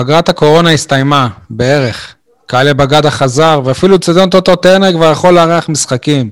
פגרת 0.00 0.28
הקורונה 0.28 0.70
הסתיימה, 0.70 1.28
בערך. 1.50 2.14
קהלי 2.46 2.74
בגדה 2.74 3.10
חזר, 3.10 3.60
ואפילו 3.64 3.98
צדון 3.98 4.30
טוטו 4.30 4.56
טרנר 4.56 4.92
כבר 4.92 5.12
יכול 5.12 5.34
לארח 5.34 5.68
משחקים. 5.68 6.30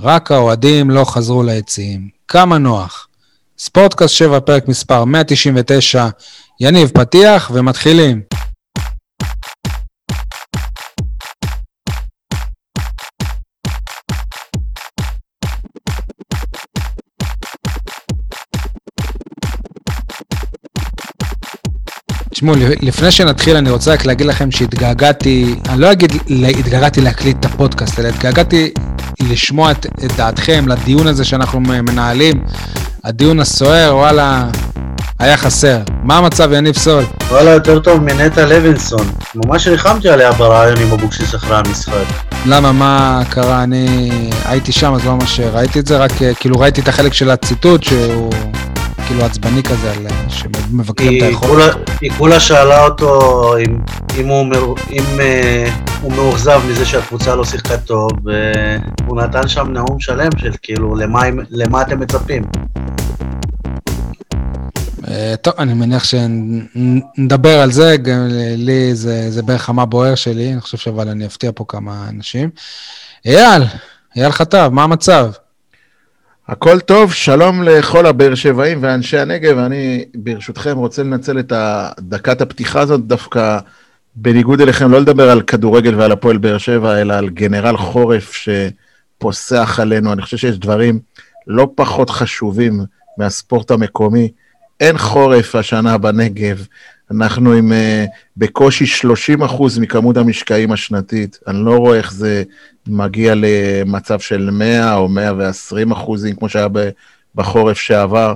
רק 0.00 0.32
האוהדים 0.32 0.90
לא 0.90 1.04
חזרו 1.04 1.42
ליציעים. 1.42 2.08
כמה 2.28 2.58
נוח. 2.58 3.08
ספורטקאסט 3.58 4.14
7, 4.14 4.40
פרק 4.40 4.68
מספר 4.68 5.04
199, 5.04 6.08
יניב 6.60 6.90
פתיח 6.94 7.50
ומתחילים. 7.54 8.22
תשמעו, 22.38 22.54
לפני 22.80 23.10
שנתחיל, 23.10 23.56
אני 23.56 23.70
רוצה 23.70 23.92
רק 23.92 24.04
להגיד 24.04 24.26
לכם 24.26 24.50
שהתגעגעתי, 24.50 25.54
אני 25.68 25.80
לא 25.80 25.92
אגיד 25.92 26.12
התגעגעתי 26.58 27.00
להקליט 27.00 27.36
את 27.40 27.44
הפודקאסט, 27.44 28.00
אלא 28.00 28.08
התגעגעתי 28.08 28.70
לשמוע 29.20 29.70
את, 29.70 29.86
את 29.86 30.16
דעתכם 30.16 30.64
לדיון 30.68 31.06
הזה 31.06 31.24
שאנחנו 31.24 31.60
מנהלים, 31.60 32.44
הדיון 33.04 33.40
הסוער, 33.40 33.96
וואלה, 33.96 34.44
היה 35.18 35.36
חסר. 35.36 35.78
מה 36.02 36.16
המצב, 36.18 36.52
יניב 36.52 36.76
סול? 36.76 37.04
וואלה, 37.28 37.50
יותר 37.50 37.78
טוב 37.78 38.00
מנטע 38.02 38.46
לוינסון. 38.46 39.06
ממש 39.34 39.68
ריחמתי 39.68 40.08
עליה 40.08 40.32
ברעיון 40.32 40.78
עם 40.78 40.92
אבוקסיס 40.92 41.34
אחרי 41.34 41.56
המשחק. 41.56 42.04
למה, 42.46 42.72
מה 42.72 43.22
קרה? 43.30 43.62
אני 43.62 44.10
הייתי 44.44 44.72
שם, 44.72 44.94
אז 44.94 45.04
לא 45.04 45.14
ממש 45.14 45.40
ראיתי 45.40 45.78
את 45.78 45.86
זה, 45.86 45.98
רק 45.98 46.12
כאילו 46.40 46.58
ראיתי 46.60 46.80
את 46.80 46.88
החלק 46.88 47.12
של 47.12 47.30
הציטוט 47.30 47.82
שהוא... 47.82 48.30
כאילו 49.08 49.24
עצבני 49.24 49.62
כזה, 49.62 49.92
על 49.92 50.06
שמבקרים 50.28 51.18
את 51.18 51.22
היכולת. 51.22 51.76
היא 52.00 52.10
כולה 52.18 52.40
שאלה 52.40 52.84
אותו 52.84 53.56
אם, 53.58 53.78
אם, 54.18 54.28
הוא, 54.28 54.76
אם 54.90 55.04
uh, 55.18 55.90
הוא 56.02 56.12
מאוכזב 56.12 56.60
מזה 56.70 56.86
שהקבוצה 56.86 57.34
לא 57.34 57.44
שיחקה 57.44 57.78
טוב, 57.78 58.10
והוא 59.04 59.22
נתן 59.22 59.48
שם 59.48 59.68
נאום 59.72 60.00
שלם 60.00 60.28
של 60.38 60.52
כאילו, 60.62 60.96
למה, 60.96 61.22
למה 61.50 61.82
אתם 61.82 62.00
מצפים? 62.00 62.42
Uh, 65.02 65.36
טוב, 65.42 65.54
אני 65.58 65.74
מניח 65.74 66.04
שנדבר 66.04 67.60
על 67.60 67.72
זה, 67.72 67.96
גם 67.96 68.28
לי 68.56 68.94
זה, 68.94 69.30
זה 69.30 69.42
בערך 69.42 69.68
המה 69.68 69.84
בוער 69.84 70.14
שלי, 70.14 70.52
אני 70.52 70.60
חושב 70.60 70.78
שאבל 70.78 71.08
אני 71.08 71.26
אפתיע 71.26 71.50
פה 71.54 71.64
כמה 71.68 72.06
אנשים. 72.08 72.50
אייל, 73.26 73.62
אייל 74.16 74.32
חטב, 74.32 74.70
מה 74.72 74.82
המצב? 74.82 75.30
הכל 76.48 76.80
טוב, 76.80 77.12
שלום 77.12 77.62
לכל 77.62 78.06
הבאר 78.06 78.34
שבעים 78.34 78.78
ואנשי 78.82 79.18
הנגב, 79.18 79.58
אני 79.58 80.04
ברשותכם 80.14 80.76
רוצה 80.76 81.02
לנצל 81.02 81.38
את 81.38 81.52
דקת 82.00 82.40
הפתיחה 82.40 82.80
הזאת 82.80 83.06
דווקא 83.06 83.58
בניגוד 84.14 84.60
אליכם, 84.60 84.90
לא 84.90 85.00
לדבר 85.00 85.30
על 85.30 85.42
כדורגל 85.42 85.94
ועל 85.94 86.12
הפועל 86.12 86.38
באר 86.38 86.58
שבע, 86.58 87.00
אלא 87.00 87.14
על 87.14 87.28
גנרל 87.28 87.76
חורף 87.76 88.32
שפוסח 88.32 89.80
עלינו. 89.80 90.12
אני 90.12 90.22
חושב 90.22 90.36
שיש 90.36 90.58
דברים 90.58 90.98
לא 91.46 91.68
פחות 91.74 92.10
חשובים 92.10 92.80
מהספורט 93.18 93.70
המקומי. 93.70 94.32
אין 94.80 94.98
חורף 94.98 95.54
השנה 95.54 95.98
בנגב, 95.98 96.66
אנחנו 97.10 97.52
עם 97.52 97.72
uh, 97.72 98.10
בקושי 98.36 98.86
30 98.86 99.42
אחוז 99.42 99.78
מכמות 99.78 100.16
המשקעים 100.16 100.72
השנתית. 100.72 101.38
אני 101.46 101.64
לא 101.64 101.76
רואה 101.76 101.98
איך 101.98 102.12
זה 102.12 102.42
מגיע 102.86 103.34
למצב 103.36 104.20
של 104.20 104.50
100 104.52 104.94
או 104.94 105.08
120 105.08 105.92
אחוזים, 105.92 106.36
כמו 106.36 106.48
שהיה 106.48 106.68
בחורף 107.34 107.78
שעבר. 107.78 108.34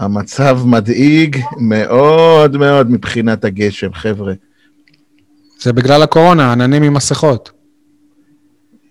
המצב 0.00 0.58
מדאיג 0.64 1.38
מאוד 1.60 2.56
מאוד 2.56 2.90
מבחינת 2.90 3.44
הגשם, 3.44 3.92
חבר'ה. 3.92 4.32
זה 5.60 5.72
בגלל 5.72 6.02
הקורונה, 6.02 6.52
עננים 6.52 6.82
עם 6.82 6.94
מסכות. 6.94 7.50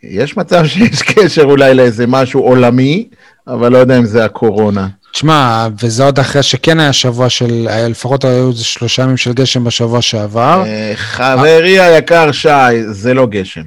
יש 0.04 0.38
מצב 0.38 0.66
שיש 0.72 1.02
קשר 1.02 1.44
אולי 1.44 1.74
לאיזה 1.74 2.08
משהו 2.08 2.42
עולמי, 2.42 3.10
אבל 3.48 3.72
לא 3.72 3.78
יודע 3.78 3.98
אם 3.98 4.06
זה 4.06 4.26
הקורונה. 4.26 4.88
תשמע, 5.14 5.68
וזה 5.80 6.04
עוד 6.04 6.20
אחרי 6.20 6.44
שכן 6.44 6.80
היה 6.80 6.94
שבוע 6.94 7.30
של, 7.30 7.68
לפחות 7.90 8.26
היו 8.26 8.50
איזה 8.50 8.64
שלושה 8.64 9.04
ימים 9.04 9.18
של 9.18 9.34
גשם 9.34 9.64
בשבוע 9.64 10.02
שעבר. 10.02 10.64
אה, 10.66 10.94
חברי 10.96 11.80
היקר 11.80 12.32
שי, 12.32 12.84
זה 12.92 13.14
לא 13.14 13.26
גשם. 13.26 13.62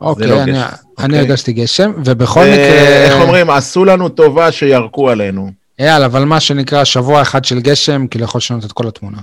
אוקיי, 0.00 0.26
לא 0.26 0.42
אני, 0.42 0.52
אני 0.52 0.68
אוקיי. 0.98 1.18
הרגשתי 1.18 1.52
גשם, 1.52 1.92
ובכל 2.04 2.40
אה, 2.40 2.52
מקרה... 2.52 3.04
איך 3.04 3.14
אומרים, 3.20 3.50
עשו 3.50 3.84
לנו 3.84 4.08
טובה 4.08 4.52
שירקו 4.52 5.10
עלינו. 5.10 5.50
אייל, 5.78 6.02
אבל 6.02 6.24
מה 6.24 6.40
שנקרא 6.40 6.84
שבוע 6.84 7.22
אחד 7.22 7.44
של 7.44 7.60
גשם, 7.60 8.06
כאילו 8.06 8.24
יכול 8.24 8.38
לשנות 8.38 8.64
את 8.64 8.72
כל 8.72 8.88
התמונה. 8.88 9.18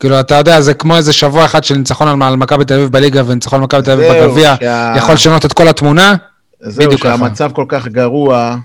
כאילו, 0.00 0.20
אתה 0.20 0.34
יודע, 0.34 0.60
זה 0.60 0.74
כמו 0.74 0.96
איזה 0.96 1.12
שבוע 1.12 1.44
אחד 1.44 1.64
של 1.64 1.74
ניצחון 1.74 2.22
על 2.22 2.36
מכבי 2.36 2.64
תל 2.64 2.74
אביב 2.74 2.88
בליגה 2.88 3.22
וניצחון 3.26 3.58
על 3.58 3.64
מכבי 3.64 3.82
תל 3.82 3.90
אביב 3.90 4.12
בגביע. 4.12 4.54
יכול 4.96 5.14
לשנות 5.14 5.44
את 5.44 5.52
כל 5.52 5.68
התמונה. 5.68 6.14
זהו, 6.60 6.98
שהמצב 6.98 7.50
כל 7.54 7.64
כך 7.68 7.88
גרוע, 7.88 8.56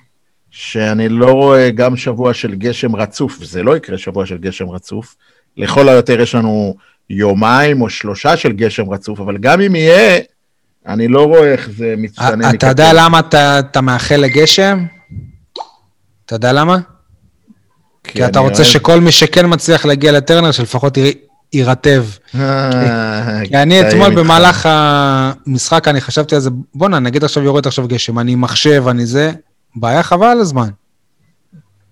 שאני 0.52 1.10
לא 1.10 1.32
רואה 1.32 1.70
גם 1.70 1.98
שבוע 1.98 2.34
של 2.34 2.56
גשם 2.56 2.96
רצוף, 2.96 3.44
זה 3.44 3.64
לא 3.64 3.78
יקרה 3.78 3.98
שבוע 3.98 4.26
של 4.26 4.38
גשם 4.38 4.70
רצוף. 4.70 5.16
לכל 5.58 5.90
היותר 5.90 6.22
יש 6.22 6.36
לנו 6.36 6.76
יומיים 7.10 7.82
או 7.82 7.90
שלושה 7.90 8.38
של 8.38 8.52
גשם 8.52 8.90
רצוף, 8.90 9.20
אבל 9.20 9.38
גם 9.38 9.62
אם 9.62 9.76
יהיה, 9.76 10.20
אני 10.88 11.08
לא 11.08 11.24
רואה 11.24 11.52
איך 11.52 11.70
זה 11.78 11.94
מצטנן. 11.98 12.56
אתה 12.56 12.68
יודע 12.68 12.94
למה 12.94 13.20
אתה, 13.20 13.60
אתה 13.60 13.82
מאחל 13.82 14.16
לגשם? 14.16 14.86
אתה 16.26 16.36
יודע 16.36 16.54
למה? 16.54 16.78
כי, 18.04 18.12
כי 18.14 18.26
אתה 18.26 18.40
רוצה 18.40 18.56
אוהב... 18.56 18.68
שכל 18.68 19.00
מי 19.00 19.12
שכן 19.12 19.46
מצליח 19.54 19.86
להגיע 19.86 20.12
לטרנר, 20.12 20.52
שלפחות 20.52 20.98
יירטב. 21.54 22.06
אה, 22.36 23.42
כי 23.48 23.58
אני 23.58 23.82
אתמול 23.82 24.16
במהלך 24.16 24.70
המשחק, 24.72 25.88
אני 25.88 26.02
חשבתי 26.02 26.36
על 26.36 26.42
זה, 26.42 26.50
בואנה, 26.76 27.00
נגיד 27.00 27.24
עכשיו 27.24 27.44
יורד 27.44 27.68
עכשיו 27.68 27.88
גשם, 27.88 28.20
אני 28.20 28.36
מחשב, 28.36 28.84
אני 28.88 29.06
זה, 29.06 29.32
בעיה 29.76 30.04
חבל 30.04 30.28
על 30.28 30.40
הזמן. 30.40 30.70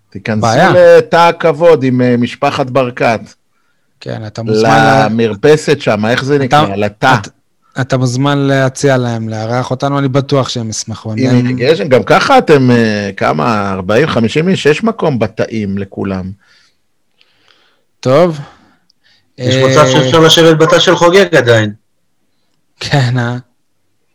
תיכנסו 0.10 0.48
לתא 0.76 1.16
הכבוד 1.16 1.84
עם 1.84 2.02
אה, 2.02 2.18
משפחת 2.18 2.70
ברקת. 2.70 3.20
כן, 4.00 4.26
אתה 4.28 4.44
מוזמן... 4.44 5.06
למרפסת 5.06 5.82
שם, 5.82 6.06
איך 6.06 6.24
זה 6.24 6.40
נקרא? 6.40 6.76
לתא. 6.76 7.16
אתה 7.82 7.98
מוזמן 7.98 8.38
להציע 8.38 8.98
להם, 8.98 9.30
לארח 9.30 9.72
אותנו, 9.72 10.00
אני 10.00 10.08
בטוח 10.08 10.50
שהם 10.50 10.70
ישמחו. 10.70 11.14
אם 11.14 11.56
גשם, 11.58 11.88
גם 11.88 12.04
ככה 12.04 12.38
אתם, 12.38 12.72
אה, 12.72 13.10
כמה, 13.18 13.72
40, 13.72 14.08
50 14.08 14.50
איש, 14.50 14.66
יש 14.66 14.84
מקום 14.84 15.20
בתאים 15.20 15.78
לכולם. 15.78 16.32
טוב. 18.00 18.40
יש 19.38 19.56
מצב 19.56 19.86
שאפשר 19.92 20.20
לשבת 20.20 20.58
בתא 20.58 20.80
של 20.80 20.96
חוגג 20.96 21.36
עדיין. 21.36 21.74
כן, 22.80 23.18
אה? 23.18 23.38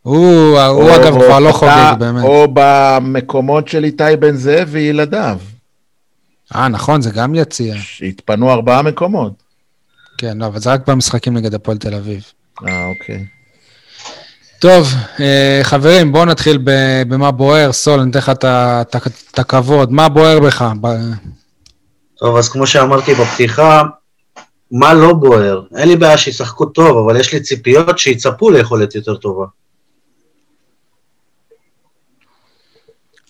הוא, 0.05 0.61
הוא 0.61 0.97
אגב 0.97 1.15
כבר 1.25 1.39
לא 1.39 1.53
חוגג, 1.53 1.95
באמת. 1.99 2.25
או 2.25 2.47
במקומות 2.53 3.69
של 3.69 3.85
איתי 3.85 4.17
בן 4.21 4.37
זאב 4.37 4.69
וילדיו. 4.71 5.39
אה, 6.55 6.69
נכון, 6.69 7.03
זה 7.03 7.11
גם 7.11 7.35
יציע. 7.35 7.75
התפנו 8.09 8.51
ארבעה 8.51 8.83
מקומות. 8.83 9.33
כן, 10.19 10.39
לא, 10.39 10.47
אבל 10.47 10.59
זה 10.59 10.73
רק 10.73 10.89
במשחקים 10.89 11.37
נגד 11.37 11.55
הפועל 11.55 11.79
תל 11.79 11.95
אביב. 11.95 12.23
אה, 12.67 12.87
אוקיי. 12.87 13.25
טוב, 14.59 14.89
אה, 15.21 15.61
חברים, 15.63 16.13
בואו 16.13 16.25
נתחיל 16.25 16.59
במה 17.09 17.31
בוער. 17.31 17.73
סול, 17.73 18.01
אני 18.01 18.11
אתן 18.11 18.19
לך 18.19 18.33
את 19.33 19.39
הכבוד. 19.39 19.93
מה 19.93 20.09
בוער 20.09 20.41
בך? 20.41 20.65
טוב, 22.19 22.37
אז 22.37 22.49
כמו 22.49 22.67
שאמרתי 22.67 23.15
בפתיחה, 23.15 23.83
מה 24.71 24.95
לא 24.95 25.13
בוער? 25.13 25.63
אין 25.77 25.89
לי 25.89 25.97
בעיה 25.97 26.19
שישחקו 26.19 26.67
טוב, 26.67 26.99
אבל 26.99 27.21
יש 27.21 27.33
לי 27.35 27.41
ציפיות 27.41 27.99
שיצפו 27.99 28.51
ליכולת 28.51 28.95
יותר 28.95 29.15
טובה. 29.15 29.45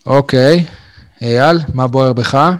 אוקיי. 0.07 0.65
אייל, 1.23 1.59
מה 1.75 1.87
בוער 1.87 2.13
בך? 2.13 2.51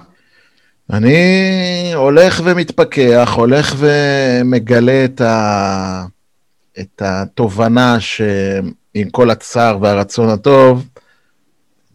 אני 0.93 1.93
הולך 1.95 2.41
ומתפכח, 2.45 3.33
הולך 3.37 3.75
ומגלה 3.79 5.05
את, 5.05 5.21
ה... 5.21 6.05
את 6.81 7.03
התובנה 7.05 8.01
שעם 8.01 9.11
כל 9.11 9.31
הצער 9.31 9.79
והרצון 9.81 10.29
הטוב, 10.29 10.87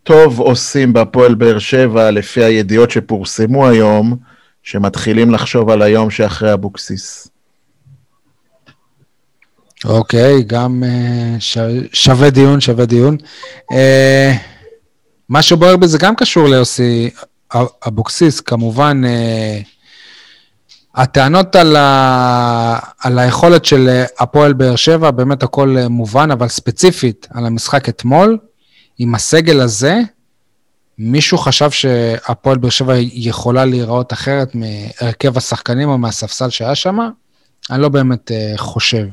טוב 0.04 0.40
עושים 0.40 0.94
בהפועל 0.94 1.36
באר 1.36 1.60
שבע, 1.60 2.12
לפי 2.12 2.44
הידיעות 2.44 2.92
שפורסמו 2.92 3.68
היום, 3.68 4.18
שמתחילים 4.64 5.32
לחשוב 5.32 5.70
על 5.70 5.82
היום 5.82 6.10
שאחרי 6.10 6.54
אבוקסיס. 6.54 7.28
אוקיי, 9.86 10.44
גם 10.44 10.84
uh, 10.84 11.40
ש... 11.40 11.58
שווה 11.94 12.30
דיון, 12.30 12.62
שווה 12.62 12.86
דיון. 12.86 13.18
מה 15.30 15.42
שבוער 15.42 15.78
בזה 15.78 15.98
גם 15.98 16.16
קשור 16.16 16.48
ליוסי 16.48 17.10
אבוקסיס, 17.88 18.40
כמובן, 18.40 19.02
uh, 19.04 19.66
הטענות 20.96 21.56
על, 21.56 21.76
ה... 21.76 22.80
על 23.00 23.20
היכולת 23.20 23.66
של 23.66 24.04
הפועל 24.20 24.54
באר 24.54 24.76
שבע, 24.76 25.12
באמת 25.12 25.44
הכל 25.44 25.78
מובן, 25.90 26.32
אבל 26.32 26.48
ספציפית 26.48 27.28
על 27.34 27.46
המשחק 27.46 27.90
אתמול, 27.90 28.38
עם 29.00 29.16
הסגל 29.16 29.62
הזה, 29.62 30.00
מישהו 30.98 31.38
חשב 31.38 31.72
שהפועל 31.72 32.58
באר 32.58 32.70
שבע 32.70 32.94
יכולה 32.98 33.66
להיראות 33.66 34.14
אחרת 34.14 34.56
מהרכב 34.56 35.38
השחקנים 35.38 35.90
או 35.90 35.98
מהספסל 35.98 36.50
שהיה 36.50 36.76
שם? 36.76 37.00
אני 37.72 37.82
לא 37.82 37.90
באמת 37.90 38.32
uh, 38.32 38.58
חושב. 38.58 39.06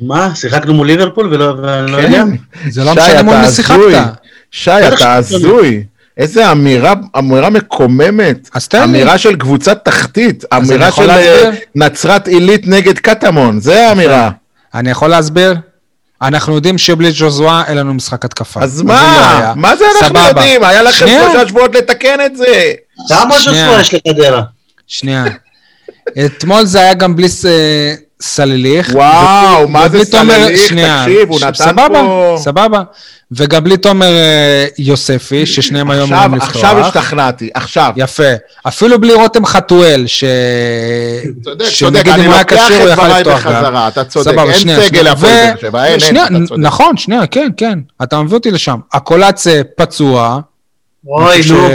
מה? 0.00 0.34
שיחקנו 0.34 0.74
מול 0.74 0.86
ליברפול 0.86 1.34
ולא 1.34 1.54
ואני 1.62 1.92
לא 1.92 1.96
יודע? 1.96 2.24
כן, 2.62 2.70
זה 2.70 2.84
לא 2.84 2.94
משנה 2.94 3.22
מול 3.22 3.36
מי 3.36 3.48
שיחקת. 3.48 4.23
שי, 4.54 4.70
אתה 4.88 5.14
הזוי. 5.14 5.84
איזה 6.16 6.52
אמירה, 6.52 6.94
אמירה 7.18 7.50
מקוממת. 7.50 8.48
אז 8.54 8.68
תן 8.68 8.78
לי. 8.78 8.84
אמירה 8.84 9.18
של 9.18 9.36
קבוצת 9.36 9.84
תחתית. 9.84 10.44
אמירה 10.56 10.92
של 10.92 11.02
אה, 11.02 11.06
להסביר? 11.06 11.50
נצרת 11.74 12.28
עילית 12.28 12.66
נגד 12.66 12.98
קטמון. 12.98 13.60
זה 13.60 13.88
האמירה. 13.88 14.30
אני 14.74 14.90
יכול 14.90 15.08
להסביר? 15.08 15.54
אנחנו 16.22 16.54
יודעים 16.54 16.78
שבלי 16.78 17.10
ג'וזווה 17.14 17.64
אין 17.66 17.76
לנו 17.76 17.94
משחק 17.94 18.24
התקפה. 18.24 18.60
אז 18.62 18.82
מה? 18.82 19.40
לא. 19.54 19.60
מה 19.60 19.76
זה 19.76 19.84
אנחנו 19.94 20.06
סבבה. 20.08 20.28
יודעים? 20.28 20.64
היה 20.64 20.82
לכם. 20.82 21.06
שלושה 21.06 21.48
שבועות 21.48 21.74
לתקן 21.74 22.20
את 22.26 22.36
זה. 22.36 22.72
שנייה. 23.08 23.38
שספור 23.40 23.80
יש 23.80 23.94
לחדרה? 23.94 24.42
שנייה. 24.86 25.24
אתמול 26.24 26.64
זה 26.64 26.80
היה 26.80 26.94
גם 26.94 27.16
בלי 27.16 27.28
ס- 28.22 28.26
סליליך. 28.34 28.90
וואו, 28.94 29.68
מה 29.68 29.88
זה? 29.88 29.98
שנייה, 30.68 31.02
תקשיב, 31.04 31.28
הוא 31.30 31.40
נתן 31.40 31.54
סבבה, 31.54 31.88
פה- 32.00 32.36
סבבה. 32.38 32.82
וגם 33.32 33.64
בלי 33.64 33.76
תומר 33.76 34.06
אה, 34.16 34.66
יוספי, 34.78 35.46
ששניהם 35.46 35.90
היום 35.90 36.12
אמורים 36.12 36.34
לפתוח. 36.34 36.50
עכשיו 36.56 36.78
השתכנעתי, 36.80 37.48
עכשיו. 37.54 37.92
יפה. 37.96 38.22
אפילו 38.68 39.00
בלי 39.00 39.14
רותם 39.14 39.46
חתואל, 39.46 40.04
ש... 40.06 40.24
צודק, 41.44 41.64
צודק, 41.78 42.08
אני 42.08 42.26
לוקח 42.26 42.70
את 42.72 42.92
דבריי. 42.92 43.24
בחזרה, 43.24 43.88
אתה 43.88 44.04
צודק, 44.04 44.30
סבבה, 44.30 44.42
אין 44.52 44.60
שנייה, 44.60 44.78
סגל 44.80 44.88
שנייה. 44.88 45.02
להפועל 45.04 45.32
ו- 45.32 45.36
באר 45.46 45.58
שבע, 45.60 45.84
אין, 45.84 45.98
אין, 46.16 46.36
אתה 46.36 46.46
צודק. 46.48 46.60
נכון, 46.62 46.96
שנייה, 46.96 47.26
כן, 47.26 47.48
כן. 47.56 47.78
אתה 48.02 48.22
מביא 48.22 48.34
אותי 48.36 48.50
לשם. 48.50 48.76
הקולציה 48.92 49.64
פצוע, 49.76 50.38
אוי, 51.06 51.42
ש- 51.42 51.50
נו. 51.50 51.68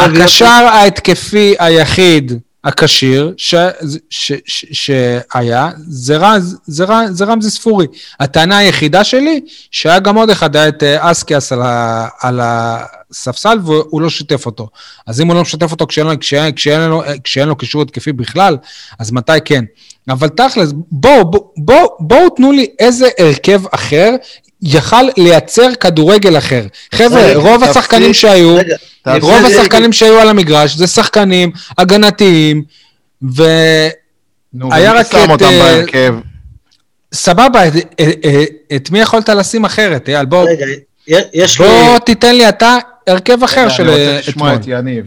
הקשר 0.00 0.44
ההתקפי 0.46 1.54
היחיד 1.58 2.32
הכשיר 2.64 3.32
ש- 3.36 3.54
ש- 4.10 4.32
ש- 4.46 4.64
שהיה, 4.72 5.68
זה 5.88 6.16
רז- 6.16 6.56
זה 6.66 6.84
רז- 6.84 7.10
זה 7.12 7.24
רמזי 7.24 7.50
ספורי. 7.50 7.86
הטענה 8.20 8.58
היחידה 8.58 9.04
שלי, 9.04 9.40
שהיה 9.70 9.98
גם 9.98 10.16
עוד 10.16 10.30
אחד, 10.30 10.56
היה 10.56 10.68
את 10.68 10.82
אה, 10.82 11.10
אסקיאס 11.10 11.52
על 11.52 11.62
ה- 11.62 12.08
על 12.20 12.40
הספסל 12.42 13.58
והוא 13.64 14.00
לא 14.02 14.10
שיתף 14.10 14.46
אותו. 14.46 14.68
אז 15.06 15.20
אם 15.20 15.26
הוא 15.26 15.34
לא 15.34 15.42
משתף 15.42 15.72
אותו 15.72 15.86
כשאין 15.86 16.16
כשאין 16.16 16.52
כשאין 16.54 16.80
לו- 16.80 17.02
כשאין 17.24 17.48
לו 17.48 17.56
קישור 17.56 17.82
התקפי 17.82 18.12
בכלל, 18.12 18.56
אז 18.98 19.10
מתי 19.12 19.32
כן? 19.44 19.64
אבל 20.08 20.28
תכלס, 20.28 20.72
בואו, 20.90 21.30
בואו, 21.30 21.52
בואו, 21.56 21.96
בואו 22.00 22.28
תנו 22.30 22.52
לי 22.52 22.66
איזה 22.78 23.08
הרכב 23.18 23.62
אחר 23.70 24.14
יכל 24.62 25.02
לייצר 25.16 25.68
כדורגל 25.80 26.38
אחר. 26.38 26.66
חבר'ה, 26.94 27.34
רוב 27.34 27.56
תפסיק. 27.56 27.76
השחקנים 27.76 28.14
שהיו, 28.14 28.56
רגע, 28.56 28.76
תפסיק. 29.02 29.22
רוב 29.22 29.44
השחקנים 29.44 29.92
שהיו 29.92 30.20
על 30.20 30.28
המגרש 30.28 30.74
זה 30.76 30.86
שחקנים 30.86 31.50
הגנתיים, 31.78 32.64
וסבבה, 33.22 33.88
נו, 34.52 34.74
היה 34.74 34.90
ומי 34.90 35.00
רק 35.00 35.12
שם 35.12 35.24
את, 35.24 35.30
אותם 35.30 35.44
אה, 35.44 35.58
בהרכב? 35.58 36.14
את, 37.14 38.00
את, 38.00 38.06
את 38.76 38.90
מי 38.90 39.00
יכולת 39.00 39.28
לשים 39.28 39.64
אחרת, 39.64 40.08
אייל? 40.08 40.26
בוא, 40.26 40.48
רגע, 40.48 40.66
יש 41.34 41.60
לי... 41.60 41.66
בוא 41.66 41.98
תיתן 41.98 42.34
לי 42.34 42.48
אתה 42.48 42.78
הרכב 43.06 43.42
אחר 43.44 43.60
רגע, 43.60 43.70
של 43.70 43.82
אני 43.82 43.92
רוצה 43.92 44.12
אה, 44.12 44.18
לשמוע 44.18 44.54
אתמול. 44.54 44.74
את 44.74 44.80
יניב. 44.80 45.06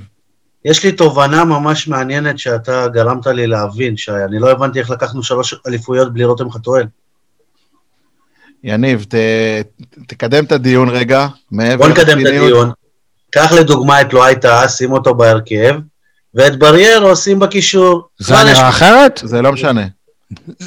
יש 0.66 0.84
לי 0.84 0.92
תובנה 0.92 1.46
ממש 1.46 1.88
מעניינת 1.88 2.40
שאתה 2.40 2.88
גרמת 2.88 3.28
לי 3.28 3.48
להבין, 3.48 3.98
שי. 3.98 4.12
אני 4.30 4.40
לא 4.40 4.52
הבנתי 4.52 4.80
איך 4.80 4.90
לקחנו 4.90 5.24
שלוש 5.24 5.56
אליפויות 5.68 6.14
בלי 6.14 6.24
רותם 6.26 6.52
חתואל. 6.52 6.86
יניב, 8.64 9.06
ת- 9.10 9.16
תקדם 10.08 10.44
את 10.46 10.52
הדיון 10.52 10.90
רגע. 10.90 11.28
בוא 11.52 11.88
נקדם 11.88 12.20
את. 12.22 12.26
הדיון. 12.26 12.72
קח 13.32 13.52
לדוגמה 13.52 14.02
את 14.02 14.14
לואייטה, 14.14 14.68
שים 14.70 14.92
אותו 14.92 15.14
בהרכב, 15.16 15.76
ואת 16.36 16.60
בריירו 16.60 17.16
שים 17.16 17.40
בקישור. 17.40 18.08
זה 18.20 18.34
היה 18.34 18.44
כבר 18.44 18.52
יש- 18.52 18.58
נראה 18.58 18.70
אחרת? 18.70 19.22
זה 19.24 19.42
לא 19.42 19.52
משנה. 19.52 19.86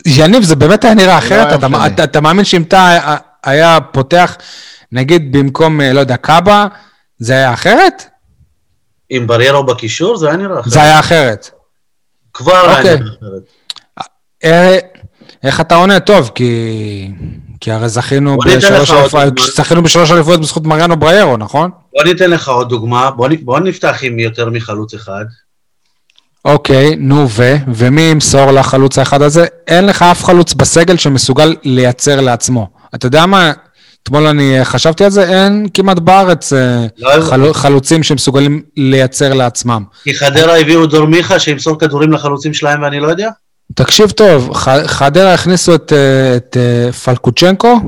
יניב, 0.06 0.43
זה 0.43 0.56
באמת 0.56 0.85
היה 0.85 0.94
נראה 0.94 1.06
לא 1.14 1.19
אחרת? 1.19 1.46
היה 1.46 1.56
אתה-. 1.56 1.87
אתה- 1.87 2.05
אתה 2.05 2.20
מאמין 2.20 2.44
שאם 2.44 2.62
אתה 2.62 2.99
היה 3.44 3.79
פותח, 3.93 4.37
נגיד 4.93 5.37
במקום, 5.37 5.81
אה, 5.81 5.93
לא 5.93 6.00
יודע, 6.00 6.17
קאבה, 6.17 6.67
זה 7.19 7.32
היה 7.32 7.52
אחרת? 7.52 8.02
עם 9.11 9.26
בריירו 9.26 9.64
בקישור 9.64 10.17
זה 10.17 10.26
היה 10.29 10.37
נראה 10.37 10.61
אחרת. 10.61 10.73
זה 10.73 10.82
היה 10.82 10.99
אחרת. 11.00 11.50
כבר 12.35 12.52
היה 12.69 12.76
אוקיי. 12.79 12.97
נראה 12.97 13.08
אחרת. 13.19 13.43
אה, 14.44 14.79
איך 15.43 15.61
אתה 15.61 15.75
עונה? 15.75 16.00
טוב, 16.00 16.31
כי... 16.35 17.11
כי 17.61 17.71
הרי 17.73 17.89
זכינו 17.89 18.39
בשלוש 18.39 18.91
אליפויות. 19.15 19.39
זכינו 19.56 19.83
בשלוש 19.83 20.11
אליפויות 20.11 20.41
בזכות 20.41 20.65
מריאנו 20.65 20.97
בריירו, 20.97 21.37
נכון? 21.37 21.71
בוא 21.95 22.05
ניתן 22.05 22.31
לך 22.31 22.49
עוד 22.49 22.69
דוגמה, 22.69 23.11
בוא, 23.11 23.29
נ- 23.29 23.45
בוא 23.45 23.61
נפתח 23.61 23.99
עם 24.03 24.19
יותר 24.19 24.51
מחלוץ 24.51 24.95
אחד. 24.95 25.25
אוקיי, 26.45 26.97
נו 26.97 27.27
ו? 27.31 27.55
ומי 27.75 28.01
ימסור 28.03 28.51
לחלוץ 28.53 28.99
האחד 28.99 29.23
הזה? 29.23 29.47
אין 29.69 29.87
לך 29.87 30.03
אף 30.03 30.25
חלוץ 30.25 30.55
בסגל 30.55 30.97
שמסוגל 30.97 31.56
לייצר 31.65 32.21
לעצמו. 32.21 32.69
אתה 32.95 33.06
יודע 33.06 33.27
מה? 33.27 33.53
אתמול 34.03 34.27
אני 34.27 34.59
אה, 34.59 34.65
חשבתי 34.65 35.05
על 35.05 35.11
זה, 35.11 35.29
אין 35.29 35.67
כמעט 35.75 35.99
בארץ 35.99 36.53
אה, 36.53 36.87
לא, 36.99 37.11
חלו- 37.23 37.55
חלוצים 37.55 38.03
שמסוגלים 38.03 38.62
לייצר 38.77 39.33
לעצמם. 39.35 39.85
כי 40.05 40.15
חדרה 40.15 40.59
הביאו 40.59 40.87
דור 40.87 41.07
מיכה 41.07 41.39
שימסור 41.39 41.79
כדורים 41.79 42.12
לחלוצים 42.12 42.55
שלהם 42.55 42.83
ואני 42.83 43.00
לא 43.00 43.09
יודע? 43.09 43.29
תקשיב 43.75 44.11
טוב, 44.11 44.55
ח- 44.56 44.87
חדרה 44.87 45.35
הכניסו 45.35 45.75
את, 45.75 45.93
אה, 45.93 46.37
את 46.37 46.56
אה, 46.56 46.93
פלקוצ'נקו, 46.93 47.81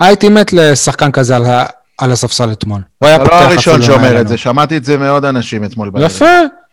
הייתי 0.00 0.28
מת 0.28 0.52
לשחקן 0.52 1.10
כזה 1.10 1.36
על, 1.36 1.44
ה- 1.46 1.66
על 1.98 2.12
הספסל 2.12 2.52
אתמול. 2.52 2.80
הוא 2.98 3.06
היה 3.06 3.16
אתה 3.16 3.24
לא 3.24 3.28
פותח 3.30 3.42
הראשון 3.42 3.72
אפילו 3.80 3.86
שאומר. 3.94 4.20
את 4.20 4.28
זה, 4.28 4.36
שמעתי 4.36 4.76
את 4.76 4.84
זה 4.84 4.96
מעוד 4.98 5.24
אנשים 5.24 5.64
אתמול 5.64 5.90
בערב. 5.90 6.06
יפה, 6.06 6.24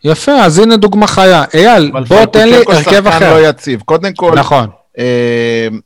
יפה, 0.04 0.32
אז 0.32 0.58
הנה 0.58 0.76
דוגמה 0.76 1.06
חיה. 1.06 1.44
אייל, 1.54 1.90
בוא 2.08 2.24
תן 2.24 2.48
לי 2.48 2.56
הרכב 2.56 2.82
שחקן 2.82 3.06
אחר. 3.06 3.34
לא 3.34 3.48
יציב. 3.48 3.80
קודם 3.84 4.12
כל, 4.12 4.32
נכון. 4.36 4.68
אה, 4.98 5.04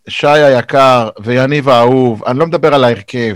שי 0.08 0.26
היקר 0.28 1.08
ויניב 1.24 1.68
האהוב, 1.68 2.22
אני 2.26 2.38
לא 2.38 2.46
מדבר 2.46 2.74
על 2.74 2.84
ההרכב, 2.84 3.34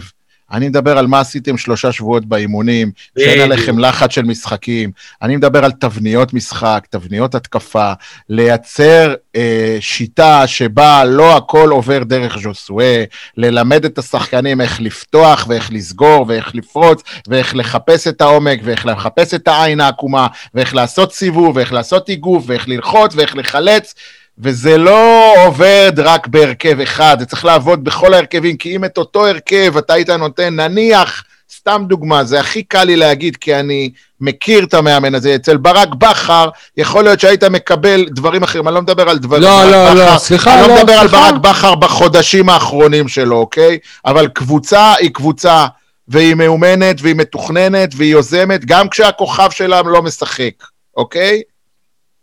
אני 0.52 0.68
מדבר 0.68 0.98
על 0.98 1.06
מה 1.06 1.20
עשיתם 1.20 1.56
שלושה 1.56 1.92
שבועות 1.92 2.26
באימונים, 2.26 2.90
שאין. 3.18 3.40
עליכם 3.40 3.78
לחץ 3.78 4.10
של 4.12 4.22
משחקים, 4.22 4.90
אני 5.22 5.36
מדבר 5.36 5.64
על 5.64 5.72
תבניות 5.72 6.34
משחק, 6.34 6.86
תבניות 6.90 7.34
התקפה, 7.34 7.92
לייצר 8.28 9.14
אה, 9.36 9.76
שיטה 9.80 10.46
שבה 10.46 11.04
לא 11.04 11.36
הכל 11.36 11.68
עובר 11.70 12.04
דרך 12.04 12.38
ז'וסואה, 12.38 13.04
ללמד 13.36 13.84
את 13.84 13.98
השחקנים 13.98 14.60
איך 14.60 14.80
לפתוח 14.80 15.46
ואיך 15.48 15.72
לסגור 15.72 16.24
ואיך 16.28 16.54
לפרוץ 16.54 17.02
ואיך 17.28 17.56
לחפש 17.56 18.08
את 18.08 18.20
העומק 18.20 18.60
ואיך 18.62 18.86
לחפש 18.86 19.34
את 19.34 19.48
העין 19.48 19.80
העקומה 19.80 20.26
ואיך 20.54 20.74
לעשות 20.74 21.12
סיבוב 21.12 21.56
ואיך 21.56 21.72
לעשות 21.72 22.08
איגוף 22.08 22.44
ואיך 22.46 22.68
ללחוץ 22.68 23.14
ואיך 23.14 23.36
לחלץ. 23.36 23.94
וזה 24.38 24.78
לא 24.78 25.32
עובד 25.46 25.92
רק 25.96 26.26
בהרכב 26.26 26.80
אחד, 26.80 27.16
זה 27.20 27.26
צריך 27.26 27.44
לעבוד 27.44 27.84
בכל 27.84 28.14
ההרכבים, 28.14 28.56
כי 28.56 28.76
אם 28.76 28.84
את 28.84 28.98
אותו 28.98 29.26
הרכב 29.26 29.76
אתה 29.76 29.92
היית 29.92 30.10
נותן, 30.10 30.60
נניח, 30.60 31.24
סתם 31.56 31.84
דוגמה, 31.88 32.24
זה 32.24 32.40
הכי 32.40 32.62
קל 32.62 32.84
לי 32.84 32.96
להגיד, 32.96 33.36
כי 33.36 33.54
אני 33.54 33.90
מכיר 34.20 34.64
את 34.64 34.74
המאמן 34.74 35.14
הזה, 35.14 35.34
אצל 35.34 35.56
ברק 35.56 35.88
בכר, 35.94 36.48
יכול 36.76 37.04
להיות 37.04 37.20
שהיית 37.20 37.44
מקבל 37.44 38.04
דברים 38.08 38.42
אחרים, 38.42 38.68
אני 38.68 38.74
לא 38.74 38.82
מדבר 38.82 39.08
על 39.08 39.18
דברים... 39.18 39.42
לא, 39.42 39.64
לא, 39.64 39.94
לא, 39.94 40.04
בכר, 40.04 40.18
סליחה, 40.18 40.54
אני 40.54 40.68
לא 40.68 40.68
לא, 40.68 40.82
מדבר 40.82 40.92
על 40.92 41.08
סליחה. 41.08 41.32
ברק 41.32 41.40
בכר 41.40 41.74
בחודשים 41.74 42.48
האחרונים 42.48 43.08
שלו, 43.08 43.36
אוקיי? 43.36 43.78
אבל 44.04 44.28
קבוצה 44.28 44.94
היא 44.98 45.10
קבוצה, 45.10 45.66
והיא 46.08 46.34
מאומנת, 46.34 46.96
והיא 47.02 47.14
מתוכננת, 47.14 47.90
והיא 47.96 48.12
יוזמת, 48.12 48.64
גם 48.64 48.88
כשהכוכב 48.88 49.50
שלה 49.50 49.82
לא 49.82 50.02
משחק, 50.02 50.52
אוקיי? 50.96 51.42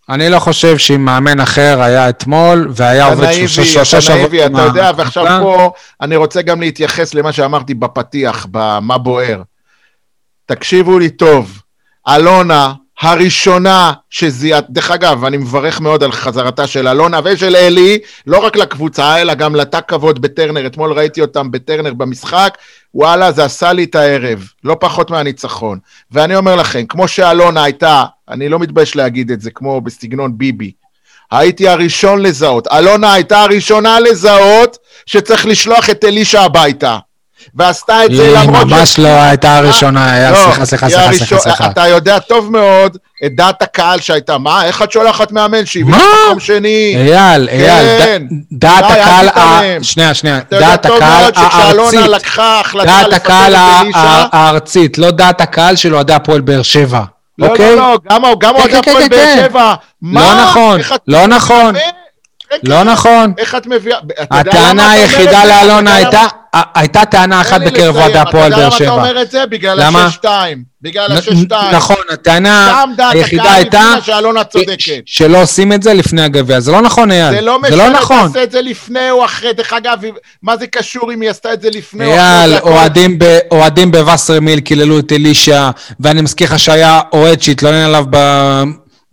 אני 0.09 0.29
לא 0.29 0.39
חושב 0.39 0.77
שאם 0.77 1.05
מאמן 1.05 1.39
אחר 1.39 1.81
היה 1.81 2.09
אתמול, 2.09 2.67
והיה 2.75 3.05
עובד 3.05 3.33
שלושה 3.33 3.63
שלושה 3.63 3.97
אתה 3.97 4.01
שבועות... 4.01 4.19
נאיבי, 4.19 4.45
אתה 4.45 4.61
יודע. 4.61 4.91
ועכשיו 4.97 5.25
פה 5.41 5.71
אני 6.01 6.15
רוצה 6.15 6.41
גם 6.41 6.61
להתייחס 6.61 7.13
למה 7.13 7.31
שאמרתי 7.31 7.73
בפתיח, 7.73 8.47
במה 8.51 8.97
בוער. 8.97 9.41
תקשיבו 10.45 10.99
לי 10.99 11.09
טוב, 11.09 11.61
אלונה 12.07 12.73
הראשונה 13.01 13.93
שזיהת, 14.09 14.65
דרך 14.69 14.91
אגב, 14.91 15.25
אני 15.25 15.37
מברך 15.37 15.81
מאוד 15.81 16.03
על 16.03 16.11
חזרתה 16.11 16.67
של 16.67 16.87
אלונה 16.87 17.19
ושל 17.23 17.55
אלי, 17.55 17.99
לא 18.27 18.37
רק 18.37 18.55
לקבוצה, 18.55 19.21
אלא 19.21 19.33
גם 19.33 19.55
לתא 19.55 19.79
כבוד 19.87 20.21
בטרנר, 20.21 20.67
אתמול 20.67 20.93
ראיתי 20.93 21.21
אותם 21.21 21.51
בטרנר 21.51 21.93
במשחק, 21.93 22.57
וואלה, 22.95 23.31
זה 23.31 23.45
עשה 23.45 23.73
לי 23.73 23.83
את 23.83 23.95
הערב, 23.95 24.47
לא 24.63 24.77
פחות 24.79 25.11
מהניצחון. 25.11 25.79
ואני 26.11 26.35
אומר 26.35 26.55
לכם, 26.55 26.85
כמו 26.85 27.07
שאלונה 27.07 27.63
הייתה, 27.63 28.05
אני 28.29 28.49
לא 28.49 28.59
מתבייש 28.59 28.95
להגיד 28.95 29.31
את 29.31 29.41
זה, 29.41 29.51
כמו 29.51 29.81
בסגנון 29.81 30.37
ביבי, 30.37 30.71
הייתי 31.31 31.67
הראשון 31.67 32.21
לזהות. 32.21 32.67
אלונה 32.67 33.13
הייתה 33.13 33.41
הראשונה 33.41 33.99
לזהות 33.99 34.77
שצריך 35.05 35.45
לשלוח 35.45 35.89
את 35.89 36.03
אלישע 36.03 36.41
הביתה. 36.41 36.97
ועשתה 37.55 38.05
את 38.05 38.15
זה 38.15 38.23
היא 38.23 38.37
למרות... 38.37 38.67
ממש 38.67 38.99
לא 38.99 39.07
הייתה 39.07 39.57
הראשונה, 39.57 40.15
אייל, 40.15 40.31
לא, 40.31 40.37
סליחה, 40.37 40.65
סליחה, 40.65 40.85
היא 40.85 40.95
סליחה, 40.95 41.13
סליחה, 41.25 41.39
סליחה. 41.39 41.65
אתה 41.65 41.87
יודע 41.87 42.19
טוב 42.19 42.51
מאוד 42.51 42.97
את 43.25 43.35
דעת 43.35 43.61
הקהל 43.61 43.99
שהייתה, 43.99 44.37
מה, 44.37 44.65
איך 44.65 44.81
את 44.81 44.91
שולחת 44.91 45.31
מאמן 45.31 45.65
שהביא 45.65 45.85
מה? 45.91 46.03
מקום 46.25 46.39
שני? 46.39 46.95
אייל, 46.97 47.49
אייל, 47.49 47.99
כן. 48.03 48.21
דעת 48.51 48.85
הקהל. 48.91 49.27
ה- 49.27 49.61
שנייה, 49.81 50.13
שנייה, 50.13 50.39
דעת 50.51 50.85
הקהל 50.85 51.31
הארצית, 51.35 51.99
דעת 52.85 53.13
הקהל 53.13 53.53
הארצית, 54.33 54.97
לא 54.97 55.11
דעת 55.11 55.41
הקהל 55.41 55.75
של 55.75 55.95
אוהדי 55.95 56.13
הפועל 56.13 56.41
באר 56.41 56.61
שבע, 56.61 57.01
לא, 57.39 57.47
אוקיי? 57.47 57.75
לא, 57.75 57.81
לא, 57.81 57.97
גם 58.11 58.21
גם 58.39 58.55
אוהדי 58.55 58.71
כן, 58.71 58.77
הפועל 58.77 59.03
כן, 59.03 59.09
באר 59.09 59.19
כן. 59.19 59.45
שבע. 59.49 59.73
לא 60.03 60.43
נכון, 60.43 60.79
לא 61.07 61.27
נכון, 61.27 61.75
כן, 61.75 62.57
לא 62.63 62.75
כן. 62.75 62.83
נכון. 62.89 63.33
איך 63.37 63.55
את 63.55 63.67
מביאה... 63.67 63.97
הטענה 64.31 64.91
היחידה? 64.91 65.45
לאלונה 65.45 65.95
הייתה, 65.95 66.21
הייתה 66.75 67.05
טענה 67.05 67.41
אחת 67.41 67.61
בקרב. 67.61 67.95
אוהדי 67.95 68.17
הפועל 68.17 68.49
באר 68.49 68.57
אתה 68.57 68.65
יודע 68.65 68.71
שבע. 68.71 68.85
למה 68.85 68.95
אתה 68.95 69.09
אומר 69.09 69.21
את 69.21 69.31
זה? 69.31 69.45
בגלל? 69.45 69.79
השש-שתיים. 69.79 70.63
בגלל 70.81 71.11
השש-שתיים. 71.17 71.75
נכון, 71.75 71.95
הטענה 72.13 72.81
שם 72.83 72.89
דעת 72.97 73.13
היחידה 73.15 73.43
הקהל 73.43 73.55
הייתה 73.55 73.93
שאלונה 74.03 74.43
צודקת. 74.43 75.01
שלא 75.05 75.41
עושים 75.41 75.73
את 75.73 75.83
זה 75.83 75.93
לפני 75.93 76.21
הגביע. 76.21 76.59
זה 76.59 76.71
לא 76.71 76.81
נכון, 76.81 77.11
אייל. 77.11 77.35
זה 77.35 77.41
לא 77.41 77.59
זה 77.69 77.75
לא 77.75 77.83
משנה, 77.85 77.99
נכון. 77.99 78.27
תעשה 78.27 78.43
את 78.43 78.51
זה 78.51 78.61
לפני 78.61 79.11
או 79.11 79.25
אחרי. 79.25 79.53
דרך 79.53 79.73
אגב, 79.73 79.97
מה 80.43 80.57
זה 80.57 80.67
קשור 80.67 81.13
אם 81.13 81.21
היא 81.21 81.29
עשתה 81.29 81.53
את 81.53 81.61
זה 81.61 81.69
לפני 81.69 82.05
או 82.05 82.11
אחרי? 82.11 82.21
אייל, 82.21 82.53
אוהדים 83.51 83.91
בווסרמיל 83.91 84.59
קיללו 84.59 84.99
את 84.99 85.11
אלישע, 85.11 85.69
ואני 85.99 86.21
מזכיר 86.21 86.47
לך 86.47 86.59
שהיה 86.59 87.01
אוהד 87.13 87.41
שהתלונן 87.41 87.75
עליו 87.75 88.05
ב- 88.09 88.63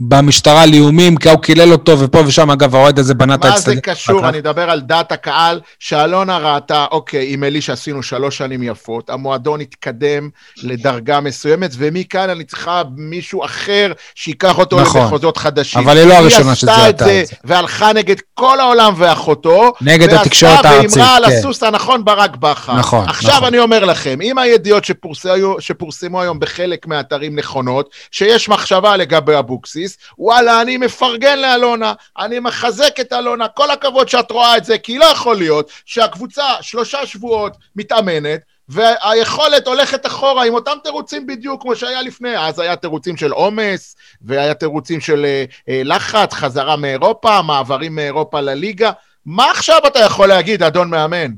במשטרה 0.00 0.62
על 0.62 0.73
איומים, 0.73 1.16
כי 1.16 1.30
הוא 1.30 1.42
קילל 1.42 1.73
אותו, 1.73 2.00
ופה 2.00 2.19
ושם, 2.26 2.50
אגב, 2.50 2.75
האוהד 2.75 2.99
הזה 2.99 3.14
בנה 3.14 3.35
את 3.35 3.45
מה 3.45 3.50
האצטדיון. 3.50 3.76
זה 3.76 3.83
קשור? 3.83 4.28
אני 4.28 4.38
מדבר 4.38 4.71
על 4.71 4.80
דעת 4.80 5.12
הקהל, 5.12 5.61
שאלונה 5.78 6.38
ראתה, 6.38 6.87
אוקיי, 6.90 7.33
עם 7.33 7.45
אלישע 7.45 7.73
עשינו 7.73 8.02
שלוש 8.02 8.38
שנים 8.38 8.62
יפות, 8.62 9.11
המועדון 9.11 9.61
התקדם 9.61 10.28
לדרגה 10.62 11.21
מסוימת, 11.21 11.71
ומכאן 11.78 12.30
אני 12.30 12.45
צריכה 12.45 12.83
מישהו 12.97 13.45
אחר 13.45 13.92
שייקח 14.14 14.59
אותו 14.59 14.80
נכון. 14.80 15.00
למחוזות 15.00 15.37
חדשים. 15.37 15.80
אבל 15.80 15.97
היא 15.97 16.07
לא 16.07 16.14
הראשונה 16.14 16.54
שזיהתה 16.54 17.04
היא 17.04 17.23
את 17.23 17.26
זה. 17.26 17.35
והלכה 17.45 17.92
נגד 17.92 18.16
כל 18.35 18.61
העולם 18.61 18.95
ואחותו. 18.97 19.73
נגד 19.80 20.12
התקשורת 20.12 20.64
הארצית, 20.64 20.85
ועשתה 20.85 21.00
והימרה 21.00 21.16
על 21.16 21.26
כן. 21.26 21.33
הסוס 21.38 21.62
הנכון 21.62 22.04
ברק 22.04 22.37
בכר. 22.37 22.75
נכון, 22.75 23.09
עכשיו 23.09 23.30
נכון. 23.30 23.45
אני 23.45 23.59
אומר 23.59 23.85
לכם, 23.85 24.19
אם 24.23 24.38
הידיעות 24.38 24.85
שפורסמו, 24.85 25.61
שפורסמו 25.61 26.21
היום 26.21 26.40
בחלק 26.40 26.87
מהאתרים 26.87 27.38
נכונות, 27.38 27.90
שיש 28.11 28.49
מחשבה 28.49 28.97
לגבי 28.97 29.38
אבוקסיס, 29.38 29.89
וואלה, 30.18 30.61
אני 30.61 30.76
מפרגן 30.76 31.38
לאלונה, 31.38 31.92
אני 32.18 32.38
מחזק 32.38 33.00
את 33.00 33.12
אלונה, 33.12 33.49
כל 33.49 33.70
הכבוד 33.70 34.09
שאת 34.09 34.30
רואה 34.30 34.56
את 34.56 34.64
זה, 34.64 34.78
כי 34.78 34.99
לא 34.99 35.04
יכול 35.04 35.37
להיות 35.37 35.70
שהקבוצה 35.85 36.44
שלושה 36.61 37.06
שבועות 37.06 37.56
מתאמנת, 37.76 38.40
והיכולת 38.68 39.66
הולכת 39.66 40.06
אחורה 40.06 40.44
עם 40.44 40.54
אותם 40.54 40.76
תירוצים 40.85 41.26
בדיוק 41.26 41.62
כמו 41.62 41.76
שהיה 41.76 42.02
לפני, 42.02 42.38
אז 42.38 42.59
היה 42.59 42.76
תירוצים 42.76 43.16
של 43.16 43.30
עומס, 43.30 43.97
והיה 44.23 44.54
תירוצים 44.54 45.00
של 45.00 45.25
אה, 45.25 45.44
אה, 45.68 45.82
לחץ, 45.85 46.32
חזרה 46.32 46.76
מאירופה, 46.76 47.42
מעברים 47.42 47.94
מאירופה 47.94 48.40
לליגה. 48.40 48.90
מה 49.26 49.50
עכשיו 49.50 49.78
אתה 49.87 49.99
יכול 49.99 50.28
להגיד, 50.28 50.62
אדון 50.62 50.90
מאמן? 50.90 51.30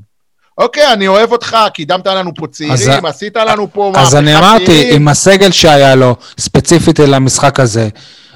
אוקיי, 0.57 0.93
אני 0.93 1.07
אוהב 1.07 1.31
אותך, 1.31 1.57
קידמת 1.73 2.07
לנו 2.07 2.31
פה 2.35 2.47
צעירים, 2.47 3.05
אז- 3.05 3.15
עשית 3.15 3.37
לנו 3.37 3.73
פה 3.73 3.91
אז 3.95 4.15
אני 4.15 4.37
אמרתי. 4.37 4.95
עם 4.95 5.07
הסגל 5.07 5.51
שהיה 5.51 5.95
לו, 5.95 6.15
ספציפית 6.39 6.99
למשחק 6.99 7.59
הזה, 7.59 7.89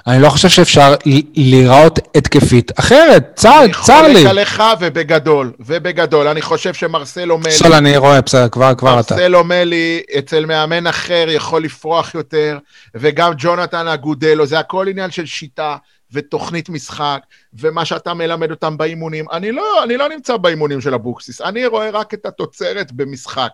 אני 0.07 0.21
לא 0.21 0.29
חושב 0.29 0.49
שאפשר 0.49 0.95
להיראות 1.35 1.99
התקפית 2.15 2.79
אחרת. 2.79 3.31
צר, 3.35 3.63
אני 3.63 3.73
צר 3.83 4.07
לי. 4.07 4.13
חולק 4.13 4.25
עליך 4.29 4.63
ובגדול, 4.79 5.53
ובגדול. 5.59 6.27
אני 6.27 6.41
חושב 6.41 6.73
שמרסלו 6.73 7.37
מלי, 7.37 7.51
סול, 7.51 7.73
אני 7.73 7.97
רואה, 7.97 8.21
בסדר, 8.21 8.49
כבר, 8.49 8.75
כבר 8.75 8.99
אתה. 8.99 9.15
מרסלו 9.15 9.43
מלי 9.43 10.01
אצל 10.19 10.45
מאמן 10.45 10.87
אחר 10.87 11.25
יכול 11.29 11.63
לפרוח 11.63 12.15
יותר, 12.15 12.57
וגם 12.95 13.33
ג'ונתן 13.37 13.87
אגודלו, 13.87 14.45
זה 14.45 14.59
הכל 14.59 14.87
עניין 14.87 15.11
של 15.11 15.25
שיטה 15.25 15.75
ותוכנית 16.11 16.69
משחק, 16.69 17.19
ומה 17.53 17.85
שאתה 17.85 18.13
מלמד 18.13 18.51
אותם 18.51 18.77
באימונים. 18.77 19.25
אני 19.31 19.51
לא, 19.51 19.83
אני 19.83 19.97
לא 19.97 20.09
נמצא 20.09 20.37
באימונים 20.37 20.81
של 20.81 20.93
אבוקסיס, 20.93 21.41
אני 21.41 21.65
רואה 21.65 21.89
רק 21.89 22.13
את 22.13 22.25
התוצרת 22.25 22.91
במשחק, 22.91 23.51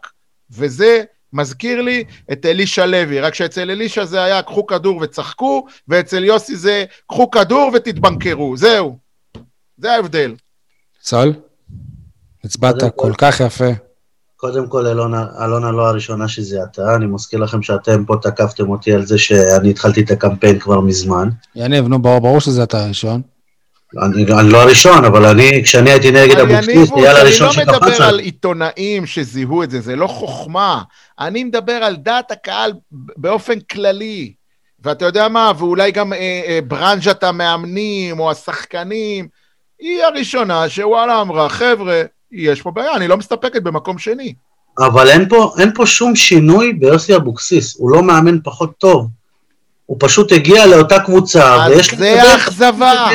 וזה 0.51 1.03
מזכיר 1.33 1.81
לי 1.81 2.03
את 2.31 2.45
אלישע 2.45 2.85
לוי, 2.85 3.19
רק 3.19 3.33
שאצל 3.35 3.71
אלישע 3.71 4.05
זה 4.05 4.23
היה 4.23 4.41
קחו 4.41 4.65
כדור 4.65 4.97
וצחקו, 5.01 5.65
ואצל 5.87 6.23
יוסי 6.23 6.55
זה 6.55 6.85
קחו 7.07 7.31
כדור 7.31 7.71
ותתבנקרו, 7.73 8.57
זהו. 8.57 8.97
זה 9.77 9.93
ההבדל. 9.93 10.35
סול? 11.03 11.33
הצבעת 12.43 12.75
כל 12.81 12.89
כל- 12.95 13.13
כך 13.17 13.39
יפה. 13.39 13.69
קודם 14.35 14.67
כל, 14.67 14.87
אלונה, 14.87 15.25
אלונה 15.45 15.71
לא 15.71 15.87
הראשונה 15.89 16.27
שזיהתה, 16.27 16.95
אני 16.95 17.05
מזכיר 17.05 17.39
לכם 17.39 17.61
שאתם 17.61 18.05
פה 18.05 18.15
תקפתם 18.21 18.69
אותי 18.69 18.93
על 18.93 19.05
זה 19.05 19.17
שאני 19.17 19.69
התחלתי 19.69 20.01
את 20.01 20.11
הקמפיין 20.11 20.59
כבר 20.59 20.79
מזמן. 20.79 21.29
יניב, 21.55 21.87
נו, 21.87 22.01
ברור 22.01 22.39
שזה 22.39 22.63
אתה 22.63 22.83
הראשון. 22.83 23.21
אני, 24.01 24.25
אני 24.39 24.49
לא 24.49 24.61
הראשון, 24.61 25.05
אבל 25.05 25.25
אני, 25.25 25.63
כשאני 25.63 25.89
הייתי 25.89 26.11
נגד 26.11 26.39
אבוקסיס, 26.39 26.91
אייל 26.91 27.07
אני 27.07 27.19
הראשון 27.19 27.47
לא 27.47 27.53
שקפץ 27.53 27.81
מדבר 27.81 27.95
על... 27.95 28.01
על 28.01 28.19
עיתונאים 28.19 29.05
שזיהו 29.05 29.63
את 29.63 29.69
זה, 29.69 29.81
זה 29.81 29.95
לא 29.95 30.07
חוכמה. 30.07 30.81
אני 31.19 31.43
מדבר 31.43 31.73
על 31.73 31.95
דעת 31.95 32.31
הקהל 32.31 32.73
באופן 32.91 33.59
כללי. 33.59 34.33
ואתה 34.83 35.05
יודע 35.05 35.27
מה, 35.27 35.51
ואולי 35.57 35.91
גם 35.91 36.13
אה, 36.13 36.41
אה, 36.47 36.59
ברנז'ת 36.67 37.23
המאמנים 37.23 38.19
או 38.19 38.31
השחקנים, 38.31 39.27
היא 39.79 40.03
הראשונה 40.03 40.69
שוואלה 40.69 41.21
אמרה, 41.21 41.49
חבר'ה, 41.49 42.01
יש 42.31 42.61
פה 42.61 42.71
בעיה, 42.71 42.95
אני 42.95 43.07
לא 43.07 43.17
מסתפקת 43.17 43.61
במקום 43.61 43.97
שני. 43.97 44.33
אבל 44.79 45.09
אין 45.09 45.29
פה, 45.29 45.53
אין 45.59 45.71
פה 45.75 45.85
שום 45.85 46.15
שינוי 46.15 46.73
ביוסי 46.73 47.15
אבוקסיס, 47.15 47.77
הוא 47.77 47.91
לא 47.91 48.03
מאמן 48.03 48.37
פחות 48.43 48.77
טוב. 48.77 49.07
הוא 49.85 49.97
פשוט 49.99 50.31
הגיע 50.31 50.65
לאותה 50.65 50.99
קבוצה, 50.99 51.55
אז 51.65 51.71
ויש 51.71 51.91
לו... 51.91 51.97
זה 51.97 52.23
האכזבה. 52.23 53.09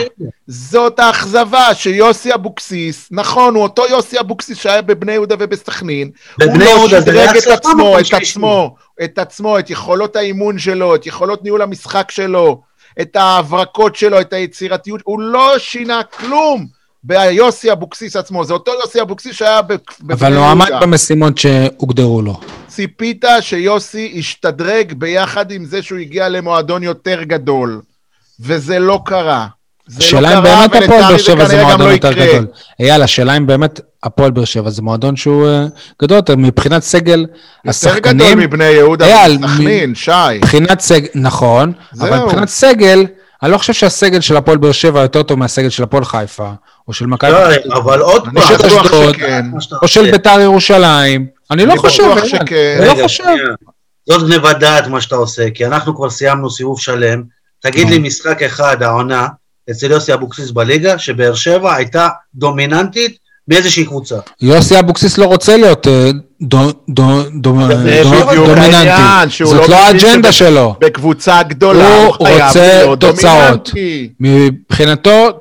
זאת 0.46 0.98
האכזבה 0.98 1.75
שיוסי 1.75 2.34
אבוקסיס, 2.34 3.08
נכון, 3.10 3.54
הוא 3.54 3.62
אותו 3.62 3.82
יוסי 3.90 4.20
אבוקסיס 4.20 4.58
שהיה 4.58 4.82
בבני 4.82 5.12
יהודה 5.12 5.34
ובסכנין, 5.38 6.10
הוא 6.42 6.58
לא 6.58 6.88
שדרג 6.88 7.37
את 7.37 7.46
עצמו, 7.46 7.98
את. 7.98 8.14
עצמו, 8.14 8.75
את 9.04 9.18
עצמו, 9.18 9.58
את 9.58 9.70
יכולות 9.70 10.16
האימון 10.16 10.58
שלו, 10.58 10.94
את 10.94 11.06
יכולות 11.06 11.44
ניהול 11.44 11.62
המשחק 11.62 12.10
שלו, 12.10 12.62
את 13.00 13.16
ההברקות 13.16 13.96
שלו, 13.96 14.20
את 14.20 14.32
היצירתיות, 14.32 15.00
הוא 15.04 15.20
לא 15.20 15.54
שינה 15.58 16.02
כלום 16.02 16.66
ביוסי 17.04 17.72
אבוקסיס 17.72 18.16
עצמו, 18.16 18.44
זה 18.44 18.52
אותו 18.52 18.72
יוסי 18.82 19.00
אבוקסיס 19.00 19.37
שהיה 19.37 19.62
בבני 19.62 19.78
יהודה. 20.00 20.14
אבל 20.14 20.37
הוא 20.37 20.46
עמד 20.46 20.68
במשימות 20.80 21.38
שהוגדרו 21.38 22.22
לו. 22.22 22.40
ציפית 22.78 23.25
שיוסי 23.40 24.11
ישתדרג 24.14 24.92
ביחד 24.92 25.50
עם 25.50 25.64
זה 25.64 25.82
שהוא 25.82 25.99
הגיע 25.99 26.28
למועדון 26.28 26.82
יותר 26.82 27.23
גדול, 27.23 27.80
וזה 28.40 28.78
לא 28.78 29.00
קרה. 29.04 29.47
זה 29.87 29.99
השאלה 29.99 30.30
לא 30.32 30.38
אם 30.38 30.42
באמת 30.42 30.82
הפועל 30.82 31.02
באר 31.02 31.16
שבע 31.16 31.44
זה 31.44 31.62
מועדון 31.62 31.87
לא 31.87 31.92
יותר 31.92 32.12
יקרה. 32.12 32.26
גדול. 32.26 32.47
אייל, 32.80 33.02
השאלה 33.02 33.37
אם 33.37 33.47
באמת 33.47 33.80
הפועל 34.02 34.30
באר 34.30 34.44
שבע 34.44 34.70
זה 34.70 34.82
מועדון 34.82 35.16
שהוא 35.16 35.49
אה, 35.49 35.66
גדול 36.02 36.16
יותר 36.16 36.37
מבחינת 36.37 36.82
סגל 36.82 37.20
יותר 37.20 37.23
גדול 37.23 37.70
השחקנים. 37.70 38.38
מבני 38.38 38.64
יהודה 38.64 39.06
וסכנין, 39.30 39.94
שי. 39.94 40.11
מבחינת 40.37 40.80
סגל, 40.80 41.08
נכון, 41.14 41.73
אבל. 42.00 42.18
מבחינת 42.18 42.49
סגל, 42.49 43.06
אני 43.42 43.52
לא 43.52 43.58
חושב 43.58 43.73
שהסגל 43.73 44.20
של 44.20 44.37
הפועל 44.37 44.58
באר 44.58 44.73
שבע 44.73 45.00
יותר 45.00 45.23
טוב 45.23 45.38
מהסגל 45.38 45.68
של 45.68 45.82
הפועל 45.82 46.04
חיפה, 46.04 46.50
או 46.88 46.92
של 46.92 47.06
מכבי, 47.06 47.30
לא, 47.64 47.76
אבל 47.76 48.00
עוד 48.00 48.25
פעם, 48.25 48.37
או 49.82 49.88
של 49.88 50.00
עושה. 50.00 50.12
ביתר 50.12 50.40
ירושלים. 50.40 51.38
אני 51.50 51.67
לא 51.67 51.75
חושב. 51.76 52.02
אני 52.02 52.87
לא 52.87 53.02
חושב. 53.02 53.25
זאת 54.09 54.28
גניבת 54.28 54.57
דעת 54.59 54.87
מה 54.87 55.00
שאתה 55.00 55.17
עושה, 55.17 55.50
כי 55.50 55.67
אנחנו 55.67 55.97
כבר 55.97 56.11
סיימנו 56.11 56.50
סיבוב 56.50 56.81
שלם. 56.81 57.23
תגיד. 57.62 57.88
לי 57.88 57.99
משחק 57.99 58.43
אחד, 58.43 58.83
העונה, 58.83 59.26
אצל 59.71 59.90
יוסי 59.90 60.14
אבוקסיס 60.14 60.50
בליגה, 60.50 60.99
שבאר 60.99 61.35
שבע 61.35 61.75
הייתה 61.75 62.09
דומיננטית 62.35 63.19
מאיזושהי 63.49 63.85
קבוצה. 63.85 64.17
יוסי 64.40 64.78
אבוקסיס 64.78 65.19
לא 65.19 65.25
רוצה 65.25 65.57
להיות 65.57 65.87
אה, 65.87 66.11
דומיננטי. 67.40 68.05
זאת 69.45 69.69
לא 69.69 69.69
לא 69.69 69.76
האג'נדה 69.76 70.33
שלו. 70.33 70.75
בקבוצה 70.81 71.43
גדולה, 71.43 71.97
הוא 71.97 72.14
הוא 72.19 72.26
חייב 72.26 72.47
רוצה 72.47 72.83
להיות 72.83 73.00
תוצאות. 73.00 73.71
דומיננטי. 73.75 74.11
מבחינתו, 74.21 75.40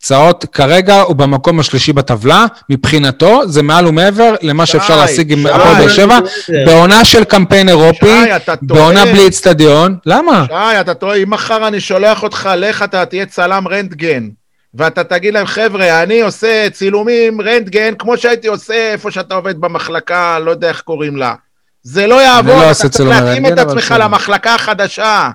תוצאות 0.00 0.44
כרגע 0.52 1.00
הוא 1.00 1.16
במקום 1.16 1.60
השלישי 1.60 1.92
בטבלה, 1.92 2.46
מבחינתו 2.70 3.48
זה 3.48 3.62
מעל 3.62 3.86
ומעבר 3.86 4.34
למה 4.42 4.66
שי, 4.66 4.72
שאפשר 4.72 4.96
להשיג 4.96 5.32
עם. 5.32 5.46
הפועל 5.46 5.74
באר 5.74 5.88
שבע, 5.88 6.18
בעונה 6.66 7.04
של 7.04 7.24
קמפיין 7.24 7.68
אירופי, 7.68 8.24
שי. 8.24 8.52
בעונה 8.62 9.04
בלי 9.04 9.28
אצטדיון, 9.28 9.96
למה? 10.06 10.44
שי, 10.48 10.80
אתה 10.80 10.94
טועה, 10.94 11.16
אם 11.16 11.30
מחר 11.30 11.68
אני 11.68 11.80
שולח 11.80 12.22
אותך, 12.22 12.48
לך 12.56 12.82
אתה 12.82 13.04
תהיה 13.04 13.26
צלם 13.26 13.68
רנטגן. 13.68 14.28
ואתה 14.74 15.04
תגיד 15.04 15.34
להם, 15.34 15.46
חבר'ה, 15.46 16.02
אני 16.02 16.20
עושה 16.20 16.70
צילומים 16.72 17.40
רנטגן, 17.40 17.94
כמו 17.98 18.16
שהייתי 18.18 18.48
עושה 18.48 18.92
איפה 18.92 19.10
שאתה 19.10 19.34
עובד 19.34 19.60
במחלקה, 19.60 20.38
לא 20.38 20.50
יודע 20.50 20.68
איך 20.68 20.80
קוראים 20.80 21.16
לה. 21.16 21.34
זה 21.82 22.06
לא 22.06 22.22
יעבוד, 22.22 22.54
לא 22.54 22.70
אתה 22.70 22.88
צריך 22.88 23.10
להתאים 23.10 23.46
רנטגן, 23.46 23.52
את 23.52 23.58
אבל 23.58 23.68
עצמך 23.68 23.84
בסדר. 23.84 23.98
למחלקה 23.98 24.54
החדשה. 24.54 25.30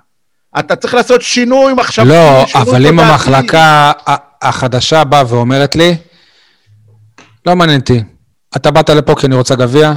אתה 0.59 0.75
צריך 0.75 0.93
לעשות 0.93 1.21
שינוי 1.21 1.73
מחשבתי, 1.73 2.09
לא, 2.09 2.45
שינוי 2.47 2.67
אבל 2.67 2.87
אם. 2.87 2.99
המחלקה 2.99 3.91
החדשה 4.43 5.03
באה 5.03 5.23
ואומרת 5.27 5.75
לי, 5.75 5.97
לא 7.45 7.55
מעניין 7.55 7.79
אותי, 7.79 8.03
אתה 8.55 8.71
באת 8.71 8.89
לפה 8.89 9.15
כי 9.15 9.27
אני 9.27 9.35
רוצה 9.35 9.55
גביע, 9.55 9.93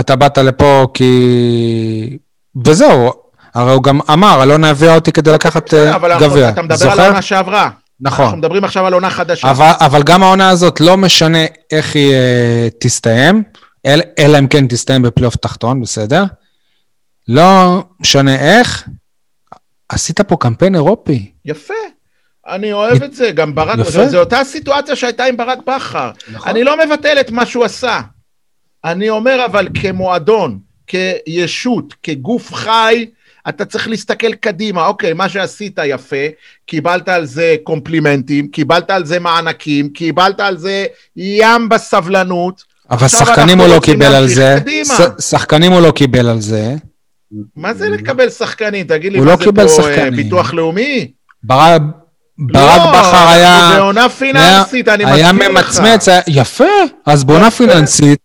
אתה 0.00 0.16
באת 0.16 0.38
לפה 0.38 0.86
כי... 0.94 2.18
וזהו, 2.64 3.12
הרי 3.54 3.72
הוא 3.72 3.82
גם 3.82 4.00
אמר, 4.12 4.42
אלונה 4.42 4.70
הביאה 4.70 4.94
אותי 4.94 5.12
כדי 5.12 5.32
לקחת 5.32 5.74
אה, 5.74 5.98
גביע. 6.20 6.48
אתה 6.48 6.62
מדבר 6.62 6.84
על 6.84 6.90
זוכר? 6.90 7.02
העונה 7.02 7.22
שעברה. 7.22 7.70
נכון. 8.00 8.24
אנחנו 8.24 8.38
מדברים 8.38 8.64
עכשיו 8.64 8.86
על 8.86 8.92
עונה 8.92 9.10
חדשה. 9.10 9.50
אבל, 9.50 9.72
אבל 9.80 10.02
גם 10.02 10.22
העונה 10.22 10.50
הזאת, 10.50 10.80
לא 10.80 10.96
משנה 10.96 11.38
איך 11.70 11.94
היא 11.94 12.12
אה, 12.12 12.68
תסתיים, 12.80 13.42
אל, 13.86 14.00
אלא 14.18 14.38
אם 14.38 14.46
כן 14.46 14.66
תסתיים 14.66 15.02
בפלייאוף 15.02 15.36
תחתון, 15.36 15.80
בסדר? 15.80 16.24
לא 17.28 17.82
משנה 18.00 18.36
איך, 18.36 18.88
עשית 19.88 20.20
פה 20.20 20.36
קמפיין 20.36 20.74
אירופי. 20.74 21.32
יפה. 21.44 21.74
אני 22.48 22.72
אוהב 22.72 23.02
את 23.02 23.14
זה, 23.14 23.30
גם 23.30 23.54
ברק. 23.54 23.78
זו, 23.82 24.18
אותה 24.18 24.44
סיטואציה 24.44 24.96
שהייתה 24.96 25.24
עם 25.24 25.36
ברק 25.36 25.58
בכר. 25.66 26.10
נכון. 26.32 26.48
אני 26.50 26.64
לא 26.64 26.76
מבטל 26.86 27.20
את 27.20 27.30
מה 27.30 27.46
שהוא 27.46 27.64
עשה. 27.64 28.00
אני 28.84 29.10
אומר 29.10 29.44
אבל 29.46 29.68
כמועדון, 29.82 30.58
כישות, 30.86 31.94
כגוף 32.02 32.54
חי, 32.54 33.06
אתה 33.48 33.64
צריך 33.64 33.88
להסתכל 33.88 34.32
קדימה. 34.34 34.86
אוקיי, 34.86 35.12
מה 35.12 35.28
שעשית 35.28 35.78
יפה, 35.84 36.26
קיבלת 36.66 37.08
על 37.08 37.24
זה 37.24 37.56
קומפלימנטים, 37.62 38.48
קיבלת 38.48 38.90
על 38.90 39.04
זה 39.04 39.18
מענקים, 39.18 39.88
קיבלת 39.88 40.40
על 40.40 40.56
זה 40.58 40.86
ים 41.16 41.68
בסבלנות. 41.68 42.62
אבל 42.90 43.08
שחקנים 43.08 43.60
הוא 43.60 43.68
לא 43.68 43.80
קיבל 43.84 44.14
על 44.14 44.28
זה. 44.28 44.58
ש- 44.84 45.22
שחקנים 45.30 45.72
הוא 45.72 45.80
לא 45.80 45.90
קיבל 45.90 46.28
על 46.28 46.40
זה. 46.40 46.74
מה 47.56 47.74
זה 47.74 47.88
לקבל 47.88 48.30
שחקנים? 48.30 48.86
תגיד 48.86 49.12
לי, 49.12 49.18
הוא 49.18 49.26
מה 49.26 49.32
לא 49.32 49.38
זה 49.38 49.44
קיבל 49.44 49.66
פה, 49.68 49.72
אה, 49.72 49.76
שחקנים. 49.76 50.16
ביטוח 50.16 50.54
לאומי? 50.54 51.10
ברק 52.38 52.80
לא, 52.84 52.90
בכר 53.00 53.28
היה... 53.28 53.70
בעונה 53.76 54.08
פיננסית, 54.08 54.88
אני 54.88 55.04
היה 55.04 55.32
מזכיר 55.32 55.50
לך. 55.50 55.58
ממצמץ, 55.58 56.08
היה- 56.08 56.20
יפה, 56.26 56.64
אז 57.06 57.24
בעונה. 57.24 57.50
פיננסית, 57.50 58.18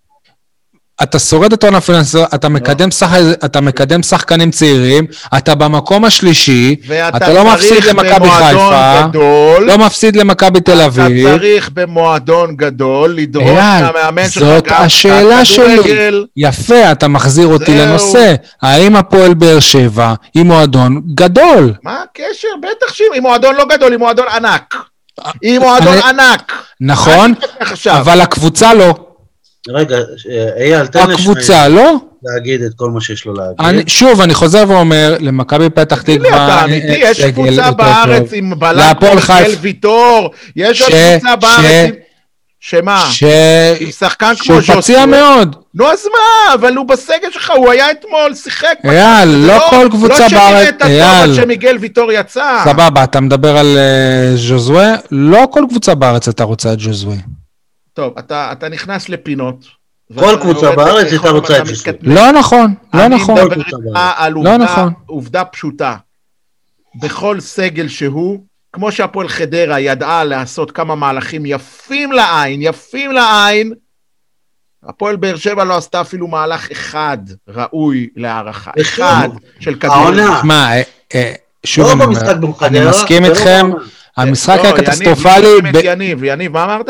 אתה 1.03 1.19
שורד 1.19 1.53
את 1.53 1.63
העונה 1.63 1.81
פיננסית, 1.81 2.21
אתה 2.35 2.47
לא. 2.47 2.53
מקדם, 2.53 2.91
שח... 2.91 3.13
אתה 3.45 3.61
מקדם 3.61 4.03
שחקנים 4.03 4.51
צעירים, 4.51 5.05
אתה 5.37 5.55
במקום 5.55 6.05
השלישי, 6.05 6.75
אתה 7.15 7.33
לא 7.33 7.53
מפסיד 7.53 7.83
למכבי 7.83 8.29
חיפה, 8.29 9.01
גדול, 9.07 9.63
לא 9.65 9.77
מפסיד 9.77 10.15
למכבי 10.15 10.61
תל 10.61 10.71
אתה 10.71 10.85
אביב. 10.85 11.37
צריך 11.37 11.69
במועדון 11.73 12.55
גדול 12.55 13.13
לדרוש 13.13 13.49
מהמאמן 13.49 14.29
שלך 14.29 14.43
זאת 14.43 14.67
גם 14.67 14.81
השאלה 14.81 15.35
קצת 15.35 15.45
שלי. 15.45 15.77
כדורגל. 15.77 16.25
יפה, 16.37 16.91
אתה 16.91 17.07
מחזיר 17.07 17.47
אותי. 17.47 17.77
לנושא. 17.77 18.35
האם 18.61 18.95
הפועל 18.95 19.33
באר 19.33 19.59
שבע 19.59 20.13
היא 20.33 20.43
מועדון 20.43 21.01
גדול? 21.13 21.73
מה 21.83 21.97
הקשר? 22.03 22.47
בטח 22.61 22.93
שהיא 22.93 23.07
היא 23.13 23.21
מועדון 23.21 23.55
לא 23.55 23.65
גדול, 23.65 23.91
היא 23.91 23.99
מועדון 23.99 24.25
ענק. 24.35 24.75
היא 25.41 25.59
מועדון 25.59 25.97
ענק. 25.97 26.53
נכון? 26.81 27.33
אבל 27.89 28.21
הקבוצה 28.21 28.73
לא. 28.73 29.10
רגע, 29.69 29.97
אה, 30.29 30.63
אייל, 30.63 30.87
תן 30.87 31.11
הקבוצה 31.11 31.67
לא. 31.67 31.95
להגיד 32.23 32.61
את 32.61 32.71
כל 32.75 32.89
מה 32.89 33.01
שיש 33.01 33.25
לו 33.25 33.33
להגיד. 33.33 33.55
אני, 33.59 33.83
שוב, 33.87 34.21
אני 34.21 34.33
חוזר 34.33 34.63
ואומר, 34.67 35.15
למכבי 35.19 35.69
פתח 35.69 36.01
תגיד 36.01 36.21
לי, 36.21 36.27
תקווה... 36.27 36.45
אתה 36.45 36.55
אה, 36.55 36.63
אמיתי? 36.65 37.03
אה, 37.03 37.09
יש 37.09 37.21
קבוצה 37.21 37.71
בארץ. 37.71 38.29
עם 38.33 38.59
בלם. 38.59 38.93
מיגל 39.01 39.55
ויטור, 39.61 40.31
יש 40.55 40.81
עוד 40.81 40.91
קבוצה 40.91 41.35
בארץ 41.35 41.89
עם... 41.89 41.95
שמה? 42.59 43.05
ש... 43.11 43.23
עם 43.79 43.91
שחקן 43.91 44.33
כמו 44.35 44.45
שהוא 44.45 44.59
ז'וסווה. 44.59 44.81
פציע 44.81 45.05
מאוד. 45.05 45.55
נו 45.73 45.87
אז 45.91 46.05
מה, 46.13 46.53
אבל 46.53 46.75
הוא 46.75 46.85
בסגל 46.85 47.31
שלך, 47.31 47.51
הוא 47.55 47.71
היה 47.71 47.91
אתמול, 47.91 48.35
שיחק. 48.35 48.75
אייל, 48.83 49.31
זה 49.31 49.47
לא 49.47 49.67
כל 49.69 49.87
קבוצה 49.91 50.19
לא 50.19 50.27
בארץ... 50.27 50.29
שנראית 50.29 50.79
טוב 50.79 50.87
אייל, 50.87 51.29
עד 51.29 51.35
שמיגל 51.35 51.77
ויטור 51.79 52.11
יצא. 52.11 52.61
סבבה, 52.63 53.03
אתה 53.03 53.19
מדבר 53.19 53.57
על 53.57 53.77
ז'וזווה? 54.35 54.95
לא 55.11 55.47
כל 55.51 55.63
קבוצה 55.69 55.95
בארץ 55.95 56.27
אתה 56.27 56.43
רוצה 56.43 56.73
את 56.73 56.79
ז'וזווה. 56.79 57.15
טוב, 57.93 58.13
אתה, 58.19 58.51
אתה 58.51 58.69
נכנס 58.69 59.09
לפינות. 59.09 59.65
כל 60.19 60.37
קבוצה 60.41 60.75
בארץ 60.75 61.11
הייתה 61.11 61.29
רוצה 61.29 61.57
את 61.57 61.65
זה. 61.65 61.91
לא 62.01 62.31
נכון, 62.31 62.73
לא 62.93 63.07
נכון. 63.07 63.37
אני 63.37 63.45
מדבר 63.45 63.59
איתך. 63.59 63.77
על 64.15 64.33
לא 64.33 64.39
עובדה, 64.39 64.57
נכון. 64.57 64.93
עובדה 65.05 65.45
פשוטה. 65.45 65.95
בכל 67.01 67.39
סגל 67.39 67.87
שהוא, 67.87 68.39
כמו 68.73 68.91
שהפועל 68.91 69.27
חדרה 69.27 69.79
ידעה 69.79 70.23
לעשות 70.23 70.71
כמה 70.71 70.95
מהלכים 70.95 71.45
יפים 71.45 72.11
לעין, 72.11 72.61
יפים 72.61 73.11
לעין, 73.11 73.73
הפועל 74.83 75.15
באר 75.15 75.35
שבע 75.35 75.63
לא 75.63 75.77
עשתה 75.77 76.01
אפילו 76.01 76.27
מהלך 76.27 76.71
אחד 76.71 77.17
ראוי 77.47 78.09
להערכה. 78.15 78.71
ושוב, 78.77 79.05
אחד 79.05 79.29
של 79.59 79.75
כדורגל. 79.75 80.19
העונה. 80.19 80.41
מה, 80.43 80.71
אה, 80.71 80.81
אה, 81.15 81.33
שוב 81.65 81.87
לא 81.87 81.93
אני 81.93 82.03
אומר. 82.03 82.31
אני 82.61 82.89
מסכים 82.89 83.25
איתכם. 83.25 83.71
המשחק 84.17 84.57
לא, 84.57 84.63
היה 84.63 84.77
קטסטרופלי. 84.77 85.71
לא 85.73 85.79
יניב, 85.83 86.23
יניב, 86.23 86.51
מה 86.51 86.63
אמרת? 86.63 86.89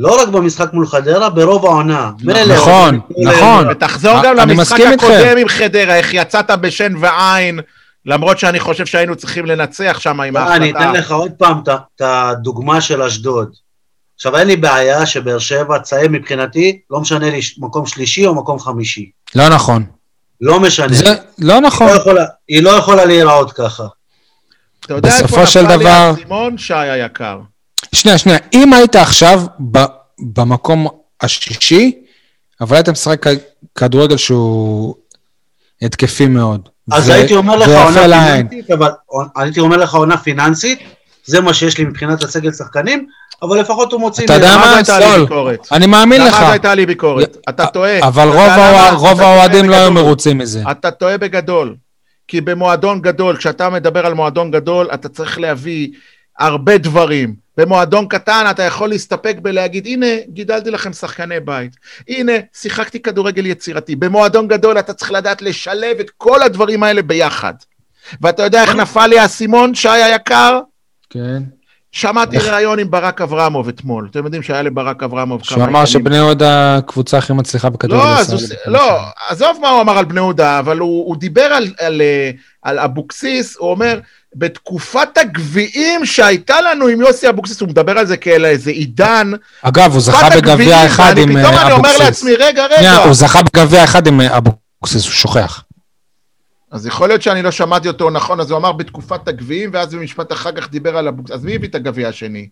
לא 0.00 0.22
רק 0.22 0.28
במשחק 0.28 0.72
מול 0.72 0.86
חדרה, 0.86 1.30
ברוב 1.30 1.66
העונה. 1.66 2.10
נכון, 2.48 3.00
מילא- 3.18 3.32
נכון. 3.32 3.68
ותחזור 3.70 4.12
גם 4.24 4.36
למשחק. 4.36 4.80
הקודם 4.94 5.36
עם 5.38 5.48
חדרה, 5.48 5.96
איך 5.96 6.14
יצאת 6.14 6.50
בשן 6.50 6.92
ועין, 7.00 7.60
למרות 8.06 8.38
שאני 8.38 8.60
חושב 8.60 8.86
שהיינו 8.86 9.16
צריכים 9.16 9.46
לנצח 9.46 9.96
שם 10.00 10.20
עם 10.20 10.36
אה, 10.36 10.56
אני 10.56 10.70
אתן 10.70 10.78
ההחלטה. 10.80 10.98
לך 10.98 11.12
עוד 11.12 11.32
פעם 11.38 11.60
את 11.66 12.00
הדוגמה 12.00 12.80
של 12.80 13.02
אשדוד. 13.02 13.50
עכשיו, 14.16 14.36
אין 14.36 14.46
לי 14.46 14.56
בעיה 14.56 15.06
שבאר 15.06 15.38
שבע 15.38 15.78
תסיים 15.78 16.12
מבחינתי, 16.12 16.78
לא 16.90 17.00
משנה 17.00 17.30
לי 17.30 17.40
מקום 17.58 17.86
שלישי 17.86 18.26
או 18.26 18.34
מקום 18.34 18.58
חמישי. 18.58 19.10
לא 19.34 19.48
נכון. 19.48 19.84
לא 20.40 20.60
משנה. 20.60 20.94
זה 20.94 21.14
לא 21.38 21.60
נכון. 21.60 21.86
לא 21.86 21.92
יכולה- 21.92 22.24
היא 22.48 22.62
לא 22.62 22.70
יכולה 22.70 23.04
להיראות 23.04 23.52
ככה. 23.52 23.84
אתה 24.84 24.94
יודע 24.94 25.08
בסופו 25.08 25.24
איפה 25.40 25.46
של 25.46 25.62
נפל 25.62 25.76
לי 25.76 25.84
דבר- 25.84 25.88
האסימון, 25.90 26.58
שי 26.58 26.74
היקר? 26.74 27.38
שנייה, 27.92 28.18
שנייה. 28.18 28.38
אם 28.52 28.72
היית 28.72 28.96
עכשיו 28.96 29.42
ב- 29.72 29.84
במקום 30.20 30.86
השישי, 31.20 31.92
אבל 32.60 32.76
היית 32.76 32.88
משחק 32.88 33.22
כדורגל 33.74 34.16
שהוא 34.16 34.94
התקפי 35.82 36.26
מאוד. 36.26 36.68
אז 36.92 37.08
ו- 37.08 37.12
הייתי 37.12 37.34
אומר 37.34 37.56
לך 37.56 37.68
עונה 37.68 38.06
לעין. 38.06 38.48
פיננסית, 38.48 38.70
אבל 38.70 38.90
הייתי 39.36 39.60
אומר 39.60 39.76
לך 39.76 39.94
עונה 39.94 40.16
פיננסית, 40.16 40.78
זה 41.24 41.40
מה 41.40 41.54
שיש 41.54 41.78
לי 41.78 41.84
מבחינת 41.84 42.22
הסגל 42.22 42.52
שחקנים, 42.52 43.06
אבל 43.42 43.60
לפחות 43.60 43.92
הוא 43.92 44.00
מוציא... 44.00 44.24
אתה 44.24 44.34
יודע 44.34 44.56
מה? 44.56 44.84
סול. 44.84 45.28
אני 45.72 45.86
מאמין 45.86 46.24
לך. 46.24 46.34
אז 46.34 46.50
הייתה 46.50 46.74
לי 46.74 46.86
ביקורת. 46.86 47.36
אתה 47.48 47.66
טועה. 47.66 48.08
אבל 48.08 48.28
רוב 48.28 48.36
למה? 49.20 49.26
האוהדים 49.26 49.70
לא 49.70 49.76
היו. 49.76 49.92
מרוצים 49.92 50.38
מזה. 50.38 50.62
אתה 50.70 50.90
טועה 50.90 51.18
בגדול. 51.18 51.74
כי 52.28 52.40
במועדון 52.40 53.00
גדול, 53.00 53.36
כשאתה 53.36 53.70
מדבר 53.70 54.06
על 54.06 54.14
מועדון 54.14 54.50
גדול, 54.50 54.88
אתה 54.94 55.08
צריך 55.08 55.38
להביא 55.38 55.88
הרבה 56.38 56.78
דברים. 56.78 57.34
במועדון 57.58 58.08
קטן 58.08 58.46
אתה 58.50 58.62
יכול 58.62 58.88
להסתפק 58.88 59.36
בלהגיד, 59.42 59.86
הנה, 59.86 60.06
גידלתי 60.28 60.70
לכם 60.70 60.92
שחקני 60.92 61.40
בית. 61.40 61.76
הנה, 62.08 62.32
שיחקתי 62.52 63.02
כדורגל 63.02 63.46
יצירתי. 63.46 63.96
במועדון 63.96 64.48
גדול 64.48 64.78
אתה 64.78 64.92
צריך 64.92 65.12
לדעת 65.12 65.42
לשלב 65.42 65.96
את 66.00 66.10
כל 66.16 66.42
הדברים 66.42 66.82
האלה 66.82 67.02
ביחד. 67.02 67.54
ואתה 68.20 68.42
יודע 68.42 68.62
איך 68.62 68.74
נפל 68.74 69.06
לי 69.06 69.18
האסימון, 69.18 69.74
שי 69.74 69.88
היקר? 69.88 70.60
כן. 71.10 71.42
שמעתי 71.92 72.38
ראיון 72.38 72.78
עם 72.78 72.90
ברק 72.90 73.20
אברמוב 73.20 73.68
אתמול. 73.68 74.08
אתם 74.10 74.24
יודעים 74.24 74.42
שהיה 74.42 74.62
לברק 74.62 75.02
אברמוב 75.02 75.44
שהוא 75.44 75.64
אמר. 75.64 75.84
שבני 75.84 76.16
יהודה 76.16 76.76
הקבוצה 76.76 77.18
הכי 77.18 77.32
מצליחה 77.32 77.70
בכדורגל. 77.70 78.04
לא, 78.04 78.18
אז 78.18 78.54
לא. 78.66 78.98
עזוב 79.28 79.58
מה 79.62 79.68
הוא 79.68 79.80
אמר 79.80 79.98
על 79.98 80.04
בני 80.04 80.20
יהודה, 80.20 80.58
אבל 80.58 80.78
הוא, 80.78 81.06
הוא 81.06 81.16
דיבר 81.16 81.42
על, 81.42 81.66
על, 81.78 82.00
אה, 82.02 82.30
על 82.62 82.78
אבוקסיס, 82.78 83.56
הוא 83.56 83.70
אומר, 83.70 84.00
בתקופת 84.38 85.18
הגביעים 85.18 86.06
שהייתה 86.06 86.60
לנו 86.60 86.86
עם 86.86 87.00
יוסי 87.00 87.28
אבוקסיס, 87.28 87.60
הוא 87.60 87.68
מדבר 87.68 87.98
על 87.98 88.06
זה 88.06 88.16
כאל 88.16 88.44
איזה 88.44 88.70
עידן. 88.70 89.30
אגב, 89.62 89.92
הוא 89.92 90.00
זכה 90.00 90.28
בגביע 90.36 90.86
אחד 90.86 91.18
עם 91.18 91.28
פתאום 91.28 91.54
אה, 91.54 91.62
אני 91.62 91.72
אומר 91.72 91.74
אבוקסיס. 91.74 92.00
לעצמי, 92.00 92.34
רגע, 92.34 92.66
רגע. 92.66 92.96
הוא 92.96 93.14
זכה 93.14 93.42
בגביע 93.42 93.84
אחד 93.84 94.06
עם 94.06 94.20
אה, 94.20 94.36
אבוקסיס, 94.36 95.04
הוא 95.04 95.12
שוכח. 95.12 95.64
אז 96.70 96.86
יכול 96.86 97.08
להיות 97.08 97.22
שאני 97.22 97.42
לא 97.42 97.50
שמעתי 97.50 97.88
אותו 97.88 98.10
נכון, 98.10 98.40
אז 98.40 98.50
הוא 98.50 98.58
אמר 98.58 98.72
בתקופת 98.72 99.28
הגביעים, 99.28 99.70
ואז 99.72 99.94
במשפט 99.94 100.32
אחר 100.32 100.52
כך 100.52 100.70
דיבר 100.70 100.96
על 100.96 101.08
אבוקסיס. 101.08 101.34
אז 101.36 101.44
מי 101.44 101.54
הביא 101.54 101.68
את 101.68 101.74
הגביע 101.74 102.08
השני? 102.08 102.48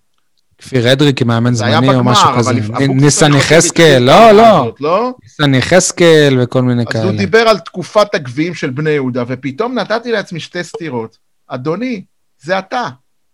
כפיר 0.59 0.93
אדרי 0.93 1.13
כמאמן 1.15 1.53
היה 1.61 1.77
זמני 1.81 1.95
או 1.95 2.05
משהו 2.05 2.29
כזה. 2.39 2.51
אבוקסיס 2.51 2.89
ניסן 2.89 3.33
חושב 3.33 3.53
יחזקאל, 3.53 4.03
לא, 4.03 4.33
לא. 4.33 4.75
לא? 4.81 5.13
ניסן 5.23 5.55
יחזקאל 5.55 6.39
וכל 6.43 6.63
מיני 6.63 6.85
אז 6.89 6.95
הוא 6.97 7.03
כאלה. 7.03 7.19
דיבר 7.19 7.39
על 7.39 7.59
תקופת 7.59 8.15
הגביעים 8.15 8.55
של 8.55 8.71
בני 8.71 8.91
יהודה, 8.91 9.25
ופתאום 9.27 9.79
נתתי 9.79 10.13
לעצמי 10.13 10.41
שתי 10.41 10.65
סטירות. 10.65 11.27
אדוני, 11.49 12.03
זה 12.43 12.59
אתה, 12.59 12.85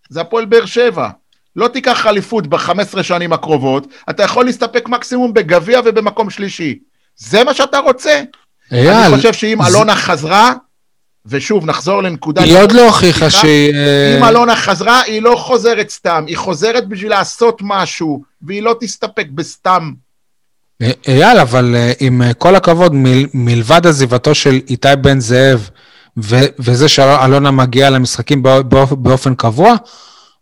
זה 0.09 0.21
הפועל 0.21 0.45
באר 0.45 0.67
שבע. 0.67 1.09
לא 1.57 1.69
תיקח 1.69 2.07
אליפות 2.07 2.47
ב-15 2.47 3.03
שנים 3.03 3.33
הקרובות, 3.33 3.87
אתה 4.11 4.23
יכול 4.23 4.45
להסתפק 4.45 4.89
מקסימום 4.89 5.35
בגביע 5.35 5.81
ובמקום 5.85 6.31
שלישי. 6.31 6.79
זה 7.17 7.45
מה 7.45 7.55
שאתה 7.55 7.79
רוצה? 7.79 8.23
אייל, 8.73 8.91
אני 8.91 9.17
חושב 9.17 9.33
שאם 9.33 9.59
זה- 9.63 9.69
אלונה 9.69 9.97
חזרה, 9.97 10.53
ושוב, 11.27 11.67
נחזור 11.67 12.03
לנקודה... 12.03 12.43
היא 12.43 12.59
עוד 12.59 12.73
לא 12.73 12.87
הוכיחה 12.87 13.31
שהיא... 13.31 13.75
אה, 13.75 14.19
אם 14.19 14.25
אלונה 14.25 14.57
חזרה, 14.57 15.01
היא 15.01 15.23
לא 15.23 15.35
חוזרת 15.39 15.91
סתם, 15.91 16.25
היא 16.27 16.37
חוזרת 16.37 16.89
בשביל 16.89 17.11
לעשות 17.11 17.59
משהו, 17.63 18.23
והיא 18.43 18.63
לא 18.63 18.77
תסתפק 18.81 19.27
בסתם. 19.35 19.93
אה, 20.83 20.91
אייל, 21.09 21.39
אבל 21.39 21.75
אה, 21.77 21.93
עם 22.01 22.23
כל 22.39 22.55
הכבוד, 22.55 22.95
מל- 22.95 23.27
מלבד 23.35 23.87
עזיבתו 23.87 24.35
של 24.35 24.61
איתי 24.69 24.89
בן 25.01 25.21
זאב, 25.21 25.71
ו- 26.17 26.47
וזה 26.59 26.89
שאלונה 26.89 27.51
מגיעה 27.51 27.91
למשחקים 27.91 28.43
בא- 28.43 28.63
באופ- 28.63 28.93
באופן 28.95 29.35
קבוע, 29.35 29.75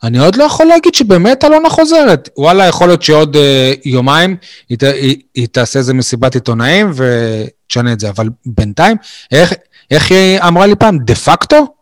אני 0.03 0.19
עוד 0.19 0.37
לא 0.37 0.45
יכול 0.45 0.67
להגיד 0.67 0.95
שבאמת 0.95 1.45
אלונה 1.45 1.71
חוזרת. 1.71 2.29
וואלה, 2.39 2.67
יכול 2.67 2.87
להיות 2.87 3.03
שעוד 3.03 3.37
אה, 3.37 3.73
יומיים 3.85 4.37
היא, 4.69 4.79
ת- 4.79 4.83
היא, 4.83 5.17
היא 5.35 5.49
תעשה 5.53 5.79
איזה 5.79 5.95
מסיבת 5.95 6.35
עיתונאים 6.35 6.91
ותשנה 6.95 7.93
את 7.93 8.01
זה, 8.01 8.09
אבל 8.11 8.29
בינתיים, 8.47 8.97
איך, 9.33 9.53
איך 9.91 10.11
היא 10.11 10.41
אמרה 10.41 10.67
לי 10.67 10.75
פעם, 10.77 10.99
דה 10.99 11.15
פקטו? 11.15 11.75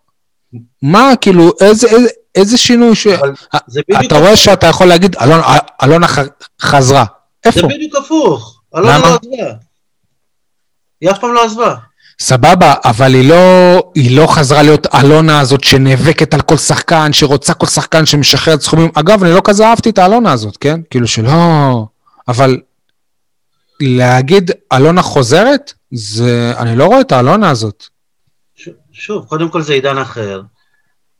מה, 0.82 1.12
כאילו, 1.20 1.50
איזה, 1.60 1.88
איזה, 1.88 2.08
איזה 2.34 2.58
שינוי 2.58 2.94
ש... 2.94 3.06
זה 3.66 3.80
אתה 4.06 4.18
רואה 4.18 4.36
שאתה 4.36 4.66
יכול 4.66 4.86
להגיד, 4.86 5.16
אלונה, 5.16 5.44
אלונה 5.82 6.08
ח- 6.08 6.18
חזרה. 6.62 7.04
זה 7.44 7.50
איפה? 7.50 7.68
בדיוק 7.68 7.96
הפוך. 7.96 8.60
אלונה? 8.76 8.98
לא 8.98 9.06
עזבה. 9.06 9.52
היא 11.00 11.10
אף 11.10 11.18
פעם 11.18 11.34
לא 11.34 11.44
עזבה. 11.44 11.74
סבבה, 12.20 12.74
אבל 12.84 13.14
היא 13.14 13.28
לא, 13.30 13.36
היא 13.94 14.16
לא 14.16 14.26
חזרה 14.26 14.62
להיות 14.62 14.86
אלונה 14.94 15.40
הזאת 15.40 15.64
שנאבקת 15.64 16.34
על 16.34 16.40
כל 16.40 16.56
שחקן, 16.56 17.12
שרוצה 17.12 17.54
כל 17.54 17.66
שחקן 17.66 18.06
שמשחררת 18.06 18.60
סכומים. 18.60 18.90
אגב, 18.94 19.24
אני 19.24 19.32
לא 19.32 19.40
כזה 19.44 19.66
אהבתי 19.66 19.90
את 19.90 19.98
האלונה 19.98 20.32
הזאת, 20.32 20.56
כן? 20.56 20.80
כאילו 20.90 21.06
שלא... 21.06 21.84
אבל 22.28 22.60
להגיד 23.80 24.50
אלונה 24.72 25.02
חוזרת, 25.02 25.72
זה... 25.92 26.52
אני 26.58 26.76
לא 26.76 26.84
רואה 26.86 27.00
את 27.00 27.12
האלונה 27.12 27.50
הזאת. 27.50 27.84
ש- 28.54 28.68
שוב, 28.92 29.24
קודם 29.24 29.48
כל 29.48 29.62
זה 29.62 29.72
עידן 29.72 29.98
אחר. 29.98 30.42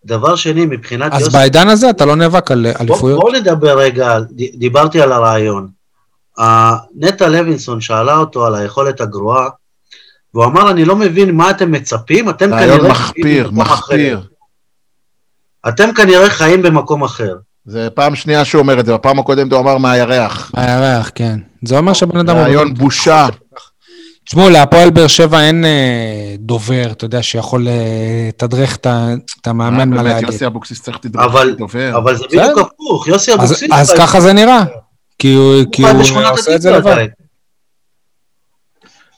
דבר 0.05 0.37
שני, 0.37 0.67
מבחינת 0.67 1.13
אז 1.13 1.21
יוסי... 1.21 1.33
בעידן 1.33 1.69
הזה 1.69 1.91
אתה 1.91 2.05
לא 2.05 2.17
נאבק 2.17 2.51
על 2.51 2.67
אליפויות? 2.81 3.21
בואו 3.21 3.33
נדבר 3.33 3.79
רגע, 3.79 4.19
דיברתי 4.55 5.01
על 5.01 5.13
הרעיון. 5.13 5.69
נטע 6.97 7.29
לוינסון 7.29 7.81
שאלה 7.81 8.17
אותו 8.17 8.47
על 8.47 8.55
היכולת 8.55 9.01
הגרועה, 9.01 9.49
והוא 10.35 10.45
אמר, 10.45 10.71
אני 10.71 10.85
לא 10.85 10.97
מבין 10.97 11.35
מה 11.37 11.51
אתם 11.51 11.73
מצפים, 11.73 12.29
אתם 12.29 12.51
כנראה... 12.51 12.61
רעיון 12.67 12.81
חיים 12.81 12.91
מחפיר, 12.91 13.47
במקום 13.49 13.61
מחפיר. 13.63 14.19
אחר. 14.19 14.27
אתם 15.69 15.93
כנראה 15.93 16.31
חיים 16.31 16.63
במקום 16.63 17.05
אחר. 17.05 17.35
זה 17.67 17.89
פעם 17.95 18.15
שנייה 18.15 18.45
שהוא 18.45 18.61
אומר 18.61 18.81
את 18.81 18.87
זה, 18.87 18.95
בפעם 18.95 19.19
הקודמת 19.19 19.53
הוא 19.53 19.61
אמר 19.61 19.79
מהירח. 19.79 20.53
הירח, 20.57 21.11
כן. 21.15 21.39
זה 21.65 21.79
אומר 21.79 21.93
שהבן 21.93 22.19
אדם... 22.19 22.37
רעיון 22.37 22.75
בושה. 22.75 23.27
תשמעו, 24.25 24.51
להפועל 24.51 24.91
באר 24.91 25.07
שבע 25.07 25.41
אין 25.41 25.65
אה, 25.65 26.35
דובר, 26.39 26.89
אתה 26.93 27.05
יודע, 27.05 27.23
שיכול 27.23 27.69
אה, 27.69 27.75
לתדרך 28.29 28.77
את 28.77 28.87
את 29.41 29.47
המאמן 29.47 29.91
מה 29.91 29.97
באמת, 29.97 30.13
להגיד. 30.15 30.29
יוסי 30.29 30.47
אבוקסיס 30.47 30.83
צריך 30.83 30.99
תדרך 30.99 31.25
אבל- 31.25 31.55
דובר. 31.59 31.97
אבל 31.99 32.17
זה. 32.17 32.25
בדיוק 32.33 32.59
הפוך, 32.59 33.09
יוסי 33.09 33.35
אבוקסיס... 33.35 33.73
אז 33.73 33.95
ככה 33.99 34.21
זה 34.21 34.33
נראה. 34.33 34.65
כי 35.19 35.35
הוא 35.35 35.65
כי 35.73 35.83
עושה 36.31 36.55
את 36.55 36.63
זה 36.63 36.71
לבד. 36.71 37.07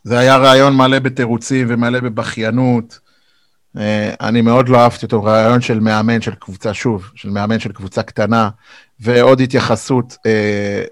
זה 0.04 0.18
היה 0.18 0.36
רעיון 0.36 0.76
מלא 0.76 0.98
בתירוצים 0.98 1.66
ומלא 1.70 2.00
בבכיינות. 2.00 2.98
אה, 3.76 4.14
אני 4.20 4.40
מאוד 4.40 4.68
לא 4.68 4.78
אהבתי 4.78 5.06
אותו, 5.06 5.24
רעיון 5.24 5.60
של 5.60 5.80
מאמן 5.80 6.20
של 6.20 6.34
קבוצה, 6.34 6.74
שוב, 6.74 7.10
של 7.14 7.30
מאמן 7.30 7.58
של 7.58 7.72
קבוצה 7.72 8.02
קטנה. 8.02 8.48
ועוד 9.02 9.40
התייחסות 9.40 10.16
אה, 10.26 10.30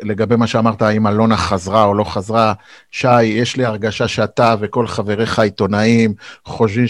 לגבי 0.02 0.36
מה 0.36 0.46
שאמרת, 0.46 0.82
האם 0.82 1.06
אלונה 1.06 1.36
חזרה 1.36 1.84
או 1.84 1.94
לא 1.94 2.04
חזרה. 2.04 2.52
שי, 2.90 3.22
יש 3.22 3.56
לי 3.56 3.64
הרגשה 3.64 4.08
שאתה 4.08 4.54
וכל 4.60 4.86
חבריך 4.86 5.38
העיתונאים 5.38 6.14
חושבים 6.44 6.86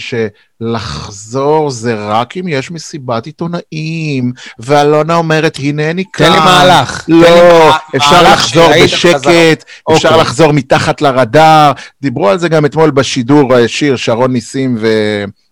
שלחזור 0.61 1.69
זה 1.71 1.95
רק 2.07 2.37
אם 2.37 2.47
יש 2.47 2.71
מסיבת 2.71 3.25
עיתונאים, 3.25 4.31
ואלונה 4.59 5.15
אומרת, 5.15 5.57
הנני 5.63 6.03
כאן. 6.13 6.25
תן 6.25 6.31
לי 6.33 6.39
מהלך. 6.39 7.05
לי 7.07 7.21
לא, 7.21 7.69
מה- 7.69 7.77
אפשר 7.95 8.11
מהלך 8.11 8.33
לחזור 8.33 8.65
שראית 8.65 8.93
חזרה. 8.93 9.19
בשקט, 9.19 9.63
אפשר 9.93 10.07
אוקיי. 10.09 10.21
לחזור 10.21 10.51
מתחת 10.51 11.01
לרדאר. 11.01 11.71
דיברו 12.01 12.29
על 12.29 12.37
זה 12.39 12.49
גם 12.49 12.65
אתמול 12.65 12.91
בשידור, 12.91 13.55
אה, 13.57 13.67
שיר, 13.67 13.95
שרון 13.95 14.31
ניסים 14.33 14.77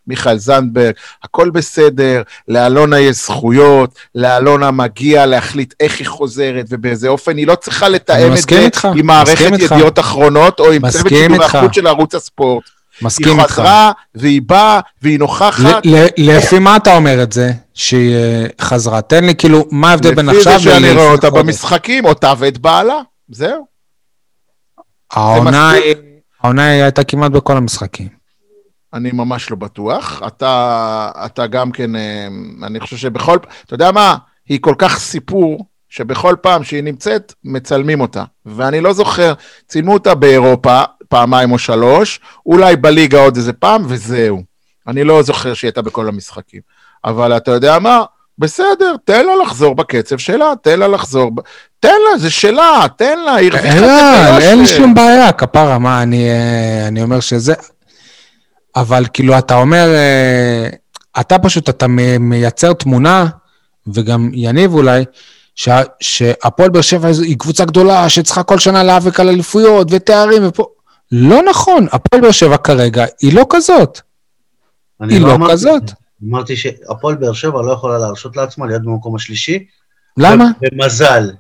ומיכאל 0.08 0.38
זנדברג, 0.38 0.93
הכל 1.24 1.50
בסדר, 1.50 2.22
לאלונה 2.48 3.00
יש 3.00 3.15
זכויות, 3.26 3.96
לאלונה 4.15 4.72
מגיע 4.72 5.26
להחליט 5.26 5.74
איך 5.80 6.00
היא 6.00 6.08
חוזרת 6.08 6.65
ובאיזה 6.70 7.08
אופן, 7.08 7.38
היא 7.38 7.48
לא 7.48 7.56
צריכה 7.56 7.89
לתאם 7.89 8.34
את 8.34 8.50
זה 8.50 8.60
איתך, 8.60 8.88
עם 8.96 9.06
מערכת 9.06 9.54
איתך. 9.54 9.72
ידיעות 9.72 10.00
אחרונות 10.00 10.60
או 10.60 10.72
עם 10.72 10.89
צוות 10.89 11.08
שידור 11.10 11.43
איתך. 11.43 11.56
החוץ 11.56 11.76
של 11.76 11.88
ערוץ 11.88 12.15
הספורט. 12.15 12.63
מסכים 13.02 13.28
היא 13.28 13.39
איתך. 13.41 13.52
חזרה 13.52 13.91
והיא 14.15 14.41
באה 14.46 14.80
והיא 15.02 15.20
נוכחת. 15.20 15.84
לפי 16.17 16.60
מה 16.60 16.76
אתה 16.76 16.96
אומר 16.96 17.24
את 17.24 17.32
זה, 17.32 17.52
שהיא 17.74 18.15
אה, 18.15 18.46
חזרה? 18.62 19.02
תן 19.02 19.26
לי 19.26 19.36
כאילו, 19.36 19.65
מה 19.72 19.89
ההבדל 19.91 20.13
בין 20.15 20.26
לפי 20.26 20.38
עכשיו 20.38 20.60
זה 20.60 20.63
שאני 20.63 20.91
רואה 20.91 21.12
אותה 21.12 21.30
חודש? 21.30 21.43
במשחקים, 21.43 22.06
אותה 22.06 22.34
ואת 22.38 22.58
בעלה, 22.58 23.00
זהו. 23.30 23.65
העונה. 25.12 25.72
היא- 25.72 25.96
היא 26.43 26.84
הייתה 26.84 27.04
כמעט 27.04 27.32
בכל 27.32 27.58
המשחקים. 27.58 28.16
אני 28.93 29.12
ממש 29.12 29.50
לא 29.50 29.58
בטוח. 29.58 30.21
אתה, 30.28 31.10
אתה 31.26 31.47
גם 31.47 31.71
כן, 31.71 31.95
אה, 31.95 32.28
אני 32.63 32.80
חושב 32.80 32.97
שבכל, 32.97 33.38
אתה 33.65 33.73
יודע 33.73 33.91
מה? 33.91 34.15
היא 34.50 34.60
כל 34.62 34.76
כך 34.78 35.00
סיפור, 35.00 35.65
שבכל 35.89 36.36
פעם 36.41 36.63
שהיא 36.63 36.84
נמצאת, 36.84 37.34
מצלמים 37.43 38.02
אותה. 38.02 38.23
ואני 38.45 38.82
לא 38.82 38.93
זוכר, 38.93 39.34
צילמו 39.67 39.93
אותה 39.93 40.15
באירופה 40.15 40.82
פעמיים 41.10 41.52
או 41.52 41.60
שלוש, 41.60 42.19
אולי 42.45 42.76
בליגה 42.76 43.19
עוד 43.19 43.36
איזה 43.36 43.54
פעם, 43.54 43.84
וזהו. 43.88 44.43
אני 44.88 45.04
לא 45.04 45.21
זוכר 45.21 45.54
שהיא 45.54 45.67
הייתה 45.67 45.82
בכל 45.82 46.08
המשחקים. 46.08 46.62
אבל 47.06 47.38
אתה 47.38 47.52
יודע 47.52 47.80
מה? 47.80 48.04
בסדר, 48.39 48.95
תן 49.06 49.26
לה 49.26 49.36
לחזור 49.36 49.76
בקצב 49.76 50.17
שלה, 50.17 50.54
תן 50.62 50.80
לה 50.80 50.88
לחזור. 50.88 51.32
תן 51.80 51.89
לה, 52.12 52.17
זה 52.17 52.30
שלה, 52.30 52.86
תן 52.95 53.19
לה, 53.19 53.36
היא 53.36 53.52
הרוויחה 53.52 53.78
את 53.78 53.84
אין 53.84 53.84
זה 53.84 53.86
לה, 53.86 54.38
אין 54.39 54.60
לי. 54.60 54.67
שום 54.67 54.93
בעיה, 54.93 55.32
כפרה, 55.32 55.80
מה, 55.80 56.04
אני, 56.04 56.30
אה, 56.30 56.88
אני 56.88 57.04
אומר 57.04 57.19
שזה... 57.19 57.54
אבל 58.82 59.06
כאילו, 59.13 59.38
אתה 59.38 59.56
אומר, 59.56 59.88
אה, 59.96 60.70
אתה 61.20 61.40
פשוט, 61.40 61.70
אתה 61.70 61.88
מייצר 62.20 62.74
תמונה, 62.74 63.26
וגם 63.88 64.30
יניב 64.34 64.74
אולי, 64.74 65.06
שה- 65.56 65.82
שהפועל 66.00 66.70
באר 66.70 66.82
שבע 66.82 67.08
היא 67.08 67.40
קבוצה 67.40 67.66
גדולה, 67.66 68.10
שצריכה 68.10 68.44
כל 68.44 68.60
שנה 68.60 68.84
להיאבק 68.84 69.20
על 69.20 69.30
אליפויות 69.30 69.88
ותארים 69.92 70.48
ופה... 70.48 70.66
לא 71.12 71.42
נכון, 71.50 71.88
הפועל 71.92 72.22
באר 72.22 72.32
שבע 72.32 72.58
כרגע 72.58 73.06
היא 73.22 73.34
לא 73.34 73.46
כזאת. 73.50 74.00
היא 75.10 75.22
לא 75.22 75.34
אמרתי 75.36 75.54
את 75.54 75.58
כזאת. 75.58 75.84
אמרתי 76.30 76.56
שהפועל 76.56 77.16
באר 77.16 77.34
שבע 77.34 77.62
לא 77.62 77.72
יכולה 77.72 77.98
להרשות 77.98 78.38
לעצמה 78.38 78.66
להיות 78.68 78.82
במקום 78.84 79.16
השלישי. 79.16 79.66
למה? 80.18 80.46
במזל. 80.62 81.32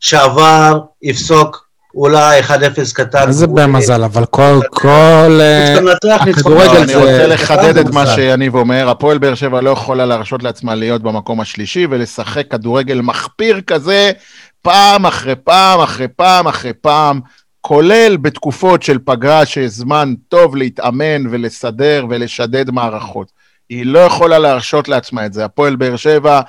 שעבר, 0.00 0.80
יפסוק 1.02 1.67
אולי 1.98 2.40
1-0 2.40 2.50
קטן. 2.94 3.26
מה 3.26 3.32
זה 3.32 3.46
הוא- 3.46 3.56
במזל? 3.56 4.04
אבל 4.04 4.24
כל, 4.26 4.60
כל... 4.70 4.88
אה. 5.40 5.74
הכדורגל 6.14 6.64
לא, 6.64 6.74
זה- 6.74 6.82
אני 6.82 6.94
רוצה 6.94 7.26
לחדד 7.26 7.78
את 7.78 7.90
מה. 7.90 8.06
שיניב 8.06 8.54
אומר, 8.54 8.88
הפועל 8.88 9.18
באר 9.18 9.34
שבע 9.34 9.60
לא 9.60 9.70
יכולה 9.70 10.06
להרשות 10.06 10.42
לעצמה 10.42 10.74
להיות 10.74 11.02
במקום 11.02 11.40
השלישי 11.40 11.86
ולשחק 11.90 12.48
כדורגל 12.50 13.00
מחפיר 13.00 13.60
כזה 13.60 14.10
פעם 14.62 15.06
אחרי 15.06 15.34
פעם 15.44 15.80
אחרי 15.80 16.08
פעם 16.16 16.48
אחרי 16.48 16.72
פעם, 16.80 17.20
כולל 17.60 18.16
בתקופות 18.16 18.82
של 18.82 18.98
פגרה 19.04 19.46
שיש 19.46 19.70
זמן 19.70 20.14
טוב 20.28 20.56
להתאמן 20.56 21.22
ולסדר 21.30 22.06
ולשדד 22.10 22.70
מערכות. 22.70 23.32
היא 23.68 23.86
לא 23.86 23.98
יכולה 23.98 24.38
להרשות 24.38 24.88
לעצמה 24.88 25.26
את 25.26 25.32
זה. 25.32 25.44
הפועל 25.44 25.76
באר 25.76 25.96
שבע, 25.96 26.40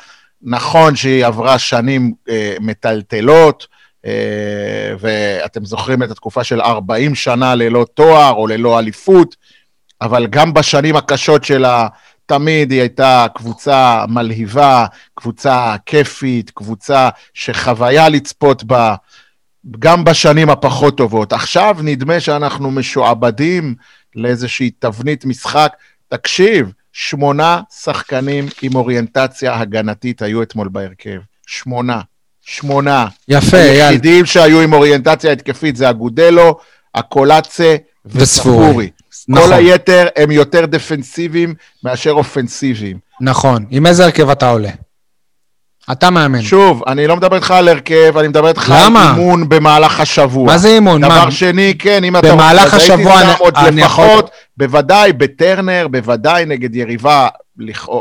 נכון 0.43 0.95
שהיא 0.95 1.25
עברה 1.25 1.59
שנים 1.59 2.13
אה, 2.29 2.53
מטלטלות, 2.61 3.67
אה, 3.71 3.78
ואתם 4.99 5.65
זוכרים 5.65 6.03
את 6.03 6.11
התקופה 6.11 6.43
של 6.43 6.61
40 6.61 7.15
שנה 7.15 7.55
ללא 7.55 7.85
תואר 7.93 8.31
או 8.31 8.47
ללא 8.47 8.79
אליפות, 8.79 9.35
אבל 10.01 10.27
גם 10.27 10.53
בשנים 10.53 10.95
הקשות 10.95 11.43
שלה, 11.43 11.87
תמיד 12.25 12.71
היא 12.71 12.79
הייתה 12.79 13.25
קבוצה 13.35 14.05
מלהיבה, 14.07 14.85
קבוצה 15.15 15.75
כיפית, 15.85 16.51
קבוצה 16.51 17.09
שחוויה 17.33 18.09
לצפות 18.09 18.63
בה, 18.63 18.95
גם 19.79 20.03
בשנים 20.03 20.49
הפחות 20.49 20.97
טובות. 20.97 21.33
עכשיו 21.33 21.77
נדמה 21.83 22.19
שאנחנו 22.19 22.71
משועבדים 22.71 23.75
לאיזושהי 24.15 24.71
תבנית 24.79 25.25
משחק. 25.25 25.73
תקשיב, 26.07 26.71
שמונה 26.93 27.61
שחקנים 27.81 28.45
עם 28.61 28.75
אוריינטציה 28.75 29.59
הגנתית 29.59 30.21
היו 30.21 30.43
אתמול 30.43 30.69
בהרכב. 30.71 31.19
שמונה. 31.47 32.01
שמונה. 32.55 33.05
יפה, 33.27 33.57
אייל. 33.57 33.81
היחידים 33.81 34.25
שהיו 34.25 34.61
עם 34.61 34.73
אוריינטציה 34.73 35.31
התקפית 35.31 35.75
זה 35.75 35.89
אגודלו, 35.89 36.57
הקולאצה 36.95 37.75
וספורי. 38.05 38.89
נכון. 39.27 39.47
כל 39.47 39.53
היתר 39.53 40.07
הם 40.15 40.31
יותר 40.31 40.65
דפנסיביים 40.65 41.53
מאשר 41.83 42.11
אופנסיביים. 42.11 42.97
נכון. 43.21 43.65
עם 43.69 43.85
איזה 43.85 44.05
הרכב 44.05 44.29
אתה 44.29 44.49
עולה? 44.49 44.69
אתה 45.91 46.09
מאמן. 46.09 46.41
שוב, 46.41 46.83
אני 46.87 47.07
לא 47.07 47.15
מדבר 47.15 47.35
איתך 47.35 47.51
על 47.51 47.67
הרכב, 47.67 48.13
אני 48.17 48.27
מדבר 48.27 48.47
איתך? 48.47 48.71
על 48.71 48.95
אימון 48.95 49.49
במהלך 49.49 49.99
השבוע. 49.99 50.45
מה 50.45 50.57
זה 50.57 50.67
אימון? 50.67 51.01
מה? 51.01 51.07
דבר 51.07 51.29
שני, 51.29 51.73
כן, 51.79 52.03
אם 52.03 52.17
אתה 52.17 52.33
במהלך 52.33 52.73
אז 52.73 52.79
הייתי 52.79 52.93
השבוע 52.93 53.21
אני- 53.21 53.31
עוד 53.39 53.53
אני 53.55 53.81
יכול- 53.81 54.05
לפחות, 54.05 54.29
בוודאי 54.57 55.13
בטרנר, 55.13 55.87
בוודאי 55.91 56.45
נגד 56.45 56.75
יריבה 56.75 57.27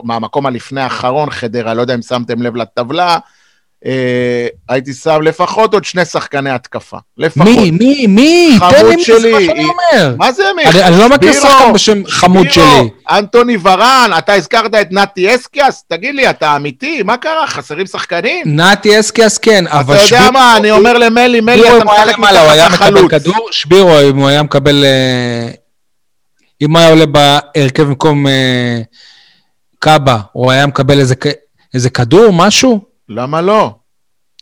מהמקום 0.04 0.46
הלפני 0.46 0.80
האחרון, 0.80 1.30
חדרה, 1.30 1.74
לא 1.74 1.80
יודע 1.80 1.94
אם 1.94 2.02
שמתם 2.02 2.42
לב 2.42 2.56
לטבלה, 2.56 3.18
אה, 3.86 4.46
הייתי 4.68 4.92
שם 4.92 5.22
לפחות 5.22 5.74
עוד 5.74 5.84
שני 5.84 6.04
שחקני 6.04 6.50
התקפה. 6.50 6.96
לפחות. 7.18 7.48
מי, 7.48 7.70
מי, 7.70 8.06
מי? 8.06 8.54
חמוד 8.58 8.72
תן 8.74 8.86
לי 8.86 8.96
מי, 8.96 9.04
זה 9.04 9.06
שלי, 9.18 9.32
מה 9.32 9.40
שאני 9.40 9.58
היא- 9.60 9.68
אומר. 9.68 10.14
מה 10.18 10.32
זה 10.32 10.42
מי? 10.56 10.64
אני 10.64 10.82
אני 10.84 10.98
לא 10.98 11.08
מכיר 11.08 11.32
שחקן 11.32 11.72
בשם 11.72 12.02
חמוד 12.06 12.50
שבירו, 12.50 12.68
שלי. 12.78 12.88
אנטוני 13.18 13.56
ורן, 13.62 14.10
אתה 14.18 14.32
הזכרת 14.34 14.74
את 14.74 14.88
נתי 14.92 15.34
אסקיאס? 15.34 15.84
תגיד 15.88 16.14
לי, 16.14 16.30
אתה 16.30 16.56
אמיתי? 16.56 17.02
מה 17.02 17.16
קרה? 17.16 17.46
חסרים 17.46 17.86
שחקנים? 17.86 18.42
נתי 18.46 19.00
אסקיאס 19.00 19.38
כן, 19.38 19.66
אתה 19.66 19.80
אבל 19.80 19.94
יודע 19.94 20.06
שבירו... 20.06 20.32
מה, 20.32 20.56
אני 20.56 20.70
אומר 20.70 20.98
למלי, 20.98 21.40
מלי, 21.40 21.76
אתה 21.76 21.84
משחק 21.84 22.18
למעלה, 22.18 22.40
הוא 22.42 22.50
היה 22.50 22.68
מתחת 22.68 22.90
מקבל. 22.92 23.08
כדור? 23.08 23.48
שבירו, 23.50 24.00
אם 24.10 24.16
הוא 24.16 24.28
היה 24.28 24.42
מקבל... 24.42 24.84
אה, 24.84 25.48
אם 26.62 26.76
היה 26.76 26.88
עולה 26.88 27.06
בהרכב 27.06 27.82
במקום 27.82 28.26
אה, 28.26 28.80
קאבה, 29.78 30.18
הוא 30.32 30.50
היה 30.50 30.66
מקבל 30.66 30.98
איזה 30.98 31.14
איזה 31.74 31.90
כדור, 31.90 32.32
משהו? 32.32 32.87
למה 33.08 33.40
לא? 33.40 33.74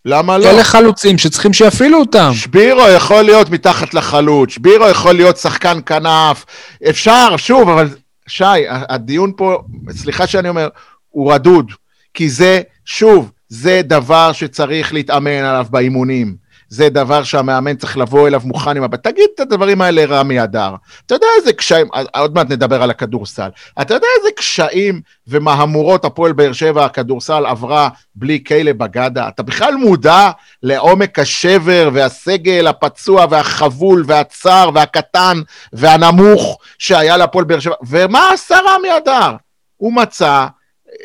למה 0.04 0.38
לא? 0.38 0.50
אלה 0.50 0.64
חלוצים 0.64 1.18
שצריכים 1.18 1.52
שיפעילו 1.52 1.98
אותם. 1.98 2.30
שבירו 2.34 2.88
יכול 2.96 3.22
להיות 3.22 3.50
מתחת 3.50 3.94
לחלוץ, 3.94 4.50
שבירו 4.50 4.88
יכול 4.88 5.14
להיות 5.14 5.36
שחקן 5.36 5.78
כנף, 5.86 6.44
אפשר, 6.90 7.36
שוב, 7.36 7.68
אבל 7.68 7.88
שי, 8.28 8.44
הדיון 8.68 9.32
פה, 9.36 9.62
סליחה 9.90 10.26
שאני 10.26 10.48
אומר, 10.48 10.68
הוא 11.08 11.32
רדוד, 11.32 11.72
כי 12.14 12.28
זה, 12.28 12.60
שוב, 12.84 13.30
זה 13.48 13.80
דבר 13.84 14.32
שצריך 14.32 14.94
להתאמן 14.94 15.30
עליו 15.30 15.66
באימונים. 15.70 16.36
זה 16.68 16.88
דבר 16.88 17.22
שהמאמן 17.22 17.76
צריך 17.76 17.98
לבוא 17.98 18.28
אליו 18.28 18.40
מוכן 18.44 18.76
עם 18.76 18.82
הבא. 18.82 18.96
תגיד 18.96 19.28
את 19.34 19.40
הדברים 19.40 19.80
האלה, 19.80 20.04
רמי 20.08 20.42
אדר. 20.42 20.74
אתה 21.06 21.14
יודע 21.14 21.26
איזה 21.40 21.52
קשיים, 21.52 21.88
עוד 22.14 22.34
מעט 22.34 22.50
נדבר 22.50 22.82
על 22.82 22.90
הכדורסל. 22.90 23.48
אתה 23.80 23.94
יודע 23.94 24.06
איזה 24.18 24.28
קשיים 24.36 25.00
ומהמורות 25.28 26.04
הפועל 26.04 26.32
באר 26.32 26.52
שבע, 26.52 26.84
הכדורסל 26.84 27.46
עברה 27.46 27.88
בלי 28.14 28.44
כלא 28.46 28.72
בגדה? 28.72 29.28
אתה 29.28 29.42
בכלל 29.42 29.74
מודע 29.74 30.30
לעומק 30.62 31.18
השבר 31.18 31.90
והסגל 31.92 32.66
הפצוע 32.66 33.26
והחבול 33.30 34.04
והצר 34.06 34.70
והקטן 34.74 35.40
והנמוך 35.72 36.58
שהיה 36.78 37.16
להפועל 37.16 37.44
באר 37.44 37.60
שבע? 37.60 37.74
ומה 37.88 38.30
עשה 38.32 38.58
רמי 38.66 38.96
אדר? 38.96 39.36
הוא 39.76 39.92
מצא 39.92 40.46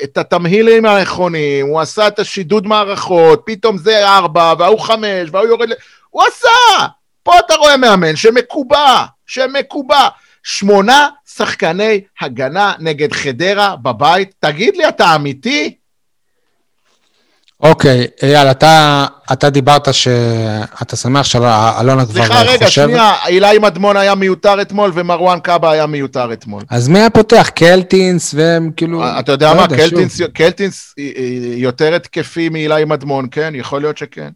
את 0.04 0.18
התמהילים 0.18 0.86
הנכונים, 0.86 1.68
הוא 1.68 1.80
עשה 1.80 2.08
את 2.08 2.20
השידוד 2.20 2.68
מערכות, 2.68 3.42
פתאום 3.46 3.78
זה 3.78 4.08
ארבע, 4.08 4.54
וההוא 4.60 4.80
חמש, 4.80 5.30
וההוא 5.32 5.48
יורד 5.48 5.70
ל... 5.70 5.74
הוא 6.10 6.24
עשה! 6.24 6.88
פה 7.24 7.40
אתה 7.40 7.56
רואה 7.56 7.78
מאמן 7.78 8.16
שמקובע, 8.16 9.06
שמקובע. 9.26 10.08
שמונה 10.44 11.10
שחקני 11.36 12.02
הגנה 12.22 12.74
נגד 12.80 13.14
חדרה 13.14 13.76
בבית. 13.76 14.34
תגיד 14.40 14.78
לי, 14.78 14.88
אתה 14.88 15.16
אמיתי? 15.16 15.76
אוקיי, 17.62 18.08
אייל, 18.24 18.52
אתה, 18.52 19.06
אתה 19.34 19.50
דיברת 19.50 19.94
שאתה 19.94 20.96
שמח 20.96 21.24
שאלונה 21.24 22.06
כבר 22.06 22.14
סליחה, 22.14 22.42
רגע, 22.42 22.66
חושב... 22.66 22.88
שנייה, 22.88 23.14
אילי 23.28 23.60
מדמון 23.60 23.98
היה 23.98 24.16
מיותר 24.16 24.62
אתמול 24.62 24.92
ומרואן 24.94 25.40
קאבה 25.40 25.72
היה 25.72 25.86
מיותר 25.86 26.34
אתמול. 26.34 26.64
אז 26.70 26.88
מי 26.88 27.00
היה 27.00 27.10
פותח? 27.10 27.50
קלטינס 27.56 28.34
והם 28.34 28.72
כאילו... 28.78 29.04
אתה 29.20 29.32
יודע 29.32 29.54
לא 29.54 29.56
מה, 29.56 29.68
שוב. 29.70 29.78
קלטינס, 29.78 30.22
קלטינס 30.34 30.94
אה, 31.00 31.04
אה, 31.18 31.24
יותר 31.56 31.96
התקפי 31.96 32.50
מאילי 32.50 32.86
מדמון, 32.86 33.28
כן? 33.32 33.54
יכול 33.56 33.82
להיות 33.82 33.98
שכן. 33.98 34.30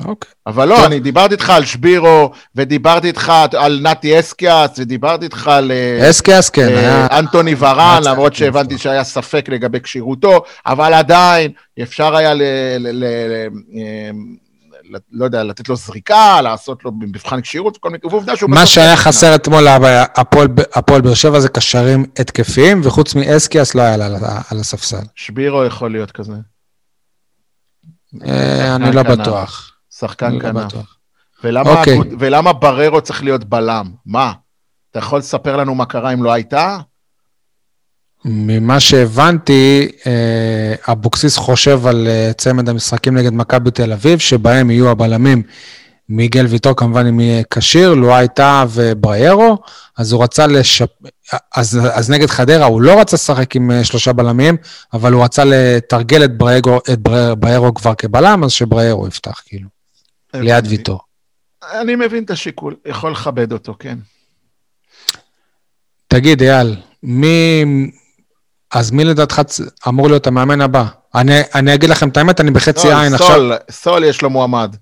אוקיי. 0.00 0.30
אבל 0.46 0.68
לא, 0.68 0.86
אני 0.86 1.00
דיברתי 1.00 1.34
איתך 1.34 1.50
על 1.50 1.64
שבירו, 1.64 2.30
ודיברתי 2.54 3.06
איתך 3.06 3.32
על 3.58 3.80
נתי 3.82 4.20
אסקיאס, 4.20 4.70
ודיברתי 4.78 5.24
איתך 5.24 5.48
על 5.48 5.72
אה, 5.72 6.10
אסקיאס, 6.10 6.50
כן, 6.50 6.68
אה, 6.68 6.78
היה... 6.78 7.06
אנטוני 7.18 7.54
ורן, 7.58 8.00
למרות 8.04 8.34
שהבנתי. 8.34 8.78
שהיה 8.78 9.04
ספק 9.04 9.48
לגבי 9.48 9.80
כשירותו, 9.80 10.42
אבל 10.66 10.94
עדיין 10.94 11.52
אפשר 11.82 12.16
היה, 12.16 12.34
ל- 12.34 12.42
ל- 12.78 12.88
ל- 12.88 13.04
ל- 13.04 13.48
אה, 13.78 14.10
ל- 14.90 14.98
לא 15.12 15.24
יודע, 15.24 15.42
לתת 15.44 15.68
לו 15.68 15.76
זריקה, 15.76 16.40
לעשות 16.42 16.84
לו 16.84 16.92
מבחן 17.00 17.40
כשירות, 17.40 17.76
וכל 17.76 17.90
מיני, 17.90 18.00
ועובדה 18.10 18.36
שהוא... 18.36 18.50
מה 18.50 18.66
שהיה. 18.66 18.96
חסר 18.96 19.34
אתמול 19.34 19.66
הפועל- 20.74 21.00
באר 21.02 21.14
שבע 21.14 21.40
זה 21.40 21.48
קשרים 21.48 22.04
התקפיים, 22.18 22.80
וחוץ 22.84 23.14
מאסקיאס 23.14 23.74
לא 23.74 23.82
היה 23.82 23.96
לה 23.96 24.06
על 24.50 24.60
הספסל. 24.60 24.96
שבירו 25.14 25.64
יכול 25.64 25.90
להיות 25.92 26.10
כזה, 26.10 26.32
אני 28.22 28.92
לא. 28.96 29.02
בטוח. 29.02 29.73
שחקן 29.98 30.26
אני 30.26 30.38
לא 30.38 30.42
כנף. 30.42 30.72
ולמה, 31.44 31.70
אוקיי. 31.78 31.94
אגוד- 31.94 32.14
ולמה 32.18 32.52
בררו 32.52 33.00
צריך 33.00 33.22
להיות 33.22 33.44
בלם? 33.44 33.90
מה? 34.06 34.32
אתה 34.90 34.98
יכול 34.98 35.18
לספר 35.18 35.56
לנו 35.56 35.74
מה 35.74 35.86
קרה 35.86 36.12
אם 36.12 36.22
לא 36.22 36.32
הייתה? 36.32 36.78
ממה 38.24 38.80
שהבנתי, 38.80 39.88
אה, 40.06 40.92
אבוקסיס 40.92 41.36
חושב 41.36 41.86
על 41.86 42.06
אה, 42.08 42.30
צמד 42.38 42.68
המשחקים 42.68 43.16
נגד 43.18 43.32
מכבי 43.32 43.70
תל 43.70 43.92
אביב, 43.92 44.18
שבהם 44.18 44.70
יהיו 44.70 44.90
הבלמים 44.90 45.42
מיגל 46.08 46.46
ויטור, 46.46 46.74
כמובן 46.76 47.06
אם 47.06 47.20
יהיה 47.20 47.42
כשיר, 47.50 47.94
לואי 47.94 48.26
טאה 48.34 48.64
ובריירו, 48.68 49.58
אז 49.98 50.12
הוא 50.12 50.22
רצה 50.22 50.46
לשפ... 50.46 50.86
אז, 51.56 51.80
אז 51.92 52.10
נגד 52.10 52.26
חדרה 52.30 52.66
הוא 52.66 52.82
לא 52.82 53.00
רצה 53.00 53.16
לשחק 53.16 53.56
עם 53.56 53.70
אה, 53.70 53.84
שלושה 53.84 54.12
בלמים, 54.12 54.56
אבל 54.92 55.12
הוא 55.12 55.24
רצה 55.24 55.42
לתרגל 55.46 56.24
את 56.24 56.38
בריירו, 56.38 56.78
את 56.92 56.98
בריירו 57.38 57.74
כבר 57.74 57.94
כבלם, 57.94 58.44
אז 58.44 58.52
שבריירו 58.52 59.06
יפתח, 59.08 59.42
כאילו, 59.46 59.68
ליד. 60.34 60.66
ויטור. 60.66 61.00
אני 61.72 61.96
מבין 61.96 62.24
את 62.24 62.30
השיקול, 62.30 62.76
יכול 62.86 63.12
לכבד 63.12 63.52
אותו, 63.52 63.76
כן. 63.78 63.98
תגיד, 66.08 66.42
אייל, 66.42 66.76
מי... 67.02 67.64
אז 68.74 68.90
מי 68.90 69.04
לדעתך 69.04 69.42
אמור 69.88 70.08
להיות 70.08 70.26
המאמן 70.26 70.60
הבא? 70.60 70.84
אני, 71.14 71.40
אני 71.54 71.74
אגיד 71.74 71.90
לכם 71.90 72.08
את 72.08 72.16
האמת, 72.16 72.40
אני 72.40 72.50
בחצי 72.50 72.88
לא, 72.88 73.00
עין 73.00 73.14
עכשיו. 73.14 73.28
סול, 73.28 73.52
סול 73.70 74.04
יש 74.04 74.22
לו 74.22 74.30
מועמד. 74.30 74.76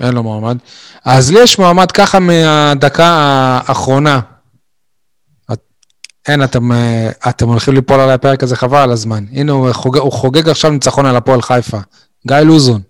אין 0.00 0.12
לו 0.14 0.22
מועמד. 0.22 0.56
אז 1.04 1.30
לי 1.32 1.40
יש 1.42 1.58
מועמד 1.58 1.92
ככה 1.92 2.18
מהדקה 2.20 3.06
האחרונה. 3.06 4.20
את- 5.52 5.60
אין, 6.28 6.44
אתם, 6.44 6.70
אתם 7.28 7.48
הולכים 7.48 7.74
ליפול 7.74 8.00
על 8.00 8.10
הפרק 8.10 8.42
הזה, 8.42 8.56
חבל 8.56 8.78
על 8.78 8.90
הזמן. 8.92 9.24
הנה, 9.32 9.52
הוא 9.52 9.72
חוגג, 9.72 9.98
הוא 10.00 10.12
חוגג 10.12 10.48
עכשיו 10.48 10.70
ניצחון 10.70 11.06
על 11.06 11.16
הפועל 11.16 11.42
חיפה. 11.42 11.78
גיא 12.26 12.36
לוזון. 12.36 12.82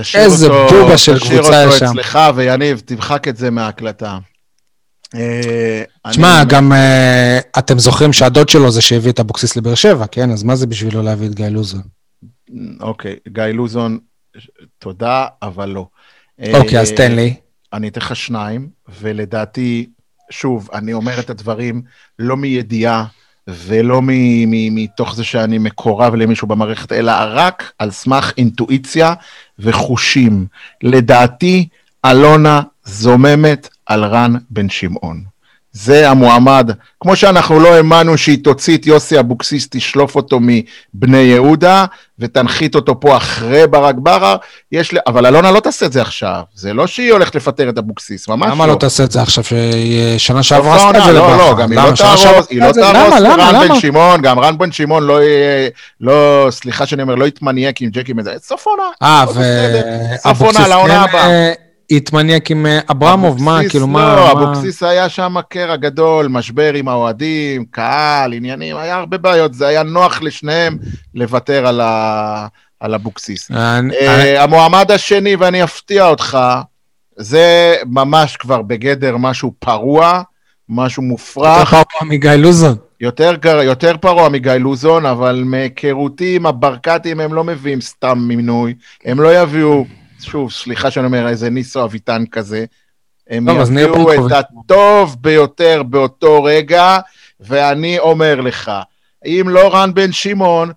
תשאיר 0.00 0.24
איזה 0.24 0.46
אותו, 0.46 0.74
בובה 0.82 0.98
של 0.98 1.18
תשאיר 1.18 1.40
קבוצה 1.42 1.64
אותו 1.64 1.74
יש 1.74 1.78
שם. 1.80 1.86
אצלך, 1.86 2.18
ויניב, 2.34 2.82
תמחק 2.84 3.28
את 3.28 3.36
זה 3.36 3.50
מההקלטה. 3.50 4.18
אה, 5.14 5.82
תשמע, 6.10 6.42
אני- 6.42 6.50
גם 6.50 6.72
אה, 6.72 7.38
אתם 7.58 7.78
זוכרים 7.78 8.12
שהדוד 8.12 8.48
שלו 8.48 8.70
זה 8.70 8.80
שהביא 8.82 9.10
את 9.12 9.20
אבוקסיס 9.20 9.56
לבאר 9.56 9.74
שבע, 9.74 10.06
כן? 10.06 10.30
אז 10.30 10.42
מה 10.42 10.56
זה 10.56 10.66
בשבילו 10.66 11.02
להביא 11.02 11.26
את 11.28 11.34
גיא 11.34 11.46
לוזון? 11.46 11.82
אוקיי, 12.80 13.16
גיא 13.28 13.42
לוזון, 13.44 13.98
תודה, 14.78 15.26
אבל 15.42 15.68
לא. 15.68 15.86
אוקיי, 16.54 16.80
אז 16.80 16.90
אה, 16.90 16.96
תן 16.96 17.12
לי. 17.14 17.34
אני 17.72 17.88
אתן 17.88 18.00
לך 18.00 18.16
שניים, 18.16 18.68
ולדעתי, 19.00 19.86
שוב, 20.30 20.68
אני 20.72 20.92
אומר 20.92 21.20
את 21.20 21.30
הדברים 21.30 21.82
לא 22.18 22.36
מידיעה 22.36 23.04
ולא 23.48 24.00
מתוך 24.70 25.14
זה 25.14 25.24
שאני 25.24 25.58
מקורב 25.58 26.14
למישהו 26.14 26.48
במערכת, 26.48 26.92
אלא 26.92 27.12
רק 27.18 27.72
על 27.78 27.90
סמך 27.90 28.32
אינטואיציה 28.38 29.14
וחושים. 29.58 30.46
לדעתי, 30.82 31.68
אלונה 32.06 32.60
זוממת 32.84 33.68
על 33.86 34.04
רן 34.04 34.34
בן 34.50 34.68
שמעון. 34.68 35.37
זה 35.72 36.10
המועמד. 36.10 36.70
כמו 37.00 37.16
שאנחנו 37.16 37.60
לא 37.60 37.74
האמנו 37.74 38.18
שהיא 38.18 38.44
תוציא 38.44 38.76
את 38.76 38.86
יוסי 38.86 39.20
אבוקסיס, 39.20 39.68
תשלוף 39.70 40.16
אותו 40.16 40.38
מבני 40.42 41.16
יהודה, 41.16 41.84
ותנחית 42.18 42.74
אותו 42.74 43.00
פה 43.00 43.16
אחרי 43.16 43.66
ברק 43.66 43.94
בכר, 43.94 44.36
יש 44.72 44.94
ל... 44.94 44.98
אבל 45.06 45.26
אלונה 45.26 45.50
לא 45.50 45.60
תעשה 45.60 45.86
את 45.86 45.92
זה 45.92 46.02
עכשיו. 46.02 46.40
זה 46.54 46.72
לא 46.74 46.86
שהיא 46.86 47.12
הולכת 47.12 47.34
לפטר 47.34 47.68
את 47.68 47.78
אבוקסיס, 47.78 48.28
ממש 48.28 48.50
למה 48.50 48.66
לא 48.66 48.74
תעשה 48.74 49.04
את 49.04 49.10
זה 49.10 49.22
עכשיו, 49.22 49.44
סוף 50.18 50.42
שעברה 50.42 50.76
עשתה 50.76 50.98
את 50.98 51.04
זה 51.04 51.12
לא, 51.12 51.18
לבכר? 51.18 51.50
לא, 51.50 51.56
גם 51.58 51.72
היא? 51.72 51.80
לא 51.80 51.96
שנה 51.96 52.14
תהרוס, 52.16 52.46
היא 52.50 52.60
לא? 52.60 52.72
תהרוס 52.72 53.20
למה? 53.20 53.68
בן 53.68 53.80
שמעון, 53.80 54.22
גם 54.22 54.38
רן 54.38 54.58
בן 54.58 54.72
שמעון 54.72 55.02
לא 55.02 55.22
יהיה, 55.22 55.68
לא, 56.00 56.46
סליחה 56.50 56.86
שאני 56.86 57.02
אומר, 57.02 57.14
לא 57.14 57.24
יתמניאק 57.24 57.82
עם 57.82 57.90
ג'קי 57.92 58.12
מזה, 58.12 58.34
סוף 58.42 58.66
עונה. 58.66 58.82
אה, 59.02 59.24
ואבוקסיס 60.24 60.60
אה, 61.92 61.96
התמניאק 61.96 62.50
עם 62.50 62.66
אה, 62.66 62.78
אברמוב, 62.90 63.42
מה, 63.42 63.60
כאילו, 63.70 63.86
לא, 63.86 63.92
מה... 63.92 64.14
מה- 64.16 64.32
אבוקסיס 64.32 64.82
היה 64.82 65.08
שם 65.08 65.34
קרע 65.48 65.76
גדול, 65.76 66.26
משבר 66.28 66.74
עם 66.74 66.88
האוהדים, 66.88 67.64
קהל, 67.70 68.32
עניינים, 68.32 68.76
היה 68.76 68.96
הרבה 68.96 69.18
בעיות, 69.18 69.54
זה 69.54 69.66
היה 69.66 69.82
נוח 69.82 70.22
לשניהם 70.22 70.78
לוותר 71.14 71.66
על, 71.66 71.80
ה... 71.80 72.46
על 72.80 72.94
אבוקסיס. 72.94 73.50
אני- 73.50 73.58
אני- 73.98 74.06
אה, 74.08 74.42
המועמד 74.42 74.90
השני, 74.90 75.36
ואני 75.36 75.64
אפתיע 75.64 76.06
אותך, 76.06 76.38
זה 77.16 77.76
ממש 77.86 78.36
כבר 78.36 78.62
בגדר 78.62 79.16
משהו 79.16 79.52
פרוע, 79.58 80.22
משהו 80.68 81.02
מופרך. 81.02 81.72
יותר 81.72 81.82
פעם 81.98 82.08
מגיא 82.08 82.30
לוזון. 82.30 82.76
יותר, 83.00 83.34
יותר 83.62 83.96
פרוע 84.00 84.28
מגיא 84.28 84.52
לוזון, 84.52 85.06
אבל 85.06 85.42
מהיכרותי 85.46 86.36
עם 86.36 86.46
הברקתים 86.46 87.20
הם 87.20 87.34
לא 87.34 87.44
מביאים 87.44 87.80
סתם 87.80 88.18
מינוי, 88.18 88.74
הם 89.04 89.20
לא 89.20 89.42
יביאו, 89.42 89.84
שוב, 90.20 90.52
סליחה 90.52 90.90
שאני 90.90 91.06
אומר, 91.06 91.28
איזה 91.28 91.50
ניסו 91.50 91.84
אביטן 91.84 92.26
כזה, 92.26 92.64
הם 93.30 93.48
יביאו. 93.48 94.26
את 94.26 94.32
הטוב 94.32 95.16
ביותר 95.20 95.82
באותו 95.82 96.42
רגע, 96.42 96.98
ואני 97.40 97.98
אומר 97.98 98.40
לך, 98.40 98.72
אם 99.26 99.46
לא 99.48 99.74
רן 99.74 99.94
בן 99.94 100.12
שמעון, 100.12 100.72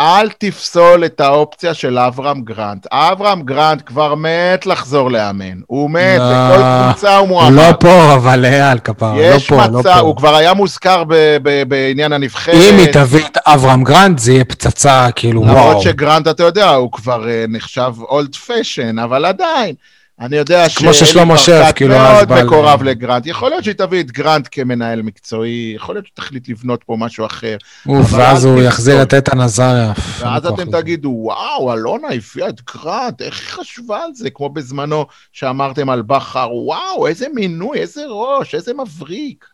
אל 0.00 0.28
תפסול 0.38 1.04
את 1.04 1.20
האופציה 1.20 1.74
של 1.74 1.98
אברהם 1.98 2.40
גרנט. 2.40 2.86
אברהם 2.92 3.42
גרנט 3.42 3.82
כבר 3.86 4.14
מת 4.14 4.66
לחזור 4.66 5.10
לאמן. 5.10 5.60
הוא 5.66 5.90
מת, 5.90 6.18
לא, 6.18 6.48
בכל 6.50 6.62
קבוצה 6.92 7.16
הוא 7.16 7.28
מועמד. 7.28 7.58
הוא 7.58 7.66
לא 7.66 7.72
פה, 7.80 8.14
אבל 8.14 8.44
אייל 8.44 8.78
כפרה, 8.78 9.30
לא 9.30 9.38
פה, 9.38 9.56
לא 9.56 9.78
מצב, 9.78 9.92
פה. 9.94 9.98
הוא 9.98 10.16
כבר 10.16 10.34
היה 10.36 10.54
מוזכר 10.54 11.04
ב- 11.08 11.36
ב- 11.42 11.62
בעניין 11.68 12.12
הנבחרת. 12.12 12.54
אם 12.54 12.78
היא 12.78 12.92
תביא 12.92 13.24
את 13.26 13.38
אברהם 13.46 13.84
גרנט, 13.84 14.18
זה 14.18 14.32
יהיה 14.32 14.44
פצצה, 14.44 15.08
כאילו, 15.16 15.40
וואו. 15.42 15.54
למרות 15.54 15.82
שגרנט, 15.82 16.28
אתה 16.28 16.42
יודע, 16.42 16.70
הוא 16.70 16.92
כבר 16.92 17.28
אה, 17.28 17.44
נחשב 17.48 17.92
old 18.00 18.34
fashioned, 18.34 18.98
אבל 18.98 19.24
עדיין, 19.24 19.74
אני 20.20 20.36
יודע 20.36 20.68
שרף, 20.68 21.62
ברקת 21.62 21.76
כאילו, 21.76 21.94
מאוד 21.94 22.32
מקורב 22.44 22.82
לגרנט. 22.82 23.26
יכול 23.26 23.50
להיות 23.50 23.64
שהיא 23.64 23.74
תביא 23.74 24.00
את 24.00 24.10
גרנט 24.10 24.48
כמנהל 24.50 25.02
מקצועי, 25.02 25.72
יכול 25.76 25.94
להיות 25.94 26.06
שתחליט 26.06 26.48
לבנות 26.48 26.84
פה 26.84 26.96
משהו 26.98 27.26
אחר. 27.26 27.56
אוף, 27.88 28.12
ואז 28.12 28.44
הוא. 28.44 28.62
יחזיר 28.62 29.02
את 29.02 29.14
איתן 29.14 29.40
עזריה. 29.40 29.92
ואז 30.18 30.44
אין 30.46 30.56
כוח 30.56 30.60
אתם. 30.60 30.80
תגידו, 30.80 31.08
וואו, 31.08 31.72
אלונה 31.72 32.08
הביאה 32.08 32.48
את 32.48 32.60
גרנט, 32.60 33.22
איך 33.22 33.40
היא 33.40 33.48
חשבה 33.48 34.04
על 34.04 34.10
זה? 34.14 34.30
כמו 34.30 34.48
בזמנו 34.48 35.06
שאמרתם 35.32 35.90
על 35.90 36.02
בכר, 36.02 36.48
וואו, 36.52 37.06
איזה 37.06 37.26
מינוי, 37.34 37.78
איזה 37.78 38.02
ראש, 38.08 38.54
איזה 38.54 38.72
מבריק. 38.74 39.44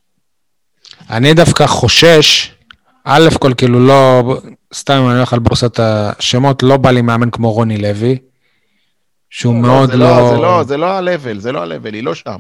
אני 1.11 1.35
דווקא 1.35 1.66
חושש, 1.66 2.51
א' 3.05 3.29
כל 3.40 3.55
כאילו 3.57 3.87
לא, 3.87 4.22
סתם 4.75 4.94
אם 4.94 5.09
אני 5.09 5.16
הולך 5.16 5.33
על 5.33 5.38
בורסת 5.38 5.81
השמות, 5.81 6.62
לא 6.62 6.77
בא 6.77 6.90
לי 6.90 7.03
מאמן 7.03 7.31
כמו 7.31 7.53
רוני 7.53 7.79
לוי, 7.79 8.18
שהוא 9.35 9.55
מאוד 9.55 9.90
זה 9.90 9.97
לא... 9.97 10.31
זה 10.35 10.37
לא, 10.37 10.62
זה 10.64 10.77
לא 10.77 10.87
ה-level, 10.87 11.38
זה 11.38 11.53
לא 11.53 11.62
ה-level, 11.62 11.95
היא 11.95 12.03
לא 12.03 12.14
שם. 12.14 12.37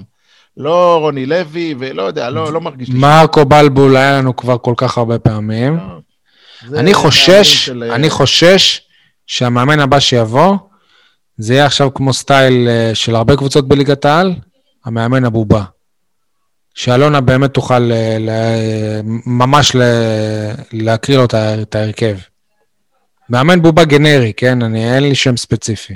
לא 0.56 0.98
רוני 1.00 1.26
לוי, 1.26 1.74
ולא 1.78 2.02
יודע, 2.02 2.30
לא, 2.30 2.52
לא 2.52 2.60
מרגיש 2.60 2.88
לי... 2.88 2.98
מרקו 2.98 3.44
בלבול 3.44 3.96
היה 3.96 4.18
לנו 4.18 4.36
כבר 4.36 4.58
כל 4.58 4.74
כך 4.76 4.98
הרבה 4.98 5.18
פעמים. 5.18 5.76
לא. 5.76 6.78
אני 6.80 6.94
חושש, 6.94 7.66
של- 7.66 7.84
אני 7.84 8.10
חושש 8.10 8.80
שהמאמן 9.26 9.80
הבא 9.80 10.00
שיבוא, 10.00 10.56
זה 11.38 11.54
יהיה 11.54 11.66
עכשיו 11.66 11.94
כמו 11.94 12.12
סטייל 12.12 12.68
אה, 12.68 12.90
של 12.94 13.14
הרבה 13.16 13.36
קבוצות 13.36 13.68
בליגת 13.68 14.04
העל, 14.04 14.34
המאמן 14.84 15.24
הבובה. 15.24 15.64
שאלונה 16.74 17.20
באמת 17.20 17.54
תוכל 17.54 17.92
אה, 17.92 18.16
ל- 18.20 19.00
ממש 19.26 19.74
ל- 19.76 20.52
להקריא 20.72 21.16
לו 21.18 21.24
את 21.34 21.74
ההרכב. 21.74 22.16
מאמן 23.30 23.62
בובה 23.62 23.84
גנרי, 23.84 24.32
כן? 24.36 24.62
אני, 24.62 24.94
אין 24.94 25.02
לי 25.02 25.14
שם 25.14 25.36
ספציפי. 25.36 25.94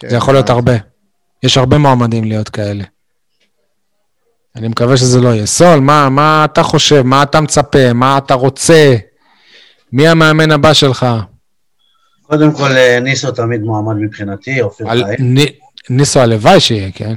כן, 0.00 0.08
זה 0.08 0.16
יכול 0.16 0.34
להיות 0.34 0.50
אה, 0.50 0.54
הרבה. 0.54 0.72
יש 1.42 1.56
הרבה 1.56 1.78
מועמדים 1.78 2.24
להיות 2.24 2.48
כאלה. 2.48 2.84
אני 4.56 4.68
מקווה 4.68 4.96
שזה 4.96 5.20
לא 5.20 5.28
יהיה. 5.28 5.46
סול, 5.46 5.80
מה, 5.80 6.08
מה 6.08 6.44
אתה 6.44 6.62
חושב? 6.62 7.02
מה 7.02 7.22
אתה 7.22 7.40
מצפה? 7.40 7.92
מה 7.92 8.18
אתה 8.18 8.34
רוצה? 8.34 8.96
מי 9.92 10.08
המאמן 10.08 10.50
הבא 10.50 10.72
שלך? 10.72 11.06
קודם 12.22 12.52
כל, 12.52 12.70
אה, 12.76 13.00
ניסו 13.00 13.30
תמיד 13.32 13.60
מועמד 13.60 13.96
מבחינתי, 13.96 14.60
אופיר 14.60 14.90
על, 14.90 15.04
חיים. 15.04 15.38
נ, 15.38 15.42
ניסו 15.90 16.20
הלוואי 16.20 16.60
שיהיה, 16.60 16.90
כן? 16.92 17.14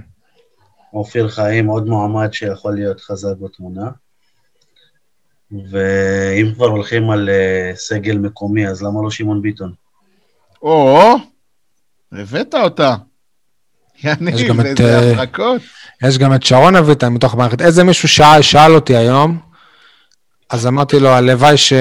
אופיר 0.93 1.29
חיים 1.29 1.67
עוד 1.67 1.87
מועמד 1.87 2.33
שיכול 2.33 2.75
להיות 2.75 3.01
חזק 3.01 3.37
בתמונה. 3.41 3.89
ואם 5.51 6.51
כבר 6.55 6.65
הולכים 6.65 7.09
על 7.09 7.29
אה, 7.29 7.71
סגל 7.75 8.17
מקומי, 8.17 8.67
אז 8.67 8.83
למה 8.83 9.03
לא 9.03 9.11
שמעון 9.11 9.41
ביטון? 9.41 9.73
או, 10.61 11.15
הבאת 12.11 12.55
אותה. 12.55 12.95
יש 14.03 14.43
גם 14.43 14.59
יניב, 14.59 14.59
את, 14.59 14.79
איזה 14.79 14.99
אה, 14.99 15.11
הברקות. 15.11 15.61
יש 16.03 16.17
גם 16.17 16.33
את 16.33 16.43
שרון 16.43 16.75
אביטן 16.75 17.13
מתוך 17.13 17.33
המערכת. 17.33 17.61
איזה 17.61 17.83
מישהו 17.83 18.07
שאל, 18.07 18.41
שאל 18.41 18.75
אותי 18.75 18.95
היום, 18.95 19.39
אז 20.49 20.67
אמרתי 20.67 20.99
לו, 20.99 21.09
הלוואי 21.09 21.57
ש, 21.57 21.73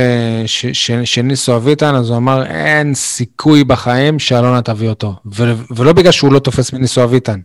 ש, 0.47 0.67
ש, 0.67 0.91
שניסו 0.91 1.57
אביטן, 1.57 1.95
אז 1.95 2.11
הוא 2.11 2.17
אמר, 2.17 2.47
אין 2.47 2.95
סיכוי 2.95 3.65
בחיים 3.65 4.19
שאלונה 4.19 4.63
תביא 4.63 4.89
אותו. 4.89 5.15
ו, 5.35 5.53
ולא 5.77 5.93
בגלל 5.93 6.13
שהוא 6.13 6.33
לא 6.33 6.39
תופס 6.39 6.73
מניסו 6.73 7.05
אביטן, 7.05 7.41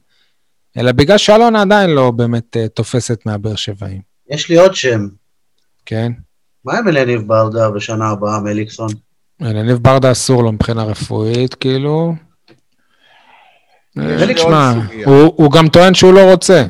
אלא 0.77 0.91
בגלל 0.91 1.17
שאלונה 1.17 1.61
עדיין 1.61 1.89
לא 1.89 2.11
באמת 2.11 2.57
אה, 2.57 2.67
תופסת 2.67 3.25
מהבאר 3.25 3.55
שבעים, 3.55 4.01
יש 4.29 4.49
לי 4.49 4.57
עוד 4.57 4.75
שם. 4.75 5.07
כן? 5.85 6.11
מה 6.65 6.77
עם 6.77 6.87
אלניב 6.87 7.21
ברדה 7.21 7.69
בשנה 7.69 8.09
הבאה 8.09 8.39
מליקסון? 8.39 8.89
לניב 9.41 9.77
ברדה 9.77 10.11
אסור 10.11 10.43
לו 10.43 10.51
מבחינה 10.51 10.83
רפואית, 10.83 11.53
כאילו. 11.53 12.15
אה, 13.99 14.34
תשמע, 14.36 14.73
סוגיה. 14.88 15.05
הוא, 15.08 15.34
הוא 15.38 15.51
גם 15.51 15.67
טוען 15.67 15.93
שהוא 15.93 16.13
לא 16.13 16.31
רוצה. 16.31 16.63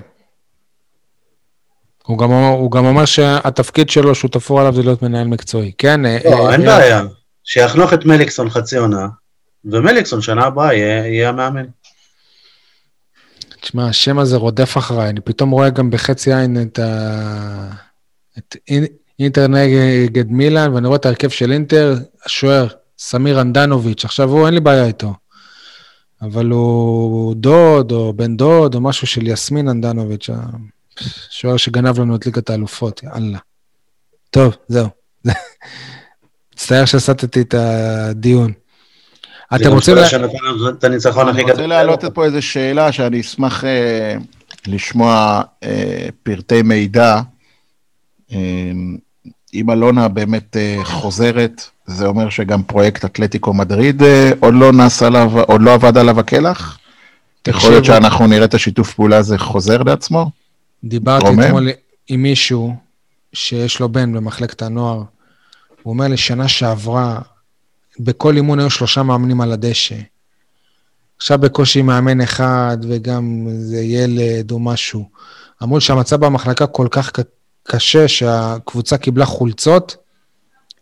הוא 2.05 2.17
גם, 2.17 2.31
אומר- 2.31 2.57
הוא 2.59 2.71
גם 2.71 2.85
אומר 2.85 3.05
שהתפקיד 3.05 3.89
שלו, 3.89 4.15
שהוא 4.15 4.31
תפור 4.31 4.59
עליו, 4.59 4.73
זה 4.75 4.81
להיות 4.83 5.01
מנהל 5.01 5.27
מקצועי. 5.27 5.71
כן? 5.77 6.05
אה, 6.05 6.17
לא, 6.25 6.47
אה, 6.47 6.53
אין 6.53 6.61
אה, 6.61 6.77
בעיה. 6.77 7.01
שיחנוך 7.43 7.93
את 7.93 8.05
מליקסון 8.05 8.49
חצי 8.49 8.77
עונה, 8.77 9.07
ומליקסון 9.65 10.21
שנה 10.21 10.43
הבאה 10.45 10.73
יהיה 10.73 11.07
יהיה 11.07 11.29
המאמן. 11.29 11.65
תשמע, 13.61 13.87
השם 13.87 14.19
הזה 14.19 14.37
רודף 14.37 14.77
אחריי, 14.77 15.09
אני 15.09 15.21
פתאום 15.21 15.49
רואה 15.49 15.69
גם 15.69 15.89
בחצי 15.89 16.33
עין 16.33 16.61
את 16.61 16.79
ה... 16.79 17.69
את 18.37 18.55
אינ- 18.71 18.85
אינטר 19.19 19.47
נגד 19.47 20.31
מילאן, 20.31 20.73
ואני 20.73 20.87
רואה 20.87 20.97
את 20.97 21.05
ההרכב 21.05 21.29
של 21.29 21.51
אינטר, 21.51 21.95
השוער, 22.25 22.67
סמיר 22.99 23.41
אנדנוביץ', 23.41 24.05
עכשיו 24.05 24.29
הוא, 24.29 24.45
אין 24.45 24.53
לי 24.53 24.59
בעיה 24.59 24.85
איתו. 24.85 25.13
אבל 26.21 26.45
הוא 26.49 27.35
דוד, 27.35 27.91
או 27.91 28.13
בן 28.13 28.37
דוד, 28.37 28.75
או 28.75 28.81
משהו 28.81 29.07
של 29.07 29.27
יסמין 29.27 29.69
אנדנוביץ', 29.69 30.29
השוער 31.29 31.57
שגנב 31.57 31.99
לנו 31.99 32.15
את 32.15 32.25
ליגת 32.25 32.49
האלופות, 32.49 33.03
יאללה. 33.03 33.37
טוב, 34.29 34.55
זהו. 34.67 34.87
מצטער 36.53 36.85
שהסטתי 36.85 37.41
את 37.41 37.53
הדיון. 37.53 38.51
אתם 39.55 39.71
רוצים... 39.71 39.95
זה 39.95 40.01
לה- 40.01 40.07
אני. 41.29 41.51
רוצה 41.51 41.67
להעלות 41.67 42.03
פה 42.13 42.25
איזו 42.25 42.41
שאלה 42.41 42.91
שאני 42.91 43.21
אשמח 43.21 43.63
אה, 43.63 44.15
לשמוע 44.67 45.41
אה, 45.63 46.07
פרטי 46.23 46.61
מידע. 46.61 47.21
אה, 48.31 48.71
אם 49.55 49.71
אלונה 49.71 50.07
באמת 50.07 50.57
אה, 50.57 50.79
חוזרת, 50.83 51.61
זה 51.85 52.05
אומר 52.05 52.29
שגם 52.29 52.63
פרויקט 52.63 53.05
אתלטיקו 53.05 53.53
מדריד 53.53 54.03
אה, 54.03 54.31
עוד 54.39 54.53
לא 54.53 54.71
נעשה 54.71 55.07
עליו, 55.07 55.41
עוד 55.41 55.61
לא 55.61 55.73
עבד 55.73 55.97
עליו 55.97 56.19
הקלח? 56.19 56.77
יכול 57.47 57.69
להיות. 57.69 57.85
שאנחנו 57.85 58.27
נראה 58.27 58.45
את 58.45 58.53
השיתוף 58.53 58.93
פעולה 58.93 59.17
הזה 59.17 59.37
חוזר 59.37 59.83
לעצמו? 59.83 60.31
דיברתי 60.83 61.27
רומם? 61.27 61.43
אתמול 61.43 61.69
עם 62.07 62.23
מישהו 62.23 62.75
שיש 63.33 63.79
לו 63.79 63.89
בן 63.89 64.13
במחלקת 64.13 64.61
הנוער. 64.61 65.03
הוא 65.83 65.93
אומר 65.93 66.07
לי, 66.07 66.17
שנה 66.17 66.47
שעברה, 66.47 67.19
בכל 67.99 68.35
אימון 68.35 68.59
היו 68.59 68.69
שלושה 68.69 69.03
מאמנים 69.03 69.41
על 69.41 69.51
הדשא. 69.51 69.95
עכשיו 71.17 71.39
בקושי 71.39 71.81
מאמן 71.81 72.21
אחד, 72.21 72.77
וגם 72.89 73.45
איזה 73.47 73.81
ילד 73.81 74.51
או 74.51 74.59
משהו. 74.59 75.09
אמרו 75.63 75.81
שהמצב 75.81 76.25
במחלקה 76.25 76.67
כל 76.67 76.87
כך 76.91 77.11
קשה, 77.67 78.07
שהקבוצה 78.07 78.97
קיבלה 78.97 79.25
חולצות. 79.25 79.97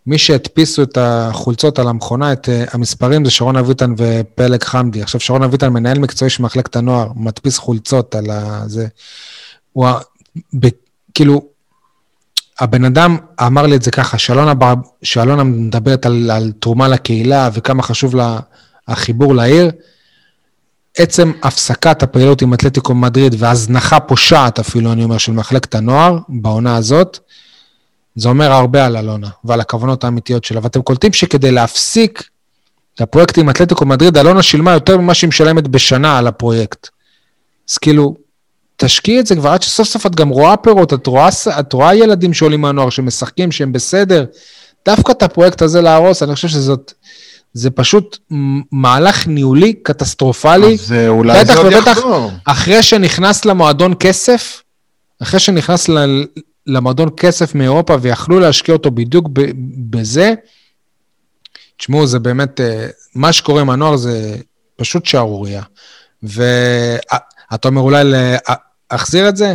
מי 0.08 0.18
שהדפיסו 0.18 0.84
את 0.84 0.98
החולצות 1.02 1.80
על 1.80 1.88
המכונה, 1.88 2.34
את 2.34 2.46
uh, 2.48 2.70
המספרים, 2.74 3.26
זה 3.26 3.32
שרון 3.32 3.56
אביטן 3.56 3.94
ופלג 3.98 4.64
חמדי. 4.64 5.02
עכשיו, 5.02 5.22
שרון 5.22 5.44
אביטן, 5.44 5.70
מנהל 5.70 6.00
מקצועי 6.00 6.30
של 6.30 6.44
מחלקת 6.44 6.76
הנוער, 6.76 7.08
מדפיס 7.16 7.58
חולצות 7.58 8.16
על 8.16 8.26
הזה. 8.30 8.88
הוא, 9.74 9.88
ה- 9.88 10.00
ב, 10.60 10.68
כאילו, 11.14 11.42
הבן 12.60 12.86
אדם 12.86 13.18
אמר 13.42 13.66
לי 13.66 13.76
את 13.76 13.82
זה 13.82 13.92
ככה, 13.92 14.18
שאלונה, 14.18 14.54
בר- 14.54 14.74
שאלונה 15.04 15.44
מדברת 15.44 16.06
על, 16.06 16.32
על 16.32 16.52
תרומה 16.60 16.88
לקהילה 16.88 17.50
וכמה 17.54 17.84
חשוב 17.84 18.16
לה 18.16 18.40
החיבור 18.88 19.36
לעיר. 19.36 19.72
עצם 20.98 21.32
הפסקת 21.44 22.04
הפעילות 22.04 22.42
עם 22.42 22.54
אתלטיקו 22.54 22.94
מדריד 22.94 23.36
והזנחה 23.38 24.00
פושעת 24.00 24.60
אפילו, 24.60 24.92
אני 24.92 25.04
אומר, 25.04 25.18
של 25.18 25.32
מחלקת 25.32 25.76
הנוער 25.76 26.18
בעונה 26.30 26.76
הזאת, 26.76 27.20
זה 28.16 28.30
אומר 28.30 28.52
הרבה 28.52 28.86
על 28.86 28.98
אלונה 28.98 29.30
ועל 29.44 29.62
הכוונות 29.62 30.04
האמיתיות 30.04 30.44
שלה. 30.44 30.60
ואתם 30.64 30.82
קולטים 30.82 31.14
שכדי 31.14 31.52
להפסיק 31.52 32.24
את 32.96 33.02
הפרויקט 33.02 33.38
עם 33.38 33.50
אתלטיקו 33.50 33.86
מדריד, 33.86 34.18
אלונה 34.18 34.44
שילמה 34.44 34.72
יותר 34.72 34.98
ממה 34.98 35.14
שהיא 35.14 35.28
משלמת 35.28 35.68
בשנה 35.68 36.18
על 36.18 36.28
הפרויקט. 36.28 36.90
אז 37.70 37.78
כאילו, 37.78 38.16
תשקיעי 38.78 39.20
את 39.20 39.28
זה 39.28 39.36
כבר 39.36 39.50
עד 39.50 39.62
שסוף 39.62 39.88
סוף 39.88 40.06
את 40.06 40.16
גם 40.16 40.30
רואה 40.30 40.58
פירות, 40.58 40.94
את 40.94 41.08
רואה, 41.08 41.30
את 41.60 41.74
רואה 41.74 41.96
ילדים 41.96 42.34
שעולים 42.34 42.62
מהנוער, 42.62 42.90
שמשחקים, 42.90 43.52
שהם 43.52 43.72
בסדר. 43.72 44.26
דווקא 44.86 45.12
את 45.12 45.24
הפרויקט 45.24 45.62
הזה 45.62 45.82
להרוס, 45.82 46.24
אני 46.24 46.36
חושב 46.36 46.48
שזאת, 46.48 46.94
זה 47.54 47.70
פשוט 47.72 48.18
מהלך 48.72 49.28
ניהולי 49.28 49.74
קטסטרופלי. 49.74 50.74
אז 50.74 50.94
אה, 50.94 51.08
אולי 51.08 51.40
בטח 51.44 51.54
זה 51.54 51.60
עוד 51.60 51.74
ובטח. 51.74 51.92
יחזור. 51.92 52.32
אחרי 52.46 52.84
שנכנס 52.84 53.46
למועדון 53.46 53.94
כסף, 54.00 54.62
אחרי 55.22 55.40
שנכנס 55.40 55.90
ל- 55.90 56.26
למועדון 56.68 57.10
כסף 57.18 57.56
מאירופה 57.56 57.96
ויכלו 58.02 58.40
להשקיע 58.40 58.74
אותו 58.76 58.92
בדיוק 58.92 59.28
ב- 59.34 59.52
בזה, 59.90 60.34
תשמעו, 61.78 62.08
זה 62.08 62.20
באמת, 62.20 62.60
אה, 62.62 62.88
מה 63.16 63.34
שקורה 63.34 63.62
עם 63.62 63.70
הנוער 63.70 63.96
זה 63.96 64.36
פשוט 64.76 65.06
שערורייה. 65.06 65.62
ואתה 66.24 67.68
אומר 67.68 67.82
אולי 67.82 68.04
להחזיר 68.92 69.30
את 69.30 69.38
זה? 69.38 69.54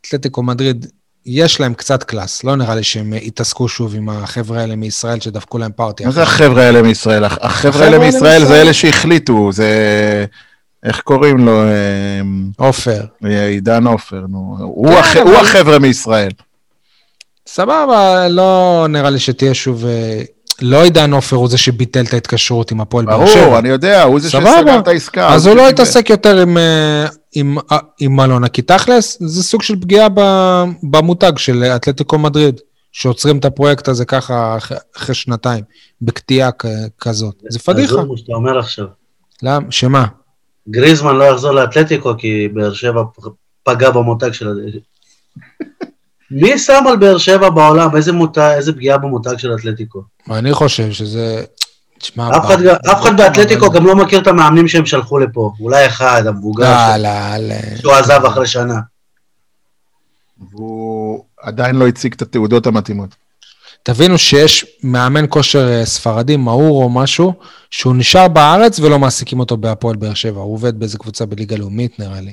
אתלטיקו 0.00 0.42
מדריד 0.42 0.86
יש 1.30 1.60
להם 1.60 1.74
קצת 1.74 2.02
קלאס. 2.02 2.44
לא 2.44 2.56
נראה 2.56 2.74
לי 2.74 2.82
שהם 2.82 3.12
יתעסקו 3.12 3.68
שוב 3.68 3.94
עם 3.94 4.08
החבר'ה 4.08 4.60
האלה 4.60 4.76
מישראל 4.76 5.20
שדפקו 5.20 5.58
להם 5.58 5.70
פארטי. 5.76 6.04
מה 6.04 6.10
זה 6.10 6.22
החבר'ה 6.22 6.62
האלה 6.62 6.82
מישראל? 6.82 7.24
הח- 7.24 7.38
החבר'ה 7.40 7.84
האלה 7.84 7.98
מישראל 7.98 8.44
זה. 8.44 8.60
אלה 8.62 8.72
שהחליטו, 8.72 9.52
זה... 9.52 9.66
איך 10.84 11.00
קוראים 11.00 11.38
לו? 11.46 11.62
אה, 11.62 12.20
עופר. 12.56 13.00
עידן 13.24 13.86
עופר, 13.86 14.24
נו. 14.28 14.56
הוא 14.60 14.94
כן, 15.02 15.26
החבר'ה 15.40 15.78
מישראל. 15.78 16.30
סבבה, 17.46 18.28
לא 18.28 18.86
נראה 18.88 19.10
לי 19.10 19.18
שתהיה 19.18 19.54
שוב... 19.54 19.86
אה, 19.86 20.20
לא 20.62 20.82
עידן 20.82 21.12
עופר 21.12 21.36
הוא 21.36 21.48
זה 21.48 21.58
שביטל 21.58 22.04
את 22.04 22.14
ההתקשרות 22.14 22.70
עם 22.70 22.80
הפועל 22.80 23.04
באר 23.06 23.26
שבע. 23.26 23.40
ברור, 23.44 23.58
אני 23.58 23.68
יודע, 23.68 24.02
הוא 24.02 24.20
זה. 24.20 24.30
שסגר 24.30 24.78
את 24.78 24.88
העסקה. 24.88 25.28
אז 25.34 25.46
הוא 25.46 25.56
לא. 25.56 25.68
יתעסק 25.70 26.10
יותר 26.10 26.38
עם, 26.40 26.58
אה, 26.58 27.06
עם, 27.34 27.58
אה, 27.72 27.78
עם 28.00 28.20
אלונה, 28.20 28.48
כי 28.48 28.62
תכלס 28.62 29.18
זה 29.20 29.42
סוג 29.42 29.62
של 29.62 29.80
פגיעה 29.80 30.08
במותג 30.82 31.32
של 31.36 31.64
אתלטיקו 31.64 32.18
מדריד, 32.18 32.60
שעוצרים 32.92 33.38
את 33.38 33.44
הפרויקט 33.44 33.88
הזה 33.88 34.04
ככה 34.04 34.56
אחרי, 34.96 35.14
שנתיים, 35.14 35.64
בקטיעה 36.02 36.50
כזאת. 37.00 37.34
זה 37.48 37.58
פדיחה. 37.58 37.94
עזוב 37.94 38.10
מה 38.10 38.16
שאתה 38.16 38.32
אומר 38.32 38.58
עכשיו. 38.58 38.86
למה? 39.42 39.66
שמה? 39.70 40.06
גריזמן 40.68 41.16
לא 41.16 41.24
יחזור 41.24 41.52
לאתלטיקו 41.52 42.14
כי 42.18 42.48
באר 42.48 42.72
שבע 42.72 43.02
פגע 43.62 43.90
במותג 43.90 44.32
של... 44.32 44.48
מי 46.30 46.58
שם 46.58 46.84
על 46.88 46.96
באר 46.96 47.18
שבע 47.18 47.50
בעולם? 47.50 47.96
איזה, 47.96 48.12
מותג, 48.12 48.52
איזה 48.56 48.72
פגיעה 48.72 48.98
במותג 48.98 49.36
של 49.36 49.54
אתלטיקו? 49.54 50.02
אני 50.30 50.52
חושב 50.52 50.92
שזה... 50.92 51.44
תשמע, 51.98 52.36
אף 52.36 52.44
אחד, 52.46 52.62
ב- 52.62 52.66
אף 52.90 53.02
אחד 53.02 53.16
באתלטיקו 53.16 53.70
גם 53.70 53.86
לא 53.86 53.96
מכיר 53.96 54.18
את 54.20 54.26
המאמנים 54.26 54.68
שהם 54.68 54.86
שלחו 54.86 55.18
לפה. 55.18 55.52
אולי 55.60 55.86
אחד, 55.86 56.22
המבוגר, 56.26 56.64
לא, 56.64 56.96
ש- 56.96 57.00
לא, 57.00 57.48
לא. 57.48 57.76
שהוא 57.76 57.92
עזב 57.92 58.24
אחרי 58.26 58.46
שנה. 58.46 58.80
והוא 60.50 61.24
עדיין 61.40 61.76
לא 61.76 61.88
הציג 61.88 62.12
את 62.12 62.22
התעודות 62.22 62.66
המתאימות. 62.66 63.10
תבינו 63.82 64.18
שיש 64.18 64.66
מאמן 64.82 65.24
כושר 65.28 65.68
אה, 65.72 65.86
ספרדי, 65.86 66.36
מאור 66.36 66.84
או 66.84 66.90
משהו, 66.90 67.32
שהוא 67.70 67.96
נשאר 67.96 68.28
בארץ 68.28 68.80
ולא 68.80 68.98
מעסיקים 68.98 69.40
אותו 69.40 69.56
בהפועל 69.56 69.96
באר 69.96 70.14
שבע. 70.14 70.40
הוא 70.40 70.54
עובד 70.54 70.78
באיזה 70.78 70.98
קבוצה 70.98 71.26
בליגה 71.26 71.56
לאומית, 71.56 71.98
נראה 71.98 72.20
לי. 72.20 72.32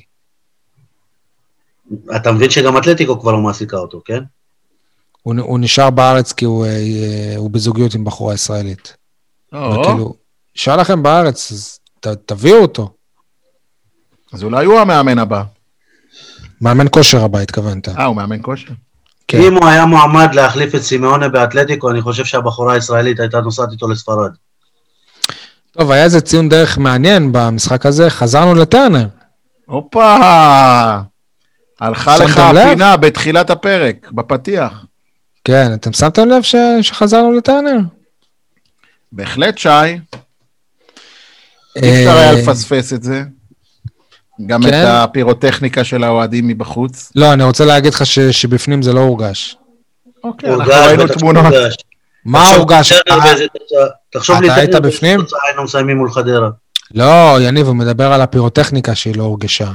אתה 2.15 2.31
מבין 2.31 2.49
שגם 2.49 2.77
אתלטיקו 2.77 3.19
כבר 3.19 3.31
לא 3.31 3.37
מעסיקה 3.37 3.77
אותו, 3.77 4.01
כן? 4.05 4.19
הוא, 5.21 5.35
הוא 5.39 5.59
נשאר 5.59 5.89
בארץ 5.89 6.33
כי 6.33 6.45
הוא, 6.45 6.65
אה, 6.65 6.69
אה, 6.71 7.33
הוא 7.37 7.51
בזוגיות 7.51 7.93
עם 7.95 8.03
בחורה 8.05 8.33
ישראלית. 8.33 8.97
וכאילו, 9.57 10.15
נשאר 10.57 10.77
לכם 10.77 11.03
בארץ, 11.03 11.51
אז 11.51 11.79
ת, 11.99 12.07
תביאו 12.07 12.57
אותו. 12.57 12.89
אז 14.33 14.43
אולי 14.43 14.65
הוא 14.65 14.79
המאמן 14.79 15.19
הבא. 15.19 15.43
מאמן 16.61 16.85
כושר 16.89 17.23
הבא, 17.23 17.39
התכוונת. 17.39 17.89
אה, 17.89 18.05
הוא 18.05 18.15
מאמן 18.15 18.37
כושר? 18.41 18.73
כן. 19.27 19.41
אם 19.41 19.53
הוא 19.53 19.65
היה 19.65 19.85
מועמד 19.85 20.35
להחליף 20.35 20.75
את 20.75 20.81
סימאונה 20.81 21.29
באתלטיקו, 21.29 21.91
אני 21.91 22.01
חושב 22.01 22.25
שהבחורה 22.25 22.73
הישראלית 22.73 23.19
הייתה 23.19 23.41
נוסעת 23.41 23.71
איתו 23.71 23.87
לספרד. 23.87 24.31
טוב, 25.71 25.91
היה 25.91 26.03
איזה 26.03 26.21
ציון 26.21 26.49
דרך 26.49 26.77
מעניין 26.77 27.31
במשחק 27.31 27.85
הזה, 27.85 28.09
חזרנו 28.09 28.55
לטרנר. 28.55 29.07
הופה! 29.65 30.17
הלכה 31.81 32.17
לך 32.17 32.41
לב? 32.53 32.57
הפינה 32.57 32.97
בתחילת 32.97 33.49
הפרק, 33.49 34.11
בפתיח. 34.11 34.85
כן, 35.43 35.73
אתם 35.73 35.93
שמתם 35.93 36.27
לב 36.27 36.41
ש, 36.41 36.55
שחזרנו 36.81 37.31
לטרנר? 37.31 37.77
בהחלט, 39.15 39.57
שי. 39.57 39.69
אי 39.69 39.97
אפשר 41.75 42.17
היה 42.17 42.31
לפספס 42.31 42.93
את 42.93 43.03
זה. 43.03 43.23
גם 44.45 44.63
כן. 44.63 44.67
את 44.69 44.87
הפירוטכניקה 44.87 45.83
של 45.83 46.03
האוהדים 46.03 46.47
מבחוץ. 46.47 47.11
לא, 47.15 47.33
אני 47.33 47.43
רוצה 47.43 47.65
להגיד 47.65 47.93
לך 47.93 48.05
ש, 48.05 48.19
שבפנים 48.19 48.81
זה 48.81 48.93
לא 48.93 48.99
הורגש. 48.99 49.57
אוקיי, 50.23 50.49
אנחנו 50.49 50.63
הורגש, 50.73 50.87
ראינו 50.87 51.07
תמונות. 51.07 51.53
מה 52.25 52.39
תחשוב 52.39 52.57
הורגש? 52.57 52.91
אה, 52.91 52.97
תחשוב 54.09 54.41
לי, 54.41 54.47
אתה 54.47 54.55
היית 54.55 54.75
בפנים? 54.75 55.19
היינו 55.47 55.63
מסיימים 55.63 55.97
מול 55.97 56.11
חדרה. 56.11 56.49
לא, 56.93 57.37
יניב, 57.41 57.67
הוא 57.67 57.75
מדבר 57.75 58.13
על 58.13 58.21
הפירוטכניקה 58.21 58.95
שהיא 58.95 59.15
לא 59.17 59.23
הורגשה. 59.23 59.71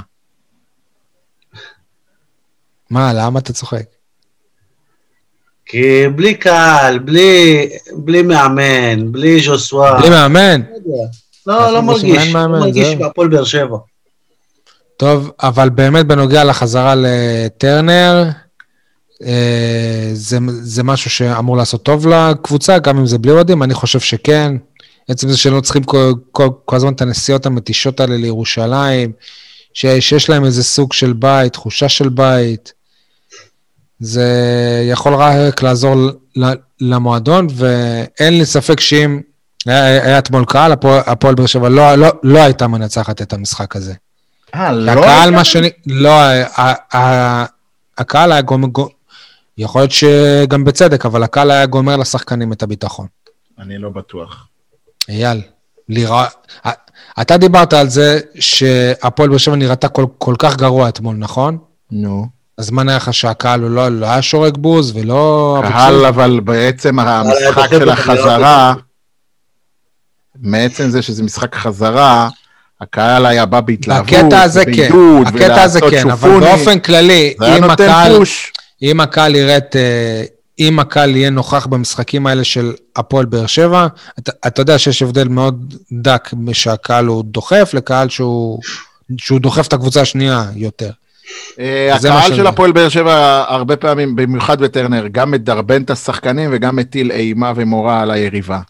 מה, 2.91 3.13
למה 3.13 3.39
אתה 3.39 3.53
צוחק? 3.53 3.85
כי 5.71 6.09
בלי 6.17 6.35
קהל, 6.35 6.99
בלי, 6.99 7.69
בלי 7.93 8.23
מאמן, 8.23 9.13
בלי 9.13 9.41
ז'וסווה. 9.41 10.01
בלי 10.01 10.11
מאמן. 10.11 10.61
לא, 11.47 11.71
לא 11.71 11.77
אין 11.77 11.85
מרגיש, 11.85 12.35
לא 12.35 12.47
מרגיש. 12.47 12.95
בהפועל 12.95 13.29
באר 13.29 13.45
שבע. 13.45 13.77
טוב, 14.97 15.31
אבל 15.43 15.69
באמת 15.69 16.07
בנוגע 16.07 16.45
לחזרה 16.45 16.95
לטרנר, 16.97 18.25
אה, 19.25 20.11
זה, 20.13 20.39
זה 20.61 20.83
משהו 20.83 21.11
שאמור 21.11 21.57
לעשות 21.57 21.83
טוב 21.83 22.07
לקבוצה, 22.07 22.79
גם 22.79 22.99
אם 22.99 23.07
זה 23.07 23.19
בלי 23.19 23.33
אוהדים, 23.33 23.63
אני 23.63 23.75
חושב 23.75 24.01
שכן. 24.01 24.57
עצם 25.09 25.29
זה 25.29 25.37
שלא 25.37 25.61
צריכים 25.61 25.83
כל, 25.83 26.13
כל, 26.33 26.49
כל 26.65 26.77
הזמן 26.77 26.93
את 26.93 27.03
הנסיעות 27.03 27.47
המתישות 27.47 28.01
האלה 28.01 28.17
לירושלים, 28.17 29.13
ש, 29.75 29.87
שיש 30.01 30.31
להם 30.31 30.45
איזה 30.45 30.65
סוג 30.65 30.93
של 30.93 31.13
בית, 31.13 31.53
תחושה 31.53 31.89
של 31.89 32.09
בית, 32.09 32.73
זה 34.01 34.27
יכול 34.91 35.15
רק 35.15 35.63
לעזור 35.63 35.95
ל- 36.37 36.53
למועדון, 36.81 37.47
ואין 37.55 38.39
לי 38.39 38.47
ספק 38.47 38.81
שאם 38.81 39.21
היה, 39.67 40.19
אתמול 40.19 40.45
קהל, 40.45 40.73
הפועל 41.07 41.35
באר 41.35 41.47
שבע 41.47 41.69
לא, 41.69 41.95
לא, 41.95 42.09
לא 42.23 42.39
הייתה 42.39 42.67
מנצחת 42.67 43.23
את 43.23 43.33
המשחק 43.33 43.77
הזה. 43.77 43.95
אה, 44.55 44.73
לא? 44.73 44.91
הקהל, 44.91 45.07
היה? 45.07 45.31
מה 45.31 45.45
שאני... 45.45 45.71
לא, 45.87 46.11
ה- 46.21 46.97
ה- 46.97 47.45
הקהל 47.99 48.33
היה 48.33 48.41
גומר... 48.41 48.69
יכול 49.59 49.81
להיות 49.81 49.91
שגם 49.93 50.65
בצדק, 50.65 51.07
אבל 51.07 51.23
הקהל 51.23 51.51
היה 51.51 51.67
גומר 51.67 51.97
לשחקנים 51.97 52.53
את 52.53 52.63
הביטחון. 52.63 53.07
אני 53.59 53.79
לא 53.79 53.89
בטוח. 53.91 54.47
אייל, 55.09 55.43
לרא... 55.89 56.27
אתה 57.21 57.37
דיברת 57.37 57.73
על 57.73 57.89
זה 57.89 58.21
שהפועל 58.41 59.29
באר 59.29 59.39
שבע 59.39 59.57
נראתה 59.57 59.89
כל, 59.89 60.05
כל 60.19 60.35
כך 60.39 60.57
גרוע 60.57 60.89
אתמול, 60.89 61.17
נכון? 61.17 61.59
נו. 61.91 62.27
אז 62.27 62.40
מה 62.73 62.83
נראה 62.83 62.97
לך 62.97 63.15
שהקהל 63.15 63.61
לא, 63.61 63.89
לא 63.89 64.07
היה 64.07 64.23
שורק 64.23 64.57
בוז 64.57 64.93
ולא... 64.97 65.63
קהל, 65.69 66.05
אבל 66.05 66.41
בעצם 66.45 66.99
המשחק 66.99 67.71
של 67.71 67.89
החזרה, 67.89 68.75
מעצם 70.41 70.91
זה 70.91 71.03
שזה 71.03 71.23
משחק 71.23 71.55
חזרה, 71.55 72.29
הקהל 72.81 73.27
היה 73.27 73.47
בא 73.47 73.61
בהתלהבות, 73.61 74.13
הקטע 74.13 74.43
הזה 74.43 74.65
כן, 74.65 74.71
בעידוד, 74.71 75.27
הקטע 75.27 75.63
הזה 75.63 75.79
ולעשות 75.79 76.03
כן, 76.05 76.11
אבל. 76.11 76.41
באופן 76.41 76.79
כללי, 76.79 77.35
היה 77.41 77.57
אם 77.57 77.65
הקהל... 77.65 78.23
אם 78.83 79.01
הקהל 79.01 79.35
יראה 79.35 79.57
את... 79.57 79.77
אה, 79.77 80.25
אם 80.59 80.79
הקהל 80.79 81.17
יהיה 81.17 81.31
נוכח 81.31 81.67
במשחקים 81.67 82.27
האלה 82.27 82.45
של 82.45 82.73
הפועל 82.97 83.25
באר 83.25 83.47
שבע, 83.47 83.87
אתה, 84.19 84.33
אתה 84.47 84.63
יודע 84.63 84.79
שיש 84.79 85.03
הבדל 85.03 85.29
מאוד 85.29 85.75
דק 85.93 86.31
שהקהל 86.53 87.07
הוא 87.07 87.25
דוחף 87.25 87.71
לקהל 87.75 88.09
שהוא, 88.09 88.61
שהוא 89.19 89.41
דוחף 89.41 89.67
את 89.67 89.73
הקבוצה 89.73 90.01
השנייה 90.01 90.45
יותר. 90.57 90.91
אה, 91.59 91.95
הקהל 91.95 92.35
של 92.37 92.47
הפועל 92.47 92.73
באר 92.73 92.89
שבע, 92.89 93.45
הרבה 93.49 93.77
פעמים, 93.77 94.17
במיוחד 94.17 94.61
בטרנר, 94.61 95.07
גם 95.13 95.31
מדרבן 95.31 95.83
את 95.83 95.91
השחקנים 95.91 96.51
וגם 96.53 96.77
מטיל 96.77 97.11
אימה 97.11 97.53
ומורא 97.57 98.01
על 98.01 98.11
היריבה. 98.11 98.61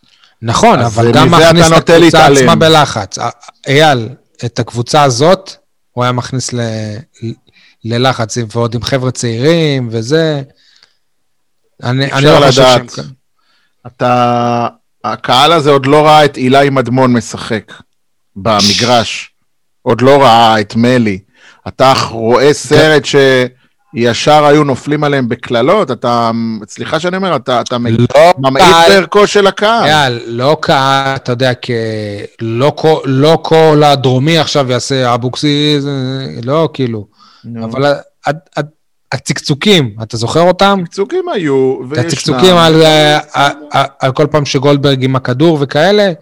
נכון, 0.43 0.79
אבל 0.79 1.13
גם 1.13 1.27
מזה 1.29 1.37
אתה 1.37 1.53
מכניס 1.53 1.73
את 1.79 1.89
הקבוצה. 1.89 2.27
עצמה 2.27 2.55
בלחץ. 2.55 3.19
אה, 3.19 3.29
אייל, 3.69 4.09
את 4.45 4.59
הקבוצה 4.59 5.03
הזאת, 5.03 5.51
הוא 5.93 6.05
היה 6.05 6.13
מכניס 6.13 6.53
ל, 6.53 6.61
ללחץ, 7.85 8.37
ועוד 8.55 8.75
עם 8.75 8.83
חבר'ה 8.83 9.11
צעירים 9.11 9.89
וזה. 9.91 10.43
אני, 11.83 12.13
אני 12.13 12.25
לא 12.25 12.47
חושב 12.47 12.53
שהם... 12.53 12.83
לדעת. 12.83 13.07
אתה... 13.87 14.69
הקהל 15.05 15.53
הזה 15.53 15.71
עוד 15.71 15.87
לא 15.87 16.07
ראה 16.07 16.25
את 16.25 16.37
אילי 16.37 16.71
מדמון 16.71 17.13
משחק 17.13 17.73
במגרש. 18.37 19.31
עוד 19.83 20.01
לא 20.01 20.23
ראה 20.23 20.61
את 20.61 20.77
מלי. 20.77 21.19
אתה 21.69 21.93
רואה 22.11 22.53
סרט 22.53 23.03
שישר 23.05 24.45
היו 24.45 24.65
נופלים 24.65 25.05
עליהם 25.05 25.29
בקללות, 25.29 25.91
אתה... 25.91 26.31
סליחה 26.69 27.01
שאני 27.01 27.17
אומר, 27.17 27.37
אתה, 27.37 27.61
אתה 27.61 27.77
לא 27.79 28.33
ממעיט 28.39 28.67
בערכו 28.89 29.27
של 29.27 29.47
הקהל. 29.47 29.85
אייל, 29.85 30.21
לא 30.27 30.57
קהל, 30.61 31.17
אתה 31.17 31.33
יודע, 31.33 31.53
כ... 31.63 31.71
לא, 32.41 33.03
לא 33.05 33.39
כל 33.43 33.83
הדרומי 33.85 34.39
עכשיו 34.39 34.71
יעשה 34.71 35.15
אבוקסיס, 35.15 35.85
לא 36.45 36.69
כאילו. 36.73 37.07
נו. 37.45 37.65
אבל 37.65 37.95
הצקצוקים, 39.13 39.95
אתה 40.03 40.17
זוכר 40.17 40.41
אותם? 40.41 40.83
צקצוקים 40.85 41.29
היו, 41.29 41.79
וישנם. 41.89 42.07
הצקצוקים 42.07 42.57
על, 42.57 42.83
אה, 42.83 43.19
על, 43.33 43.53
על, 43.71 43.87
על 44.01 44.13
כל 44.13 44.27
פעם 44.31 44.45
שגולדברג 44.45 45.05
עם 45.05 45.17
הכדור 45.17 45.59
וכאלה? 45.61 46.13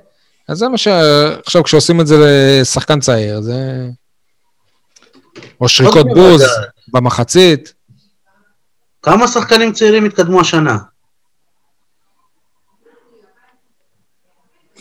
אז 0.49 0.59
זה 0.59 0.69
מה 0.69 0.79
ש... 0.79 0.89
עכשיו, 1.47 1.63
כשעושים 1.63 2.01
את 2.01 2.07
זה 2.07 2.17
לשחקן 2.61 3.01
צעיר, 3.01 3.41
זה... 3.41 3.89
או 5.61 5.69
שריקות 5.69 6.07
לא 6.07 6.15
בוז. 6.15 6.43
במחצית. 6.89 7.75
כמה 9.03 9.29
שחקנים 9.29 9.73
צעירים 9.73 10.05
התקדמו 10.05 10.41
השנה? 10.41 10.79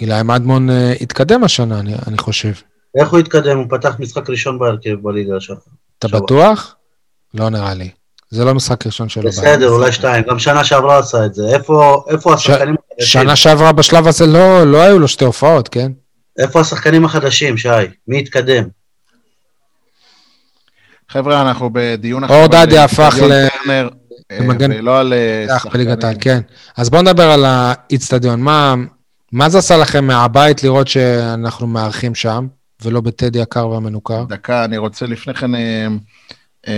אילי 0.02 0.24
מדמון 0.24 0.70
אה, 0.70 0.94
התקדם 1.02 1.44
השנה, 1.44 1.80
אני, 1.80 1.94
אני 2.08 2.18
חושב. 2.18 2.52
איך 3.00 3.10
הוא 3.10 3.20
התקדם? 3.20 3.58
הוא 3.58 3.66
פתח 3.70 3.96
משחק 4.00 4.30
ראשון 4.30 4.60
בהרכב 4.60 4.96
בליגה 5.02 5.38
השנה. 5.38 5.56
אתה. 6.00 6.08
בטוח? 6.08 6.76
לא 7.34 7.50
נראה 7.50 7.74
לי. 7.74 7.90
זה 8.30 8.46
לא 8.46 8.54
משחק 8.54 8.86
ראשון 8.86 9.10
שלו. 9.10 9.24
בסדר, 9.24 9.70
אולי 9.70 9.92
שתיים. 9.92 10.24
גם 10.24 10.40
שנה 10.40 10.64
שעברה 10.64 10.98
עשה 11.00 11.26
את 11.26 11.34
זה. 11.34 11.44
איפה, 11.54 12.06
איפה 12.10 12.34
השחקנים 12.34 12.76
החדשים? 12.92 13.22
שנה 13.22 13.36
שעברה 13.36 13.72
בשלב 13.72 14.08
הזה 14.08 14.26
לא, 14.26 14.64
לא 14.64 14.82
היו 14.82 15.00
לו 15.00 15.08
שתי 15.08 15.26
הופעות, 15.26 15.68
כן? 15.68 15.92
איפה 16.40 16.60
השחקנים 16.60 17.06
החדשים, 17.06 17.58
שי? 17.58 17.70
מי 18.08 18.20
התקדם? 18.20 18.64
חבר'ה, 21.10 21.42
אנחנו 21.42 21.70
בדיון 21.74 22.24
אור 22.24 22.34
על 22.36 22.48
דדיה 22.66 22.84
הפך 22.84 23.16
ל- 23.22 23.48
טרנר, 23.64 23.90
אה, 24.32 24.38
למגן- 24.40 24.72
ולא 24.80 25.00
על 25.00 25.14
אה, 25.14 25.46
העל, 25.50 25.60
שחקנים. 25.60 25.88
כן. 26.22 26.40
אז 26.78 26.90
בואו 26.90 27.02
נדבר 27.02 27.32
על 27.32 27.46
האיצטדיון. 27.46 28.42
מה, 28.42 28.76
מה 29.32 29.50
זה 29.50 29.58
עשה 29.58 29.78
לכם 29.78 30.08
מהבית 30.08 30.64
לראות 30.64 30.88
שאנחנו 30.88 31.68
מארחים 31.68 32.16
שם, 32.16 32.48
ולא 32.82 33.02
בטדי 33.02 33.42
הקר 33.42 33.68
והמנוכר? 33.70 34.24
דקה, 34.30 34.66
אני 34.66 34.78
רוצה 34.78 35.06
לפני 35.06 35.34
כן 35.34 35.56
אה, 35.56 35.88
אה, 36.68 36.74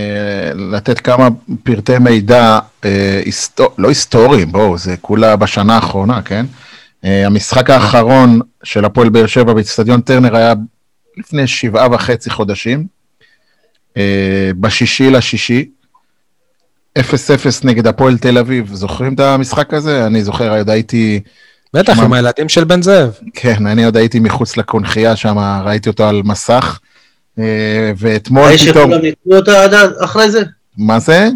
לתת 0.54 1.00
כמה 1.00 1.28
פרטי 1.62 1.98
מידע, 1.98 2.58
אה, 2.84 3.22
היסטור... 3.24 3.68
לא 3.78 3.88
היסטוריים, 3.88 4.52
בואו, 4.52 4.78
זה 4.78 4.96
כולה 5.00 5.36
בשנה 5.36 5.74
האחרונה, 5.74 6.22
כן? 6.22 6.46
אה, 7.04 7.26
המשחק 7.26 7.70
האחרון 7.70 8.40
של 8.64 8.84
הפועל 8.84 9.08
באר 9.08 9.26
שבע 9.26 9.52
באיצטדיון 9.52 10.00
טרנר 10.00 10.36
היה 10.36 10.54
לפני 11.16 11.46
שבעה 11.46 11.88
וחצי 11.92 12.30
חודשים, 12.30 12.78
אה, 12.80 12.84
בשישי 14.60 15.10
לשישי, 15.10 15.68
0-0 16.98 17.02
נגד 17.64 17.86
הפועל 17.86 18.18
תל 18.18 18.38
אביב. 18.38 18.70
זוכרים 18.74 19.14
את 19.14 19.20
המשחק 19.20 19.74
הזה? 19.74 20.06
אני 20.06 20.24
זוכר, 20.24 20.58
עוד 20.58 20.70
הייתי... 20.70 21.20
בטח, 21.74 21.94
שמע- 21.94 22.04
עם 22.04 22.12
הילדים 22.12 22.48
של 22.48 22.64
בן 22.64 22.82
זאב. 22.82 23.10
כן, 23.34 23.66
אני 23.66 23.84
עוד 23.84 23.96
הייתי 23.96 24.20
מחוץ 24.20 24.56
לקונכייה 24.56 25.16
שם, 25.16 25.38
ראיתי 25.64 25.88
אותו 25.88 26.08
על 26.08 26.22
מסך. 26.24 26.78
אה, 27.38 27.92
ואתמול 27.96 28.42
האיש 28.44 28.68
פתאום, 28.68 28.90
שכולם 28.90 29.02
ניצחו 29.04 29.36
אותה 29.36 29.62
עד 29.64 29.74
אחרי 30.04 30.30
זה? 30.30 30.42
מה 30.78 30.98
זה? 30.98 31.28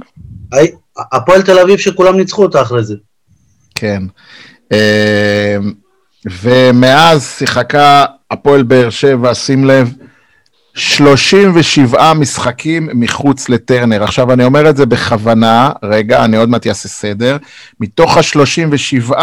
האי- 0.53 0.71
הפועל 1.13 1.43
תל 1.43 1.59
אביב 1.59 1.79
שכולם 1.79 2.17
ניצחו 2.17 2.43
אותה 2.43 2.63
אחרי 2.63 2.85
זה. 2.85 2.95
כן. 3.75 4.03
אה, 4.73 5.57
ומאז 6.43 7.35
שיחקה 7.39 8.05
הפועל 8.31 8.63
באר 8.63 8.91
שבע, 8.91 9.35
שים 9.35 9.65
לב, 9.65 9.93
37 10.75 12.15
משחקים 12.15 12.89
מחוץ 12.95 13.49
לטרנר. 13.49 14.05
עכשיו, 14.05 14.33
אני 14.33 14.45
אומר 14.45 14.71
את 14.71 14.77
זה 14.77 14.87
בכוונה, 14.87 15.71
רגע, 15.83 16.25
אני 16.25 16.37
עוד 16.37 16.49
מעט 16.49 16.67
אעשה 16.67 16.89
סדר. 16.89 17.37
מתוך 17.81 18.17
ה-37, 18.17 19.15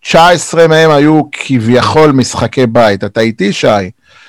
19 0.00 0.68
מהם 0.68 0.90
היו 0.90 1.22
כביכול 1.32 2.12
משחקי 2.12 2.66
בית. 2.66 3.04
אתה 3.04 3.20
איתי, 3.20 3.52
שי? 3.52 3.66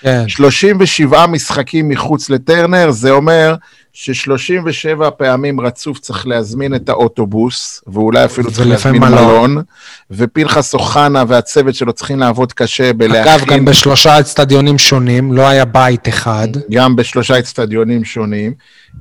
כן. 0.01 0.27
37 0.27 1.27
משחקים 1.27 1.89
מחוץ 1.89 2.29
לטרנר, 2.29 2.91
זה 2.91 3.11
אומר 3.11 3.55
ש-37 3.99 5.09
פעמים 5.09 5.61
רצוף 5.61 5.99
צריך 5.99 6.27
להזמין 6.27 6.75
את 6.75 6.89
האוטובוס, 6.89 7.81
ואולי 7.87 8.25
אפילו 8.25 8.51
צריך 8.51 8.67
להזמין 8.67 9.01
מלון. 9.01 9.13
מלון, 9.13 9.63
ופנחס 10.11 10.73
אוחנה 10.73 11.23
והצוות 11.27 11.75
שלו 11.75 11.93
צריכים 11.93 12.19
לעבוד 12.19 12.53
קשה 12.53 12.89
אגב, 12.89 12.97
בלהכין, 12.97 13.47
גם 13.57 13.65
בשלושה 13.65 14.19
אצטדיונים 14.19 14.77
שונים, 14.77 15.33
לא 15.33 15.47
היה 15.47 15.65
בית 15.65 16.07
אחד. 16.09 16.47
גם 16.71 16.95
בשלושה 16.95 17.39
אצטדיונים 17.39 18.03
שונים. 18.05 18.53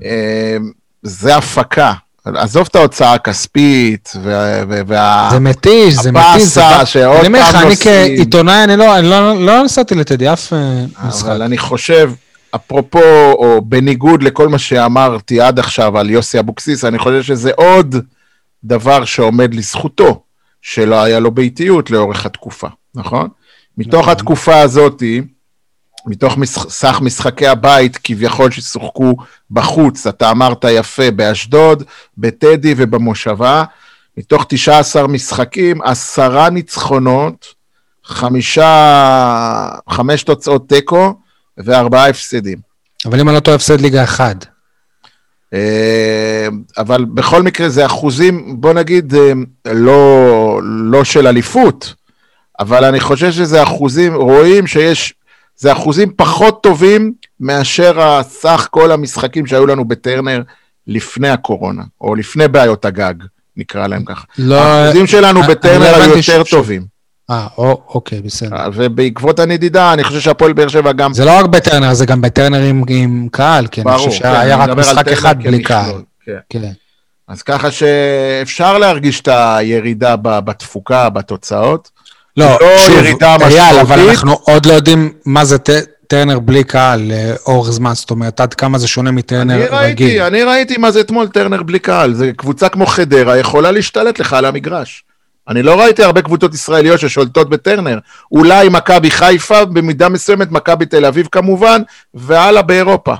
אה, 0.05 0.57
זה 1.03 1.36
הפקה. 1.36 1.92
עזוב 2.24 2.66
את 2.70 2.76
ההוצאה 2.76 3.12
הכספית, 3.14 4.12
וה... 4.86 5.28
זה 5.32 5.40
מתיש, 5.40 5.94
זה 5.94 6.12
מתיש. 6.12 6.42
זה 6.42 6.64
הבאסה 6.64 6.78
בא- 6.78 6.84
שעוד 6.84 7.16
אני 7.18 7.26
אומר 7.26 7.38
לך, 7.40 7.51
פעם 7.53 7.61
אני 7.62 7.70
נוסעים. 7.70 8.16
כעיתונאי, 8.16 8.64
אני 8.64 8.76
לא- 8.76 9.01
לא- 9.01 9.47
לא 9.47 9.62
נסעתי 9.64 9.94
לטדי 9.94 10.32
אף 10.32 10.53
אה, 10.53 10.84
משחק. 11.09 11.26
אבל 11.28 11.42
אני 11.42 11.59
חושב, 11.59 12.11
אפרופו, 12.57 13.32
או 13.32 13.61
בניגוד 13.64 14.22
לכל 14.22 14.48
מה 14.48 14.59
שאמרתי 14.59 15.40
עד 15.40 15.59
עכשיו 15.59 15.98
על 15.98 16.11
יוסי 16.11 16.38
אבוקסיס, 16.38 16.84
אני 16.84 16.98
חושב 16.98 17.22
שזה 17.22 17.50
עוד 17.57 17.96
דבר 18.64 19.04
שעומד 19.04 19.54
לזכותו, 19.54 20.22
שלא 20.62 21.02
היה 21.02 21.20
לו 21.20 21.30
ביתיות 21.30 21.90
לאורך 21.90 22.26
התקופה, 22.26 22.68
נכון? 22.94 23.28
מתוך 23.78 24.00
נכון. 24.00 24.12
התקופה 24.12 24.61
הזאתי, 24.61 25.22
מתוך 26.07 26.38
מש- 26.38 26.59
סך 26.68 27.00
משחקי 27.02 27.46
הבית 27.46 27.98
כביכול 28.04 28.50
ששוחקו 28.50 29.16
בחוץ, 29.50 30.07
אתה 30.07 30.30
אמרת 30.30 30.64
יפה, 30.70 31.11
באשדוד, 31.11 31.82
בטדי 32.18 32.74
ובמושבה, 32.76 33.64
מתוך 34.16 34.44
19 34.48 35.07
משחקים, 35.07 35.82
עשרה 35.82 36.50
ניצחונות, 36.50 37.46
חמישה, 38.04 39.68
חמש 39.90 40.22
תוצאות 40.22 40.68
תיקו 40.68 41.14
וארבעה 41.59 42.09
הפסדים. 42.09 42.59
אבל 43.07 43.20
אם 43.20 43.28
אני 43.28 43.34
לא 43.34 43.40
טועה, 43.40 43.54
הפסד 43.54 43.80
ליגה 43.80 44.04
אחד. 44.04 44.34
אה, 45.54 46.48
אבל 46.78 47.04
בכל 47.04 47.42
מקרה 47.42 47.68
זה 47.68 47.86
אחוזים, 47.86 48.61
בוא 48.61 48.72
נגיד, 48.72 49.14
אה, 49.14 49.32
לא, 49.72 50.61
לא 50.62 51.04
של 51.04 51.26
אליפות, 51.26 51.94
אבל 52.61 52.84
אני 52.84 53.00
חושב 53.00 53.32
שזה 53.32 53.62
אחוזים, 53.62 54.14
רואים 54.14 54.66
שיש, 54.66 55.14
זה 55.57 55.72
אחוזים 55.72 56.12
פחות 56.16 56.62
טובים 56.62 57.12
מאשר 57.40 58.00
הסך 58.00 58.68
כל 58.70 58.92
המשחקים 58.92 59.46
שהיו 59.46 59.66
לנו 59.66 59.84
בטרנר 59.84 60.42
לפני 60.86 61.28
הקורונה, 61.28 61.82
או 62.00 62.14
לפני 62.14 62.48
בעיות 62.48 62.84
הגג, 62.84 63.14
נקרא 63.57 63.86
להם 63.86 64.04
ככה. 64.04 64.24
לא... 64.38 64.54
האחוזים 64.61 65.07
שלנו 65.07 65.40
אני 65.40 65.48
בטרנר 65.48 65.94
היו 65.94 66.16
יותר 66.16 66.44
ש- 66.44 66.50
טובים. 66.50 66.95
אה, 67.31 67.47
או- 67.59 67.83
אוקיי, 67.89 68.20
בסדר. 68.20 68.57
ובעקבות 68.74 69.39
הנדידה, 69.39 69.93
אני 69.93 70.05
חושב 70.05 70.20
שהפועל 70.20 70.53
באר 70.53 70.68
שבע 70.68 70.93
גם... 70.93 71.14
זה 71.14 71.24
לא 71.24 71.39
רק 71.39 71.45
בטרנר, 71.47 71.95
זה 71.95 72.07
גם 72.07 72.20
בטרנר 72.20 72.62
עם- 72.62 72.85
עם 72.89 73.29
קהל, 73.33 73.66
כי 73.66 73.81
אני 73.81 73.85
ברור, 73.91 73.99
חושב 73.99 74.11
כן, 74.11 74.16
שהיה 74.33 74.43
אני 74.43 74.62
רק 74.62 74.68
מדבר 74.68 74.72
על 74.72 74.79
משחק 74.93 75.05
טרנר 75.05 75.18
אחד 75.18 75.43
בלי 75.43 75.62
קהל. 75.62 76.03
כן. 76.27 76.33
כן. 76.51 76.72
אז 77.29 77.43
ככה 77.43 77.68
שאפשר 77.70 78.79
להרגיש 78.79 79.20
את 79.20 79.29
הירידה 79.33 80.16
בתפוקה, 80.22 81.09
בתוצאות. 81.11 81.91
לא, 82.37 82.47
לא 82.61 82.79
שוב, 82.79 82.97
ירידה 82.97 83.37
אייל, 83.41 83.79
אבל. 83.81 84.09
אנחנו 84.09 84.33
עוד 84.33 84.66
לא 84.66 84.72
יודעים 84.72 85.12
מה 85.27 85.45
זה 85.45 85.59
ט- 85.59 85.70
טרנר 86.07 86.39
בלי 86.39 86.64
קהל 86.64 87.01
לאורך 87.12 87.70
זמן, 87.70 87.93
זאת 87.95 88.11
אומרת, 88.11 88.41
עד 88.41 88.55
כמה 88.55 88.79
זה 88.79 88.89
שונה 88.89 89.11
מטרנר 89.11 89.55
אני 89.55 89.62
רגיל. 89.64 89.74
ראיתי, 90.09 90.22
אני 90.22 90.43
ראיתי 90.43 90.77
מה 90.77 90.91
זה 90.91 91.01
אתמול 91.01 91.29
טרנר 91.29 91.62
בלי 91.62 91.79
קהל. 91.79 92.14
זה 92.14 92.31
קבוצה 92.37 92.68
כמו 92.68 92.87
חדרה 92.87 93.39
יכולה 93.39 93.70
להשתלט 93.70 94.18
לך 94.18 94.33
על 94.33 94.45
המגרש. 94.45 95.05
אני 95.49 95.62
לא 95.62 95.80
ראיתי 95.80 96.03
הרבה 96.03 96.22
קבוצות 96.22 96.55
ישראליות 96.55 97.01
ששולטות 97.01 97.49
בטרנר. 97.51 97.99
אולי 98.32 98.68
מכבי 98.68 99.11
חיפה, 99.11 99.64
במידה 99.64 100.09
מסוימת 100.09 100.51
מכבי 100.51 100.86
תל 100.86 101.05
אביב 101.05 101.28
כמובן, 101.32 101.82
והלאה 102.14 102.62
באירופה. 102.62 103.14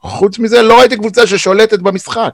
חוץ 0.00 0.38
מזה, 0.38 0.62
לא 0.62 0.78
ראיתי 0.78 0.96
קבוצה 0.96 1.26
ששולטת 1.26 1.78
במשחק. 1.78 2.32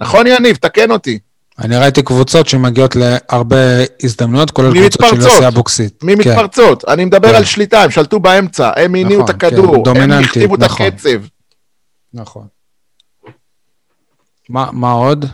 נכון, 0.00 0.26
יניב? 0.26 0.56
תקן 0.56 0.90
אותי. 0.90 1.18
אני 1.58 1.76
ראיתי 1.76 2.02
קבוצות 2.02 2.48
שמגיעות 2.48 2.96
להרבה 2.96 3.56
הזדמנויות, 4.02 4.50
כולל 4.50 4.72
קבוצות 4.80 5.08
של? 5.10 5.20
יוסי 5.20 5.48
אבוקסיס. 5.48 5.90
מי 6.02 6.16
כן. 6.16 6.30
מתפרצות? 6.30 6.84
אני 6.88 7.04
מדבר 7.04 7.28
כן. 7.28 7.34
על 7.34 7.44
שליטה, 7.44 7.82
הם 7.82 7.90
שלטו 7.90 8.20
באמצע, 8.20 8.70
הם 8.76 8.94
הניעו 8.94 9.24
את 9.24 9.30
נכון, 9.30 9.36
הכדור, 9.36 9.84
כן, 9.84 10.10
הם 10.10 10.24
הכתיבו 10.24 10.54
את 10.54 10.60
נכון. 10.60 10.86
הקצב. 10.86 11.08
נכון. 12.14 12.46
מה 14.48 14.68
מה 14.72 14.92
עוד? 14.92 15.26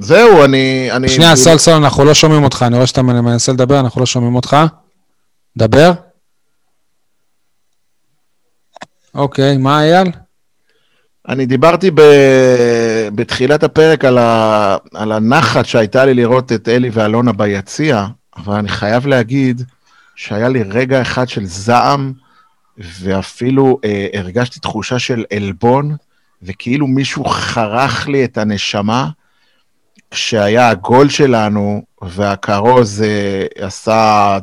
זהו, 0.00 0.44
אני... 0.44 0.88
אני 0.92 1.08
שנייה, 1.08 1.36
סול 1.36 1.58
סול, 1.58 1.74
אנחנו 1.74 2.04
לא 2.04 2.14
שומעים 2.14 2.44
אותך, 2.44 2.64
אני 2.66 2.74
רואה 2.74 2.86
שאתה 2.86 3.02
מנסה 3.02 3.52
לדבר, 3.52 3.80
אנחנו 3.80 4.00
לא 4.00 4.06
שומעים 4.06 4.34
אותך. 4.34 4.56
דבר. 5.56 5.92
אוקיי, 9.14 9.56
מה 9.56 9.82
אייל? 9.82 10.08
אני 11.28 11.46
דיברתי 11.46 11.90
ב... 11.90 12.00
בתחילת 13.14 13.62
הפרק 13.62 14.04
על, 14.04 14.18
ה... 14.18 14.76
על 14.94 15.12
הנחת 15.12 15.66
שהייתה 15.66 16.04
לי 16.04 16.14
לראות 16.14 16.52
את 16.52 16.68
אלי 16.68 16.90
ואלונה 16.92 17.32
ביציע, 17.32 18.06
אבל 18.36 18.54
אני 18.54 18.68
חייב 18.68 19.06
להגיד 19.06 19.62
שהיה 20.16 20.48
לי 20.48 20.62
רגע 20.62 21.02
אחד 21.02 21.28
של 21.28 21.44
זעם, 21.44 22.12
ואפילו 22.78 23.78
אה, 23.84 24.06
הרגשתי 24.14 24.60
תחושה 24.60 24.98
של 24.98 25.24
עלבון, 25.36 25.96
וכאילו 26.42 26.86
מישהו 26.86 27.24
חרך 27.24 28.08
לי 28.08 28.24
את 28.24 28.38
הנשמה, 28.38 29.08
כשהיה 30.10 30.68
הגול 30.68 31.08
שלנו, 31.08 31.82
והכרוז 32.02 33.02
אה, 33.02 33.66
עשה, 33.66 34.38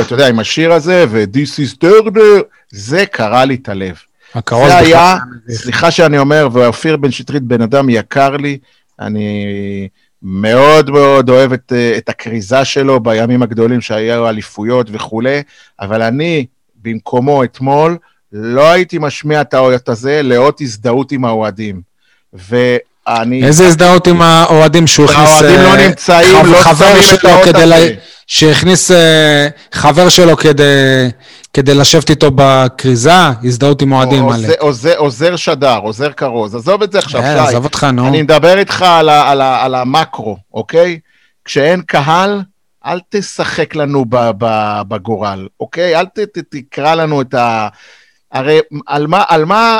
אתה 0.00 0.14
יודע, 0.14 0.28
עם 0.28 0.38
השיר 0.38 0.72
הזה, 0.72 1.04
ו-This 1.08 1.60
is 1.60 1.84
Turner, 1.84 2.42
זה 2.70 3.06
קרע 3.06 3.44
לי 3.44 3.54
את 3.54 3.68
הלב. 3.68 3.96
הכרוז 4.34 4.68
זה 4.68 4.78
היה. 4.78 5.16
סליחה 5.50 5.90
שאני 5.90 6.18
אומר, 6.18 6.48
ואופיר 6.52 6.96
בן 6.96 7.10
שטרית 7.10 7.42
בן 7.42 7.62
אדם 7.62 7.88
יקר 7.90 8.36
לי, 8.36 8.58
אני 9.00 9.88
מאוד 10.22 10.90
מאוד 10.90 11.30
אוהב 11.30 11.52
את, 11.52 11.72
אה, 11.76 11.94
את 11.96 12.08
הכריזה 12.08 12.64
שלו 12.64 13.00
בימים 13.00 13.42
הגדולים 13.42 13.80
שהיו 13.80 14.28
אליפויות 14.28 14.86
וכולי, 14.92 15.42
אבל 15.80 16.02
אני 16.02 16.46
במקומו 16.82 17.44
אתמול 17.44 17.96
לא 18.32 18.70
הייתי 18.70 18.98
משמיע 19.00 19.40
את 19.40 19.54
האות 19.54 19.88
הזה 19.88 20.22
לאות 20.22 20.60
הזדהות 20.60 21.12
עם 21.12 21.24
האוהדים. 21.24 21.80
ואני... 23.08 23.44
איזה 23.44 23.66
הזדהות 23.66 24.06
עם 24.06 24.22
האוהדים 24.22 24.86
שהוא 24.86 25.06
הכניס... 25.06 25.28
האוהדים 25.28 25.60
אה, 25.60 25.76
לא 25.76 25.86
נמצאים, 25.86 26.36
חב- 26.38 26.46
לא 26.46 26.58
חבר 26.58 27.02
שלו 27.02 27.30
כדי. 27.44 27.66
לה- 27.66 27.76
שהכניס 28.26 28.90
אה, 28.90 29.48
חבר 29.72 30.08
שלו 30.08 30.36
כדי, 30.36 30.64
כדי 31.52 31.74
לשבת 31.74 32.10
איתו 32.10 32.30
בכריזה, 32.34 33.12
הזדהות 33.44 33.82
עם 33.82 33.92
אוהדים 33.92 34.24
או- 34.24 34.28
מלא. 34.28 34.48
עוזר- 34.58 34.96
עוזר- 34.96 35.36
שדר, 35.36 35.76
עוזר 35.78 36.12
כרוז, 36.12 36.54
עזוב 36.54 36.82
את 36.82 36.92
זה 36.92 36.98
עכשיו, 36.98 37.20
אה, 37.22 37.42
שי. 37.44 37.48
עזוב 37.48 37.64
אותך, 37.64 37.84
נו. 37.92 38.08
אני 38.08 38.22
מדבר 38.22 38.58
איתך 38.58 38.82
על, 38.82 39.08
ה, 39.08 39.30
על, 39.30 39.40
ה, 39.40 39.64
על 39.64 39.74
המקרו, 39.74 40.36
אוקיי? 40.54 40.98
כשאין 41.44 41.80
קהל, 41.86 42.42
אל 42.86 43.00
תשחק 43.08 43.74
לנו 43.74 44.04
בגורל, 44.88 45.46
אוקיי? 45.60 45.96
אל 45.96 46.06
ת, 46.06 46.18
ת, 46.18 46.38
תקרא 46.50 46.94
לנו 46.94 47.20
את 47.20 47.34
ה... 47.34 47.68
הרי 48.32 48.58
על 48.86 49.06
מה, 49.06 49.22
על 49.28 49.44
מה, 49.44 49.78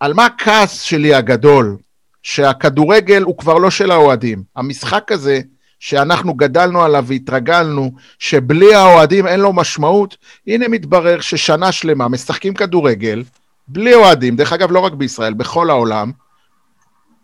על 0.00 0.14
מה 0.14 0.26
הכעס 0.26 0.80
שלי 0.82 1.14
הגדול? 1.14 1.76
שהכדורגל 2.22 3.22
הוא 3.22 3.38
כבר 3.38 3.54
לא 3.54 3.70
של 3.70 3.90
האוהדים. 3.90 4.42
המשחק 4.56 5.12
הזה, 5.12 5.40
שאנחנו 5.80 6.34
גדלנו 6.34 6.82
עליו 6.82 7.04
והתרגלנו, 7.08 7.90
שבלי 8.18 8.74
האוהדים 8.74 9.26
אין 9.26 9.40
לו 9.40 9.52
משמעות, 9.52 10.16
הנה 10.46 10.68
מתברר 10.68 11.20
ששנה 11.20 11.72
שלמה 11.72 12.08
משחקים 12.08 12.54
כדורגל, 12.54 13.22
בלי 13.68 13.94
אוהדים, 13.94 14.36
דרך 14.36 14.52
אגב, 14.52 14.72
לא 14.72 14.78
רק 14.78 14.92
בישראל, 14.92 15.34
בכל 15.34 15.70
העולם, 15.70 16.12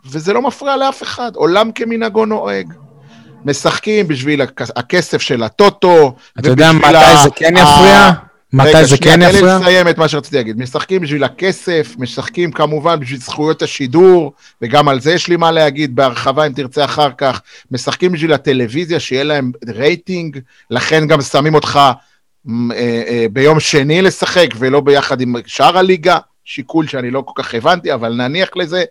וזה 0.06 0.32
לא 0.32 0.42
מפריע 0.42 0.76
לאף 0.76 1.02
אחד, 1.02 1.30
עולם 1.34 1.72
כמנהגו 1.72 2.26
נוהג. 2.26 2.72
משחקים 3.44 4.08
בשביל 4.08 4.42
הכ- 4.42 4.72
הכסף 4.76 5.20
של 5.20 5.42
הטוטו. 5.42 6.14
אתה 6.38 6.48
יודע 6.48 6.72
מתי 6.72 6.86
ה- 6.96 7.22
זה 7.22 7.28
כן 7.36 7.54
יפריע? 7.56 8.10
מתי 8.52 8.68
רגע, 8.68 8.84
זה 8.84 8.96
שנייה, 8.96 9.14
כן 9.16 9.20
תן 9.20 9.32
לי 9.32 9.38
יפריע? 9.38 9.58
לסיים 9.58 9.88
את 9.88 9.98
מה 9.98 10.08
שרציתי 10.08 10.36
להגיד. 10.36 10.58
משחקים 10.58 11.02
בשביל 11.02 11.24
הכסף, 11.24 11.94
משחקים 11.98 12.52
כמובן 12.52 13.00
בשביל 13.00 13.20
זכויות 13.20 13.62
השידור, 13.62 14.32
וגם 14.62 14.88
על 14.88 15.00
זה 15.00 15.12
יש 15.12 15.28
לי 15.28 15.36
מה 15.36 15.50
להגיד 15.50 15.96
בהרחבה 15.96 16.46
אם 16.46 16.52
תרצה 16.52 16.84
אחר 16.84 17.10
כך. 17.18 17.40
משחקים 17.70 18.12
בשביל 18.12 18.32
הטלוויזיה, 18.32 19.00
שיהיה 19.00 19.24
להם 19.24 19.52
רייטינג, 19.68 20.38
לכן 20.70 21.06
גם 21.06 21.22
שמים 21.22 21.54
אותך 21.54 21.76
אה, 21.76 21.92
אה, 22.72 23.26
ביום 23.32 23.60
שני 23.60 24.02
לשחק, 24.02 24.48
ולא 24.58 24.80
ביחד 24.80 25.20
עם 25.20 25.34
שאר 25.46 25.78
הליגה, 25.78 26.18
שיקול 26.44 26.86
שאני 26.86 27.10
לא 27.10 27.22
כל 27.26 27.42
כך 27.42 27.54
הבנתי, 27.54 27.94
אבל 27.94 28.12
נניח 28.12 28.48
לזה. 28.56 28.84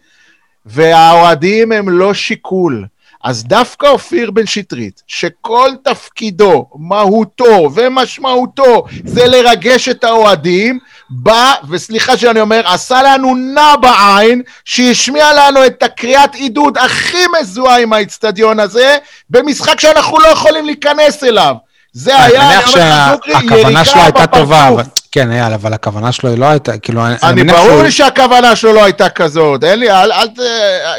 והאוהדים 0.66 1.72
הם 1.72 1.89
לא 1.89 2.14
שיקול. 2.14 2.86
אז 3.26 3.43
דווקא 3.43 3.86
אופיר 3.88 4.32
בן 4.32 4.45
שטרית, 4.45 5.01
שכל 5.07 5.69
תפקידו, 5.84 6.69
מהותו 6.76 7.69
ומשמעותו 7.76 8.86
זה 9.05 9.28
לרגש 9.28 9.89
את 9.89 10.03
האוהדים, 10.03 10.80
בא, 11.09 11.53
וסליחה 11.69 12.17
שאני 12.17 12.39
אומר, 12.39 12.61
עשה 12.65 13.03
לנו 13.03 13.36
נע 13.36 13.76
בעין, 13.76 14.41
שהשמיע 14.65 15.34
לנו 15.34 15.65
את 15.65 15.84
הקריאת 15.84 16.36
עידוד 16.36 16.78
הכי 16.78 17.23
מזוהה 17.39 17.82
עם 17.82 17.93
האיצטדיון 17.93 18.59
הזה, 18.59 18.97
במשחק 19.30 19.80
שאנחנו 19.80 20.19
לא 20.19 20.28
יכולים 20.28 20.65
להיכנס 20.65 21.23
אליו. 21.23 21.55
זה 21.93 22.15
אני 22.15 22.26
היה, 22.26 22.45
מניח 22.45 22.76
אני 22.76 22.84
אומר 22.84 23.15
לך, 23.15 23.21
דוגרי, 23.21 23.34
שהכוונה 23.34 23.69
יריקה 23.69 23.86
שלו 23.86 24.01
הייתה 24.01 24.28
טובה, 24.28 24.67
אבל... 24.67 24.84
כן, 25.16 25.32
אייל, 25.32 25.53
אבל 25.53 25.74
הכוונה 25.74 26.11
שלו 26.11 26.30
היא 26.30 26.38
לא 26.38 26.45
הייתה, 26.45 26.78
כאילו, 26.78 27.05
אני 27.05 27.16
אני 27.24 27.43
ברור 27.43 27.68
שהוא... 27.68 27.84
לי 27.84 27.91
שהכוונה 27.91 28.55
שלו 28.55 28.74
לא 28.74 28.84
הייתה 28.84 29.09
כזאת, 29.09 29.63
אין 29.63 29.80
לי, 29.80 29.91
אל, 29.91 30.11
אל, 30.11 30.28
ת- 30.28 30.39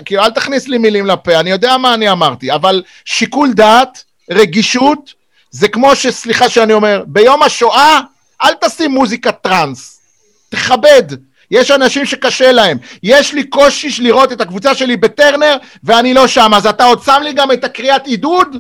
כאילו, 0.05 0.23
אל 0.23 0.31
תכניס 0.31 0.69
לי 0.69 0.79
מילים 0.79 1.07
לפה, 1.07 1.41
אני 1.41 1.51
יודע 1.51 1.77
מה 1.77 1.95
אני 1.95 2.11
אמרתי, 2.11 2.53
אבל 2.53 2.83
שיקול 3.05 3.53
דעת, 3.53 4.05
רגישות, 4.31 5.15
זה 5.51 5.69
כמו 5.69 5.97
שסליחה 5.97 6.49
שאני 6.49 6.73
אומר, 6.73 7.03
ביום 7.07 7.43
השואה, 7.43 8.01
אל 8.43 8.53
תשים 8.65 8.91
מוזיקת 8.91 9.35
טראנס, 9.43 10.01
תכבד. 10.49 11.03
יש 11.51 11.71
אנשים 11.71 12.07
שקשה 12.07 12.53
להם. 12.53 12.79
יש 13.03 13.33
לי 13.35 13.45
קושי 13.45 14.03
לראות 14.03 14.33
את 14.33 14.41
הקבוצה 14.41 14.75
שלי 14.75 14.97
בטרנר, 14.97 15.57
ואני 15.85 16.15
לא 16.15 16.27
שם, 16.27 16.55
אז 16.55 16.67
אתה 16.67 16.85
עוד 16.85 17.03
שם 17.03 17.21
לי 17.25 17.33
גם 17.33 17.53
את 17.53 17.65
הקריאת 17.65 18.07
עידוד? 18.07 18.57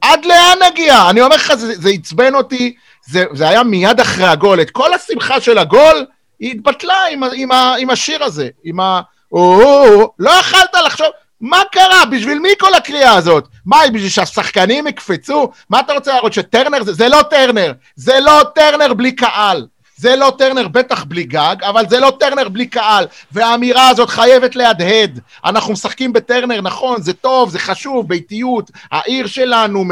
עד 0.00 0.24
לאן 0.24 0.58
נגיע? 0.70 1.10
אני 1.10 1.20
אומר 1.20 1.36
לך, 1.36 1.54
זה, 1.54 1.74
זה 1.76 1.90
עצבן 1.90 2.34
אותי, 2.34 2.74
זה, 3.10 3.24
זה 3.32 3.48
היה 3.48 3.62
מיד 3.62 4.00
אחרי 4.00 4.26
הגול. 4.26 4.60
את 4.60 4.70
כל 4.70 4.94
השמחה 4.94 5.40
של 5.40 5.58
הגול, 5.58 6.06
היא 6.40 6.50
התבטלה 6.50 7.04
עם, 7.10 7.22
עם, 7.34 7.48
עם 7.78 7.90
השיר 7.90 8.24
הזה, 8.24 8.48
עם 8.64 8.80
ה... 8.80 9.00
או-הו-הו, 9.32 10.12
לא 10.18 10.30
יכלת 10.30 10.74
לחשוב, 10.86 11.06
מה 11.40 11.62
קרה? 11.72 12.04
בשביל 12.10 12.38
מי 12.38 12.48
כל 12.58 12.74
הקריאה 12.74 13.14
הזאת? 13.14 13.48
מה, 13.66 13.78
בשביל 13.92 14.08
שהשחקנים 14.08 14.86
יקפצו? 14.86 15.50
מה 15.70 15.80
אתה 15.80 15.92
רוצה 15.92 16.12
להראות, 16.12 16.32
שטרנר 16.32 16.82
זה... 16.82 16.92
זה 16.92 17.08
לא 17.08 17.22
טרנר, 17.30 17.72
זה 17.96 18.20
לא 18.20 18.42
טרנר 18.54 18.94
בלי 18.94 19.12
קהל. 19.12 19.66
זה 20.00 20.16
לא 20.16 20.32
טרנר 20.38 20.68
בטח 20.68 21.04
בלי 21.04 21.24
גג, 21.24 21.56
אבל 21.62 21.88
זה 21.88 22.00
לא 22.00 22.12
טרנר 22.20 22.48
בלי 22.48 22.66
קהל, 22.66 23.06
והאמירה 23.32 23.88
הזאת 23.88 24.08
חייבת 24.10 24.56
להדהד. 24.56 25.20
אנחנו 25.44 25.72
משחקים 25.72 26.12
בטרנר, 26.12 26.60
נכון, 26.60 27.02
זה 27.02 27.12
טוב, 27.12 27.50
זה 27.50 27.58
חשוב, 27.58 28.08
ביתיות, 28.08 28.70
העיר 28.92 29.26
שלנו 29.26 29.84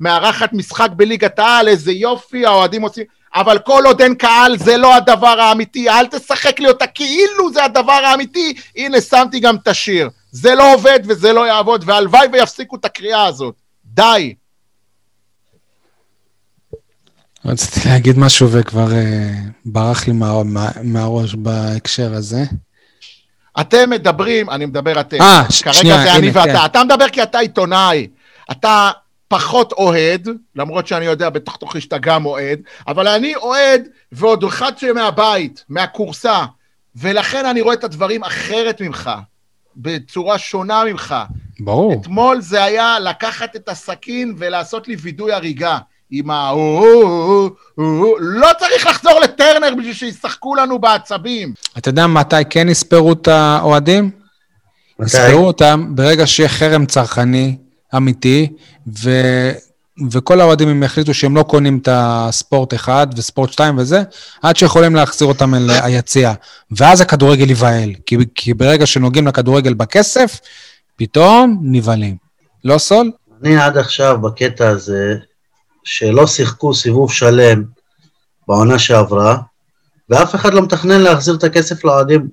מארחת 0.00 0.52
משחק 0.52 0.88
בליגת 0.96 1.38
העל, 1.38 1.68
איזה 1.68 1.92
יופי, 1.92 2.46
האוהדים 2.46 2.82
עושים... 2.82 3.04
אבל 3.34 3.58
כל 3.58 3.82
עוד 3.86 4.02
אין 4.02 4.14
קהל 4.14 4.58
זה 4.58 4.76
לא 4.76 4.94
הדבר 4.94 5.40
האמיתי, 5.40 5.90
אל 5.90 6.06
תשחק 6.06 6.60
לי 6.60 6.68
אותה 6.68 6.86
כאילו 6.86 7.52
זה 7.52 7.64
הדבר 7.64 7.92
האמיתי, 7.92 8.54
הנה 8.76 9.00
שמתי 9.00 9.40
גם 9.40 9.56
את 9.56 9.68
השיר. 9.68 10.10
זה 10.32 10.54
לא 10.54 10.74
עובד 10.74 11.00
וזה 11.06 11.32
לא 11.32 11.46
יעבוד, 11.46 11.84
והלוואי 11.86 12.26
ויפסיקו 12.32 12.76
את 12.76 12.84
הקריאה 12.84 13.26
הזאת. 13.26 13.54
די. 13.84 14.34
רציתי 17.44 17.88
להגיד 17.88 18.18
משהו 18.18 18.48
וכבר 18.52 18.92
אה, 18.92 19.30
ברח 19.64 20.06
לי 20.06 20.12
מה- 20.12 20.42
מה- 20.44 20.70
מהראש 20.82 21.34
בהקשר 21.34 22.14
הזה. 22.14 22.42
אתם 23.60 23.90
מדברים, 23.90 24.50
אני 24.50 24.66
מדבר 24.66 25.00
אתם. 25.00 25.20
אה, 25.20 25.42
כרגע 25.62 25.72
שנייה, 25.74 26.02
זה 26.02 26.14
אני 26.16 26.28
הנה, 26.30 26.40
ואתה. 26.40 26.58
כן. 26.58 26.64
אתה 26.64 26.84
מדבר 26.84 27.08
כי 27.08 27.22
אתה 27.22 27.38
עיתונאי. 27.38 28.08
אתה 28.50 28.90
פחות 29.28 29.72
אוהד, 29.72 30.28
למרות 30.56 30.86
שאני 30.86 31.04
יודע 31.04 31.30
בתוך 31.30 31.56
תוכי 31.56 31.80
שאתה 31.80 31.98
גם 31.98 32.26
אוהד, 32.26 32.60
אבל 32.88 33.08
אני 33.08 33.36
אוהד 33.36 33.82
ועוד 34.12 34.44
אחד 34.44 34.78
שמהבית, 34.78 35.64
מהכורסה, 35.68 36.44
ולכן 36.96 37.46
אני 37.46 37.60
רואה 37.60 37.74
את 37.74 37.84
הדברים 37.84 38.24
אחרת 38.24 38.80
ממך, 38.80 39.10
בצורה 39.76 40.38
שונה 40.38 40.84
ממך. 40.84 41.14
ברור. 41.60 42.00
אתמול 42.02 42.40
זה 42.40 42.64
היה 42.64 42.98
לקחת 43.00 43.56
את 43.56 43.68
הסכין 43.68 44.34
ולעשות 44.38 44.88
לי 44.88 44.96
וידוי 44.96 45.32
הריגה. 45.32 45.78
עם 46.10 46.30
ה... 46.30 46.52
לא 48.18 48.48
צריך 48.58 48.86
לחזור 48.86 49.20
לטרנר 49.20 49.74
בשביל 49.78 49.94
שישחקו 49.94 50.54
לנו 50.54 50.78
בעצבים. 50.78 51.54
אתה 51.78 51.88
יודע 51.88 52.06
מתי 52.06 52.36
כן 52.50 52.68
יספרו 52.68 53.12
את 53.12 53.28
האוהדים? 53.28 54.10
מתי? 54.98 55.06
יספרו 55.06 55.46
אותם 55.46 55.86
ברגע 55.94 56.26
שיהיה 56.26 56.48
חרם 56.48 56.86
צרכני 56.86 57.56
אמיתי, 57.96 58.52
ו... 58.98 59.10
וכל 60.10 60.40
האוהדים 60.40 60.68
הם 60.68 60.82
יחליטו 60.82 61.14
שהם 61.14 61.36
לא 61.36 61.42
קונים 61.42 61.78
את 61.82 61.88
הספורט 61.92 62.74
1 62.74 63.08
וספורט 63.16 63.52
2 63.52 63.78
וזה, 63.78 64.02
עד 64.42 64.56
שיכולים 64.56 64.94
להחזיר 64.94 65.28
אותם 65.28 65.54
אל 65.54 65.70
היציע. 65.70 66.32
ואז 66.70 67.00
הכדורגל 67.00 67.48
ייבהל, 67.48 67.90
כי, 68.06 68.16
כי 68.34 68.54
ברגע 68.54 68.86
שנוגעים 68.86 69.26
לכדורגל 69.26 69.74
בכסף, 69.74 70.40
פתאום 70.96 71.58
נבהלים. 71.62 72.16
לא 72.64 72.78
סול? 72.78 73.10
אני 73.42 73.56
עד 73.56 73.78
עכשיו 73.78 74.18
בקטע 74.20 74.68
הזה, 74.68 75.14
שלא 75.84 76.26
שיחקו 76.26 76.74
סיבוב 76.74 77.12
שלם 77.12 77.64
בעונה 78.48 78.78
שעברה, 78.78 79.38
ואף 80.08 80.34
אחד 80.34 80.54
לא 80.54 80.62
מתכנן 80.62 81.00
להחזיר 81.00 81.34
את 81.34 81.44
הכסף 81.44 81.84
לאוהדים 81.84 82.28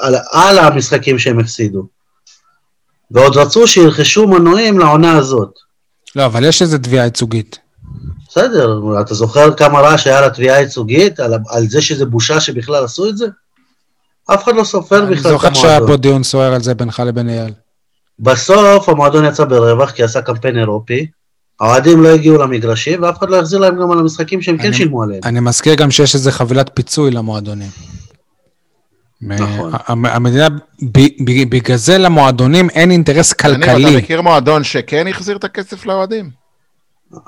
על, 0.00 0.14
על 0.32 0.58
המשחקים 0.58 1.18
שהם 1.18 1.38
הפסידו. 1.38 1.86
ועוד 3.10 3.36
רצו 3.36 3.66
שירכשו 3.66 4.28
מנועים 4.28 4.78
לעונה 4.78 5.12
הזאת. 5.12 5.50
לא, 6.16 6.26
אבל 6.26 6.44
יש 6.44 6.62
איזו 6.62 6.78
תביעה 6.78 7.04
ייצוגית. 7.04 7.58
בסדר, 8.28 8.80
אתה 9.00 9.14
זוכר 9.14 9.54
כמה 9.54 9.80
רעש 9.80 10.06
היה 10.06 10.20
לתביעה 10.20 10.56
הייצוגית, 10.56 11.20
על, 11.20 11.34
על 11.48 11.68
זה 11.68 11.82
שזה 11.82 12.06
בושה 12.06 12.40
שבכלל 12.40 12.84
עשו 12.84 13.08
את 13.08 13.16
זה? 13.16 13.26
אף 14.34 14.44
אחד 14.44 14.54
לא 14.54 14.64
סופר 14.64 14.98
אני 14.98 15.16
בכלל 15.16 15.32
את 15.32 15.40
זוכר 15.40 15.54
שהיה 15.54 15.76
המועדון. 15.76 15.96
פה 15.96 16.02
דיון 16.02 16.22
סוער 16.22 16.54
על 16.54 16.62
זה 16.62 16.74
בינך 16.74 17.02
לבין 17.06 17.28
אייל. 17.28 17.52
בסוף 18.18 18.88
המועדון 18.88 19.24
יצא 19.24 19.44
ברווח 19.44 19.90
כי 19.90 20.02
עשה 20.02 20.22
קמפיין 20.22 20.58
אירופי, 20.58 21.06
האוהדים 21.60 22.02
לא 22.02 22.08
הגיעו 22.08 22.38
למגרשים 22.42 23.02
ואף 23.02 23.18
אחד 23.18 23.30
לא 23.30 23.38
החזיר 23.38 23.58
להם 23.58 23.80
גם 23.82 23.90
על 23.90 23.98
המשחקים 23.98 24.42
שהם 24.42 24.58
כן 24.58 24.66
אני- 24.66 24.74
שילמו 24.76 25.02
עליהם. 25.02 25.20
אני 25.24 25.40
מזכיר 25.40 25.74
גם 25.74 25.90
שיש 25.90 26.14
איזו 26.14 26.30
חבילת 26.30 26.70
פיצוי 26.74 27.10
למועדונים. 27.10 27.68
נכון. 29.22 29.72
המדינה, 29.88 30.48
בגלל 31.48 31.76
זה 31.76 31.98
למועדונים 31.98 32.70
אין 32.70 32.90
אינטרס 32.90 33.34
אני, 33.44 33.54
אתה 33.64 33.66
כלכלי. 33.72 33.96
מכיר 33.96 34.22
מועדון 34.22 34.64
שכן 34.64 35.06
החזיר 35.08 35.36
את 35.36 35.44
הכסף 35.44 35.86
לאוהדים? 35.86 36.30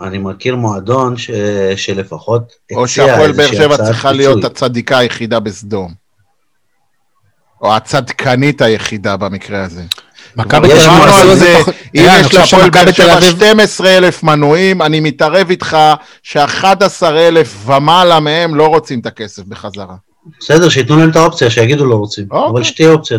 אני 0.00 0.18
מכיר 0.18 0.56
מועדון 0.56 1.16
ש... 1.16 1.30
שלפחות 1.76 2.52
או 2.72 2.84
הציע 2.84 3.06
שהפועל 3.06 3.32
באר 3.32 3.46
שבע 3.52 3.76
צריכה 3.76 4.08
פיצוי. 4.08 4.16
להיות 4.16 4.44
הצדיקה 4.44 4.98
היחידה 4.98 5.40
בסדום. 5.40 5.94
או 7.62 7.74
הצדקנית 7.76 8.60
היחידה 8.62 9.16
במקרה 9.16 9.64
הזה. 9.64 9.82
מכבי 10.36 10.68
תל 10.68 10.90
אביב 10.90 11.08
עשו 11.08 11.32
את 11.32 11.38
זה. 11.38 11.58
אם 11.94 12.04
אני 12.08 12.20
יש 12.20 12.34
להפועל 12.34 12.70
באר 12.70 12.92
שבע 12.92 13.18
אביב... 13.18 13.30
12,000 13.30 14.22
מנויים, 14.22 14.82
אני 14.82 15.00
מתערב 15.00 15.50
איתך 15.50 15.76
ש-11,000 16.22 17.66
ומעלה 17.66 18.20
מהם 18.20 18.54
לא 18.54 18.66
רוצים 18.66 19.00
את 19.00 19.06
הכסף 19.06 19.42
בחזרה. 19.42 19.94
בסדר, 20.40 20.68
שייתנו 20.68 20.96
להם 20.96 21.10
את 21.10 21.16
האופציה, 21.16 21.50
שיגידו 21.50 21.86
לא 21.86 21.94
רוצים. 21.94 22.26
אוקיי. 22.30 22.50
אבל 22.50 22.62
שתהיה 22.62 22.90
אופציה. 22.90 23.18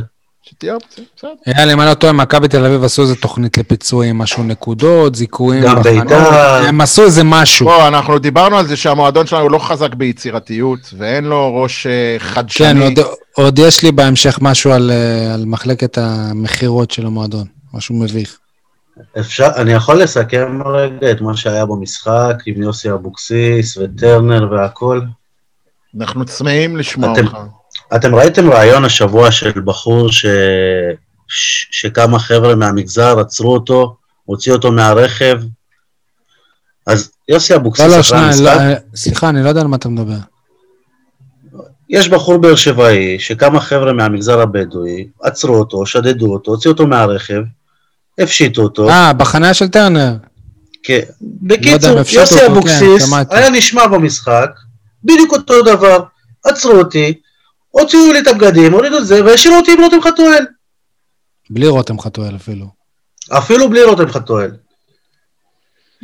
שתהיה 0.50 0.74
אופציה, 0.74 1.04
בסדר. 1.18 1.30
אייל, 1.48 1.70
אם 1.72 1.82
אני 1.82 1.90
לא 1.90 1.94
טועה, 1.94 2.14
מכבי 2.14 2.48
תל 2.48 2.66
אביב 2.66 2.84
עשו 2.84 3.02
איזה 3.02 3.16
תוכנית 3.16 3.58
לפיצויים, 3.58 4.18
משהו 4.18 4.44
נקודות, 4.44 5.16
זיכויים. 5.16 5.64
גם. 5.64 5.82
בית"ר. 5.82 6.32
הם 6.68 6.82
עשו 6.82 7.04
איזה 7.04 7.24
משהו. 7.24 7.66
בוא, 7.66 7.88
אנחנו 7.88 8.20
דיברנו 8.20 8.58
על 8.58 8.68
זה 8.68 8.76
שהמועדון 8.78 9.28
שלנו 9.28 9.50
לא 9.50 9.60
חזק 9.60 9.94
ביצירתיות, 9.94 10.80
ואין 10.98 11.24
לו 11.24 11.56
ראש 11.64 11.88
אה, 11.88 12.16
חדשני. 12.20 12.68
כן, 12.68 12.82
עוד, 12.82 12.94
עוד 13.34 13.60
יש 13.60 13.84
לי 13.84 13.92
בהמשך 13.92 14.40
משהו 14.42 14.72
על, 14.72 14.92
אה, 14.92 15.34
על 15.34 15.46
מחלקת 15.46 15.98
המכירות 15.98 16.92
של 16.92 17.06
המועדון, 17.06 17.48
משהו 17.74 17.96
מביך. 17.96 18.38
אפשר, 19.20 19.48
אני 19.56 19.74
יכול 19.74 20.02
לסכם 20.02 20.60
רגע 20.66 21.12
את 21.12 21.22
מה 21.22 21.38
שהיה 21.38 21.66
במשחק 21.66 22.36
עם 22.46 22.62
יוסי 22.62 22.92
אבוקסיס 22.92 23.78
וטרנר 23.78 24.52
והכל? 24.52 25.02
אנחנו 26.00 26.26
צמאים 26.26 26.78
לשמוע 26.78 27.14
אתם- 27.14 27.26
אותך. 27.26 27.38
אתם 27.96 28.16
ראיתם 28.16 28.50
רעיון 28.50 28.86
השבוע 28.86 29.32
של 29.32 29.52
בחור 29.66 30.12
ש... 30.12 30.26
ש... 31.28 31.68
שכמה 31.72 32.20
חבר'ה 32.20 32.56
מהמגזר 32.56 33.20
עצרו 33.20 33.54
אותו, 33.54 33.96
הוציאו 34.26 34.56
אותו 34.56 34.72
מהרכב? 34.72 35.42
אז 36.88 37.12
יוסי 37.30 37.56
אבוקסיס 37.56 37.86
לא, 37.86 37.98
לא, 37.98 38.04
שנייה, 38.04 38.70
לא, 38.70 38.76
סליחה, 38.96 39.30
אני 39.30 39.44
לא 39.44 39.50
יודע 39.50 39.62
על 39.62 39.68
מה 39.68 39.76
אתה 39.76 39.90
מדבר. 39.90 40.18
יש 41.90 42.10
בחור 42.10 42.38
באר 42.38 42.56
שבעי 42.56 43.20
שכמה 43.20 43.60
חבר'ה 43.60 43.94
מהמגזר 43.94 44.42
הבדואי 44.42 45.08
עצרו 45.22 45.56
אותו, 45.56 45.86
שדדו 45.86 46.34
אותו, 46.34 46.52
הוציאו 46.52 46.72
אותו 46.74 46.88
מהרכב, 46.88 47.42
הפשיטו 48.20 48.62
אותו. 48.62 48.90
אה, 48.90 49.14
בחניה 49.14 49.54
של 49.54 49.68
טרנר. 49.68 50.16
כן. 50.84 51.00
לא 51.22 51.28
בקיצור, 51.42 52.00
הפשיטו 52.00 52.22
יוסי 52.22 52.36
אותו, 52.36 52.46
אבוקסיס 52.46 53.14
כן. 53.14 53.36
היה 53.36 53.50
נשמע 53.50 53.88
במשחק, 53.88 54.50
בדיוק 55.04 55.34
אותו 55.34 55.62
דבר, 55.62 56.00
עצרו 56.46 56.72
אותי, 56.72 57.14
הוציאו 57.80 58.14
לי 58.14 58.20
את 58.20 58.28
הבגדים, 58.28 58.74
הורידו 58.74 58.98
את 58.98 59.08
זה, 59.08 59.26
והשאירו 59.26 59.58
אותי 59.58 59.72
עם 59.72 59.82
רותם 59.82 60.02
חתואל. 60.02 60.46
בלי 61.50 61.68
רותם 61.68 62.00
חתואל 62.00 62.36
אפילו. 62.36 62.66
אפילו 63.38 63.70
בלי 63.70 63.84
רותם 63.84 64.08
חתואל. 64.08 64.52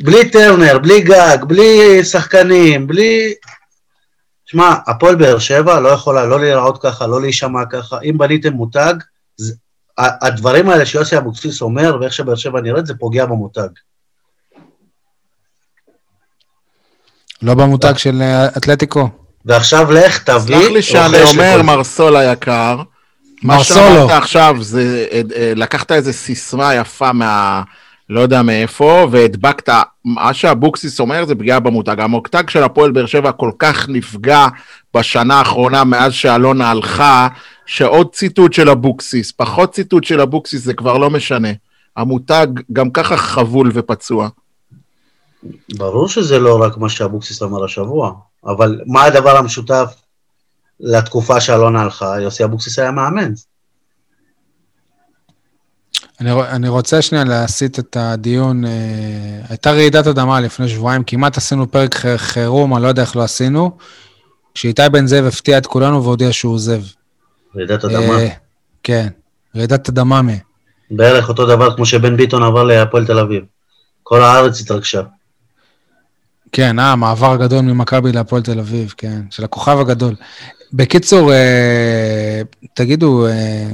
בלי 0.00 0.30
טרנר, 0.30 0.78
בלי 0.78 1.00
גג, 1.00 1.38
בלי 1.46 2.04
שחקנים, 2.04 2.86
בלי... 2.86 3.34
שמע, 4.44 4.74
הפועל 4.86 5.14
באר 5.14 5.38
שבע 5.38 5.80
לא 5.80 5.88
יכולה 5.88 6.26
לא 6.26 6.40
להיראות 6.40 6.82
ככה, 6.82 7.06
לא 7.06 7.20
להישמע 7.20 7.66
ככה. 7.70 7.98
אם 8.04 8.18
בניתם 8.18 8.52
מותג, 8.52 8.94
זה, 9.36 9.54
הדברים 9.98 10.68
האלה 10.68 10.86
שיוסי 10.86 11.18
אבוקסיס 11.18 11.62
אומר, 11.62 11.96
ואיך 12.00 12.12
שבאר 12.12 12.34
שבע 12.34 12.60
נראית, 12.60 12.86
זה 12.86 12.94
פוגע 12.94 13.26
במותג. 13.26 13.68
לא 17.42 17.54
במותג 17.54 17.96
של 17.96 18.22
אה, 18.22 18.48
אתלטיקו. 18.48 19.21
ועכשיו 19.44 19.92
לך 19.92 20.22
תביא... 20.22 20.56
סלח 20.56 20.70
לי 20.70 20.82
שאני 20.82 21.22
אומר, 21.22 21.56
לכל. 21.56 21.62
מרסול 21.62 22.16
היקר. 22.16 22.76
מה 23.42 23.56
מרסולו. 23.56 23.80
שאמרת 23.80 24.10
עכשיו 24.10 24.56
זה, 24.60 25.06
אה, 25.12 25.20
אה, 25.36 25.52
לקחת 25.56 25.92
איזה 25.92 26.12
סיסמה 26.12 26.74
יפה 26.74 27.12
מה... 27.12 27.62
לא 28.08 28.20
יודע 28.20 28.42
מאיפה, 28.42 29.08
והדבקת, 29.10 29.72
מה 30.04 30.34
שאבוקסיס 30.34 31.00
אומר 31.00 31.24
זה 31.24 31.34
פגיעה 31.34 31.60
במותג. 31.60 32.00
המותג 32.00 32.50
של 32.50 32.62
הפועל 32.62 32.90
באר 32.90 33.06
שבע 33.06 33.32
כל 33.32 33.50
כך 33.58 33.88
נפגע 33.88 34.46
בשנה 34.94 35.34
האחרונה 35.34 35.84
מאז 35.84 36.12
שאלונה 36.12 36.70
הלכה, 36.70 37.28
שעוד 37.66 38.14
ציטוט 38.14 38.52
של 38.52 38.70
אבוקסיס, 38.70 39.32
פחות 39.32 39.72
ציטוט 39.72 40.04
של 40.04 40.20
אבוקסיס, 40.20 40.62
זה 40.62 40.74
כבר 40.74 40.98
לא 40.98 41.10
משנה. 41.10 41.48
המותג 41.96 42.46
גם 42.72 42.90
ככה 42.90 43.16
חבול 43.16 43.70
ופצוע. 43.74 44.28
ברור 45.76 46.08
שזה 46.08 46.38
לא 46.38 46.62
רק 46.62 46.76
מה 46.76 46.88
שאבוקסיס 46.88 47.42
אמר 47.42 47.64
השבוע, 47.64 48.12
אבל 48.46 48.80
מה 48.86 49.04
הדבר 49.04 49.36
המשותף 49.36 49.94
לתקופה 50.80 51.40
שאלונה 51.40 51.82
הלכה? 51.82 52.20
יוסי 52.20 52.44
אבוקסיס 52.44 52.78
היה 52.78 52.90
מאמן. 52.90 53.32
אני, 56.20 56.32
אני 56.42 56.68
רוצה 56.68 57.02
שנייה 57.02 57.24
להסיט 57.24 57.78
את 57.78 57.96
הדיון. 58.00 58.64
אה, 58.64 58.70
הייתה 59.48 59.72
רעידת 59.72 60.06
אדמה 60.06 60.40
לפני 60.40 60.68
שבועיים, 60.68 61.04
כמעט 61.04 61.36
עשינו 61.36 61.70
פרק 61.70 61.94
חירום, 62.16 62.74
אני 62.74 62.82
לא 62.82 62.88
יודע 62.88 63.02
איך 63.02 63.16
לא 63.16 63.22
עשינו, 63.22 63.76
כשאיתי 64.54 64.82
בן 64.92 65.06
זאב 65.06 65.24
הפתיע 65.24 65.58
את 65.58 65.66
כולנו 65.66 66.04
והודיע 66.04 66.32
שהוא 66.32 66.54
עוזב. 66.54 66.82
רעידת 67.56 67.84
אדמה. 67.84 68.18
אה, 68.18 68.28
כן, 68.82 69.08
רעידת 69.56 69.88
אדמה. 69.88 70.22
מ- 70.22 70.52
בערך 70.90 71.28
אותו 71.28 71.46
דבר 71.46 71.76
כמו 71.76 71.86
שבן 71.86 72.16
ביטון 72.16 72.42
עבר 72.42 72.64
להפועל 72.64 73.06
תל 73.06 73.18
אביב. 73.18 73.44
כל 74.02 74.22
הארץ 74.22 74.60
התרגשה. 74.60 75.02
כן, 76.52 76.78
אה, 76.78 76.96
מעבר 76.96 77.36
גדול 77.36 77.60
ממכבי 77.60 78.12
להפועל 78.12 78.42
תל 78.42 78.58
אביב, 78.58 78.94
כן, 78.96 79.20
של 79.30 79.44
הכוכב 79.44 79.78
הגדול. 79.80 80.14
בקיצור, 80.72 81.32
אה, 81.32 82.42
תגידו, 82.74 83.26
אה, 83.26 83.66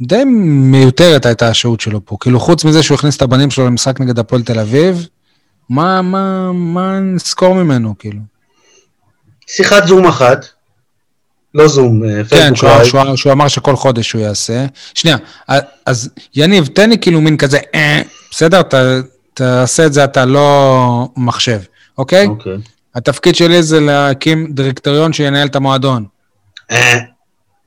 די 0.00 0.24
מיותרת 0.24 1.26
הייתה 1.26 1.48
השהות 1.48 1.80
שלו 1.80 2.04
פה. 2.04 2.16
כאילו, 2.20 2.40
חוץ 2.40 2.64
מזה 2.64 2.82
שהוא 2.82 2.94
הכניס 2.94 3.16
את 3.16 3.22
הבנים 3.22 3.50
שלו 3.50 3.66
למשחק 3.66 4.00
נגד 4.00 4.18
הפועל 4.18 4.42
תל 4.42 4.58
אביב, 4.58 5.06
מה, 5.68 6.02
מה, 6.02 6.52
מה 6.52 7.00
נזכור 7.00 7.54
ממנו, 7.54 7.94
כאילו? 7.98 8.20
שיחת 9.46 9.86
זום 9.86 10.06
אחת, 10.06 10.46
לא 11.54 11.68
זום, 11.68 12.04
אה, 12.04 12.24
כן, 12.30 12.54
שהוא. 12.54 12.84
שהוא, 12.84 13.16
שהוא 13.16 13.32
אמר 13.32 13.48
שכל 13.48 13.76
חודש 13.76 14.12
הוא 14.12 14.22
יעשה. 14.22 14.66
שנייה, 14.94 15.16
אז 15.86 16.10
יניב, 16.34 16.66
תן 16.66 16.90
לי 16.90 16.98
כאילו 16.98 17.20
מין 17.20 17.36
כזה, 17.36 17.58
אה, 17.74 18.02
בסדר? 18.30 18.62
ת, 18.62 18.74
תעשה 19.34 19.86
את 19.86 19.92
זה, 19.92 20.04
אתה 20.04 20.24
לא 20.24 21.08
מחשב, 21.16 21.60
אוקיי? 21.98 22.26
אוקיי. 22.26 22.56
התפקיד 22.94 23.34
שלי 23.36 23.62
זה 23.62 23.80
להקים 23.80 24.46
דירקטוריון 24.52 25.12
שינהל 25.12 25.46
את 25.46 25.56
המועדון. 25.56 26.04
אה, 26.70 26.98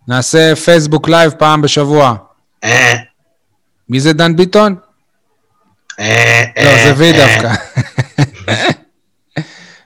נעשה 0.08 0.56
פייסבוק 0.56 1.10
live 1.10 1.32
פעם 1.38 1.62
בשבוע. 1.62 2.16
אה, 2.64 2.96
מי 3.90 4.00
זה 4.00 4.14
דן 4.14 4.36
ביטון? 4.36 4.76
אה, 6.00 6.44
לא, 6.58 6.72
זה 6.86 6.94
וי. 6.98 7.12
דווקא. 7.14 7.54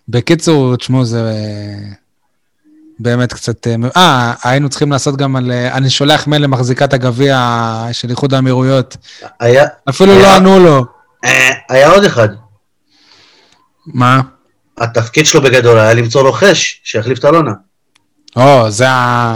בקיצור, 0.07 0.75
תשמעו, 0.75 1.05
זה 1.05 1.33
באמת 2.99 3.33
קצת... 3.33 3.67
אה, 3.97 4.33
היינו 4.43 4.69
צריכים 4.69 4.91
לעשות 4.91 5.17
גם 5.17 5.35
על... 5.35 5.51
אני 5.51 5.89
שולח 5.89 6.27
מייל 6.27 6.43
למחזיקת 6.43 6.93
הגביע 6.93 7.37
של 7.91 8.09
איחוד 8.09 8.33
האמירויות. 8.33 8.97
היה, 9.39 9.65
אפילו 9.89 10.11
היה- 10.11 10.21
לא 10.21 10.35
ענו 10.35 10.59
לו. 10.59 10.85
היה 11.69 11.89
עוד 11.91 12.03
אחד. 12.03 12.29
מה? 13.87 14.21
התפקיד 14.77 15.25
שלו 15.25 15.41
בגדול 15.41 15.79
היה 15.79 15.93
למצוא 15.93 16.21
רוכש 16.21 16.81
שיחליף 16.83 17.19
את 17.19 17.25
אלונה. 17.25 17.53
או, 18.35 18.71
זה, 18.71 18.85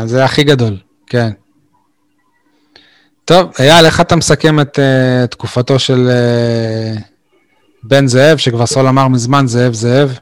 זה 0.05 0.25
הכי 0.25 0.43
גדול, 0.43 0.77
כן. 1.07 1.29
טוב, 3.25 3.51
אייל, 3.59 3.85
איך 3.85 4.01
אתה 4.01 4.15
מסכם 4.15 4.59
את 4.59 4.79
uh, 4.79 5.27
תקופתו 5.27 5.79
של 5.79 6.09
uh, 6.09 7.01
בן 7.83 8.07
זאב, 8.07 8.37
שכבר 8.37 8.65
סול 8.65 8.87
אמר 8.87 9.07
מזמן 9.07 9.47
זאב 9.47 9.73
זאב? 9.73 10.19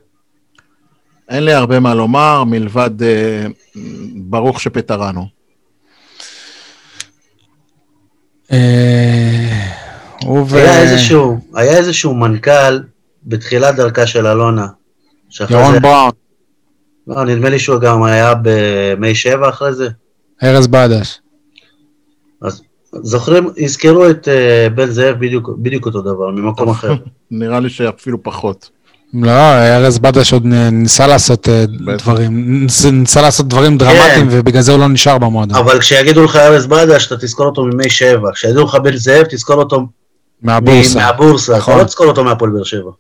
אין 1.29 1.43
לי 1.43 1.53
הרבה 1.53 1.79
מה 1.79 1.93
לומר, 1.93 2.43
מלבד 2.43 3.03
אה, 3.03 3.45
ברוך 4.15 4.61
שפטרנו. 4.61 5.27
אה, 8.51 9.67
ו... 10.47 10.57
היה 10.57 10.81
איזשהו, 10.81 11.39
היה 11.53 11.77
איזשהו 11.77 12.15
מנכ"ל 12.15 12.79
בתחילת 13.25 13.75
דרכה 13.75 14.07
של 14.07 14.27
אלונה. 14.27 14.67
ירון 15.49 15.73
זה- 15.73 15.79
בראון, 15.79 16.11
לא, 17.07 17.23
נדמה 17.25 17.49
לי 17.49 17.59
שהוא 17.59 17.79
גם 17.79 18.03
היה 18.03 18.33
במי 18.41 19.15
שבע 19.15 19.49
אחרי 19.49 19.73
זה. 19.73 19.89
ארז 20.43 20.67
בדש. 20.67 21.19
אז 22.41 22.61
זוכרים, 22.93 23.49
יזכרו 23.57 24.09
את 24.09 24.27
אה, 24.27 24.67
בן 24.75 24.85
זאב 24.89 25.15
בדיוק, 25.19 25.49
בדיוק 25.57 25.85
אותו 25.85 26.01
דבר, 26.01 26.29
ממקום 26.29 26.69
אחר. 26.69 26.93
נראה 27.31 27.59
לי 27.59 27.69
שאפילו 27.69 28.23
פחות. 28.23 28.69
לא, 29.13 29.31
ארז 29.31 29.99
בדש 29.99 30.33
עוד 30.33 30.43
ניסה 30.71 31.07
לעשות 31.07 31.49
אה. 31.49 31.65
דברים, 31.97 32.61
ניס- 32.65 32.85
ניסה 32.85 33.21
לעשות 33.21 33.47
דברים 33.47 33.77
דרמטיים, 33.77 34.27
ובגלל 34.31 34.61
זה 34.61 34.71
הוא 34.71 34.79
לא 34.79 34.87
נשאר 34.87 35.17
במועדון. 35.17 35.57
אבל 35.57 35.79
כשיגידו 35.79 36.23
לך 36.23 36.35
ארז 36.35 36.65
בדש, 36.67 37.07
אתה 37.07 37.17
תזכור 37.17 37.45
אותו 37.45 37.65
ממי 37.65 37.89
שבע. 37.89 38.31
כשיגידו 38.33 38.63
לך 38.63 38.75
בן 38.75 38.95
זאב, 38.95 39.23
תזכור 39.29 39.55
אותו. 39.55 39.87
מהבורסה. 40.41 41.09
אתה 41.09 41.57
נכון. 41.57 41.79
לא 41.79 41.83
תזכור 41.83 42.05
אותו 42.07 42.23
מהפועל 42.23 42.51
באר 42.51 42.63
שבע. 42.63 42.91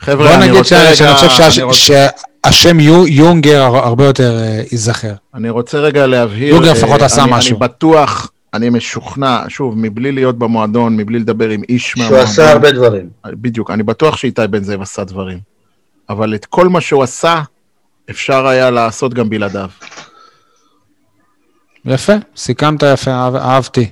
חבר'ה, 0.00 0.26
בוא 0.26 0.34
אני 0.34 0.42
נגיד 0.46 0.54
רוצה 0.58 0.82
רגע- 0.84 0.94
שהש- 0.96 1.58
רוצה- 1.58 2.06
שהשם 2.46 2.80
יו- 2.80 3.06
יונגר 3.06 3.62
הר- 3.62 3.76
הרבה 3.86 4.04
יותר 4.06 4.38
אה, 4.38 4.62
ייזכר. 4.72 5.12
אני 5.34 5.50
רוצה 5.50 5.78
רגע 5.78 6.06
להבהיר. 6.06 6.54
יוגר 6.54 6.68
אה, 6.68 6.72
לפחות 6.72 7.02
עשה 7.02 7.26
משהו. 7.26 7.50
אני 7.56 7.68
בטוח, 7.68 8.30
אני 8.54 8.70
משוכנע, 8.70 9.42
שוב, 9.48 9.74
מבלי 9.78 10.12
להיות 10.12 10.38
במועדון, 10.38 10.96
מבלי 10.96 11.18
לדבר 11.18 11.48
עם 11.48 11.62
איש 11.68 11.88
שהוא 11.88 12.02
מהמועדון. 12.02 12.26
עשה 12.26 12.52
הרבה 12.52 12.72
דברים. 12.72 13.08
בדיוק, 13.26 13.70
אני 13.70 13.82
בטוח 13.82 14.16
שאיתי 14.16 14.42
בן 14.50 14.62
זאב 14.64 14.82
עשה 14.82 15.04
דברים. 15.04 15.38
אבל 16.08 16.34
את 16.34 16.44
כל 16.46 16.68
מה 16.68 16.80
שהוא 16.80 17.02
עשה, 17.02 17.40
אפשר 18.10 18.46
היה 18.46 18.70
לעשות 18.70 19.14
גם 19.14 19.30
בלעדיו. 19.30 19.68
יפה, 21.84 22.12
סיכמת 22.36 22.82
יפה, 22.82 23.10
אהב- 23.10 23.36
אהבתי. 23.36 23.90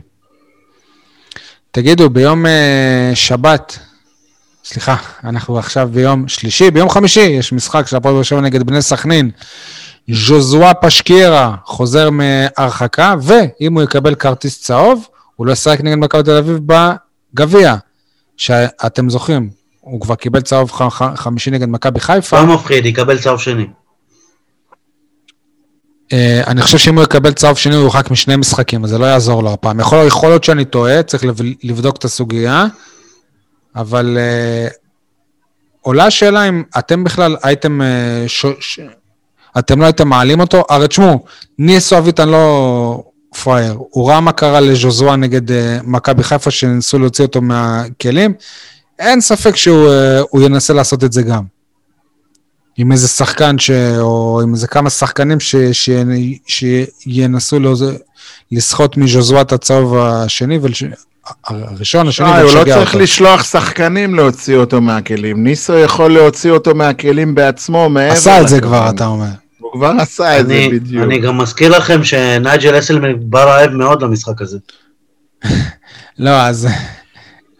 תגידו, 1.70 2.11
ביום 2.11 2.46
אה, 2.46 3.11
שבת, 3.14 3.78
סליחה, 4.73 4.97
אנחנו 5.25 5.59
עכשיו 5.59 5.89
ביום 5.93 6.29
שלישי, 6.29 6.71
ביום 6.71 6.91
חמישי 6.91 7.21
יש 7.21 7.53
משחק 7.53 7.87
של 7.87 7.97
הפועל 7.97 8.14
באר 8.14 8.23
שבע 8.23 8.41
נגד 8.41 8.62
בני 8.62 8.83
סכנין. 8.83 9.31
ז'וזואה 10.11 10.75
פשקיירה 10.75 11.55
חוזר 11.64 12.09
מהרחקה, 12.11 13.14
ואם 13.23 13.75
הוא 13.75 13.83
יקבל 13.83 14.14
כרטיס 14.14 14.62
צהוב, 14.62 15.07
הוא 15.37 15.47
לא 15.47 15.53
ישחק 15.53 15.81
נגד 15.81 15.95
מכבי 15.99 16.23
תל 16.23 16.37
אביב 16.37 16.59
בגביע, 17.35 17.75
שאתם 18.37 19.11
זוכרים, 19.11 19.51
הוא 19.81 20.01
כבר 20.01 20.14
קיבל 20.14 20.41
צהוב 20.41 20.73
ח- 20.73 20.89
ח- 20.89 21.14
חמישי 21.14 21.51
נגד 21.51 21.69
מכבי 21.69 22.01
חיפה. 22.01 22.41
לא 22.41 22.55
מפחיד, 22.55 22.87
יקבל 22.87 23.19
צהוב 23.19 23.41
שני. 23.41 23.66
אה, 26.12 26.43
אני 26.47 26.62
חושב 26.62 26.79
שאם 26.79 26.95
הוא 26.97 27.05
יקבל 27.05 27.33
צהוב 27.33 27.57
שני, 27.59 27.75
הוא 27.75 27.83
יורחק 27.83 28.11
משני 28.11 28.37
משחקים, 28.37 28.85
אז 28.85 28.91
זה 28.91 28.99
לא 28.99 29.07
יעזור 29.07 29.43
לו 29.43 29.53
הפעם. 29.53 29.81
יכול, 29.81 30.07
יכול 30.07 30.29
להיות 30.29 30.45
שאני 30.45 30.64
טועה, 30.64 31.03
צריך 31.03 31.25
לב- 31.25 31.41
לבדוק 31.62 31.97
את 31.97 32.05
הסוגיה, 32.05 32.66
אבל 33.77 34.19
uh, 34.19 34.75
עולה 35.81 36.07
השאלה 36.07 36.49
אם 36.49 36.62
אתם 36.79 37.05
בכלל 37.05 37.37
הייתם, 37.43 37.81
uh, 37.81 38.29
ש, 38.29 38.47
ש, 38.61 38.81
אתם 39.59 39.81
לא 39.81 39.85
הייתם 39.85 40.09
מעלים 40.09 40.41
אותו, 40.41 40.64
הרי 40.69 40.89
תשמעו, 40.89 41.25
ניסו 41.59 41.99
אביטן 41.99 42.29
לא 42.29 43.05
פראייר, 43.43 43.79
הוא 43.79 44.11
ראה 44.11 44.21
מה 44.21 44.33
קרה 44.33 44.61
לז'וזואה 44.61 45.16
נגד 45.16 45.51
uh, 45.51 45.53
מכבי 45.85 46.23
חיפה, 46.23 46.51
שניסו 46.51 46.99
להוציא 46.99 47.25
אותו 47.25 47.41
מהכלים, 47.41 48.35
אין 48.99 49.21
ספק 49.21 49.57
שהוא 49.57 49.89
uh, 50.37 50.41
ינסה 50.45 50.73
לעשות 50.73 51.05
את 51.05 51.12
זה 51.12 51.23
גם. 51.23 51.43
עם 52.81 52.93
איזה 52.93 53.09
שחקן, 53.09 53.59
ש... 53.59 53.71
או 54.01 54.41
עם 54.43 54.55
איזה 54.55 54.66
כמה 54.66 54.91
שחקנים 54.91 55.41
ש... 55.41 55.57
ש... 55.73 55.91
שינסו. 56.47 57.59
לסחוט 58.53 58.97
מז'וזואה 58.97 59.41
את 59.41 59.53
הצהוב 59.53 59.97
השני, 59.99 60.59
ולש... 60.62 60.85
הראשון, 61.47 62.09
השני, 62.09 62.26
שי, 62.26 62.33
הוא 62.33 62.53
לא 62.53 62.59
ולשגע 62.59 62.74
צריך 62.74 62.89
אותו. 62.89 62.99
לשלוח 62.99 63.45
שחקנים 63.45 64.14
להוציא 64.14 64.57
אותו 64.57 64.81
מהכלים. 64.81 65.45
ניסו 65.45 65.79
יכול 65.79 66.12
להוציא 66.12 66.51
אותו 66.51 66.74
מהכלים 66.74 67.35
בעצמו, 67.35 67.89
מעבר 67.89 68.12
עשה 68.12 68.41
את 68.41 68.49
זה 68.49 68.57
לכלים. 68.57 68.70
כבר, 68.70 68.91
אתה 68.91 69.07
אומר. 69.07 69.26
הוא 69.59 69.72
כבר 69.72 69.93
עשה 69.99 70.41
את 70.41 70.47
זה 70.47 70.55
אני, 70.55 70.68
בדיוק. 70.68 71.05
אני 71.05 71.18
גם 71.18 71.39
מזכיר 71.39 71.76
לכם 71.79 72.05
שנייג'ל 72.05 72.79
אסלמן 72.79 73.12
בא 73.20 73.45
רעב 73.45 73.70
מאוד 73.70 74.03
למשחק 74.03 74.43
הזה. 74.43 74.59
לא, 76.18 76.31
אז... 76.31 76.68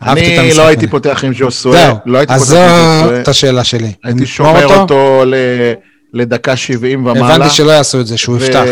אני 0.03 0.55
לא 0.57 0.66
הייתי. 0.66 0.87
פותח 0.87 1.25
עם 1.25 1.35
ז'וסואל. 1.35 1.77
זהו, 1.77 1.97
לא 2.07 2.19
הייתי 2.19 2.33
אז 2.35 2.49
פותח 2.49 2.71
עם 3.03 3.09
זו. 3.09 3.21
את 3.21 3.29
השאלה 3.29 3.64
שלי. 3.64 3.93
הייתי 4.05 4.27
שומר 4.27 4.75
אותו 4.75 5.23
ל- 5.27 5.73
לדקה 6.14 6.57
70 6.57 7.07
ומעלה. 7.07 7.35
הבנתי 7.35 7.55
שלא 7.55 7.71
יעשו 7.71 8.01
את 8.01 8.07
זה, 8.07 8.19
שהוא 8.19 8.37
יפתח. 8.37 8.62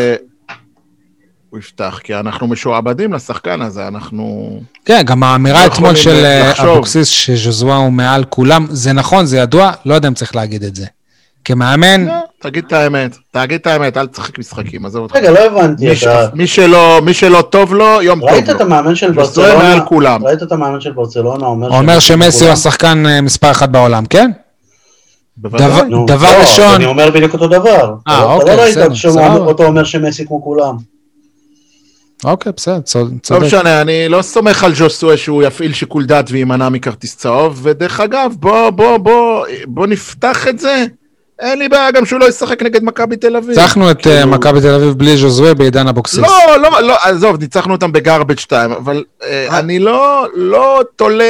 הוא 1.56 1.60
יפתח, 1.60 2.00
כי 2.04 2.14
אנחנו 2.14 2.46
משועבדים 2.46 3.12
לשחקן 3.12 3.62
הזה, 3.62 3.88
אנחנו... 3.88 4.56
כן, 4.84 5.02
גם 5.06 5.22
האמירה 5.22 5.66
אתמול 5.66 5.94
של 5.94 6.24
אה. 6.24 6.52
אבוקסיס 6.72 7.08
שז'וזואה 7.08 7.76
הוא 7.76 7.92
מעל 7.92 8.24
כולם, 8.24 8.66
זה 8.70 8.92
נכון, 8.92 9.26
זה 9.26 9.36
ידוע, 9.38 9.70
לא 9.86 9.94
יודע 9.94 10.08
אם 10.08 10.14
צריך 10.14 10.36
להגיד 10.36 10.62
את 10.64 10.76
זה. 10.76 10.86
כמאמן, 11.44 12.06
לא, 12.06 12.12
תגיד 12.40 12.64
את 12.66 12.72
האמת, 12.72 13.16
תגיד 13.30 13.60
את 13.60 13.66
האמת, 13.66 13.96
אל 13.96 14.06
תשחק 14.06 14.38
משחקים, 14.38 14.86
עזוב 14.86 15.02
אותך. 15.02 15.16
רגע, 15.16 15.30
לא 15.30 15.38
הבנתי, 15.38 15.88
מי 15.88 15.96
ש- 15.96 16.04
אתה... 16.04 16.26
מי 16.34 16.46
שלא- 16.46 17.00
מי 17.02 17.14
שלא 17.14 17.42
טוב 17.50 17.74
לו, 17.74 18.02
יום 18.02 18.20
טוב 18.20 18.28
ראית 18.28 18.50
את 18.50 18.54
לו. 18.54 18.60
המאמן 18.60 18.94
של 18.94 19.12
ברצלונה? 19.12 19.74
ראית 20.22 20.42
את 20.42 20.52
המאמן 20.52 20.80
של 20.80 20.92
ברצלונה 20.92 21.46
אומר... 21.46 21.98
שמסי 22.00 22.44
הוא? 22.44 22.52
השחקן 22.52 23.06
אה, 23.06 23.20
מספר 23.20 23.50
אחת 23.50 23.68
בעולם, 23.68 24.06
כן? 24.06 24.30
דבר- 25.38 25.82
לא, 25.88 26.06
ראשון- 26.40 26.74
אני 26.74 26.84
אומר 26.84 27.10
בדיוק 27.10 27.32
אותו 27.32 27.46
דבר. 27.48 27.94
אה, 28.08 28.22
אוקיי, 28.22 28.46
אתה 28.52 28.56
לא 28.56 28.62
ראית 28.62 28.76
בסדר, 28.78 28.94
שהוא 28.94 29.12
סבבה. 29.12 29.26
אומר- 29.26 29.40
אותו 29.40 29.64
אומר 29.64 29.84
שמסי 29.84 30.26
כמו 30.26 30.44
כולם. 30.44 30.76
אוקיי, 32.24 32.52
בסדר, 32.56 32.80
צוד- 32.80 33.12
לא 33.12 33.18
צודק. 33.22 33.42
משנה, 33.42 33.80
אני 33.80 34.08
לא 34.08 34.22
סומך 34.22 34.64
על 34.64 34.74
ז'וסואה 34.74 35.16
שהוא 35.16 35.42
יפעיל 35.42 35.72
שיקול 35.72 36.06
דעת 36.06 36.30
ויימנע 36.30 36.68
מכרטיס 36.68 37.16
צהוב, 37.16 37.60
ודרך 37.62 38.00
אגב, 38.00 38.32
בוא, 38.40 38.70
בוא, 38.70 38.96
בוא, 38.98 39.46
בוא 39.66 39.86
נפתח 39.86 40.48
את 40.48 40.58
זה. 40.58 40.84
אין 41.40 41.58
לי 41.58 41.68
בעיה 41.68 41.90
גם 41.90 42.06
שהוא 42.06 42.20
לא 42.20 42.28
ישחק 42.28 42.62
נגד 42.62 42.84
מכבי 42.84 43.16
תל 43.16 43.36
אביב. 43.36 43.48
ניצחנו 43.58 43.90
את 43.90 43.96
אה, 43.96 44.02
כאילו- 44.02 44.26
מכבי 44.30 44.60
תל 44.60 44.74
אביב 44.74 44.92
בלי 44.92 45.16
ז'וזואה 45.16 45.54
בעידן 45.54 45.88
אבוקסיס. 45.88 46.18
לא, 46.18 46.28
לא, 46.62 46.80
לא, 46.82 46.96
עזוב, 47.02 47.36
ניצחנו 47.40 47.72
אותם 47.74 47.92
בגארבג' 47.92 48.38
2, 48.38 48.72
אבל 48.72 49.04
אה, 49.22 49.58
אני 49.58 49.78
לא, 49.78 50.26
לא 50.34 50.80
תולה 50.96 51.24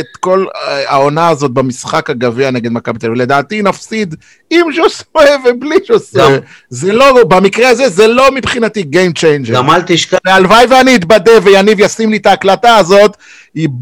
את 0.00 0.16
כל 0.20 0.44
אה, 0.56 0.90
העונה 0.90 1.28
הזאת 1.28 1.50
במשחק 1.50 2.10
הגביע 2.10 2.50
נגד 2.50 2.72
מכבי 2.72 2.98
תל 2.98 3.06
אביב. 3.06 3.18
לדעתי 3.20 3.62
נפסיד 3.62 4.14
עם 4.50 4.66
ז'וסואה 4.76 5.36
ובלי 5.44 5.76
ז'וסואה. 5.88 6.30
גם- 6.30 6.36
זה 6.68 6.92
לא, 6.92 7.24
במקרה 7.28 7.68
הזה 7.68 7.88
זה 7.88 8.06
לא 8.06 8.30
מבחינתי 8.34 8.84
Game 8.92 9.18
Changer. 9.18 9.52
גם 9.52 9.70
אל 9.70 9.82
תשכח, 9.86 10.18
והלוואי 10.26 10.66
ואני 10.70 10.94
אתבדה 10.96 11.32
ויניב 11.42 11.80
ישים 11.80 12.10
לי 12.10 12.16
את 12.16 12.26
ההקלטה 12.26 12.76
הזאת 12.76 13.16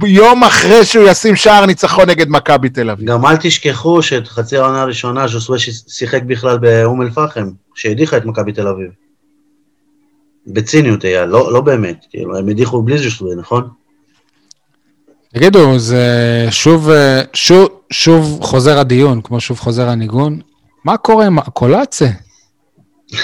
יום 0.06 0.44
אחרי 0.44 0.84
שהוא 0.84 1.08
ישים 1.08 1.36
שער 1.36 1.66
ניצחון 1.66 2.08
נגד 2.08 2.28
מכבי 2.28 2.68
תל 2.68 2.90
אביב. 2.90 3.08
גם 3.08 3.26
אל 3.26 3.36
תשכחו 3.36 4.02
שאת 4.02 4.28
חצי 4.28 4.56
העונה 4.56 4.82
הראשונה 4.82 5.26
ז'וסווה 5.26 5.58
שיחק 5.88 6.22
בכלל 6.22 6.58
באום 6.58 7.02
אל-פחם, 7.02 7.50
שהדיחה 7.74 8.16
את 8.16 8.24
מכבי 8.24 8.52
תל 8.52 8.68
אביב. 8.68 8.90
בציניות 10.46 11.04
אייל, 11.04 11.24
לא, 11.24 11.52
לא 11.52 11.60
באמת, 11.60 12.04
כאילו, 12.10 12.38
הם 12.38 12.48
הדיחו 12.48 12.82
בלי 12.82 12.98
ז'וסווה, 12.98 13.34
נכון? 13.34 13.68
תגידו, 15.34 15.78
זה 15.78 16.06
שוב, 16.50 16.90
אה, 16.90 17.22
שוב, 17.32 17.68
שוב 17.90 18.38
חוזר 18.42 18.78
הדיון, 18.78 19.20
כמו 19.22 19.40
שוב 19.40 19.58
חוזר 19.58 19.88
הניגון. 19.88 20.40
מה 20.84 20.96
קורה 20.96 21.26
עם 21.26 21.38
הקולאצה? 21.38 22.08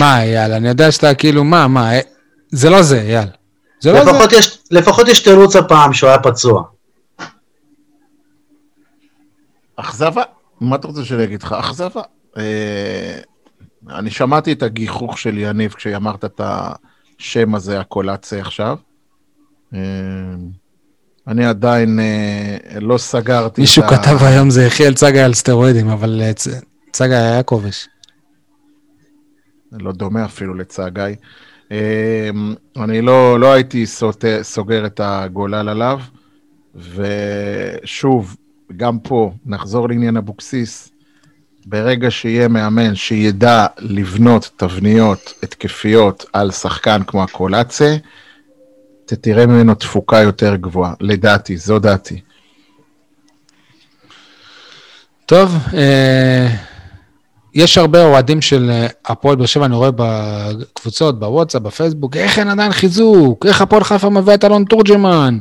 מה, 0.00 0.22
אייל, 0.22 0.52
אני 0.52 0.68
יודע 0.68 0.92
שאתה 0.92 1.14
כאילו, 1.14 1.44
מה, 1.44 1.68
מה, 1.68 1.94
אה, 1.94 2.00
זה 2.50 2.70
לא 2.70 2.82
זה, 2.82 3.00
אייל. 3.00 3.28
זה 3.80 3.92
לא 3.92 4.04
זה. 4.04 4.10
לפחות 4.10 4.32
יש, 4.32 4.58
לפחות 4.70 5.08
יש 5.08 5.22
תירוץ 5.22 5.56
הפעם 5.56 5.92
שהוא 5.92 6.10
היה 6.10 6.18
פצוע. 6.18 6.62
אכזבה? 9.76 10.22
מה 10.60 10.76
אתה 10.76 10.86
רוצה 10.88 11.04
שאני 11.04 11.24
אגיד 11.24 11.42
לך? 11.42 11.52
אכזבה. 11.52 12.02
אה, 12.36 13.18
אני 13.88 14.10
שמעתי 14.10 14.52
את 14.52 14.62
הגיחוך 14.62 15.18
של 15.18 15.38
יניב 15.38 15.72
כשאמרת 15.72 16.24
את 16.24 16.40
השם 16.44 17.54
הזה, 17.54 17.80
הקולציה 17.80 18.40
עכשיו. 18.40 18.76
אה, 19.74 19.80
אני 21.26 21.46
עדיין 21.46 22.00
אה, 22.00 22.56
לא 22.80 22.98
סגרתי 22.98 23.60
מישהו 23.60 23.82
את 23.84 23.92
ה... 23.92 23.96
כתב 23.96 24.24
היום 24.24 24.50
זה 24.50 24.64
יחיאל 24.64 24.94
צגה 24.94 25.24
על 25.24 25.34
סטרואידים, 25.34 25.88
אבל 25.88 26.20
אה, 26.22 26.32
צ- 26.34 26.48
צגה 26.92 27.16
היה 27.18 27.42
כובש. 27.42 27.88
לא 29.72 29.92
דומה 29.92 30.24
אפילו 30.24 30.54
לצגי. 30.54 31.14
אה, 31.70 32.30
אני 32.76 33.02
לא, 33.02 33.40
לא 33.40 33.52
הייתי 33.52 33.86
סוט, 33.86 34.24
סוגר 34.42 34.86
את 34.86 35.00
הגולל 35.04 35.68
עליו, 35.68 36.00
ושוב, 36.74 38.36
גם 38.76 38.98
פה, 38.98 39.32
נחזור 39.46 39.88
לעניין 39.88 40.16
אבוקסיס, 40.16 40.90
ברגע 41.66 42.10
שיהיה 42.10 42.48
מאמן 42.48 42.94
שידע 42.94 43.66
לבנות 43.78 44.50
תבניות 44.56 45.34
התקפיות 45.42 46.24
על 46.32 46.50
שחקן 46.50 47.02
כמו 47.06 47.22
הקולאצה, 47.22 47.96
תראה 49.06 49.46
ממנו 49.46 49.74
תפוקה 49.74 50.18
יותר 50.18 50.56
גבוהה, 50.56 50.94
לדעתי, 51.00 51.56
זו 51.56 51.78
דעתי. 51.78 52.20
טוב, 55.26 55.56
אה, 55.74 56.48
יש 57.54 57.78
הרבה 57.78 58.04
אוהדים 58.04 58.40
של 58.40 58.70
אה, 58.70 58.86
הפועל 59.06 59.36
באר 59.36 59.46
שבע, 59.46 59.66
אני 59.66 59.74
רואה 59.74 59.90
בקבוצות, 59.96 61.18
בוואטסאפ, 61.20 61.62
בפייסבוק, 61.62 62.16
איך 62.16 62.38
אין 62.38 62.48
עדיין 62.48 62.72
חיזוק? 62.72 63.46
איך 63.46 63.62
הפועל 63.62 63.84
חיפה 63.84 64.10
מביא 64.10 64.34
את 64.34 64.44
אלון 64.44 64.64
תורג'מן? 64.64 65.38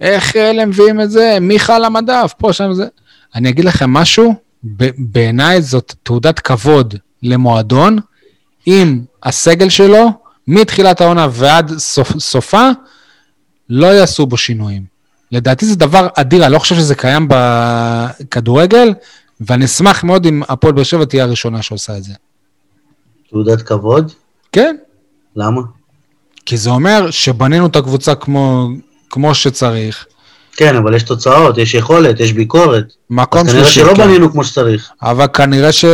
איך 0.00 0.36
אלה 0.36 0.66
מביאים 0.66 1.00
את 1.00 1.10
זה? 1.10 1.38
מיכה 1.40 1.76
על 1.76 1.84
המדף, 1.84 2.34
פה, 2.38 2.52
שם, 2.52 2.72
זה. 2.72 2.86
אני 3.34 3.48
אגיד 3.48 3.64
לכם 3.64 3.90
משהו, 3.90 4.34
בעיניי 4.98 5.62
זאת 5.62 5.94
תעודת 6.02 6.38
כבוד 6.38 6.94
למועדון, 7.22 7.98
אם 8.66 9.00
הסגל 9.22 9.68
שלו, 9.68 10.10
מתחילת 10.48 11.00
העונה 11.00 11.26
ועד 11.30 11.78
סוף, 11.78 12.18
סופה, 12.18 12.68
לא 13.68 13.86
יעשו 13.86 14.26
בו 14.26 14.36
שינויים. 14.36 14.82
לדעתי 15.32 15.66
זה 15.66 15.76
דבר 15.76 16.08
אדיר, 16.14 16.44
אני 16.44 16.52
לא 16.52 16.58
חושב 16.58 16.74
שזה 16.74 16.94
קיים 16.94 17.28
בכדורגל, 17.30 18.94
ואני 19.40 19.64
אשמח 19.64 20.04
מאוד 20.04 20.26
אם 20.26 20.42
הפועל 20.48 20.72
באר 20.72 20.84
שבע 20.84 21.04
תהיה 21.04 21.24
הראשונה 21.24 21.62
שעושה 21.62 21.96
את 21.96 22.04
זה. 22.04 22.12
תעודת 23.30 23.62
כבוד? 23.62 24.12
כן, 24.52 24.76
למה? 25.36 25.60
כי 26.46 26.56
זה 26.56 26.70
אומר 26.70 27.10
שבנינו 27.10 27.66
את 27.66 27.76
הקבוצה 27.76 28.14
כמו, 28.14 28.68
כמו 29.10 29.34
שצריך. 29.34 30.06
כן, 30.56 30.76
אבל 30.76 30.94
יש 30.94 31.02
תוצאות, 31.02 31.58
יש 31.58 31.74
יכולת, 31.74 32.20
יש 32.20 32.32
ביקורת. 32.32 32.84
מקום 33.10 33.40
אז 33.40 33.46
כנראה 33.46 33.64
שלישי, 33.64 33.80
שלא 33.80 33.94
כן. 33.94 34.06
בנינו 34.06 34.32
כמו 34.32 34.44
שצריך. 34.44 34.90
אבל 35.02 35.26
כנראה 35.26 35.72
ש... 35.72 35.84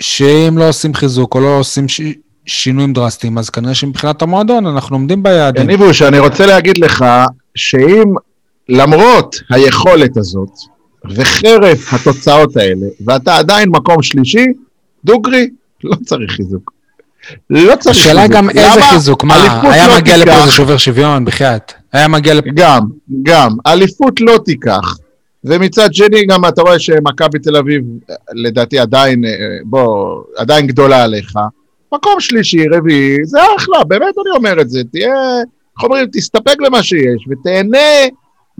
שאם 0.00 0.58
לא 0.58 0.68
עושים 0.68 0.94
חיזוק 0.94 1.34
או 1.34 1.40
לא 1.40 1.58
עושים 1.58 1.88
ש... 1.88 2.00
שינויים 2.46 2.92
דרסטיים, 2.92 3.38
אז 3.38 3.50
כנראה 3.50 3.74
שמבחינת 3.74 4.22
המועדון 4.22 4.66
אנחנו 4.66 4.96
עומדים 4.96 5.22
ביעדים. 5.22 5.62
יניבוש, 5.62 6.02
אני 6.02 6.18
רוצה 6.18 6.46
להגיד 6.46 6.78
לך 6.78 7.04
שאם 7.54 8.14
למרות 8.68 9.36
היכולת 9.50 10.16
הזאת, 10.16 10.50
וחרף 11.10 11.94
התוצאות 11.94 12.56
האלה, 12.56 12.86
ואתה 13.04 13.36
עדיין 13.36 13.68
מקום 13.68 14.02
שלישי, 14.02 14.46
דוגרי, 15.04 15.50
לא 15.84 15.96
צריך 16.04 16.32
חיזוק. 16.32 16.72
לא 17.50 17.76
צריך 17.76 17.96
חיזוק. 17.96 18.06
השאלה 18.06 18.26
גם 18.28 18.50
איזה 18.50 18.60
למה? 18.76 18.92
חיזוק, 18.92 19.24
מה, 19.24 19.60
היה 19.62 19.88
לא 19.88 19.96
מגיע 19.96 20.16
לפה 20.16 20.24
תיקח. 20.24 20.42
איזה 20.42 20.52
שובר 20.52 20.76
שוויון, 20.76 21.24
בחייאת. 21.24 21.72
היה 21.92 22.08
מגיע 22.08 22.34
לפה... 22.34 22.50
גם, 22.54 22.82
גם. 23.22 23.50
אליפות 23.66 24.20
לא 24.20 24.38
תיקח. 24.44 24.98
ומצד 25.44 25.94
שני, 25.94 26.26
גם 26.26 26.44
אתה 26.44 26.62
רואה 26.62 26.78
שמכבי 26.78 27.38
תל 27.38 27.56
אביב, 27.56 27.82
לדעתי 28.34 28.78
עדיין, 28.78 29.24
אה, 29.24 29.30
בוא, 29.64 30.22
עדיין 30.36 30.66
גדולה 30.66 31.04
עליך. 31.04 31.32
מקום 31.92 32.20
שלישי, 32.20 32.68
רביעי, 32.68 33.16
זה 33.24 33.38
אחלה, 33.56 33.84
באמת 33.84 34.14
אני 34.26 34.36
אומר 34.36 34.60
את 34.60 34.70
זה. 34.70 34.82
תהיה, 34.92 35.14
איך 35.76 35.84
אומרים, 35.84 36.06
תסתפק 36.12 36.56
במה 36.66 36.82
שיש, 36.82 37.28
ותהנה 37.30 37.78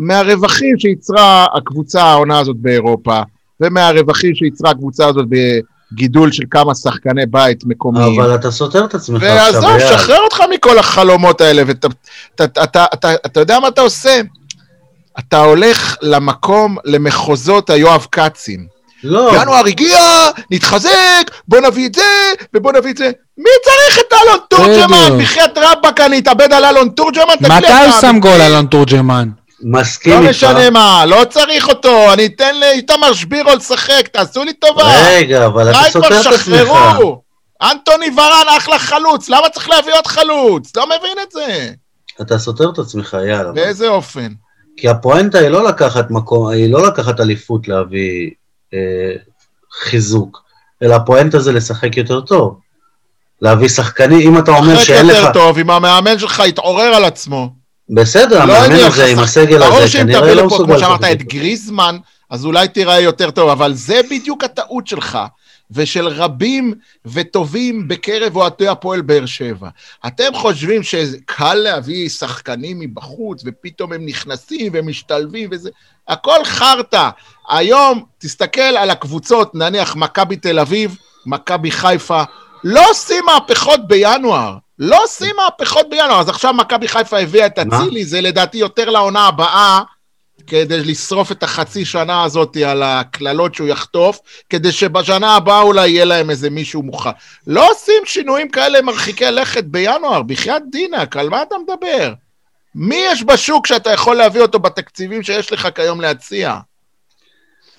מהרווחים 0.02 0.78
שיצרה 0.78 1.46
הקבוצה 1.56 2.02
העונה 2.02 2.38
הזאת 2.38 2.56
באירופה, 2.56 3.20
ומהרווחים 3.60 4.34
שיצרה 4.34 4.70
הקבוצה 4.70 5.06
הזאת 5.08 5.26
בגידול 5.28 6.32
של 6.32 6.44
כמה 6.50 6.74
שחקני 6.74 7.26
בית 7.26 7.64
מקומיים. 7.64 8.20
אבל 8.20 8.34
אתה 8.34 8.50
סותר 8.50 8.84
את 8.84 8.94
עצמך 8.94 9.22
ועזוב, 9.22 9.64
אייל. 9.64 9.98
שחרר 9.98 10.18
אותך 10.24 10.42
מכל 10.54 10.78
החלומות 10.78 11.40
האלה, 11.40 11.62
ואתה 11.66 11.88
אתה, 12.34 12.44
אתה, 12.44 12.64
אתה, 12.64 12.84
אתה, 12.94 13.14
אתה 13.26 13.40
יודע 13.40 13.58
מה 13.58 13.68
אתה 13.68 13.80
עושה? 13.80 14.20
אתה 15.18 15.38
הולך 15.40 15.96
למקום, 16.02 16.76
למחוזות 16.84 17.70
היואב 17.70 18.06
כצים. 18.12 18.66
לא, 19.04 19.30
ינואר 19.42 19.66
הגיע, 19.66 19.98
נתחזק, 20.50 21.30
בוא 21.48 21.60
נביא 21.60 21.86
את 21.86 21.94
זה, 21.94 22.02
ובוא 22.54 22.72
נביא 22.72 22.90
את 22.90 22.96
זה. 22.96 23.10
מי 23.38 23.50
צריך 23.64 23.98
את 23.98 24.12
אלון 24.12 24.38
תורג'מן? 24.48 25.18
בחייאת 25.22 25.58
רבאק, 25.58 26.00
אני 26.00 26.18
אתאבד 26.18 26.52
על 26.52 26.64
אלון 26.64 26.88
תורג'מן? 26.88 27.34
מתי 27.40 27.72
הוא 27.72 28.00
שם? 28.00 28.16
גול, 28.20 28.40
אלון 28.40 28.66
תורג'מן? 28.66 29.28
מסכים 29.62 30.12
לא 30.12 30.18
איתך. 30.18 30.30
משנה 30.30 30.70
מה, 30.70 31.06
לא 31.06 31.24
צריך 31.30 31.68
אותו, 31.68 32.12
אני 32.12 32.26
אתן 32.26 32.60
לאיתמר 32.60 33.12
שבירו 33.12 33.50
לשחק, 33.56 34.08
תעשו 34.12 34.44
לי 34.44 34.52
טובה. 34.52 34.82
רגע, 35.08 35.46
אבל 35.46 35.70
אתה 35.70 35.78
די 35.84 35.90
סותר 35.90 36.08
כבר 36.08 36.20
את 36.20 36.26
עצמך. 36.26 36.56
שחררו. 36.56 37.22
אנטוני 37.62 38.06
ורן 38.16 38.56
אחלה 38.58 38.78
חלוץ, 38.78 39.28
למה 39.28 39.48
צריך 39.48 39.68
להביא 39.68 39.92
עוד 39.94 40.06
חלוץ? 40.06 40.76
לא 40.76 40.86
מבין 40.86 41.16
את 41.22 41.32
זה. 41.32 41.70
אתה 42.20 42.38
סותר 42.38 42.70
את 42.70 42.78
עצמך, 42.78 43.16
יאללה. 43.28 43.52
באיזה 43.52 43.88
אופן? 43.88 44.28
כי 44.76 44.88
הפואנטה 44.88 45.38
היא 45.38 45.48
לא 45.48 45.64
לקחת 45.64 46.10
מקום, 46.10 46.48
היא 46.48 46.72
לא 46.72 46.86
לקחת 46.86 47.20
אליפות 47.20 47.68
להביא 47.68 48.30
אה, 48.74 48.78
חיזוק, 49.82 50.42
אלא 50.82 50.94
הפואנטה 50.94 51.38
זה 51.38 51.52
לשחק 51.52 51.96
יותר 51.96 52.20
טוב. 52.20 52.58
להביא 53.42 53.68
שחקנים, 53.68 54.28
אם 54.28 54.38
אתה 54.38 54.50
אומר 54.50 54.78
שאין 54.78 55.06
לך... 55.06 55.16
יותר 55.16 55.32
טוב, 55.32 55.58
אם 55.58 55.70
המאמן 55.70 56.18
שלך 56.18 56.42
יתעורר 56.46 56.94
על 56.94 57.04
עצמו. 57.04 57.61
בסדר, 57.90 58.44
לא 58.44 58.56
המאמן 58.56 58.84
הזה 58.84 59.06
עם. 59.06 59.18
הסגל 59.18 59.58
ברור 59.58 59.78
הזה, 59.78 59.88
שאם 59.88 60.02
כנראה 60.02 60.20
תביא 60.20 60.32
לא 60.32 60.42
לפה, 60.42 60.54
מסוגל 60.54 60.72
כמו 60.72 60.78
שאמרת, 60.78 61.04
את. 61.04 61.22
גריזמן, 61.22 61.96
אז 62.30 62.44
אולי 62.44 62.68
תיראה 62.68 63.00
יותר 63.00 63.30
טוב, 63.30 63.48
אבל 63.50 63.74
זה 63.74 64.00
בדיוק 64.10 64.44
הטעות 64.44 64.86
שלך, 64.86 65.18
ושל 65.70 66.08
רבים 66.08 66.74
וטובים 67.06 67.88
בקרב 67.88 68.36
אוהדי 68.36 68.68
הפועל 68.68 69.00
באר 69.00 69.26
שבע. 69.26 69.68
אתם 70.06 70.34
חושבים 70.34 70.82
שקל 70.82 71.54
להביא 71.54 72.08
שחקנים 72.08 72.78
מבחוץ, 72.80 73.42
ופתאום 73.46 73.92
הם 73.92 74.06
נכנסים 74.06 74.72
ומשתלבים 74.74 75.48
וזה... 75.52 75.70
הכל 76.08 76.44
חרטא. 76.44 77.08
היום, 77.50 78.04
תסתכל 78.18 78.60
על 78.60 78.90
הקבוצות, 78.90 79.54
נניח 79.54 79.96
מכבי 79.96 80.36
תל 80.36 80.58
אביב, 80.58 80.96
מכבי 81.26 81.70
חיפה, 81.70 82.22
לא 82.64 82.90
עושים 82.90 83.24
מהפכות 83.24 83.88
בינואר. 83.88 84.56
לא 84.84 85.04
עושים 85.04 85.36
מהפכות 85.36 85.90
בינואר. 85.90 86.20
אז 86.20 86.28
עכשיו 86.28 86.52
מכבי 86.52 86.88
חיפה 86.88 87.18
הביאה 87.18 87.46
את? 87.46 87.58
אצילי, 87.58 88.04
זה 88.04 88.20
לדעתי 88.20 88.58
יותר 88.58 88.90
לעונה 88.90 89.26
הבאה, 89.26 89.80
כדי 90.46 90.84
לשרוף 90.84 91.32
את 91.32 91.42
החצי 91.42 91.84
שנה 91.84 92.24
הזאת 92.24 92.56
על 92.66 92.82
הקללות 92.82 93.54
שהוא 93.54 93.68
יחטוף, 93.68 94.18
כדי 94.50 94.72
שבשנה 94.72 95.36
הבאה 95.36 95.60
אולי 95.60 95.88
יהיה 95.88 96.04
להם 96.04 96.30
איזה 96.30 96.50
מישהו 96.50 96.82
מוכן. 96.82 97.10
לא 97.46 97.70
עושים 97.70 98.02
שינויים 98.04 98.48
כאלה 98.48 98.82
מרחיקי 98.82 99.24
לכת 99.24 99.64
בינואר, 99.64 100.22
בחייאת 100.22 100.62
דינק, 100.70 101.16
על 101.16 101.28
מה 101.28 101.42
אתה 101.42 101.54
מדבר? 101.58 102.12
מי 102.74 103.02
יש 103.12 103.22
בשוק 103.22 103.66
שאתה 103.66 103.90
יכול 103.90 104.16
להביא 104.16 104.40
אותו 104.40 104.58
בתקציבים 104.58 105.22
שיש 105.22 105.52
לך 105.52 105.68
כיום 105.74 106.00
להציע? 106.00 106.56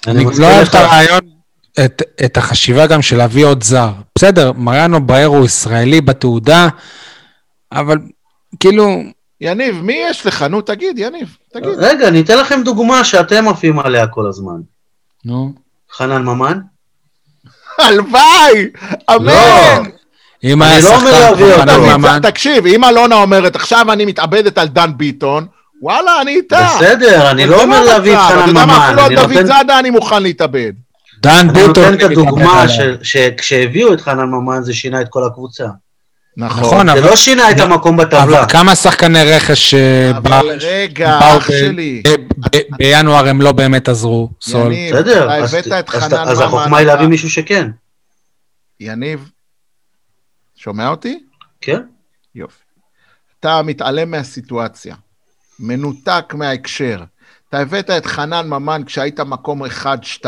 אני 0.08 0.24
לא 0.24 0.46
אוהב 0.46 0.62
לך. 0.62 0.70
את 0.70 0.76
הרעיון, 0.76 1.22
את, 1.80 2.02
את 2.26 2.38
החשיבה 2.38 2.88
גם 2.88 3.02
של 3.02 3.18
להביא 3.18 3.46
עוד 3.46 3.64
זר. 3.64 3.92
בסדר, 4.18 4.52
מריאנו 4.52 5.06
באר 5.06 5.26
הוא 5.26 5.46
ישראלי 5.46 6.02
בתעודה, 6.02 6.68
אבל 7.72 7.98
כאילו, 8.60 9.02
יניב, 9.42 9.82
מי 9.82 10.04
יש 10.10 10.26
לך? 10.26 10.42
נו, 10.42 10.62
תגיד, 10.62 11.00
יניב, 11.00 11.38
תגיד. 11.54 11.72
רגע, 11.78 12.08
אני 12.08 12.22
אתן 12.22 12.38
לכם 12.38 12.62
דוגמה 12.64 13.04
שאתם 13.04 13.48
עפים 13.48 13.80
עליה 13.80 14.08
כל 14.08 14.28
הזמן. 14.28 14.62
נו. 15.26 15.54
חנן 15.94 16.24
ממן? 16.24 16.60
הלוואי! 17.80 18.70
אמן! 19.16 19.90
אם 20.44 20.64
אני 20.64 20.72
היה 20.72 20.80
לא 20.80 20.90
שחקן. 20.90 21.36
כמו 21.36 21.48
אתה 21.48 21.62
חנן 21.62 21.80
ממן, 21.80 22.20
תקשיב, 22.22 22.66
אם 22.66 22.84
אלונה 22.84 23.16
אומרת, 23.16 23.56
עכשיו 23.56 23.92
אני 23.92 24.06
מתאבדת 24.06 24.58
על 24.58 24.68
דן 24.68 24.92
ביטון, 24.98 25.48
וואלה, 25.82 26.22
אני 26.22 26.36
איתה. 26.36 26.68
בסדר, 26.76 27.32
אני 27.32 27.46
לא 27.46 27.64
אומר 27.64 27.84
להביא 27.84 28.14
את 28.14 28.20
המצב, 28.20 28.34
אתה 28.34 28.42
חנן 28.42 28.48
יודע 28.48 28.66
מה, 28.66 28.92
ממן. 28.92 29.04
אפילו 29.04 29.22
על 29.22 29.28
דוד 29.28 29.46
זאדה 29.46 29.80
אני 29.80 29.90
מוכן 29.90 30.24
להתאבד. 30.24 30.74
דן 31.24 31.30
אני 31.40 31.48
ביטון, 31.50 31.68
נותן 31.68 31.94
את 31.94 32.02
אני 32.04 32.14
הדוגמה 32.14 32.66
שכשהביאו 33.04 33.94
את 33.94 34.02
חנן 34.02 34.26
ממן 34.30 34.64
זה 34.64 34.74
שינה 34.74 35.02
את 35.02 35.08
כל 35.10 35.24
הקבוצה. 35.24 35.68
נכון, 36.38 36.86
זה 36.88 36.94
אבל- 36.94 37.02
לא 37.10 37.16
שינה 37.16 37.52
את 37.52 37.60
המקום 37.60 37.98
בטבלה. 37.98 38.24
אבל 38.24 38.50
כמה 38.52 38.76
שחקני 38.76 39.24
רכש 39.24 39.74
אה, 39.74 40.12
אבל 40.12 40.20
באו- 40.30 40.48
רגע, 40.62 41.20
אח 41.38 41.48
שלי. 41.52 42.04
ב- 42.08 42.10
ב- 42.56 42.76
בינואר 42.78 43.28
הם 43.28 43.42
לא 43.42 43.52
באמת 43.52 43.90
עזרו, 43.90 44.30
סול. 44.42 44.72
יניב, 44.72 44.96
בסדר, 44.96 45.32
אז- 45.32 46.42
החוכמה 46.42 46.78
היא 46.78 46.88
להביא 46.88 47.08
מישהו 47.08 47.30
שכן. 47.30 47.70
יניב, 48.80 49.30
שומע 50.56 50.88
אותי? 50.90 51.24
כן? 51.62 51.82
יופי. 52.36 52.64
אתה 53.40 53.62
מתעלם 53.62 54.12
מהסיטואציה, 54.12 54.96
מנותק 55.60 56.34
מההקשר. 56.34 57.04
אתה 57.54 57.62
הבאת 57.62 57.90
את 57.90 58.06
חנן 58.06 58.48
ממן 58.48 58.82
כשהיית 58.86 59.20
מקום 59.20 59.62
1-2, 59.64 60.26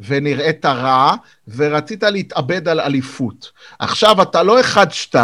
ונראית 0.00 0.66
רע, 0.66 1.14
ורצית 1.56 2.02
להתאבד 2.02 2.68
על 2.68 2.80
אליפות. 2.80 3.50
עכשיו 3.78 4.22
אתה 4.22 4.42
לא 4.42 4.60
1-2, 4.60 5.14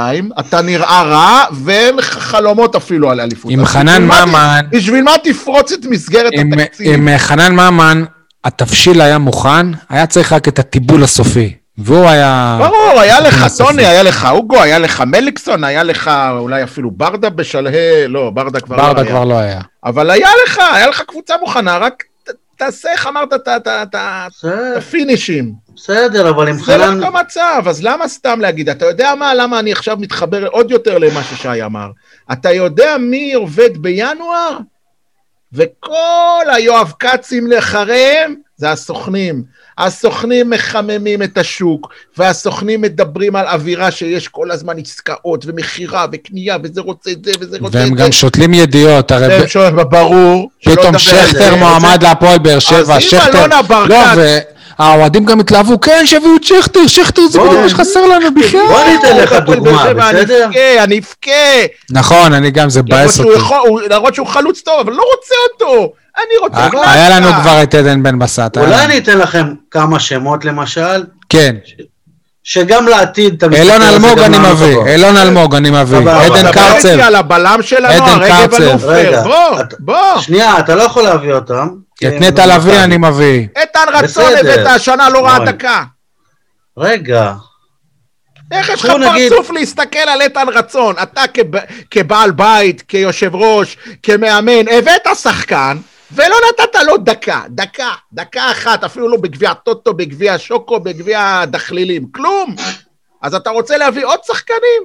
אתה 0.41 0.63
נראה 0.63 1.03
רע, 1.03 1.43
ואין 1.65 1.97
לך 1.97 2.19
חלומות 2.19 2.75
אפילו 2.77 3.11
על 3.11 3.21
אליפות. 3.21 3.53
עם 3.53 3.65
חנן 3.65 3.87
בשביל 4.09 4.09
מה 4.09 4.27
ממן, 4.27 4.61
בשביל 4.71 5.03
מה 5.03 5.13
תפרוץ 5.25 5.73
את 5.73 5.85
מסגרת 5.91 6.33
עם- 6.33 6.53
התקציב? 6.53 6.93
עם 6.95 7.09
חנן 7.19 7.53
ממן, 7.53 8.05
התבשיל 8.45 9.01
היה 9.01 9.19
מוכן, 9.19 9.67
היה 9.89 10.07
צריך 10.07 10.33
רק 10.33 10.49
את 10.49 10.59
הטיבול 10.59 11.03
הסופי. 11.03 11.55
והוא 11.79 12.09
היה... 12.09 12.59
ברור, 12.59 13.01
היה 13.01 13.21
לך. 13.21 13.47
טוני, 13.59 13.87
היה 13.87 14.03
לך 14.03 14.29
אוגו, 14.31 14.63
היה 14.63 14.79
לך 14.79 15.01
מליקסון, 15.01 15.65
היה 15.65 15.83
לך 15.83 16.11
אולי 16.39 16.63
אפילו 16.63 16.91
ברדה 16.91 17.31
בשלהי, 17.31 18.09
לא, 18.09 18.31
ברדה 18.31 18.61
כבר 18.61 18.77
לא 18.77 18.83
ברדה 18.83 19.01
היה. 19.01 19.11
כבר 19.11 19.25
לא 19.25 19.39
היה. 19.39 19.61
אבל 19.85 20.11
היה 20.11 20.29
לך, 20.47 20.61
היה 20.75 20.87
לך 20.87 21.03
קבוצה 21.03 21.35
מוכנה, 21.41 21.79
רק 21.79 22.05
תעשה, 22.57 22.93
איך 22.93 23.07
אמרת, 23.07 23.33
את 23.33 23.95
הפינישים. 23.95 25.53
בסדר, 25.77 26.31
אבל 26.31 26.49
עם 26.49 26.55
זה 26.55 26.65
חנן... 26.65 26.99
לא 26.99 27.07
המצב, 27.07 27.63
אז 27.67 27.83
למה 27.85 28.09
סתם 28.09 28.41
להגיד? 28.41 28.69
אתה 28.69 28.87
יודע 28.87 29.15
מה, 29.15 29.35
למה 29.35 29.59
אני 29.59 29.73
עכשיו 29.73 29.97
מתחבר 30.01 30.47
עוד 30.47 30.71
יותר 30.71 30.99
למה 30.99 31.23
ששי 31.23 31.63
אמר? 31.65 31.91
אתה 32.33 32.53
יודע 32.53 32.97
מי 32.99 33.33
עובד 33.33 33.79
בינואר? 33.79 34.59
וכל 35.53 36.45
היואב 36.55 36.93
כצים 36.99 37.47
לאחריהם 37.47 38.35
זה 38.57 38.71
הסוכנים. 38.71 39.43
הסוכנים 39.79 40.51
מחממים 40.51 41.23
את 41.23 41.39
השוק, 41.39 41.89
והסוכנים 42.19 42.81
מדברים 42.81 43.37
על 43.37 43.47
אווירה 43.47 43.91
שיש 43.91 44.29
כל 44.29 44.51
הזמן 44.51 44.79
עסקאות 44.79 45.45
ומכירה 45.47 46.07
וקנייה, 46.13 46.57
וזה 46.63 46.81
רוצה 46.81 47.11
את 47.11 47.25
זה 47.25 47.33
וזה 47.41 47.57
רוצה 47.61 47.79
את 47.79 47.85
והם 47.85 47.97
זה. 47.99 48.05
גם 48.05 48.13
שותלים 48.13 48.55
ידיעות, 48.55 49.11
הרי 49.11 49.29
והם 49.29 49.49
שואלים, 49.49 49.77
ברור. 49.91 50.51
פתאום 50.65 50.99
שכטר. 50.99 51.55
מועמד 51.57 52.03
להפועל 52.03 52.39
באר 52.39 52.57
אז 52.57 52.63
שבע, 52.63 52.95
אם 52.97 53.01
שכטר... 53.01 53.39
אלונה 53.39 53.63
ברקת- 53.63 53.89
לא, 53.91 54.23
והאוהדים 54.79 55.25
גם 55.25 55.41
התלהבו, 55.41 55.81
כן, 55.81 56.03
שיביאו 56.07 56.37
את 56.37 56.45
שכטר, 56.45 56.87
שכטר 56.87 57.23
זה 57.31 57.39
בדיוק 57.39 57.55
מה 57.55 57.69
שחסר 57.69 58.07
לנו 58.07 58.35
בכלל. 58.35 58.61
בוא 58.69 58.85
ניתן 58.85 59.17
לך 59.17 59.33
דוגמה, 59.33 59.95
בסדר? 59.95 60.45
אני 60.45 60.45
אבכה, 60.45 60.85
אני 60.85 60.99
אבכה. 60.99 61.67
נכון, 61.91 62.33
אני 62.33 62.51
גם, 62.51 62.71
זה 62.71 62.83
מבאס 62.83 63.21
אותי. 63.21 63.39
למרות 63.91 64.15
שהוא 64.15 64.27
חלוץ 64.27 64.61
טוב, 64.61 64.81
אבל 64.81 64.93
לא 64.93 65.03
רוצה 65.17 65.35
אותו. 65.53 65.93
אני 66.17 66.39
רוצה... 66.41 66.59
ה- 66.87 66.93
היה 66.93 67.11
לנו. 67.21 67.29
כבר 67.43 67.63
את 67.63 67.75
עדן 67.75 68.03
בן 68.03 68.19
בסט. 68.19 68.57
אולי. 68.59 68.85
אני 68.85 68.99
אתן 68.99 69.19
לכם 69.19 69.47
כמה 69.71 70.01
שמות 70.01 70.45
למשל, 70.45 71.05
כן. 71.29 71.57
שגם 72.45 72.87
לעתיד 72.89 73.35
אתה 73.35 73.49
מסתכל 73.49 73.63
אילון 73.63 73.83
על 73.83 73.89
זה 73.89 73.95
אלמוג 73.97 74.19
גם 74.19 74.35
אני 74.35 74.53
מביא. 74.53 74.79
אילון 74.87 75.17
אלמוג 75.17 75.55
אני 75.55 75.71
מביא, 75.71 75.99
עדן 75.99 76.53
קרצב. 76.53 76.89
איתי 76.89 77.03
על 77.03 77.15
הבלם 77.17 77.59
שלנו, 77.63 78.07
הרגב. 78.07 78.55
אלופר. 78.55 78.89
רגע, 78.89 79.23
בוא, 79.23 79.61
אתה- 79.61 79.77
בוא. 79.79 80.21
שנייה, 80.21 80.59
אתה 80.59 80.75
לא 80.75 80.83
יכול 80.83 81.03
להביא 81.03 81.33
אותם. 81.33 81.69
את 82.07 82.13
נטע. 82.21 82.47
לביא 82.47 82.85
אני 82.85 82.97
מביא. 82.97 83.47
איתן 83.57 83.81
רצון. 83.95 84.33
הבאת 84.41 84.67
השנה 84.67 85.09
לא 85.09 85.27
ראה. 85.27 85.39
דקה. 85.45 85.83
רגע, 86.79 87.33
איך 88.53 88.69
יש 88.69 88.85
לך 88.85 88.93
פרצוף 88.93 89.51
להסתכל 89.51 89.99
על 89.99 90.21
איתן 90.23 90.47
רצון? 90.55 90.95
אתה 91.03 91.23
כב- 91.35 91.59
כבעל 91.91 92.31
בית, 92.31 92.83
כיושב 92.89 93.35
ראש, 93.35 93.77
כמאמן, 94.03 94.69
הבאת 94.73 95.17
שחקן, 95.23 95.77
ולא 96.13 96.35
נתת 96.49 96.79
לו 96.87 96.97
דקה, 96.97 97.43
דקה, 97.49 97.89
דקה 98.13 98.51
אחת, 98.53 98.85
אפילו 98.85 99.09
לא 99.09 99.17
בגביע 99.17 99.55
טוטו, 99.55 99.95
בגביע 99.95 100.39
שוקו, 100.39 100.81
בגביע 100.81 101.45
דחלילים, 101.47 102.07
כלום. 102.13 102.57
אז 103.23 103.35
אתה 103.35 103.51
רוצה 103.51 103.77
להביא 103.77 104.07
עוד 104.07 104.21
שחקנים? 104.27 104.83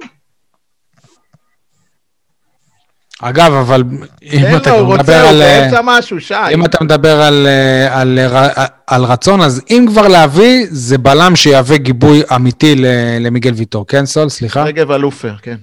אגב, 3.22 3.52
אבל 3.52 3.82
אם 4.22 4.40
תן 4.42 4.56
אתה 4.56 4.70
הוא 4.70 4.94
מדבר 4.94 4.98
רוצה, 4.98 5.28
על... 5.28 5.42
אה, 5.42 5.60
באמצע 5.60 5.80
משהו, 5.84 6.20
שי. 6.20 6.34
אם 6.54 6.64
אתה 6.64 6.84
מדבר 6.84 7.20
על, 7.22 7.46
אה, 7.46 8.00
על, 8.00 8.18
ר- 8.18 8.64
על 8.86 9.04
רצון, 9.04 9.40
אז 9.40 9.62
אם 9.70 9.84
כבר 9.88 10.08
להביא, 10.08 10.66
זה 10.70 10.98
בלם 10.98 11.36
שיהווה 11.36 11.76
גיבוי 11.76 12.22
אמיתי 12.34 12.74
למיגל 13.20 13.52
ויטור. 13.54 13.86
כן, 13.86 14.06
סול? 14.06 14.28
סליחה? 14.28 14.62
רגב 14.64 14.90
אלופר, 14.90 15.36
כן. 15.42 15.56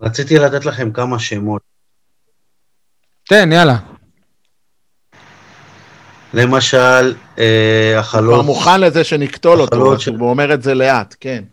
רציתי 0.00 0.38
לתת 0.38 0.64
לכם 0.64 0.92
כמה 0.92 1.18
שמות. 1.18 1.62
תן, 3.28 3.52
יאללה. 3.52 3.76
למשל, 6.34 7.14
אה, 7.38 7.90
כבר 7.90 8.00
החלוץ, 8.00 8.46
מוכן 8.46 8.80
לזה 8.80 9.04
שנקטול 9.04 9.60
אותו, 9.60 10.00
של- 10.00 10.14
הוא 10.14 10.30
אומר 10.30 10.54
את 10.54 10.62
זה 10.62 10.74
לאט, 10.74 11.14
כן. 11.20 11.44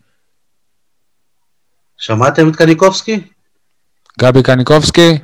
שמעתם 1.98 2.50
את 2.50 2.56
קניקובסקי? 2.56 3.22
גבי 4.20 4.44
קניקובסקי. 4.44 5.18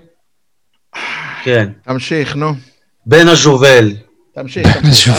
כן. 1.43 1.69
תמשיך, 1.83 2.35
נו. 2.35 2.51
בן 3.05 3.27
הז'ובל, 3.27 3.91
תמשיך. 4.33 4.67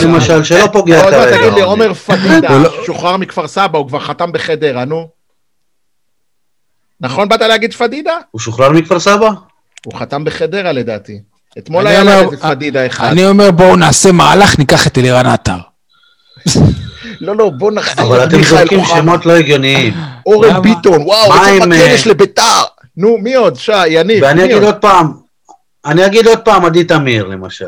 למשל, 0.03 0.43
שלא 0.43 0.67
פוגע 0.73 1.03
עוד 1.03 1.13
מעט 1.13 1.23
כרגע. 1.23 1.37
תגיד 1.37 1.53
לי, 1.53 1.61
עומר. 1.61 1.83
עומר 1.85 1.93
פדידה, 1.93 2.49
הוא 2.53 2.63
לא- 2.63 2.83
שוחרר 2.85 3.17
מכפר 3.17 3.47
סבא, 3.47 3.77
הוא 3.77 3.87
כבר 3.87 3.99
חתם 3.99 4.31
בחדרה, 4.31 4.85
נו. 4.85 5.09
נכון 7.01 7.29
באת 7.29 7.41
להגיד 7.41 7.73
פדידה? 7.73 8.17
הוא 8.31 8.39
שוחרר 8.41 8.71
מכפר 8.71 8.99
סבא? 8.99 9.29
הוא 9.85 9.93
חתם 9.99 10.23
בחדרה 10.23 10.71
לדעתי. 10.71 11.21
אתמול 11.57 11.81
אני 11.87 11.95
היה 11.95 12.01
אומר- 12.01 12.21
להם 12.21 12.31
איזה 12.31 12.37
פדידה 12.43 12.85
אחד. 12.85 13.07
אני 13.11 13.25
אומר, 13.25 13.51
בואו 13.51 13.75
נעשה 13.75 14.11
מהלך, 14.11 14.59
ניקח 14.59 14.87
את 14.87 14.97
אלירן 14.97 15.25
עטר. 15.25 15.57
לא, 17.21 17.35
לא, 17.35 17.49
בוא 17.57 17.71
נחזיר 17.71 18.05
אבל 18.05 18.23
את 18.23 18.27
אתם 18.29 18.43
זורקים. 18.43 18.85
שמות 18.85 19.25
לא 19.25 19.33
הגיוניים. 19.35 19.93
אורן? 20.25 20.61
ביטון, 20.61 21.01
וואו, 21.01 21.33
עם, 21.33 21.59
בכנס 21.59 22.05
אה, 22.07 22.11
לביתר. 22.11 22.61
נו, 22.97 23.17
מי 23.17 23.35
עוד? 23.35 23.55
שי, 23.55 23.87
יניב. 23.87 24.23
ואני 24.23 24.45
אגיד 24.45 24.63
עוד? 24.63 24.75
פעם, 24.75 25.11
אני 25.85 26.05
אגיד 26.05 26.27
עוד 26.27 26.39
פעם, 26.39 26.65
עדי 26.65 26.83
תמיר 26.83 27.25
למשל. 27.27 27.65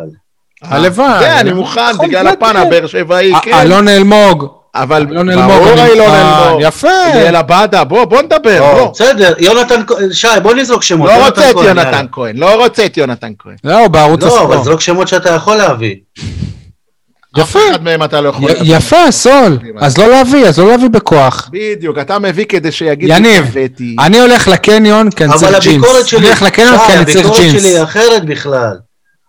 הלוואי. 0.61 1.19
כן, 1.19 1.38
אני 1.38 1.53
מוכן, 1.53 1.82
נכון, 1.93 2.07
בגלל. 2.07 2.27
הפן 2.27 2.55
הבאר 2.55 2.88
שבעי, 2.88 3.34
כן. 3.41 3.53
אלון 3.53 3.88
אלמוג. 3.88 4.61
אבל 4.76 5.05
אלמוג. 5.11 5.51
ברור 5.51 5.74
אני- 5.74 5.88
אילון 5.89 6.09
אלמוג. 6.15 6.61
יפה. 6.61 6.88
אליאל 7.13 7.36
עבדה, 7.36 7.84
בוא, 7.84 8.05
בוא 8.05 8.22
נדבר, 8.22 8.59
לא, 8.59 8.74
בוא. 8.80 8.91
בסדר, 8.91 9.34
יונתן, 9.39 9.82
כהן- 9.88 10.13
שי, 10.13 10.28
בוא 10.43 10.53
נזרוק 10.53 10.84
שמות. 10.84 11.09
לא 11.09 11.26
רוצה 11.26 11.49
את 11.51 11.55
יונתן. 11.55 12.05
כהן, 12.11 12.38
לא 12.38 12.63
רוצה 12.63 12.86
את 12.86 12.97
יונתן 12.97 13.32
כהן. 13.39 13.55
לא, 13.63 13.88
בערוץ 13.88 14.24
לא, 14.24 14.28
אבל 14.28 14.38
הספורט. 14.47 14.63
זרוק 14.63 14.82
שמות 14.82 15.07
שאתה 15.07 15.30
יכול 15.30 15.55
להביא. 15.57 15.95
אף 17.41 17.55
אחד 17.55 17.84
מהם 17.84 18.03
אתה 18.03 18.22
לא 18.22 18.30
יכול... 18.30 18.51
יפה, 18.63 19.11
סול. 19.11 19.57
אז 19.80 19.97
לא 19.97 20.07
להביא, 20.09 20.45
אז 20.47 20.59
לא 20.59 20.72
להביא 20.72 20.89
בכוח. 20.89 21.49
בדיוק, 21.51 21.97
אתה 21.97 22.19
מביא 22.19 22.45
כדי 22.45 22.72
שיגידו 22.72 23.13
יניב. 23.13 23.55
אני 23.99 24.19
הולך 24.19 24.47
לקניון 24.47 25.11
כי 25.11 25.24
אני 25.24 25.32
אבל 25.34 25.39
צריך 25.39 25.63
ג'ינס. 25.63 25.67
הביקורת 25.76 25.99
אני 26.01 26.07
שלי, 26.07 26.28
הולך 26.28 26.41
לקניון 26.41 26.78
כי 26.78 26.86
שי, 26.91 26.97
אני 26.97 27.05
צריך 27.05 27.17
הביקורת 27.26 27.41
ג'ינס. 27.41 27.61
שלי 27.61 27.72
היא 27.78 27.84
אחרת 27.84 28.26
בכלל. 28.26 28.78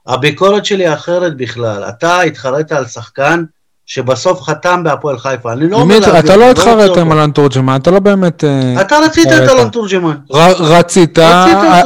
הביקורת 0.06 0.64
שלי 0.66 0.86
היא 0.86 0.94
אחרת 0.94 1.36
בכלל. 1.36 1.84
אתה 1.88 2.20
התחרית 2.20 2.72
על 2.72 2.86
שחקן 2.86 3.42
שבסוף 3.86 4.42
חתם 4.42 4.82
בהפועל 4.84 5.18
חיפה. 5.18 5.52
אני 5.52 5.68
לא 5.68 5.76
אומר 5.76 5.98
להביא 5.98 6.18
אתה 6.18 6.36
לא 6.36 6.48
אותו, 6.48 6.60
התחרט 6.62 6.98
עם. 6.98 7.12
אלון 7.12 7.30
תורג'מן, 7.30 7.76
אתה 7.76 7.90
לא 7.90 7.98
באמת... 7.98 8.44
אה, 8.44 8.80
אתה 8.80 8.98
רצית 8.98 9.26
את. 9.26 9.48
אלון 9.48 9.68
תורג'מן. 9.68 10.14
ר- 10.32 10.52
רצית. 10.58 11.18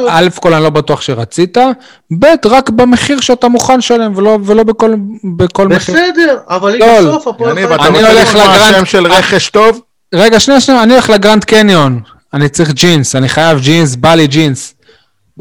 א' 0.08 0.28
כל 0.40 0.54
אני 0.54 0.62
לא 0.62 0.70
בטוח 0.70 1.00
שרצית, 1.00 1.58
ב' 2.18 2.24
רק 2.46 2.70
במחיר 2.70 3.20
שאתה 3.20 3.48
מוכן 3.48 3.78
לשלם 3.78 4.12
ולא 4.44 4.62
בכל 4.62 4.94
בכל 5.36 5.68
מחיר. 5.68 5.94
בסדר, 5.94 6.38
אבל 6.48 6.72
היא 6.72 6.80
לא, 6.80 6.98
בסוף 7.00 7.28
הפועל 7.28 7.54
חיפה. 7.54 7.74
אני 7.86 7.98
הולך 8.02 8.34
לגרנד- 8.34 8.74
שם 8.78 8.84
של 8.84 9.06
רכש 9.06 9.50
טוב? 9.50 9.80
רגע, 10.14 10.40
שנייה, 10.40 10.60
שנייה, 10.60 10.82
אני 10.82 10.92
הולך 10.92 11.10
לגרנד 11.10 11.44
קניון, 11.44 12.00
אני 12.34 12.48
צריך 12.48 12.70
ג'ינס, 12.72 13.16
אני 13.16 13.28
חייב 13.28 13.58
ג'ינס, 13.60 13.96
בא 13.96 14.14
לי 14.14 14.26
ג'ינס. 14.26 14.74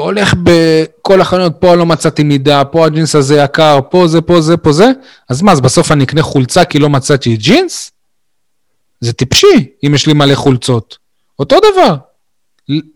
הולך 0.03 0.33
בכל 0.43 1.21
החנויות, 1.21 1.53
פה 1.59 1.75
לא 1.75 1.85
מצאתי 1.85 2.23
מידה, 2.23 2.65
פה 2.65 2.85
הג'ינס 2.85 3.15
הזה 3.15 3.35
יקר, 3.35 3.79
פה 3.89 4.07
זה, 4.07 4.21
פה 4.21 4.41
זה, 4.41 4.57
פה 4.57 4.71
זה, 4.71 4.91
אז 5.29 5.41
מה, 5.41 5.51
אז 5.51 5.61
בסוף 5.61 5.91
אני 5.91 6.03
אקנה 6.03 6.21
חולצה 6.21 6.65
כי 6.65 6.79
לא 6.79 6.89
מצאתי 6.89 7.35
ג'ינס? 7.37 7.91
זה 9.01 9.13
טיפשי, 9.13 9.69
אם 9.87 9.95
יש 9.95 10.07
לי 10.07 10.13
מלא 10.13 10.35
חולצות. 10.35 10.97
אותו 11.39 11.57
דבר. 11.71 11.95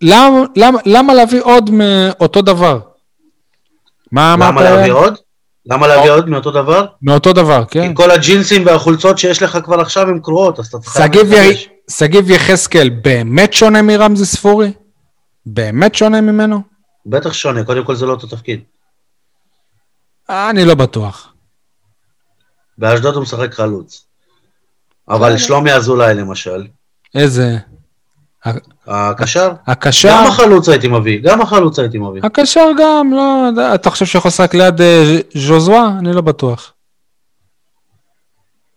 למה, 0.02 0.43
למה, 0.56 0.80
למה 0.86 1.14
להביא 1.14 1.41
עוד 1.41 1.70
מאותו 1.70 2.41
דבר? 2.41 2.80
מה 4.12 4.34
אמרת? 4.34 4.50
למה 4.50 4.64
להביא 4.64 4.91
עוד? 4.91 5.14
למה 5.66 5.88
להביא 5.88 6.12
עוד 6.12 6.30
מאותו 6.30 6.52
דבר? 6.52 6.86
מאותו 7.02 7.34
דבר, 7.34 7.64
כן. 7.72 7.88
כי 7.88 7.95
כל 7.95 8.12
הג'ינסים 8.12 8.66
והחולצות 8.66 9.18
שיש 9.18 9.41
לך 9.41 9.58
כבר 9.64 9.80
עכשיו 9.80 10.08
הן 10.08 10.20
קרועות, 10.20 10.60
אז 10.60 10.68
אתה 10.68 10.80
צריך... 10.80 10.95
שגיב 11.89 12.30
יחזקאל 12.30 12.89
באמת 12.89 13.54
שונה 13.54 13.82
מרמזי 13.82 14.26
ספורי? 14.26 14.72
באמת 15.45 15.95
שונה 15.95 16.22
ממנו? 16.22 16.62
בטח 17.06 17.34
שונה, 17.34 17.64
קודם 17.64 17.86
כל 17.86 17.95
זה 17.95 18.06
לא 18.06 18.12
אותו 18.12 18.28
תפקיד. 18.28 18.64
אני 20.30 20.66
לא 20.66 20.76
בטוח. 20.76 21.34
באשדוד 22.78 23.16
הוא 23.16 23.24
משחק 23.24 23.54
חלוץ. 23.54 24.06
אבל 25.10 25.38
שלומי 25.38 25.74
אזולאי 25.74 26.14
למשל, 26.14 26.68
איזה... 27.16 27.58
הקשר, 28.88 29.52
הקשר, 29.68 30.10
גם 30.10 30.28
החלוץ 30.28 30.70
הייתי 30.70 30.88
מביא, 30.88 31.20
גם 31.24 31.41
החלוץ 31.41 31.80
הייתי 31.80 31.97
מביא. 31.97 32.22
הקשר 32.24 32.70
גם, 32.78 33.12
לא, 33.14 33.50
אתה 33.76 33.89
חושב 33.89 34.06
שיכול 34.06 34.30
לשחק 34.30 34.54
ליד 34.54 34.82
אה, 34.82 35.18
ז'וזואה? 35.36 35.88
אני 36.00 36.14
לא 36.14 36.22
בטוח. 36.22 36.74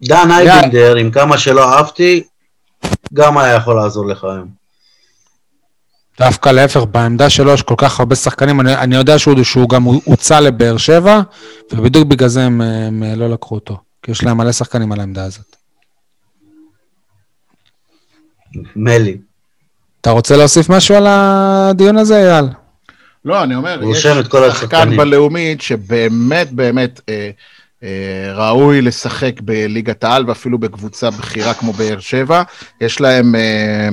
דן 0.02 0.30
אייבינדר, 0.30 0.96
עם 0.96 1.10
כמה 1.10 1.38
שלא 1.38 1.74
אהבתי, 1.74 2.22
גם 3.12 3.38
היה 3.38 3.54
יכול 3.54 3.76
לעזור 3.76 4.06
לך 4.06 4.24
היום. 4.24 4.61
דווקא 6.24 6.48
להפך, 6.48 6.80
בעמדה 6.90 7.30
שלו 7.30 7.52
יש 7.52 7.62
כל 7.62 7.74
כך 7.78 8.00
הרבה 8.00 8.14
שחקנים, 8.14 8.60
אני, 8.60 8.74
אני 8.74 8.96
יודע 8.96 9.18
שהוא, 9.18 9.42
שהוא 9.42 9.68
גם 9.68 9.82
הוצא 9.82 10.40
לבאר 10.40 10.76
שבע, 10.76 11.20
ובדיוק 11.72 12.08
בגלל 12.08 12.28
זה 12.28 12.42
הם, 12.42 12.60
הם 12.60 13.02
לא 13.16 13.30
לקחו 13.30 13.54
אותו, 13.54 13.78
כי 14.02 14.10
יש 14.10 14.24
להם 14.24 14.36
מלא 14.36 14.52
שחקנים 14.52 14.92
על 14.92 15.00
העמדה 15.00 15.24
הזאת. 15.24 15.56
מלי. 18.76 19.16
אתה 20.00 20.10
רוצה 20.10 20.36
להוסיף 20.36 20.68
משהו 20.68 20.94
על 20.94 21.06
הדיון 21.08 21.96
הזה, 21.96 22.16
אייל? 22.16 22.44
לא, 23.24 23.42
אני 23.42 23.54
אומר, 23.54 23.80
יש 23.90 24.06
שחקן. 24.52 24.96
בלאומית 24.96 25.60
שבאמת 25.60 26.52
באמת 26.52 27.00
אה, 27.08 27.30
אה, 27.82 28.32
ראוי 28.34 28.82
לשחק 28.82 29.40
בליגת 29.40 30.04
העל 30.04 30.28
ואפילו 30.28 30.58
בקבוצה 30.58 31.10
בכירה 31.10 31.54
כמו 31.54 31.72
באר 31.72 32.00
שבע. 32.00 32.42
יש 32.80 33.00
להם 33.00 33.34
אה, 33.34 33.40
אה, 33.40 33.88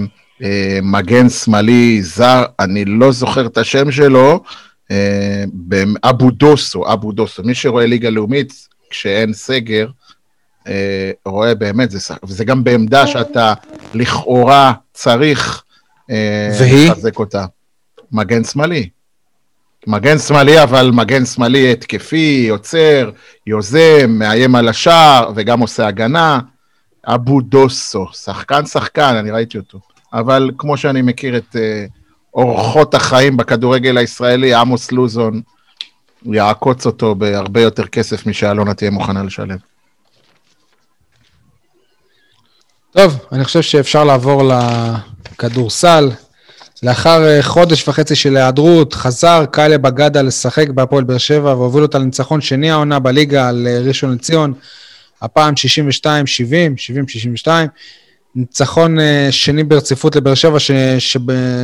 מגן 0.83 1.29
שמאלי 1.29 2.03
זר, 2.03 2.43
אני 2.59 2.85
לא 2.85 3.11
זוכר 3.11 3.45
את 3.45 3.57
השם 3.57 3.91
שלו, 3.91 4.43
אה, 4.91 5.43
אבו 6.03 6.31
דוסו, 6.31 6.93
אבו 6.93 7.11
דוסו. 7.11 7.43
מי 7.43 7.55
שרואה 7.55 7.85
ליגה 7.85 8.09
לאומית, 8.09 8.67
כשאין 8.89 9.33
סגר, 9.33 9.87
אה, 10.67 11.11
רואה 11.25 11.55
באמת, 11.55 11.91
זה, 11.91 12.13
וזה 12.23 12.45
גם 12.45 12.63
בעמדה 12.63 13.07
שאתה 13.07 13.53
לכאורה 13.93 14.73
צריך 14.93 15.63
אה, 16.09 16.49
והיא? 16.59 16.91
לחזק 16.91 17.19
אותה. 17.19 17.45
מגן 18.11 18.43
שמאלי. 18.43 18.89
מגן 19.87 20.17
שמאלי, 20.17 20.63
אבל 20.63 20.91
מגן 20.93 21.25
שמאלי 21.25 21.71
התקפי, 21.71 22.45
יוצר, 22.47 23.11
יוזם, 23.47 24.09
מאיים 24.09 24.55
על 24.55 24.67
השער, 24.67 25.31
וגם 25.35 25.59
עושה 25.59 25.87
הגנה. 25.87 26.39
אבו 27.05 27.41
דוסו, 27.41 28.05
שחקן 28.13 28.65
שחקן, 28.65 29.15
אני 29.15 29.31
ראיתי 29.31 29.57
אותו. 29.57 29.79
אבל 30.13 30.51
כמו 30.57 30.77
שאני 30.77 31.01
מכיר 31.01 31.37
את 31.37 31.55
uh, 31.55 31.59
אורחות 32.33 32.93
החיים 32.93 33.37
בכדורגל 33.37 33.97
הישראלי, 33.97 34.53
עמוס 34.53 34.91
לוזון 34.91 35.41
יעקוץ 36.25 36.85
אותו 36.85 37.15
בהרבה 37.15 37.61
יותר 37.61 37.87
כסף 37.87 38.25
משאלונה 38.25 38.73
תהיה 38.73 38.91
מוכנה 38.91 39.23
לשלם. 39.23 39.57
טוב, 42.91 43.19
אני 43.31 43.43
חושב 43.43 43.61
שאפשר 43.61 44.03
לעבור 44.03 44.51
לכדורסל. 45.31 46.11
לאחר 46.83 47.27
אה, 47.27 47.43
חודש 47.43 47.87
וחצי 47.87 48.15
של 48.15 48.37
היעדרות, 48.37 48.93
חזר 48.93 49.45
קאלה 49.51 49.77
בגדה 49.77 50.21
לשחק 50.21 50.69
בהפועל 50.69 51.03
באר 51.03 51.17
שבע 51.17 51.53
והוביל 51.53 51.83
אותה 51.83 51.97
לניצחון 51.99 52.41
שני 52.41 52.71
העונה 52.71 52.99
בליגה 52.99 53.49
על 53.49 53.67
אה, 53.67 53.79
ראשון 53.79 54.13
לציון, 54.13 54.53
הפעם 55.21 55.53
62-70, 56.03 57.45
70-62. 57.45 57.47
ניצחון 58.35 58.99
אה, 58.99 59.27
שני 59.31 59.63
ברציפות 59.63 60.15
לבאר 60.15 60.33
שבע, 60.33 60.59
ש, 60.59 60.71
שב, 60.99 61.19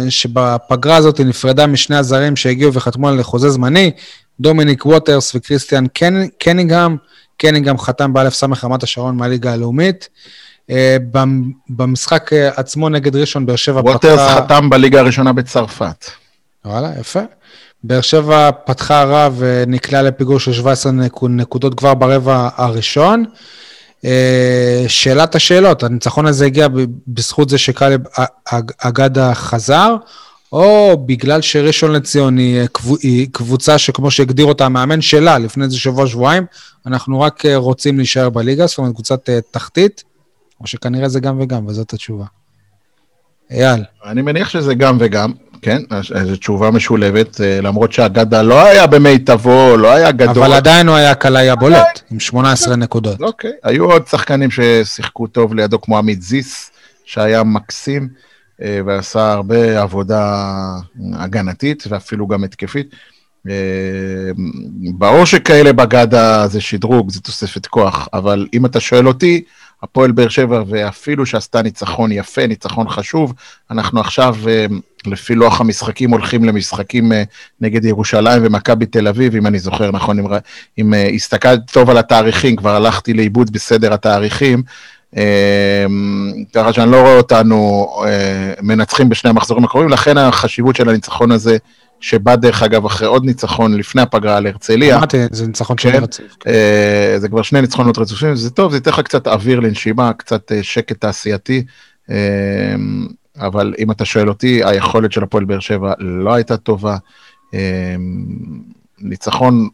שבפגרה 0.09 0.95
הזאת 0.95 1.17
היא 1.17 1.25
נפרדה 1.25 1.67
משני 1.67 1.95
הזרים 1.97 2.35
שהגיעו 2.35 2.73
וחתמו 2.73 3.09
על 3.09 3.23
חוזה 3.23 3.49
זמני, 3.49 3.91
דומיניק 4.39 4.85
ווטרס 4.85 5.35
וכריסטיאן 5.35 5.87
קנ, 5.87 6.27
קנינגהם. 6.27 6.97
קנינגהם 7.37 7.77
חתם 7.77 8.13
באלף 8.13 8.33
סמך 8.33 8.63
רמת 8.63 8.83
השרון 8.83 9.17
מהליגה 9.17 9.53
הלאומית. 9.53 10.09
אה, 10.69 10.97
במ- 11.11 11.51
במשחק 11.69 12.33
אה, 12.33 12.49
עצמו 12.55 12.89
נגד 12.89 13.15
ראשון, 13.15 13.45
באר 13.45 13.55
שבע 13.55 13.81
ווטרס 13.81 14.19
חתם 14.37 14.69
בליגה 14.69 14.99
הראשונה 14.99 15.33
בצרפת. 15.33 16.05
וואלה, 16.65 16.91
יפה. 16.99 17.19
באר 17.83 18.01
שבע 18.01 18.49
פתחה 18.65 19.03
רע 19.03 19.29
ונקלעה 19.37 20.01
לפיגור 20.01 20.39
של 20.39 20.53
17 20.53 20.91
נקו- 20.91 21.27
נקודות 21.27 21.77
כבר 21.77 21.93
ברבע 21.93 22.49
הראשון. 22.55 23.25
אה, 24.05 24.85
שאלת 24.87 25.35
השאלות, 25.35 25.83
הניצחון 25.83 26.25
הזה 26.25 26.45
הגיע 26.45 26.67
בזכות 27.07 27.49
זה 27.49 27.57
שקאלב 27.57 28.01
אגדה 28.79 29.33
חזר, 29.33 29.95
או 30.51 30.97
בגלל 31.05 31.41
שראשון 31.41 31.91
לציון 31.91 32.39
אה, 32.39 32.65
היא 33.01 33.27
קבוצה 33.31 33.77
שכמו 33.77 34.11
שהגדיר 34.11 34.45
אותה 34.45 34.65
המאמן 34.65 35.01
שלה 35.01 35.37
לפני 35.37 35.65
איזה 35.65 35.77
שבוע-שבועיים, 35.77 36.45
אנחנו 36.85 37.21
רק 37.21 37.45
אה, 37.45 37.55
רוצים 37.55 37.97
להישאר 37.97 38.29
בליגה, 38.29 38.67
זאת 38.67 38.77
אומרת 38.77 38.93
קבוצת 38.93 39.29
תחתית, 39.51 40.03
או 40.61 40.67
שכנראה 40.67 41.09
זה 41.09 41.19
גם 41.19 41.39
וגם, 41.41 41.67
וזאת 41.67 41.93
התשובה. 41.93 42.25
אייל. 43.51 43.83
אני 44.05 44.21
מניח 44.21 44.49
שזה 44.49 44.73
גם 44.73 44.97
וגם, 44.99 45.31
כן, 45.65 45.81
זו 46.25 46.35
תשובה 46.35 46.71
משולבת, 46.71 47.39
למרות 47.39 47.91
שהגדה 47.93 48.41
לא 48.41 48.65
היה 48.65 48.87
במיטבו, 48.87 49.77
לא 49.77 49.91
היה 49.91 50.11
גדול. 50.11 50.43
אבל 50.43 50.53
עדיין 50.53 50.87
הוא 50.87 50.95
היה 50.95 51.15
קלעי 51.15 51.49
הבולט, 51.49 52.01
עם 52.11 52.19
18 52.19 52.75
נקודות. 52.75 53.21
אוקיי, 53.21 53.51
היו 53.63 53.91
עוד 53.91 54.07
שחקנים 54.07 54.49
ששיחקו 54.51 55.27
טוב 55.27 55.53
לידו, 55.53 55.81
כמו 55.81 55.97
עמית 55.97 56.21
זיס, 56.21 56.71
שהיה 57.05 57.43
מקסים. 57.43 58.09
אה, 58.61 58.79
ועשה 58.85 59.31
הרבה 59.31 59.81
עבודה 59.81 60.53
הגנתית 61.13 61.83
ואפילו 61.89 62.27
גם 62.27 62.43
התקפית. 62.43 62.95
אה, 63.49 63.53
ברור 64.93 65.25
שכאלה 65.25 65.73
בגדה 65.73 66.47
זה 66.47 66.61
שדרוג, 66.61 67.11
זה 67.11 67.21
תוספת 67.21 67.65
כוח, 67.65 68.07
אבל 68.13 68.47
אם 68.53 68.65
אתה 68.65 68.79
שואל 68.79 69.07
אותי, 69.07 69.43
הפועל 69.85 70.11
באר 70.11 70.29
שבע, 70.29 70.63
ואפילו 70.67 71.25
שעשתה 71.25 71.61
ניצחון 71.61 72.11
יפה, 72.11 72.47
ניצחון 72.47 72.89
חשוב, 72.89 73.33
אנחנו 73.71 73.99
עכשיו, 73.99 74.35
אה, 74.47 74.65
לפי 75.05 75.35
לוח 75.35 75.61
המשחקים, 75.61 76.11
הולכים 76.11 76.43
למשחקים 76.43 77.11
נגד 77.61 77.85
ירושלים 77.85 78.41
ומכבי 78.45 78.85
תל 78.85 79.07
אביב, 79.07 79.35
אם 79.35 79.47
אני 79.47 79.59
זוכר 79.59 79.91
נכון, 79.91 80.19
אם, 80.19 80.25
אם 80.77 80.93
הסתכלתי 81.15 81.73
טוב 81.73 81.89
על 81.89 81.97
התאריכים, 81.97 82.55
כבר 82.55 82.75
הלכתי 82.75 83.13
לאיבוד 83.13 83.51
בסדר 83.51 83.93
התאריכים, 83.93 84.63
אמ, 85.15 86.33
ככה 86.53 86.73
שאני 86.73 86.91
לא 86.91 87.01
רואה 87.01 87.17
אותנו 87.17 87.87
אה, 88.05 88.53
מנצחים 88.61 89.09
בשני 89.09 89.29
המחזורים 89.29 89.63
הקרובים, 89.63 89.89
לכן 89.89 90.17
החשיבות 90.17 90.75
של 90.75 90.89
הניצחון 90.89 91.31
הזה, 91.31 91.57
שבא 92.05 92.35
דרך 92.35 92.63
אגב 92.63 92.85
אחרי 92.85 93.07
עוד 93.07 93.25
ניצחון 93.25 93.77
לפני 93.77 94.01
הפגרה 94.01 94.37
על 94.37 94.47
הרצליה. 94.47 94.97
אמרתי, 94.97 95.17
זה 95.31 95.47
ניצחון 95.47 95.75
כן, 95.79 95.99
רציף. 96.03 96.35
כן. 96.39 96.49
אה, 96.49 97.19
זה 97.19 97.29
כבר 97.29 97.41
שני 97.41 97.61
ניצחונות 97.61 97.97
רצופים, 97.97 98.35
זה 98.35 98.49
טוב, 98.49 98.71
זה 98.71 98.77
ייתן 98.77 98.91
לך 98.91 98.99
קצת 98.99 99.27
אוויר 99.27 99.59
לנשימה, 99.59 100.13
קצת 100.13 100.51
אה, 100.51 100.63
שקט 100.63 101.01
תעשייתי. 101.01 101.63
אמ, 102.09 103.07
אבל 103.39 103.73
אם 103.79 103.91
אתה 103.91 104.05
שואל 104.05 104.29
אותי, 104.29 104.61
היכולת 104.63 105.11
של 105.11 105.23
הפועל 105.23 105.45
באר 105.45 105.59
שבע 105.59 105.93
לא 105.99 106.33
הייתה 106.33 106.57
טובה. 106.57 106.97
ניצחון 108.99 109.69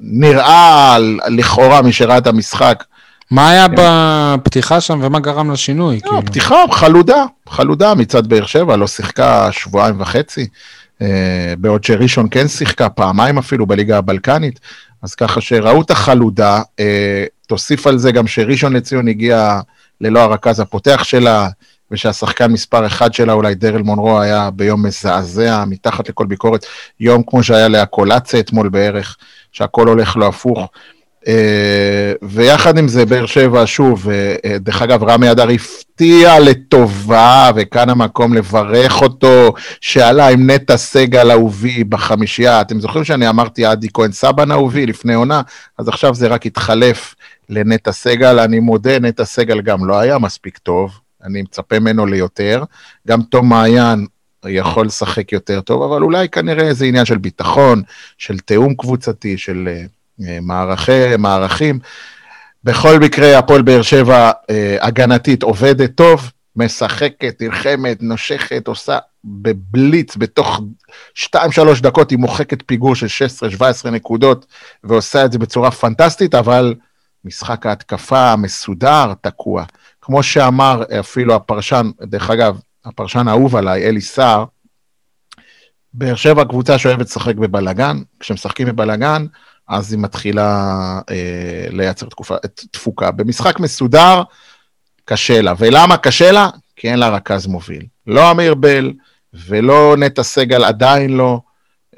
נראה 0.00 0.96
לכאורה, 1.28 1.82
מי 1.82 1.92
שראה 1.92 2.18
את 2.18 2.26
המשחק, 2.26 2.84
מה 3.30 3.50
היה 3.50 3.68
כן. 3.68 3.74
בפתיחה 3.78 4.80
שם 4.80 5.00
ומה 5.02 5.20
גרם 5.20 5.50
לשינוי? 5.50 5.96
לא, 5.96 6.10
כאילו? 6.10 6.26
פתיחה 6.26 6.56
חלודה, 6.70 7.24
חלודה 7.48 7.94
מצד 7.94 8.26
באר 8.26 8.46
שבע, 8.46 8.76
לא 8.76 8.86
שיחקה 8.86 9.52
שבועיים 9.52 10.00
וחצי, 10.00 10.46
אה, 11.02 11.54
בעוד 11.58 11.84
שראשון 11.84 12.26
כן 12.30 12.48
שיחקה 12.48 12.88
פעמיים 12.88 13.38
אפילו 13.38 13.66
בליגה 13.66 13.98
הבלקנית, 13.98 14.60
אז 15.02 15.14
ככה 15.14 15.40
שראו 15.40 15.82
את 15.82 15.90
החלודה, 15.90 16.62
אה, 16.80 17.24
תוסיף 17.46 17.86
על 17.86 17.98
זה 17.98 18.12
גם 18.12 18.26
שראשון 18.26 18.72
לציון 18.72 19.08
הגיע 19.08 19.60
ללא 20.00 20.20
הרכז 20.20 20.60
הפותח 20.60 21.04
שלה, 21.04 21.48
ושהשחקן 21.90 22.52
מספר 22.52 22.86
אחד 22.86 23.14
שלה, 23.14 23.32
אולי 23.32 23.54
דרל 23.54 23.82
מונרו, 23.82 24.20
היה 24.20 24.50
ביום 24.50 24.86
מזעזע, 24.86 25.64
מתחת 25.66 26.08
לכל 26.08 26.26
ביקורת, 26.26 26.66
יום 27.00 27.22
כמו 27.26 27.42
שהיה 27.42 27.68
לאקולציה 27.68 28.40
אתמול 28.40 28.68
בערך, 28.68 29.16
שהכל 29.52 29.88
הולך 29.88 30.16
לו 30.16 30.26
הפוך. 30.26 30.68
אה, 31.28 32.12
ויחד 32.22 32.78
עם 32.78 32.88
זה, 32.88 33.06
באר 33.06 33.26
שבע, 33.26 33.62
שוב, 33.66 34.08
אה, 34.10 34.58
דרך 34.58 34.82
אגב, 34.82 35.04
רמי 35.04 35.30
אדר 35.30 35.48
הפתיע 35.48 36.40
לטובה, 36.40 37.50
וכאן 37.56 37.90
המקום 37.90 38.34
לברך 38.34 39.02
אותו, 39.02 39.52
שעלה 39.80 40.28
עם 40.28 40.50
נטע 40.50 40.76
סגל 40.76 41.30
אהובי 41.30 41.84
בחמישייה. 41.84 42.60
אתם 42.60 42.80
זוכרים 42.80 43.04
שאני 43.04 43.28
אמרתי 43.28 43.64
עדי 43.64 43.88
כהן 43.94 44.12
סבן 44.12 44.50
אהובי 44.50 44.86
לפני 44.86 45.14
עונה? 45.14 45.42
אז 45.78 45.88
עכשיו 45.88 46.14
זה 46.14 46.28
רק 46.28 46.46
התחלף 46.46 47.14
לנטע 47.48 47.92
סגל. 47.92 48.38
אני 48.38 48.60
מודה, 48.60 48.98
נטע 48.98 49.24
סגל 49.24 49.60
גם 49.60 49.86
לא 49.86 49.98
היה 49.98 50.18
מספיק 50.18 50.58
טוב, 50.58 50.90
אני 51.24 51.42
מצפה 51.42 51.78
ממנו 51.78 52.06
ליותר. 52.06 52.64
גם 53.08 53.22
תום 53.22 53.48
מעיין 53.48 54.06
יכול 54.46 54.86
לשחק 54.86 55.32
יותר 55.32 55.60
טוב, 55.60 55.82
אבל 55.82 56.02
אולי 56.02 56.28
כנראה 56.28 56.74
זה 56.74 56.84
עניין 56.84 57.04
של 57.04 57.18
ביטחון, 57.18 57.82
של 58.18 58.38
תיאום 58.38 58.74
קבוצתי, 58.74 59.38
של... 59.38 59.68
אה, 59.72 59.84
מערכי, 60.42 61.16
מערכים. 61.18 61.78
בכל 62.64 62.98
מקרה, 62.98 63.38
הפועל 63.38 63.62
באר 63.62 63.82
שבע 63.82 64.30
אה, 64.50 64.76
הגנתית 64.80 65.42
עובדת 65.42 65.94
טוב, 65.94 66.30
משחקת, 66.56 67.36
נלחמת, 67.40 68.02
נושכת, 68.02 68.68
עושה 68.68 68.98
בבליץ, 69.24 70.16
בתוך 70.16 70.60
2-3 71.16 71.36
דקות 71.80 72.10
היא 72.10 72.18
מוחקת 72.18 72.62
פיגור 72.66 72.94
של 72.94 73.06
16-17 73.86 73.90
נקודות, 73.90 74.46
ועושה 74.84 75.24
את 75.24 75.32
זה 75.32 75.38
בצורה 75.38 75.70
פנטסטית, 75.70 76.34
אבל 76.34 76.74
משחק 77.24 77.66
ההתקפה 77.66 78.32
המסודר 78.32 79.12
תקוע. 79.20 79.64
כמו 80.00 80.22
שאמר 80.22 80.82
אפילו 81.00 81.34
הפרשן, 81.34 81.90
דרך 82.02 82.30
אגב, 82.30 82.60
הפרשן 82.84 83.28
האהוב 83.28 83.56
עליי, 83.56 83.88
אלי 83.88 84.00
סער, 84.00 84.44
באר 85.94 86.14
שבע 86.14 86.44
קבוצה 86.44 86.78
שאוהבת 86.78 87.06
לשחק 87.06 87.34
בבלגן, 87.34 87.98
כשמשחקים 88.20 88.66
בבלגן, 88.66 89.26
אז 89.70 89.92
היא 89.92 90.00
מתחילה 90.00 90.46
אה, 91.10 91.66
לייצר 91.70 92.06
תקופה, 92.06 92.34
תפוקה. 92.70 93.10
במשחק 93.10 93.60
מסודר, 93.60 94.22
קשה 95.04 95.42
לה. 95.42 95.54
ולמה 95.58 95.96
קשה 95.96 96.32
לה? 96.32 96.48
כי 96.76 96.90
אין 96.90 96.98
לה 96.98 97.08
רכז 97.08 97.46
מוביל. 97.46 97.82
לא 98.06 98.30
אמיר 98.30 98.54
בל, 98.54 98.92
ולא 99.46 99.94
נטע 99.98 100.22
סגל, 100.22 100.64
עדיין 100.64 101.16
לא, 101.16 101.40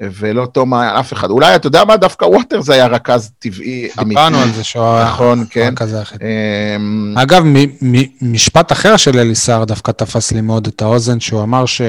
ולא 0.01 0.45
תומא, 0.45 0.99
אף 0.99 1.13
אחד. 1.13 1.29
אולי, 1.29 1.55
אתה 1.55 1.67
יודע 1.67 1.83
מה? 1.83 1.97
דווקא 1.97 2.25
ווטר 2.25 2.61
זה 2.61 2.73
היה 2.73 2.87
רכז 2.87 3.31
טבעי. 3.39 3.89
דיברנו 4.07 4.37
על 4.37 4.51
זה 4.51 4.63
שהוא 4.63 5.03
נכון, 5.03 5.45
כן. 5.49 5.73
אמ, 6.21 7.15
אגב, 7.17 7.43
משפט 8.21 8.71
אחר 8.71 8.97
של 8.97 9.19
אליסר 9.19 9.63
דווקא 9.63 9.91
תפס 9.91 10.31
לי 10.31 10.41
מאוד 10.41 10.67
את 10.67 10.81
האוזן, 10.81 11.19
שהוא 11.19 11.43
אמר 11.43 11.65
ש... 11.65 11.81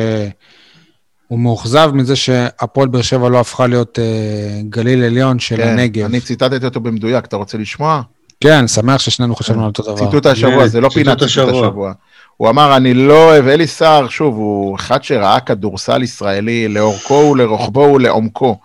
הוא 1.34 1.40
מאוכזב 1.40 1.90
מזה 1.94 2.16
שהפועל 2.16 2.88
באר 2.88 3.02
שבע 3.02 3.28
לא 3.28 3.40
הפכה 3.40 3.66
להיות 3.66 3.98
אה, 3.98 4.60
גליל 4.68 5.04
עליון 5.04 5.38
של 5.38 5.56
כן, 5.56 5.68
הנגב. 5.68 6.04
אני 6.04 6.20
ציטטתי 6.20 6.64
אותו 6.64 6.80
במדויק, 6.80 7.24
אתה 7.24 7.36
רוצה 7.36 7.58
לשמוע? 7.58 8.02
כן, 8.40 8.68
שמח 8.68 9.00
ששנינו 9.00 9.36
חשבנו 9.36 9.60
על 9.60 9.66
אותו 9.66 9.82
דבר. 9.82 9.96
ציטוט 9.96 10.26
השבוע, 10.26 10.66
זה 10.66 10.80
לא 10.80 10.88
פינת 10.88 11.22
ציטוט 11.22 11.48
השבוע. 11.48 11.92
הוא 12.36 12.48
אמר, 12.48 12.76
אני 12.76 12.94
לא 12.94 13.24
אוהב, 13.24 13.48
אלי 13.48 13.66
סער, 13.66 14.08
שוב, 14.08 14.36
הוא 14.36 14.76
אחד 14.76 15.04
שראה 15.04 15.40
כדורסל 15.40 16.02
ישראלי 16.02 16.68
לאורכו 16.68 17.14
ולרוחבו 17.14 17.80
ולעומקו. 17.94 18.58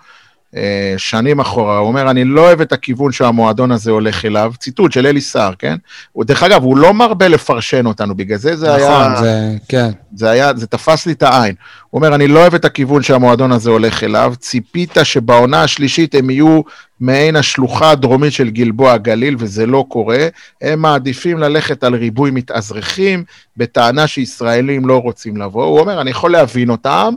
אה, 0.56 0.94
שנים 0.98 1.40
אחורה, 1.40 1.78
הוא 1.78 1.88
אומר, 1.88 2.10
אני 2.10 2.26
לא 2.26 2.42
אוהב 2.42 2.62
את 2.62 2.74
הכיוון 2.74 3.12
שהמועדון 3.12 3.72
הזה 3.72 3.92
הולך 3.92 4.26
אליו, 4.26 4.54
ציטוט 4.60 4.92
של 4.92 5.08
אלי 5.08 5.22
סער, 5.22 5.54
כן? 5.60 5.76
הוא, 6.12 6.26
דרך 6.26 6.44
אגב, 6.44 6.64
הוא 6.64 6.78
לא 6.78 6.94
מרבה 6.94 7.28
לפרשן 7.28 7.86
אותנו, 7.86 8.16
בגלל 8.16 8.38
זה 8.38 8.56
זה 8.56 8.68
נכון, 8.68 8.82
היה... 8.82 9.10
נכון, 9.10 9.24
זה, 9.24 9.56
כן. 9.68 9.90
זה 10.16 10.30
היה, 10.30 10.52
זה 10.56 10.68
תפס 10.68 11.06
לי 11.06 11.14
את 11.14 11.24
העין. 11.24 11.56
הוא 11.90 12.00
אומר, 12.00 12.16
אני 12.16 12.28
לא 12.28 12.40
אוהב 12.40 12.54
את 12.54 12.66
הכיוון 12.66 13.04
שהמועדון 13.04 13.52
הזה 13.52 13.70
הולך 13.70 14.04
אליו, 14.04 14.34
ציפית 14.40 14.98
שבעונה 15.04 15.64
השלישית 15.64 16.16
הם 16.16 16.30
יהיו 16.30 16.62
מעין 17.00 17.36
השלוחה 17.36 17.92
הדרומית 17.92 18.34
של 18.34 18.50
גלבוע 18.50 18.94
הגליל, 18.94 19.36
וזה 19.40 19.66
לא 19.66 19.86
קורה. 19.88 20.28
הם 20.62 20.82
מעדיפים 20.82 21.38
ללכת 21.38 21.84
על 21.84 21.96
ריבוי 21.96 22.32
מתאזרחים, 22.32 23.24
בטענה 23.58 24.08
שישראלים 24.08 24.86
לא 24.86 24.98
רוצים 24.98 25.38
לבוא. 25.38 25.66
הוא 25.66 25.80
אומר, 25.80 26.02
אני 26.02 26.10
יכול 26.10 26.32
להבין 26.32 26.70
אותם, 26.70 27.14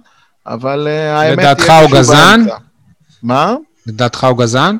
אבל 0.47 0.89
uh, 0.89 1.19
האמת... 1.19 1.39
לדעתך 1.39 1.73
הוא 1.83 1.99
גזען? 1.99 2.47
מה? 3.23 3.55
לדעתך 3.87 4.25
הוא 4.25 4.39
גזען? 4.39 4.77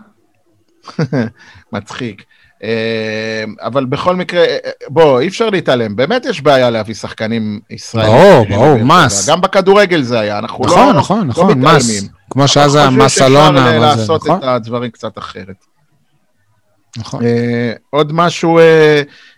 מצחיק. 1.73 2.25
אה, 2.63 3.45
אבל 3.61 3.85
בכל 3.85 4.17
מקרה, 4.17 4.41
אה, 4.41 4.57
בוא, 4.89 5.21
אי 5.21 5.29
אפשר 5.29 5.51
להתעלם, 5.51 5.97
באמת 5.97 6.25
יש 6.25 6.41
בעיה 6.41 6.71
להביא 6.71 6.95
שחקנים 6.95 7.61
ישראלים. 7.71 8.13
ברור, 8.13 8.47
ברור, 8.49 8.85
מס. 8.85 9.29
גם 9.29 9.41
בכדורגל 9.41 10.03
זה 10.03 10.21
היה, 10.21 10.39
אנחנו 10.39 10.65
נכון, 10.65 10.79
לא, 10.87 10.93
נכון, 10.93 11.19
לא 11.19 11.25
נכון, 11.25 11.61
מס. 11.61 12.09
כמו 12.31 12.49
שאז 12.49 12.75
היה 12.75 12.91
מס 12.91 13.23
אלונה. 13.23 13.49
אנחנו 13.49 13.59
חושבים 13.59 13.81
שאפשר 13.81 14.01
לעשות 14.01 14.25
נכון? 14.25 14.39
את 14.39 14.45
הדברים 14.45 14.91
קצת 14.91 15.19
אחרת. 15.19 15.65
נכון. 16.97 17.25
אה, 17.25 17.73
עוד 17.91 18.13
משהו 18.13 18.61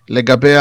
לגבי 0.09 0.55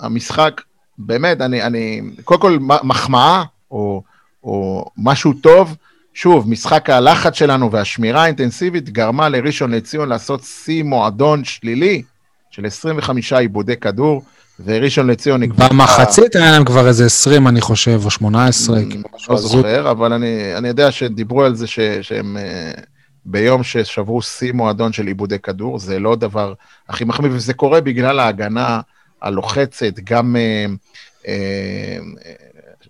המשחק, 0.00 0.60
באמת, 0.98 1.40
אני, 1.40 1.62
אני, 1.62 2.00
קודם 2.24 2.40
כל 2.40 2.58
מחמאה, 2.82 3.42
או, 3.70 4.02
או 4.44 4.84
משהו 4.96 5.32
טוב, 5.32 5.76
שוב, 6.14 6.48
משחק 6.48 6.90
הלחץ 6.90 7.34
שלנו 7.34 7.70
והשמירה 7.70 8.22
האינטנסיבית 8.22 8.90
גרמה 8.90 9.28
לראשון 9.28 9.70
לציון 9.70 10.08
לעשות 10.08 10.44
שיא 10.44 10.82
מועדון 10.82 11.44
שלילי 11.44 12.02
של 12.50 12.66
25 12.66 13.32
עיבודי 13.32 13.76
כדור, 13.76 14.22
וראשון 14.64 15.06
לציון 15.06 15.42
נקבע... 15.42 15.68
במחצית 15.68 16.36
היה 16.36 16.52
להם 16.52 16.64
כבר 16.64 16.88
איזה 16.88 17.06
20, 17.06 17.48
אני 17.48 17.60
חושב, 17.60 18.00
או 18.04 18.10
18. 18.10 18.78
לא 19.28 19.36
זוכר, 19.36 19.90
אבל 19.90 20.12
אני, 20.12 20.56
אני 20.56 20.68
יודע 20.68 20.92
שדיברו 20.92 21.44
על 21.44 21.54
זה 21.54 21.66
ש, 21.66 21.80
שהם 22.02 22.36
uh, 22.36 22.80
ביום 23.24 23.62
ששברו 23.62 24.22
שיא 24.22 24.52
מועדון 24.52 24.92
של 24.92 25.06
עיבודי 25.06 25.38
כדור, 25.38 25.78
זה 25.78 25.98
לא 25.98 26.16
דבר 26.16 26.54
הכי 26.88 27.04
מחמיא, 27.04 27.30
וזה 27.32 27.54
קורה 27.54 27.80
בגלל 27.80 28.20
ההגנה 28.20 28.80
הלוחצת, 29.22 29.94
גם... 30.04 30.36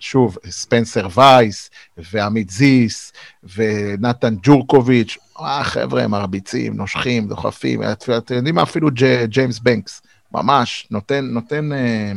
שוב, 0.02 0.36
ספנסר 0.50 1.06
וייס, 1.14 1.70
ועמית 2.12 2.50
זיס, 2.50 3.12
ונתן 3.56 4.34
ג'ורקוביץ', 4.42 5.18
אה, 5.40 5.64
חבר'ה, 5.64 6.06
מרביצים, 6.06 6.76
נושכים, 6.76 7.28
דוחפים, 7.28 7.82
אתם 7.82 8.34
יודעים 8.34 8.54
מה, 8.54 8.62
אפילו 8.62 8.88
ג'יימס 9.28 9.58
בנקס, 9.58 10.02
ממש, 10.32 10.86
נותן, 10.90 11.24
נותן, 11.24 11.72
אה, 11.72 12.12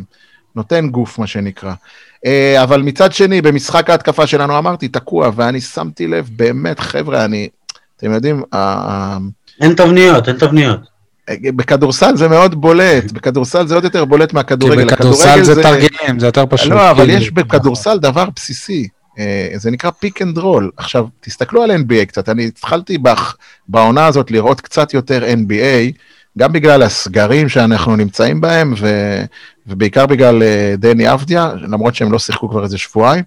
נותן 0.56 0.90
גוף, 0.90 1.20
מה 1.20 1.28
שנקרא. 1.28 1.74
אה, 2.26 2.64
אבל 2.64 2.82
מצד 2.82 3.14
שני, 3.14 3.42
במשחק 3.42 3.90
ההתקפה 3.90 4.28
שלנו 4.28 4.58
אמרתי, 4.58 4.88
תקוע, 4.88 5.30
ואני 5.36 5.62
שמתי 5.62 6.08
לב, 6.08 6.30
באמת, 6.36 6.80
חבר'ה, 6.80 7.26
אני, 7.26 7.50
אתם 7.98 8.12
יודעים, 8.12 8.44
אין 9.62 9.74
תבניות, 9.74 10.28
אין 10.28 10.38
תבניות. 10.38 10.95
בכדורסל 11.30 12.16
זה 12.16 12.28
מאוד 12.28 12.62
בולט, 12.62 13.12
בכדורסל 13.12 13.68
זה 13.68 13.76
עוד 13.76 13.84
יותר 13.84 14.06
בולט 14.06 14.34
מהכדורגל. 14.34 14.90
כי 14.90 14.96
בכדורסל 14.96 15.44
זה 15.44 15.64
תרגילים, 15.64 16.20
זה 16.20 16.26
יותר 16.26 16.46
פשוט. 16.50 16.72
לא, 16.72 16.92
אבל 16.92 17.10
יש 17.10 17.32
בכדורסל 17.32 18.00
דבר 18.00 18.26
בסיסי, 18.36 18.88
אה, 19.20 19.50
זה 19.56 19.72
נקרא 19.72 19.92
pick 19.92 20.22
and 20.22 20.38
roll. 20.38 20.72
עכשיו, 20.78 21.08
תסתכלו 21.20 21.64
על 21.64 21.72
NBA 21.72 22.06
קצת, 22.06 22.30
אני 22.30 22.46
התחלתי 22.46 22.98
בעונה 23.68 24.06
הזאת 24.06 24.32
לראות 24.32 24.62
קצת 24.62 24.94
יותר 24.94 25.24
NBA, 25.34 25.98
גם 26.38 26.54
בגלל 26.54 26.84
הסגרים 26.84 27.50
שאנחנו 27.50 27.96
נמצאים 27.96 28.42
בהם, 28.42 28.74
ו, 28.78 28.88
ובעיקר 29.68 30.06
בגלל 30.06 30.44
אה, 30.44 30.76
דני 30.78 31.14
אבדיה, 31.14 31.52
למרות 31.62 31.96
שהם 31.96 32.12
לא 32.12 32.20
שיחקו 32.20 32.50
כבר 32.50 32.64
איזה 32.64 32.78
שבועיים. 32.78 33.24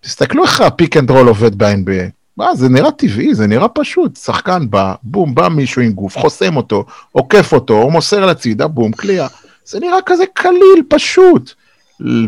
תסתכלו 0.00 0.44
איך 0.44 0.60
ה 0.60 0.67
pick 0.67 0.96
and 0.96 1.10
roll 1.10 1.28
עובד 1.28 1.58
ב-NBA. 1.58 2.21
מה, 2.36 2.54
זה 2.54 2.68
נראה 2.68 2.90
טבעי, 2.90 3.34
זה 3.34 3.46
נראה 3.46 3.68
פשוט. 3.68 4.16
שחקן 4.16 4.70
בא, 4.70 4.94
בום, 5.02 5.34
בא 5.34 5.48
מישהו 5.48 5.82
עם 5.82 5.92
גוף, 5.92 6.18
חוסם 6.18 6.56
אותו, 6.56 6.84
עוקף 7.12 7.52
אותו, 7.52 7.82
או 7.82 7.90
מוסר 7.90 8.26
לצידה, 8.26 8.66
בום, 8.66 8.92
קליעה. 8.92 9.28
זה 9.64 9.80
נראה 9.80 9.98
כזה 10.06 10.24
קליל, 10.34 10.82
פשוט. 10.88 11.52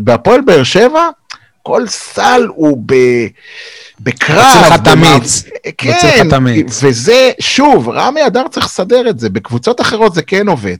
בהפועל 0.03 0.41
באר 0.41 0.63
שבע, 0.63 1.09
כל 1.63 1.87
סל 1.87 2.47
הוא 2.55 2.83
ב... 2.85 2.93
בקרב. 3.99 4.37
יוצא 4.37 4.75
לך 4.75 4.81
המיץ. 4.81 5.43
כן, 5.77 6.27
וזה, 6.81 7.31
שוב, 7.39 7.89
רמי 7.89 8.27
אדר 8.27 8.47
צריך 8.47 8.65
לסדר 8.65 9.09
את 9.09 9.19
זה, 9.19 9.29
בקבוצות 9.29 9.81
אחרות 9.81 10.13
זה 10.13 10.21
כן 10.21 10.47
עובד. 10.47 10.77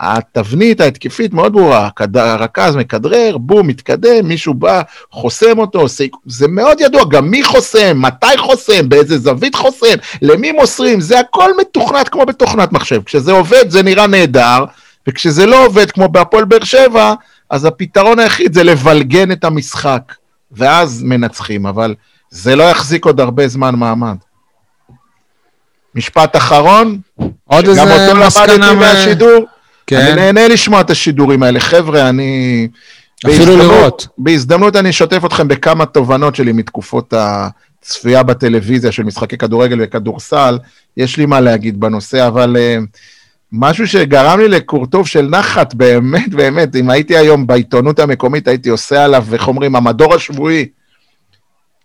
התבנית 0.00 0.80
ההתקפית 0.80 1.34
מאוד 1.34 1.52
ברורה, 1.52 1.88
הרכז 2.14 2.76
מכדרר, 2.76 3.38
בום, 3.38 3.66
מתקדם, 3.66 4.28
מישהו 4.28 4.54
בא, 4.54 4.82
חוסם 5.10 5.58
אותו, 5.58 5.80
עושה, 5.80 6.04
זה 6.26 6.48
מאוד 6.48 6.80
ידוע, 6.80 7.04
גם 7.10 7.30
מי 7.30 7.44
חוסם, 7.44 8.02
מתי 8.02 8.38
חוסם, 8.38 8.88
באיזה 8.88 9.18
זווית 9.18 9.54
חוסם, 9.54 9.94
למי 10.22 10.52
מוסרים, 10.52 11.00
זה 11.00 11.20
הכל 11.20 11.50
מתוכנת 11.60 12.08
כמו 12.08 12.26
בתוכנת 12.26 12.72
מחשב. 12.72 13.02
כשזה 13.02 13.32
עובד 13.32 13.70
זה 13.70 13.82
נראה 13.82 14.06
נהדר, 14.06 14.64
וכשזה 15.08 15.46
לא 15.46 15.66
עובד 15.66 15.90
כמו 15.90 16.08
בהפועל 16.08 16.44
באר 16.44 16.64
שבע, 16.64 17.14
אז 17.50 17.64
הפתרון 17.64 18.18
היחיד 18.18 18.54
זה 18.54 18.64
לבלגן 18.64 19.32
את 19.32 19.44
המשחק, 19.44 20.14
ואז 20.52 21.02
מנצחים, 21.02 21.66
אבל 21.66 21.94
זה 22.30 22.56
לא 22.56 22.64
יחזיק 22.64 23.04
עוד 23.04 23.20
הרבה 23.20 23.48
זמן 23.48 23.74
מעמד. 23.74 24.16
משפט 25.94 26.36
אחרון, 26.36 26.98
עוד 27.44 27.68
איזה 27.68 27.84
מסקנה... 27.84 28.46
גם 28.46 28.52
אותו 28.52 28.58
למדתי 28.58 28.74
מהשידור. 28.74 29.57
כן. 29.88 29.96
אני 30.00 30.14
נהנה 30.14 30.48
לשמוע 30.48 30.80
את 30.80 30.90
השידורים 30.90 31.42
האלה. 31.42 31.60
חבר'ה, 31.60 32.08
אני... 32.08 32.68
אפילו 33.26 33.56
לראות. 33.56 34.06
בהזדמנות 34.18 34.76
אני 34.76 34.90
אשתף 34.90 35.24
אתכם 35.24 35.48
בכמה 35.48 35.86
תובנות 35.86 36.36
שלי 36.36 36.52
מתקופות 36.52 37.14
הצפייה 37.16 38.22
בטלוויזיה 38.22 38.92
של 38.92 39.02
משחקי 39.02 39.38
כדורגל 39.38 39.78
וכדורסל. 39.82 40.58
יש 40.96 41.16
לי 41.16 41.26
מה 41.26 41.40
להגיד 41.40 41.80
בנושא, 41.80 42.26
אבל 42.26 42.56
uh, 42.56 42.98
משהו 43.52 43.86
שגרם 43.86 44.40
לי 44.40 44.48
לקורטוב 44.48 45.06
של 45.06 45.28
נחת, 45.30 45.74
באמת, 45.74 46.28
באמת, 46.34 46.76
אם 46.76 46.90
הייתי 46.90 47.16
היום 47.16 47.46
בעיתונות 47.46 47.98
המקומית, 47.98 48.48
הייתי 48.48 48.68
עושה 48.68 49.04
עליו, 49.04 49.24
איך 49.32 49.48
אומרים, 49.48 49.76
המדור 49.76 50.14
השבועי. 50.14 50.66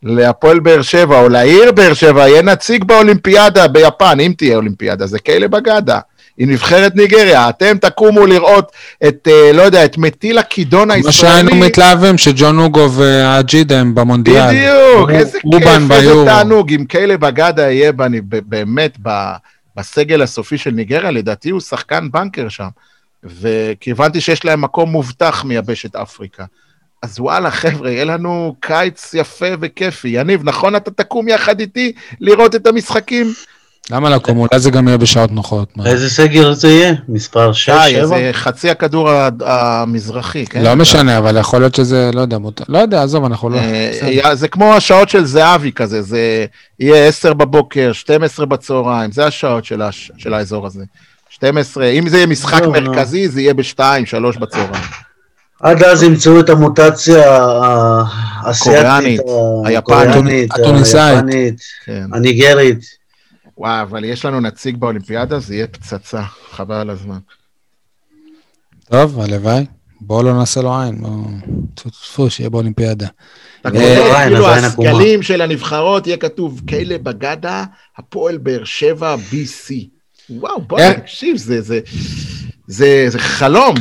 להפועל 0.04 0.60
באר 0.60 0.82
שבע, 0.82 1.20
או 1.20 1.30
לעיר 1.30 1.72
באר 1.72 1.94
שבע, 1.94 2.28
יהיה 2.28 2.42
נציג 2.42 2.84
באולימפיאדה 2.84 3.68
ביפן, 3.68 4.20
אם 4.20 4.34
תהיה 4.38 4.56
אולימפיאדה, 4.56 5.08
זה 5.08 5.20
כאלה 5.20 5.48
בגדה. 5.48 6.00
עם 6.38 6.50
נבחרת 6.52 6.96
ניגריה, 6.96 7.50
אתם 7.50 7.78
תקומו 7.78 8.26
לראות 8.26 8.72
את, 9.08 9.28
אה, 9.32 9.52
לא 9.54 9.62
יודע, 9.62 9.86
את 9.86 9.98
מטיל 9.98 10.38
הכידון 10.38 10.92
הישראלי. 10.92 11.08
מה 11.08 11.12
שהיינו 11.12 11.66
מתלהבים, 11.66 12.18
שג'ון 12.18 12.60
אוגו 12.60 12.92
והג'ידה 12.92 13.80
הם 13.80 13.96
במונדיאל. 13.96 14.48
בדיוק, 14.48 15.10
איזה 15.10 15.40
כיף, 15.52 15.92
איזה 15.92 16.14
תענוג, 16.26 16.74
אם 16.74 16.86
כאלה 16.86 17.18
בגדה 17.18 17.72
יהיה 17.72 17.92
באמת 18.30 18.98
בסגל 19.76 20.22
הסופי 20.22 20.58
של 20.58 20.72
ניגריה, 20.72 21.12
לדעתי 21.12 21.50
הוא 21.50 21.62
שחקן 21.62 22.12
בנקר 22.12 22.50
שם. 22.50 22.68
וכי 23.24 23.92
הבנתי 23.92 24.22
שיש 24.22 24.46
להם 24.46 24.62
מקום 24.62 24.90
מובטח 24.90 25.44
מיבשת 25.44 25.96
אפריקה. 25.96 26.46
אז 27.02 27.20
וואלה, 27.20 27.52
חבר'ה, 27.52 27.92
יהיה 27.92 28.06
לנו 28.06 28.56
קיץ 28.60 29.14
יפה 29.14 29.46
וכיפי. 29.62 30.08
יניב, 30.08 30.42
נכון 30.44 30.76
אתה 30.76 30.92
תקום 30.92 31.28
יחד 31.28 31.60
איתי 31.60 31.92
לראות 32.20 32.56
את 32.56 32.68
המשחקים? 32.68 33.34
למה 33.92 34.10
לקום? 34.10 34.38
אולי 34.38 34.60
זה 34.60 34.72
גם 34.72 34.88
יהיה 34.88 34.98
בשעות 34.98 35.32
נוחות. 35.32 35.70
איזה 35.86 36.10
סגר 36.10 36.54
זה 36.54 36.68
יהיה? 36.68 36.94
מספר 37.10 37.54
6, 37.54 37.70
7? 37.90 38.06
זה 38.06 38.30
חצי 38.34 38.70
הכדור 38.70 39.10
המזרחי, 39.46 40.46
כן? 40.46 40.64
לא 40.64 40.76
משנה, 40.76 41.18
אבל 41.18 41.38
יכול 41.38 41.60
להיות 41.60 41.76
שזה, 41.76 42.10
לא 42.14 42.22
יודע, 42.22 42.38
לא 42.70 42.78
יודע, 42.78 43.04
עזוב, 43.04 43.26
אנחנו 43.26 43.50
לא... 43.50 43.58
אה, 43.58 44.36
זה 44.36 44.48
כמו 44.48 44.74
השעות 44.74 45.10
של 45.10 45.26
זהבי 45.26 45.72
כזה, 45.72 46.02
זה 46.02 46.46
יהיה 46.80 47.08
10 47.08 47.34
בבוקר, 47.34 47.94
12 47.94 48.46
בצהריים, 48.46 49.12
זה 49.12 49.26
השעות 49.26 49.66
של 50.18 50.34
האזור 50.34 50.66
הזה. 50.66 50.84
12, 51.30 51.86
אם 51.86 52.10
זה 52.10 52.18
יהיה 52.18 52.28
משחק 52.28 52.62
לא, 52.62 52.74
לא. 52.74 52.82
מרכזי, 52.82 53.30
זה 53.30 53.42
יהיה 53.42 53.54
ב-2, 53.54 53.80
3 54.06 54.38
בצהריים. 54.38 54.84
עד 55.62 55.84
אז 55.84 56.04
ימצאו 56.04 56.40
את 56.40 56.50
המוטציה 56.50 57.38
האסייתית, 58.44 59.22
היפנית, 59.66 60.52
היפנית, 60.56 61.62
כן. 61.86 62.06
הניגרית. 62.14 63.03
וואי, 63.58 63.82
אבל 63.82 64.04
יש 64.04 64.26
לנו 64.26 64.40
נציג 64.40 64.78
באולימפיאדה, 64.78 65.40
זה 65.40 65.56
יהיה 65.56 65.68
פצצה, 65.68 66.24
חבל 66.52 66.76
על 66.76 66.90
הזמן. 66.90 67.20
טוב, 68.90 69.20
הלוואי. 69.20 69.66
בואו 70.02 70.24
לא 70.24 70.34
נעשה 70.34 70.62
לו 70.62 70.82
עין, 70.82 71.02
בואו 71.02 71.24
תצפו 71.74 72.30
שיהיה 72.30 72.50
באולימפיאדה. 72.50 73.08
כאילו 73.64 74.48
הסגלים 74.50 75.22
של 75.22 75.42
הנבחרות 75.42 76.08
יהיה 76.08 76.18
כתוב, 76.18 76.62
כאלה 76.68 76.98
בגדה, 76.98 77.64
הפועל 77.98 78.38
באר 78.38 78.64
שבע 78.64 79.16
BC. 79.16 79.74
וואו, 80.30 80.62
בוא 80.62 80.80
נקשיב, 80.82 81.38
זה 82.68 83.20
חלום. 83.20 83.76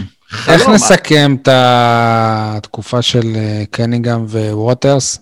איך 0.49 0.69
נסכם 0.69 1.37
את 1.43 1.49
התקופה 1.53 3.03
של 3.03 3.37
אה, 3.37 3.63
קניגם 3.71 4.25
וווטרס? 4.25 5.19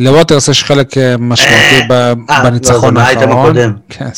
לווטרס 0.00 0.48
יש 0.48 0.64
חלק 0.64 0.98
אה, 0.98 1.16
משמעותי 1.16 1.92
אה, 1.92 2.12
אה, 2.30 2.44
בניצחון 2.44 2.94
לא, 2.94 3.00
האחרון. 3.00 3.56
כן, 3.88 4.08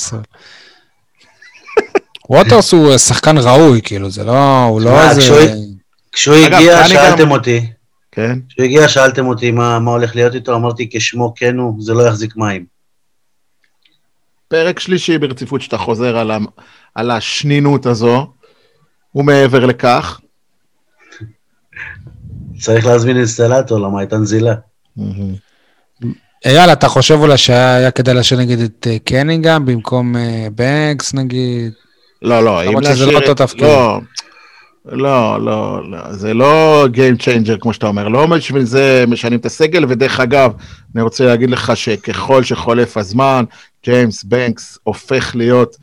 ווטרס 2.31 2.73
הוא 2.73 2.99
שחקן 2.99 3.39
ראוי, 3.39 3.81
כאילו, 3.85 4.11
זה 4.11 4.25
לא, 4.25 4.65
הוא 4.65 4.81
לא 4.81 5.11
איזה... 5.11 5.21
כשהוא 6.13 6.35
הגיע, 6.37 6.89
שאלתם 6.89 7.31
אותי. 7.31 7.67
כן. 8.13 8.39
כשהוא 8.49 8.65
הגיע, 8.65 8.89
שאלתם 8.89 9.27
אותי 9.27 9.51
מה 9.51 9.77
הולך 9.77 10.17
להיות 10.17 10.35
איתו, 10.35 10.55
אמרתי, 10.55 10.89
כשמו 10.93 11.35
כן 11.37 11.59
הוא, 11.59 11.75
זה 11.79 11.95
לא 11.95 12.03
יחזיק 12.03 12.37
מים. 12.37 12.65
פרק 14.49 14.81
שלישי 14.81 15.19
ברציפות 15.19 15.61
שאתה 15.61 15.79
חוזר 15.79 16.17
על, 16.17 16.31
ה, 16.31 16.39
על 16.95 17.11
השנינות 17.11 17.87
הזו, 17.87 18.33
ומעבר 19.15 19.67
לכך. 19.67 20.21
צריך 22.61 22.87
להזמין 22.87 23.17
אינסטלטור, 23.17 23.79
למה 23.79 24.01
הייתה 24.01 24.17
נזילה. 24.17 24.55
אייל, 26.47 26.73
אתה 26.73 26.89
חושב 26.89 27.19
אולי 27.20 27.39
שהיה 27.39 27.90
כדאי 27.90 28.14
להשאיר 28.14 28.40
נגיד 28.40 28.60
את 28.60 28.86
אה, 28.90 28.97
קנינגהם 29.05 29.66
במקום 29.66 30.16
אה, 30.16 30.47
בנקס 30.55 31.14
נגיד? 31.14 31.73
לא, 32.23 32.44
לא, 32.44 32.51
אם 32.51 32.56
להשאיר... 32.56 32.70
למרות 32.70 32.97
שזה 32.97 33.06
לא 33.06 33.19
אותו 33.19 33.35
תפקיד. 33.35 33.62
לא, 33.62 34.01
לא, 34.86 35.44
לא, 35.44 35.90
לא, 35.90 36.12
זה 36.12 36.35
לא 36.35 36.86
Game 36.93 37.23
Changer 37.23 37.59
כמו 37.60 37.73
שאתה 37.73 37.86
אומר, 37.86 38.09
לא 38.09 38.27
בשביל 38.27 38.64
זה 38.64 39.05
משנים 39.09 39.39
את 39.39 39.47
הסגל, 39.47 39.85
ודרך 39.89 40.20
אגב, 40.20 40.52
אני 40.94 41.02
רוצה 41.02 41.27
להגיד 41.27 41.51
לך 41.51 41.77
שככל 41.77 42.43
שחולף 42.43 42.97
הזמן, 42.97 43.44
ג'יימס 43.85 44.24
בנקס 44.24 44.78
הופך 44.82 45.32
להיות... 45.36 45.77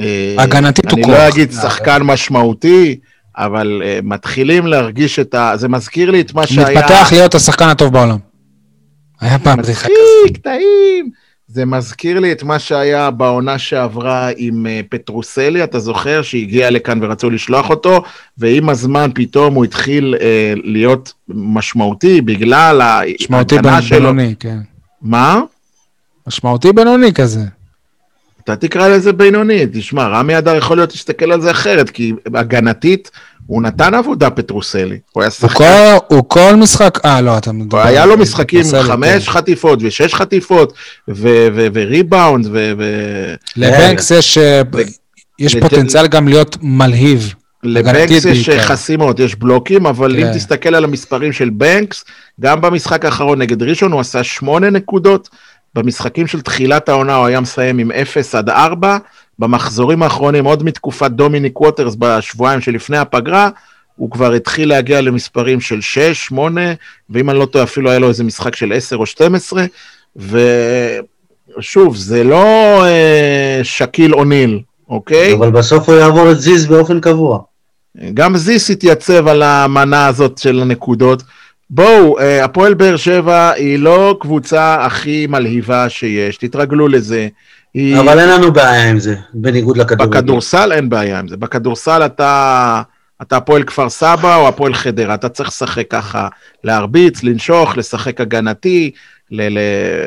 אה, 0.00 0.34
הגנתית 0.38 0.90
הוא 0.90 1.02
כוח. 1.02 1.14
אני 1.14 1.24
לא 1.24 1.28
אגיד 1.28 1.52
שחקן 1.52 2.02
משמעותי, 2.02 2.98
אבל 3.36 3.82
מתחילים 4.02 4.66
להרגיש 4.66 5.18
את 5.18 5.34
ה... 5.34 5.52
זה 5.54 5.68
מזכיר 5.68 6.10
לי 6.10 6.20
את 6.20 6.34
מה 6.34 6.46
שהיה... 6.46 6.78
מתפתח 6.78 7.08
להיות 7.12 7.34
השחקן 7.34 7.68
הטוב 7.68 7.92
בעולם. 7.92 8.29
היה 9.20 9.38
פעם 9.38 9.58
בדיחה 9.58 9.88
כזאת. 9.88 9.96
מצחיק, 10.24 10.44
טעים. 10.44 11.10
זה 11.48 11.64
מזכיר 11.64 12.20
לי 12.20 12.32
את 12.32 12.42
מה 12.42 12.58
שהיה 12.58 13.10
בעונה 13.10 13.58
שעברה 13.58 14.30
עם 14.36 14.66
אה, 14.66 14.80
פטרוסלי, 14.88 15.64
אתה 15.64 15.78
זוכר? 15.78 16.22
שהגיע 16.22 16.70
לכאן 16.70 16.98
ורצו 17.02 17.30
לשלוח 17.30 17.70
אותו, 17.70 18.02
ועם 18.38 18.68
הזמן 18.68 19.10
פתאום 19.14 19.54
הוא 19.54 19.64
התחיל 19.64 20.14
אה, 20.20 20.52
להיות 20.64 21.12
משמעותי 21.28 22.20
בגלל 22.20 22.80
ההגנה 22.80 23.12
שלו. 23.18 23.38
משמעותי 23.38 23.62
בינוני, 23.90 24.34
כן. 24.40 24.58
מה? 25.02 25.40
משמעותי 26.26 26.72
בינוני 26.72 27.12
כזה. 27.12 27.59
אתה 28.52 28.68
תקרא 28.68 28.88
לזה 28.88 29.12
בינוני, 29.12 29.66
תשמע, 29.72 30.06
רמי 30.06 30.38
אדר 30.38 30.56
יכול 30.56 30.76
להיות 30.76 30.92
להסתכל 30.92 31.32
על 31.32 31.40
זה 31.40 31.50
אחרת, 31.50 31.90
כי 31.90 32.12
הגנתית, 32.34 33.10
הוא 33.46 33.62
נתן 33.62 33.94
עבודה 33.94 34.30
פטרוסלי. 34.30 34.98
הוא 35.12 35.22
היה 35.22 35.30
שחקן. 35.30 35.64
הוא 35.64 36.00
כל, 36.08 36.14
הוא 36.14 36.24
כל 36.28 36.56
משחק, 36.56 36.98
אה, 37.04 37.20
לא, 37.20 37.38
אתה 37.38 37.52
מדבר. 37.52 37.78
היה 37.86 38.06
לו 38.06 38.16
משחקים 38.16 38.60
עם 38.60 38.82
חמש 38.82 39.26
כן. 39.28 39.32
חטיפות 39.32 39.78
ושש 39.82 40.14
חטיפות, 40.14 40.72
וריבאונד, 41.08 42.46
ו... 42.52 42.74
לבנקס 43.56 44.10
יש, 44.10 44.38
אה, 44.38 44.62
יש 45.38 45.56
פוטנציאל 45.56 46.06
גם 46.06 46.28
להיות 46.28 46.56
מלהיב. 46.62 47.34
לבנקס 47.62 48.24
יש 48.24 48.48
בעיקר. 48.48 48.62
חסימות, 48.62 49.20
יש 49.20 49.34
בלוקים, 49.34 49.86
אבל 49.86 50.16
כן. 50.16 50.26
אם 50.26 50.32
תסתכל 50.34 50.74
על 50.74 50.84
המספרים 50.84 51.32
של 51.32 51.50
בנקס, 51.50 52.04
גם 52.40 52.60
במשחק 52.60 53.04
האחרון 53.04 53.38
נגד 53.38 53.62
ראשון 53.62 53.92
הוא 53.92 54.00
עשה 54.00 54.24
שמונה 54.24 54.70
נקודות, 54.70 55.28
במשחקים 55.74 56.26
של 56.26 56.40
תחילת 56.40 56.88
העונה 56.88 57.16
הוא 57.16 57.26
היה 57.26 57.40
מסיים 57.40 57.78
עם 57.78 57.90
0 57.92 58.34
עד 58.34 58.48
4, 58.48 58.98
במחזורים 59.38 60.02
האחרונים, 60.02 60.44
עוד 60.44 60.64
מתקופת 60.64 61.10
דומיני 61.10 61.50
קווטרס 61.50 61.94
בשבועיים 61.98 62.60
שלפני 62.60 62.98
הפגרה, 62.98 63.48
הוא 63.96 64.10
כבר 64.10 64.32
התחיל 64.32 64.68
להגיע 64.68 65.00
למספרים 65.00 65.60
של 65.60 65.80
6, 65.80 66.26
8, 66.26 66.60
ואם 67.10 67.30
אני 67.30 67.38
לא 67.38 67.46
טועה, 67.46 67.64
אפילו 67.64 67.90
היה 67.90 67.98
לו 67.98 68.08
איזה 68.08 68.24
משחק 68.24 68.56
של 68.56 68.72
10 68.72 68.96
או 68.96 69.06
12, 69.06 69.64
ושוב, 71.56 71.96
זה 71.96 72.24
לא 72.24 72.84
אה, 72.84 73.60
שקיל 73.62 74.14
אוניל, 74.14 74.60
אוקיי? 74.88 75.34
אבל 75.34 75.50
בסוף 75.50 75.88
הוא 75.88 75.96
יעבור 75.96 76.30
את 76.30 76.40
זיז 76.40 76.66
באופן 76.66 77.00
קבוע. 77.00 77.38
גם 78.14 78.36
זיס 78.36 78.70
התייצב 78.70 79.28
על 79.28 79.42
המנה 79.42 80.06
הזאת 80.06 80.38
של 80.38 80.60
הנקודות. 80.60 81.22
בואו, 81.70 82.18
אה, 82.18 82.44
הפועל 82.44 82.74
באר 82.74 82.96
שבע 82.96 83.50
היא 83.50 83.78
לא 83.78 84.16
קבוצה 84.20 84.84
הכי 84.86 85.26
מלהיבה 85.26 85.88
שיש, 85.88 86.36
תתרגלו 86.36 86.88
לזה. 86.88 87.28
היא... 87.74 88.00
אבל 88.00 88.18
אין 88.18 88.28
לנו 88.28 88.52
בעיה 88.52 88.90
עם 88.90 88.98
זה, 88.98 89.14
בניגוד 89.34 89.76
לכדורגל. 89.76 90.18
בכדורסל 90.18 90.72
אין 90.72 90.88
בעיה 90.88 91.18
עם 91.18 91.28
זה. 91.28 91.36
בכדורסל 91.36 92.06
אתה, 92.06 92.82
אתה 93.22 93.36
הפועל 93.36 93.62
כפר 93.62 93.88
סבא 93.88 94.36
או 94.36 94.48
הפועל 94.48 94.74
חדרה, 94.74 95.14
אתה 95.14 95.28
צריך 95.28 95.48
לשחק 95.48 95.86
ככה, 95.90 96.28
להרביץ, 96.64 97.22
לנשוך, 97.22 97.76
לשחק 97.76 98.20
הגנתי, 98.20 98.90
ל, 99.30 99.42
ל, 99.48 99.58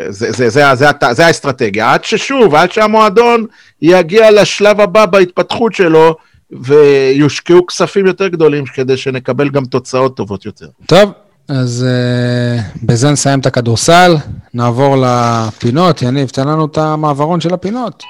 זה, 0.09 0.31
זה, 0.31 0.49
זה, 0.49 0.75
זה, 0.75 0.85
זה, 1.01 1.13
זה 1.13 1.25
האסטרטגיה. 1.25 1.93
עד 1.93 2.03
ששוב, 2.03 2.55
עד 2.55 2.71
שהמועדון 2.71 3.45
יגיע 3.81 4.31
לשלב 4.31 4.81
הבא 4.81 5.05
בהתפתחות 5.05 5.73
שלו, 5.73 6.15
ויושקעו 6.61 7.65
כספים 7.65 8.05
יותר 8.05 8.27
גדולים 8.27 8.65
כדי 8.65 8.97
שנקבל 8.97 9.49
גם 9.49 9.65
תוצאות 9.65 10.17
טובות 10.17 10.45
יותר. 10.45 10.67
טוב, 10.85 11.11
אז 11.47 11.85
uh, 11.85 12.85
בזה 12.85 13.11
נסיים 13.11 13.39
את 13.39 13.45
הכדורסל, 13.45 14.15
נעבור 14.53 14.95
לפינות. 15.01 16.01
יניב, 16.01 16.29
תן 16.29 16.47
לנו 16.47 16.65
את 16.65 16.77
המעברון 16.77 17.41
של 17.41 17.53
הפינות. 17.53 18.03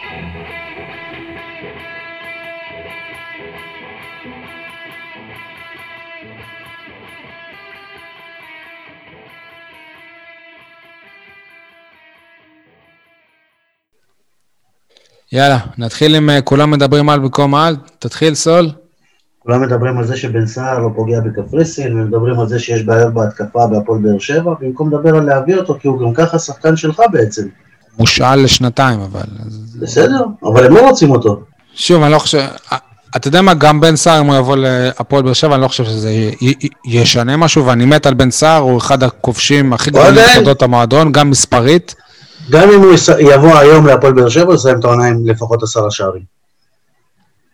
יאללה, 15.31 15.59
נתחיל 15.77 16.15
עם 16.15 16.29
uh, 16.29 16.41
כולם 16.41 16.71
מדברים 16.71 17.09
על 17.09 17.19
במקום 17.19 17.55
על. 17.55 17.75
תתחיל, 17.99 18.35
סול. 18.35 18.82
כולם 19.43 19.61
מדברים 19.61 19.97
על 19.97 20.05
זה 20.05 20.17
שבן 20.17 20.47
סער 20.47 20.79
לא 20.79 20.89
פוגע 20.95 21.19
בקפריסין, 21.19 21.99
ומדברים 21.99 22.39
על 22.39 22.47
זה 22.47 22.59
שיש 22.59 22.83
בעיות 22.83 23.13
בהתקפה 23.13 23.67
בהפועל 23.67 24.01
באר 24.01 24.19
שבע, 24.19 24.53
במקום 24.59 24.93
לדבר 24.93 25.15
על 25.15 25.23
להביא 25.23 25.55
אותו, 25.55 25.77
כי 25.79 25.87
הוא 25.87 25.99
גם 26.01 26.13
ככה 26.13 26.39
שחקן 26.39 26.75
שלך 26.75 27.01
בעצם. 27.11 27.47
מושאל 27.99 28.43
לשנתיים, 28.43 28.99
אבל... 28.99 29.21
בסדר, 29.79 30.25
אבל 30.43 30.65
הם 30.65 30.73
לא 30.73 30.89
רוצים 30.89 31.11
אותו. 31.11 31.41
שוב, 31.75 32.03
אני 32.03 32.11
לא 32.11 32.19
חושב... 32.19 32.39
אתה 33.15 33.27
יודע 33.27 33.41
מה, 33.41 33.53
גם 33.53 33.81
בן 33.81 33.95
סער, 33.95 34.21
אם 34.21 34.25
הוא 34.25 34.35
יבוא 34.35 34.55
להפועל 34.57 35.23
באר 35.23 35.33
שבע, 35.33 35.53
אני 35.55 35.61
לא 35.61 35.67
חושב 35.67 35.83
שזה 35.83 36.31
ישנה 36.85 37.37
משהו, 37.37 37.65
ואני 37.65 37.85
מת 37.85 38.05
על 38.05 38.13
בן 38.13 38.31
סער, 38.31 38.61
הוא 38.61 38.77
אחד 38.77 39.03
הכובשים 39.03 39.73
הכי 39.73 39.91
גדולים 39.91 40.23
בתולדות 40.31 40.61
המועדון, 40.61 41.11
גם 41.11 41.29
מספרית. 41.29 41.95
גם 42.49 42.69
אם 42.69 42.81
הוא 42.81 42.93
יבוא 43.19 43.57
היום 43.57 43.87
להפועל 43.87 44.13
באר 44.13 44.29
שבע, 44.29 44.45
הוא 44.45 44.53
יסיים 44.53 44.79
את 44.79 44.83
העונה 44.83 45.05
עם 45.05 45.27
לפחות 45.27 45.63
עשרה 45.63 45.91
שערים. 45.91 46.23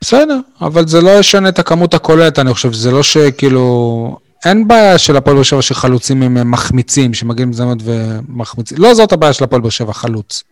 בסדר, 0.02 0.40
אבל 0.62 0.88
זה 0.88 1.02
לא 1.02 1.20
ישנה 1.20 1.50
את 1.50 1.60
הכמות 1.60 1.94
הכוללת, 1.94 2.40
אני 2.40 2.54
חושב, 2.54 2.74
זה 2.74 2.92
לא 2.92 3.04
שכאילו... 3.04 4.18
אין 4.46 4.68
בעיה 4.68 4.98
של 4.98 5.18
הפועל 5.18 5.36
באר 5.36 5.44
שבע 5.44 5.62
שחלוצים 5.62 6.24
הם 6.24 6.52
מחמיצים, 6.52 7.14
שמגיעים 7.14 7.50
לזמנות 7.50 7.78
ומחמיצים. 7.84 8.78
לא 8.78 8.94
זאת 8.94 9.12
הבעיה 9.12 9.34
של 9.34 9.44
הפועל 9.44 9.62
באר 9.62 9.70
שבע, 9.70 9.94
חלוץ. 9.94 10.44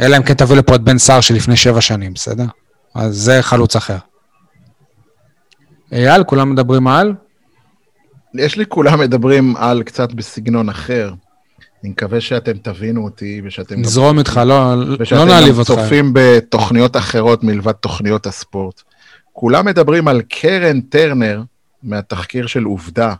אלא 0.00 0.16
אם 0.16 0.22
כן 0.22 0.34
תביא 0.34 0.56
לפה 0.56 0.74
את 0.74 0.80
בן 0.80 0.98
סער 0.98 1.20
שלפני 1.20 1.56
שבע 1.56 1.80
שנים, 1.80 2.14
בסדר? 2.14 2.44
אז 2.94 3.16
זה 3.16 3.38
חלוץ 3.42 3.76
אחר. 3.76 3.96
אייל, 5.92 6.24
כולם 6.24 6.52
מדברים 6.52 6.88
על? 6.88 7.14
יש 8.34 8.56
לי 8.56 8.64
כולם 8.68 9.00
מדברים 9.00 9.56
על 9.56 9.82
קצת 9.82 10.12
בסגנון 10.12 10.68
אחר. 10.68 11.12
אני 11.82 11.90
מקווה 11.90 12.20
שאתם 12.20 12.52
תבינו 12.52 13.04
אותי 13.04 13.42
ושאתם... 13.44 13.80
נזרום 13.80 14.18
איתך, 14.18 14.40
לא, 14.46 14.74
לא 15.12 15.24
נעליב 15.24 15.58
אותך. 15.58 15.70
ושאתם 15.70 15.82
צופים 15.82 16.10
בתוכניות 16.12 16.96
אחרות 16.96 17.44
מלבד 17.44 17.72
תוכניות 17.72 18.26
הספורט. 18.26 18.82
כולם 19.32 19.66
מדברים 19.66 20.08
על 20.08 20.22
קרן 20.28 20.80
טרנר 20.80 21.42
מהתחקיר 21.82 22.46
של 22.46 22.64
עובדה. 22.64 23.14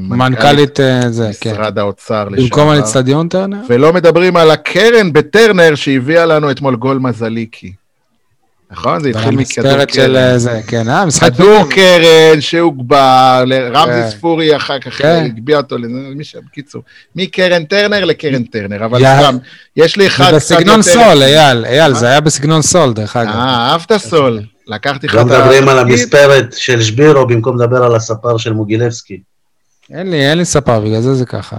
מנכ"לית 0.00 0.80
אה, 0.80 1.10
זה, 1.10 1.30
כן. 1.40 1.52
משרד 1.52 1.78
האוצר 1.78 2.28
לשעבר. 2.28 2.42
במקום 2.42 2.68
על 2.68 2.78
אצטדיון 2.80 3.28
טרנר? 3.28 3.60
ולא 3.68 3.92
מדברים 3.92 4.36
על 4.36 4.50
הקרן 4.50 5.12
בטרנר 5.12 5.74
שהביאה 5.74 6.26
לנו 6.26 6.50
אתמול 6.50 6.76
גול 6.76 6.98
מזליקי. 6.98 7.72
נכון? 8.70 9.00
זה 9.00 9.08
התחיל 9.08 9.30
מכדור 9.30 9.72
קרן. 9.72 9.94
של 9.94 10.16
אה, 10.16 10.38
זה, 10.38 10.60
כן, 10.66 10.88
אה, 10.88 11.06
משחק... 11.06 11.32
כדור 11.34 11.64
קרן 11.70 12.40
שהוגבר, 12.40 13.44
לרמזי 13.46 13.92
כן. 13.92 14.10
ספורי 14.10 14.56
אחר 14.56 14.78
כך 14.78 14.98
כן. 14.98 15.22
הגביה 15.24 15.56
אותו, 15.56 15.78
למי 15.78 16.24
שם, 16.24 16.38
בקיצור. 16.50 16.82
מקרן 17.16 17.64
טרנר 17.64 18.04
לקרן 18.04 18.42
טרנר, 18.42 18.84
אבל 18.84 18.98
סתם, 18.98 19.36
יש 19.76 19.96
לי 19.96 20.06
אחד... 20.06 20.30
זה 20.30 20.36
בסגנון 20.36 20.82
סול, 20.82 21.22
אייל, 21.22 21.64
אייל, 21.64 21.94
זה 21.94 22.06
היה 22.06 22.20
בסגנון 22.20 22.62
סול, 22.62 22.92
דרך 22.92 23.16
אגב. 23.16 23.34
אה, 23.34 23.72
אהבת 23.72 23.92
סול. 23.96 24.40
לקחתי 24.66 25.06
לך 25.06 25.14
את 25.14 25.18
ה... 25.18 25.22
לא 25.22 25.24
מדברים 25.24 25.68
על 25.68 25.78
המספרת 25.78 26.52
של 26.52 26.82
שבירו 26.82 27.26
במקום 27.26 27.60
לדבר 27.60 27.84
על 27.84 27.94
הספר 27.94 28.36
של 28.36 28.52
מוגילבסקי. 28.52 29.20
אין 29.92 30.10
לי, 30.10 30.30
אין 30.30 30.38
לי 30.38 30.44
ספר, 30.44 30.80
בגלל 30.80 31.00
זה 31.00 31.14
זה 31.14 31.26
ככה. 31.26 31.56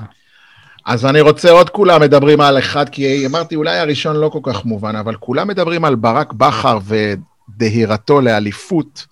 אז 0.85 1.05
אני 1.05 1.21
רוצה 1.21 1.51
עוד 1.51 1.69
כולם 1.69 2.01
מדברים 2.01 2.41
על 2.41 2.59
אחד, 2.59 2.89
כי 2.89 3.25
אמרתי 3.25 3.55
אולי 3.55 3.77
הראשון 3.77 4.15
לא 4.15 4.29
כל 4.29 4.39
כך 4.43 4.65
מובן, 4.65 4.95
אבל 4.95 5.15
כולם 5.15 5.47
מדברים 5.47 5.85
על 5.85 5.95
ברק 5.95 6.33
בכר 6.33 6.77
ודהירתו 6.85 8.21
לאליפות, 8.21 9.05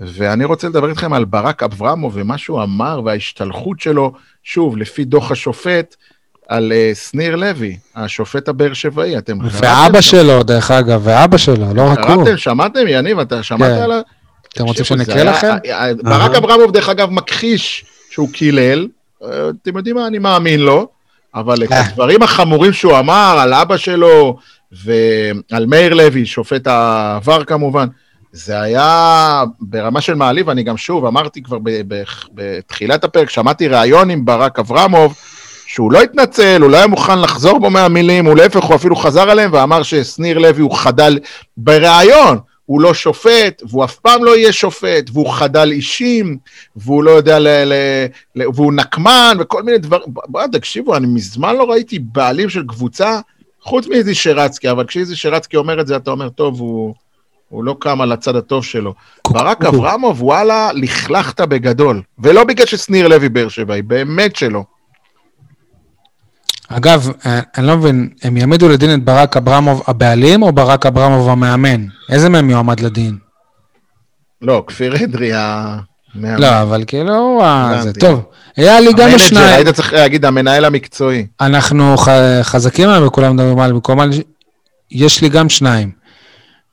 ואני 0.00 0.44
רוצה 0.44 0.68
לדבר 0.68 0.88
איתכם 0.88 1.12
על 1.12 1.24
ברק 1.24 1.62
אברמוב 1.62 2.12
ומה 2.16 2.38
שהוא 2.38 2.62
אמר 2.62 3.00
וההשתלחות 3.04 3.80
שלו, 3.80 4.12
שוב, 4.42 4.76
לפי 4.76 5.04
דוח 5.04 5.30
השופט, 5.30 5.96
על 6.48 6.72
uh, 6.72 6.98
שניר 6.98 7.36
לוי, 7.36 7.76
השופט 7.96 8.48
הבאר 8.48 8.72
שבעי, 8.72 9.18
אתם 9.18 9.40
קראתם? 9.40 9.66
ואבא 9.66 10.00
שלו, 10.00 10.42
דרך 10.42 10.70
אגב, 10.70 11.00
ואבא 11.04 11.36
שלו, 11.36 11.74
לא 11.74 11.82
רק 11.82 11.98
הוא. 11.98 12.06
קראתם, 12.06 12.36
שמעתם, 12.36 12.80
יניב, 12.88 13.18
אתה 13.18 13.42
שמעת 13.42 13.76
כן. 13.76 13.82
על 13.82 13.92
ה... 13.92 14.00
אתם 14.54 14.64
רוצים 14.64 14.84
שאני 14.84 15.02
אקריא 15.02 15.22
לכם? 15.22 15.56
ברק 16.02 16.34
אברמוב, 16.36 16.72
דרך 16.72 16.88
אגב, 16.88 17.10
מכחיש 17.10 17.84
שהוא 18.10 18.28
קילל, 18.32 18.88
אתם 19.22 19.76
יודעים 19.76 19.96
מה, 19.96 20.06
אני 20.06 20.18
מאמין 20.18 20.60
לו, 20.60 20.88
אבל 21.34 21.64
את 21.64 21.72
אה. 21.72 21.80
הדברים 21.80 22.22
החמורים 22.22 22.72
שהוא 22.72 22.98
אמר 22.98 23.36
על 23.40 23.54
אבא 23.54 23.76
שלו 23.76 24.36
ועל 24.72 25.66
מאיר 25.66 25.94
לוי, 25.94 26.26
שופט 26.26 26.66
העבר 26.66 27.44
כמובן, 27.44 27.86
זה 28.32 28.60
היה 28.60 29.44
ברמה 29.60 30.00
של 30.00 30.14
מעליב, 30.14 30.50
אני 30.50 30.62
גם 30.62 30.76
שוב 30.76 31.06
אמרתי 31.06 31.42
כבר 31.42 31.58
בתחילת 32.34 33.04
הפרק, 33.04 33.30
שמעתי 33.30 33.68
ראיון 33.68 34.10
עם 34.10 34.24
ברק 34.24 34.58
אברמוב, 34.58 35.14
שהוא 35.66 35.92
לא 35.92 36.02
התנצל, 36.02 36.62
הוא 36.62 36.70
לא 36.70 36.76
היה 36.76 36.86
מוכן 36.86 37.18
לחזור 37.18 37.58
בו 37.58 37.70
מהמילים, 37.70 38.26
הוא 38.26 38.36
להפך, 38.36 38.64
הוא 38.64 38.76
אפילו 38.76 38.96
חזר 38.96 39.30
עליהם 39.30 39.50
ואמר 39.52 39.82
ששניר 39.82 40.38
לוי 40.38 40.62
הוא 40.62 40.76
חדל 40.76 41.18
בריאיון, 41.56 42.38
הוא 42.70 42.80
לא 42.80 42.94
שופט, 42.94 43.62
והוא 43.68 43.84
אף 43.84 43.96
פעם 43.96 44.24
לא 44.24 44.36
יהיה 44.36 44.52
שופט, 44.52 45.10
והוא 45.12 45.32
חדל 45.32 45.72
אישים, 45.72 46.36
והוא 46.76 47.04
לא 47.04 47.10
יודע, 47.10 47.38
ל, 47.38 47.48
ל, 47.48 47.72
ל, 48.36 48.42
והוא 48.54 48.72
נקמן, 48.72 49.36
וכל 49.40 49.62
מיני 49.62 49.78
דברים. 49.78 50.04
בואו, 50.06 50.48
תקשיבו, 50.52 50.96
אני 50.96 51.06
מזמן 51.06 51.56
לא 51.56 51.70
ראיתי 51.70 51.98
בעלים 51.98 52.48
של 52.48 52.62
קבוצה, 52.66 53.20
חוץ 53.62 53.86
מאיזי 53.86 54.14
שרצקי, 54.14 54.70
אבל 54.70 54.86
כשאיזי 54.86 55.16
שרצקי 55.16 55.56
אומר 55.56 55.80
את 55.80 55.86
זה, 55.86 55.96
אתה 55.96 56.10
אומר, 56.10 56.28
טוב, 56.28 56.60
הוא, 56.60 56.94
הוא 57.48 57.64
לא 57.64 57.76
קם 57.78 58.00
על 58.00 58.12
הצד 58.12 58.36
הטוב 58.36 58.64
שלו. 58.64 58.94
ברק 59.28 59.64
אברמוב, 59.64 60.22
וואלה, 60.22 60.70
לכלכת 60.74 61.40
בגדול. 61.40 62.02
ולא 62.18 62.44
בגלל 62.44 62.66
ששניר 62.66 63.08
לוי 63.08 63.28
באר 63.28 63.48
שבעי, 63.48 63.82
באמת 63.82 64.36
שלא. 64.36 64.64
אגב, 66.72 67.10
אה, 67.26 67.40
אני 67.56 67.66
לא 67.66 67.76
מבין, 67.76 68.08
הם 68.22 68.36
יעמידו 68.36 68.68
לדין 68.68 68.94
את 68.94 69.04
ברק 69.04 69.36
אברמוב 69.36 69.82
הבעלים 69.86 70.42
או 70.42 70.52
ברק 70.52 70.86
אברמוב 70.86 71.28
המאמן? 71.28 71.86
איזה 72.10 72.28
מהם 72.28 72.50
יועמד 72.50 72.80
לדין? 72.80 73.18
לא, 74.42 74.64
כפיר 74.66 75.04
אדרי 75.04 75.30
המאמן. 75.34 76.40
לא, 76.40 76.62
אבל 76.62 76.84
כאילו, 76.86 77.42
זה 77.82 77.92
טוב. 77.92 78.22
היה 78.56 78.80
לי 78.80 78.92
גם 78.92 79.18
שניים. 79.18 79.54
היית 79.54 79.68
צריך 79.68 79.92
להגיד 79.92 80.24
המנהל 80.24 80.64
המקצועי. 80.64 81.26
אנחנו 81.40 81.94
חזקים 82.42 82.88
עליהם 82.88 83.06
וכולם 83.06 83.36
מדברים 83.36 83.58
על 83.58 83.72
במקום 83.72 84.00
על... 84.00 84.10
יש 84.90 85.22
לי 85.22 85.28
גם 85.28 85.48
שניים. 85.48 85.90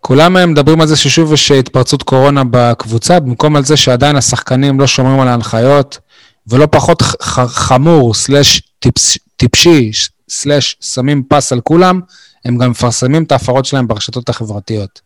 כולם 0.02 0.52
מדברים 0.52 0.82
על 0.82 0.88
זה 0.88 0.96
ששוב 0.96 1.34
יש 1.34 1.52
התפרצות 1.52 2.04
קורונה 2.04 2.42
בקבוצה, 2.52 3.20
במקום 3.20 3.56
על 3.56 3.64
זה 3.64 3.78
שעדיין 3.78 4.16
השחקנים 4.16 4.80
לא 4.80 4.88
שומרים 4.88 5.20
על 5.20 5.28
ההנחיות, 5.28 6.00
ולא 6.48 6.68
פחות 6.72 7.02
חמור, 7.48 8.14
סלאש 8.14 8.62
טיפש, 8.80 9.18
טיפשי, 9.38 9.92
סלאש 10.30 10.78
שמים 10.82 11.24
פס 11.30 11.54
על 11.54 11.62
כולם, 11.62 12.02
הם 12.46 12.58
גם 12.58 12.72
מפרסמים 12.72 13.24
את 13.24 13.32
ההפרות 13.32 13.66
שלהם 13.66 13.88
ברשתות 13.88 14.30
החברתיות. 14.30 15.02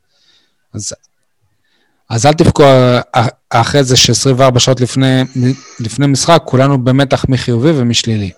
אז, 0.74 0.94
אז 2.10 2.26
אל 2.26 2.34
תבכו 2.34 2.64
אחרי 3.50 3.84
זה 3.84 3.96
ש-24 3.96 4.60
שעות 4.60 4.82
לפני, 4.82 5.24
לפני 5.80 6.08
משחק, 6.08 6.42
כולנו 6.46 6.84
במתח 6.84 7.26
מחיובי 7.30 7.72
ומשלילי. 7.76 8.32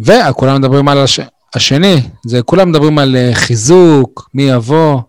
וכולם 0.00 0.58
מדברים 0.58 0.88
על 0.88 0.98
הש... 0.98 1.20
השני, 1.54 2.02
זה 2.26 2.42
כולם 2.42 2.70
מדברים 2.70 2.98
על 2.98 3.16
אה, 3.16 3.30
חיזוק, 3.34 4.30
מי 4.34 4.42
יבוא. 4.42 5.00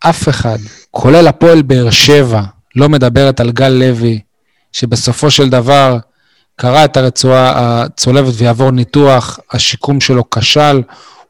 אף 0.00 0.28
אחד, 0.28 0.58
כולל 0.90 1.26
הפועל 1.26 1.62
באר 1.62 1.90
שבע, 1.90 2.42
לא 2.76 2.88
מדברת 2.88 3.40
על 3.40 3.50
גל 3.50 3.68
לוי, 3.68 4.20
שבסופו 4.72 5.30
של 5.30 5.48
דבר 5.48 5.98
קרע 6.56 6.84
את 6.84 6.96
הרצועה 6.96 7.52
הצולבת 7.56 8.32
ויעבור 8.36 8.70
ניתוח, 8.70 9.38
השיקום 9.52 10.00
שלו 10.00 10.30
כשל, 10.30 10.82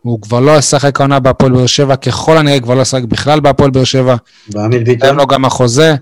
הוא 0.03 0.23
כבר 0.23 0.41
לא 0.41 0.59
ישחק 0.59 1.01
העונה 1.01 1.21
בהפועל 1.21 1.53
באר 1.53 1.67
שבע, 1.67 1.97
ככל 1.97 2.37
הנראה 2.37 2.61
כבר 2.61 2.75
לא 2.75 2.83
ישחק 2.83 3.03
בכלל 3.03 3.41
בהפועל 3.41 3.71
באר 3.71 3.85
שבע. 3.85 4.17
ועמית 4.51 4.85
ביטון? 4.85 5.17
לו 5.17 5.27
גם 5.27 5.45
החוזה, 5.45 5.95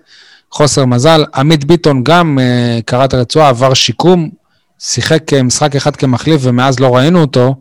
חוסר 0.50 0.84
מזל. 0.84 1.24
עמית 1.34 1.64
ביטון 1.64 2.04
גם 2.04 2.38
uh, 2.38 2.82
קרע 2.82 3.04
את 3.04 3.14
הרצועה, 3.14 3.48
עבר 3.48 3.74
שיקום, 3.74 4.30
שיחק 4.78 5.32
אה, 5.32 5.42
משחק 5.42 5.76
אחד 5.76 5.96
כמחליף 5.96 6.40
ומאז 6.44 6.80
לא 6.80 6.96
ראינו 6.96 7.20
אותו. 7.20 7.54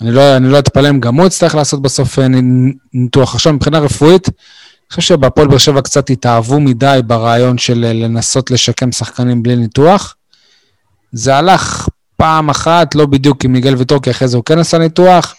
אני 0.00 0.10
לא, 0.10 0.36
אני 0.36 0.48
לא 0.48 0.58
אתפלא 0.58 0.90
אם 0.90 1.00
גם 1.00 1.14
הוא 1.14 1.26
יצטרך 1.26 1.54
לעשות 1.54 1.82
בסוף 1.82 2.18
אה, 2.18 2.26
ניתוח. 2.94 3.34
עכשיו, 3.34 3.52
מבחינה 3.52 3.78
רפואית, 3.78 4.28
אני 4.28 4.94
חושב 4.94 5.14
שבהפועל 5.14 5.48
באר 5.48 5.58
שבע 5.58 5.80
קצת 5.80 6.10
התאהבו 6.10 6.60
מדי 6.60 7.00
ברעיון 7.06 7.58
של 7.58 7.78
לנסות 7.94 8.50
לשקם 8.50 8.92
שחקנים 8.92 9.42
בלי 9.42 9.56
ניתוח. 9.56 10.14
זה 11.12 11.36
הלך 11.36 11.88
פעם 12.16 12.50
אחת, 12.50 12.94
לא 12.94 13.06
בדיוק 13.06 13.44
עם 13.44 13.52
מיגל 13.52 13.74
ויטור, 13.74 14.02
כי 14.02 14.10
אחרי 14.10 14.28
זה 14.28 14.36
הוא 14.36 14.44
כן 14.44 14.58
עשה 14.58 14.78
ניתוח, 14.78 15.34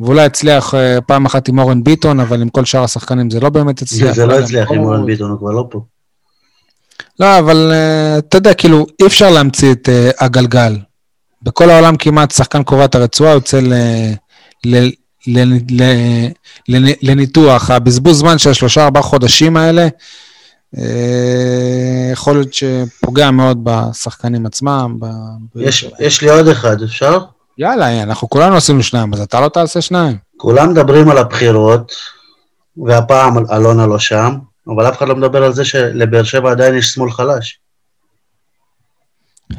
ואולי 0.00 0.24
הצליח 0.24 0.74
אה, 0.74 1.00
פעם 1.00 1.26
אחת 1.26 1.48
עם 1.48 1.58
אורן 1.58 1.84
ביטון, 1.84 2.20
אבל 2.20 2.42
עם 2.42 2.48
כל 2.48 2.64
שאר 2.64 2.84
השחקנים 2.84 3.30
זה 3.30 3.40
לא 3.40 3.48
באמת 3.48 3.82
הצליח. 3.82 4.14
זה 4.14 4.26
לא 4.26 4.38
הצליח 4.38 4.70
עם 4.70 4.78
אורן 4.78 5.06
ביטון, 5.06 5.30
הוא 5.30 5.38
כבר 5.38 5.50
לא 5.50 5.66
פה. 5.70 5.80
לא, 7.20 7.38
אבל 7.38 7.72
uh, 7.72 8.18
אתה 8.18 8.38
יודע, 8.38 8.54
כאילו, 8.54 8.86
אי 9.02 9.06
אפשר 9.06 9.30
להמציא 9.30 9.72
את 9.72 9.88
uh, 9.88 10.24
הגלגל. 10.24 10.78
בכל 11.42 11.70
העולם 11.70 11.96
כמעט 11.96 12.30
שחקן 12.30 12.62
קובע 12.62 12.84
את 12.84 12.94
הרצועה, 12.94 13.32
יוצא 13.32 13.60
ל, 13.60 13.72
ל, 14.66 14.88
ל, 15.26 15.54
ל, 15.70 15.82
ל, 16.68 16.92
לניתוח. 17.02 17.70
הבזבוז 17.70 18.18
זמן 18.18 18.38
של 18.38 18.50
השלושה-ארבעה 18.50 19.02
חודשים 19.02 19.56
האלה, 19.56 19.82
אה, 19.82 19.88
יכול 22.12 22.34
להיות 22.34 22.54
שפוגע 22.54 23.30
מאוד 23.30 23.58
בשחקנים 23.62 24.46
עצמם. 24.46 24.96
ב... 25.00 25.06
יש, 25.56 25.90
יש 25.98 26.22
לי 26.22 26.30
עוד 26.30 26.48
אחד, 26.48 26.82
אפשר? 26.82 27.18
יאללה, 27.58 28.02
אנחנו 28.02 28.28
כולנו 28.28 28.56
עשינו 28.56 28.82
שניים, 28.82 29.14
אז 29.14 29.20
אתה 29.20 29.40
לא 29.40 29.48
תעשה 29.48 29.80
שניים. 29.80 30.16
כולם 30.36 30.70
מדברים 30.70 31.10
על 31.10 31.18
הבחירות, 31.18 31.92
והפעם 32.76 33.38
אלונה 33.52 33.86
לא 33.86 33.98
שם, 33.98 34.38
אבל 34.66 34.88
אף 34.88 34.98
אחד 34.98 35.08
לא 35.08 35.16
מדבר 35.16 35.44
על 35.44 35.52
זה 35.52 35.64
שלבאר 35.64 36.22
שבע 36.22 36.50
עדיין 36.50 36.74
יש 36.74 36.86
שמאל 36.86 37.10
חלש. 37.10 37.58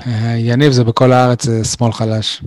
אה, 0.08 0.36
יניב, 0.38 0.72
זה 0.72 0.84
בכל 0.84 1.12
הארץ 1.12 1.46
זה 1.46 1.64
שמאל 1.64 1.94
חלש. 1.94 2.42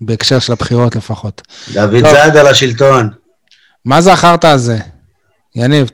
בהקשר 0.00 0.38
של 0.38 0.52
הבחירות 0.52 0.96
לפחות. 0.96 1.42
דוד 1.72 2.00
זאד 2.00 2.36
על 2.36 2.46
השלטון. 2.46 3.10
מה 3.84 4.00
זה 4.00 4.12
החרטא 4.12 4.46
הזה? 4.46 4.78
יניב, 5.54 5.90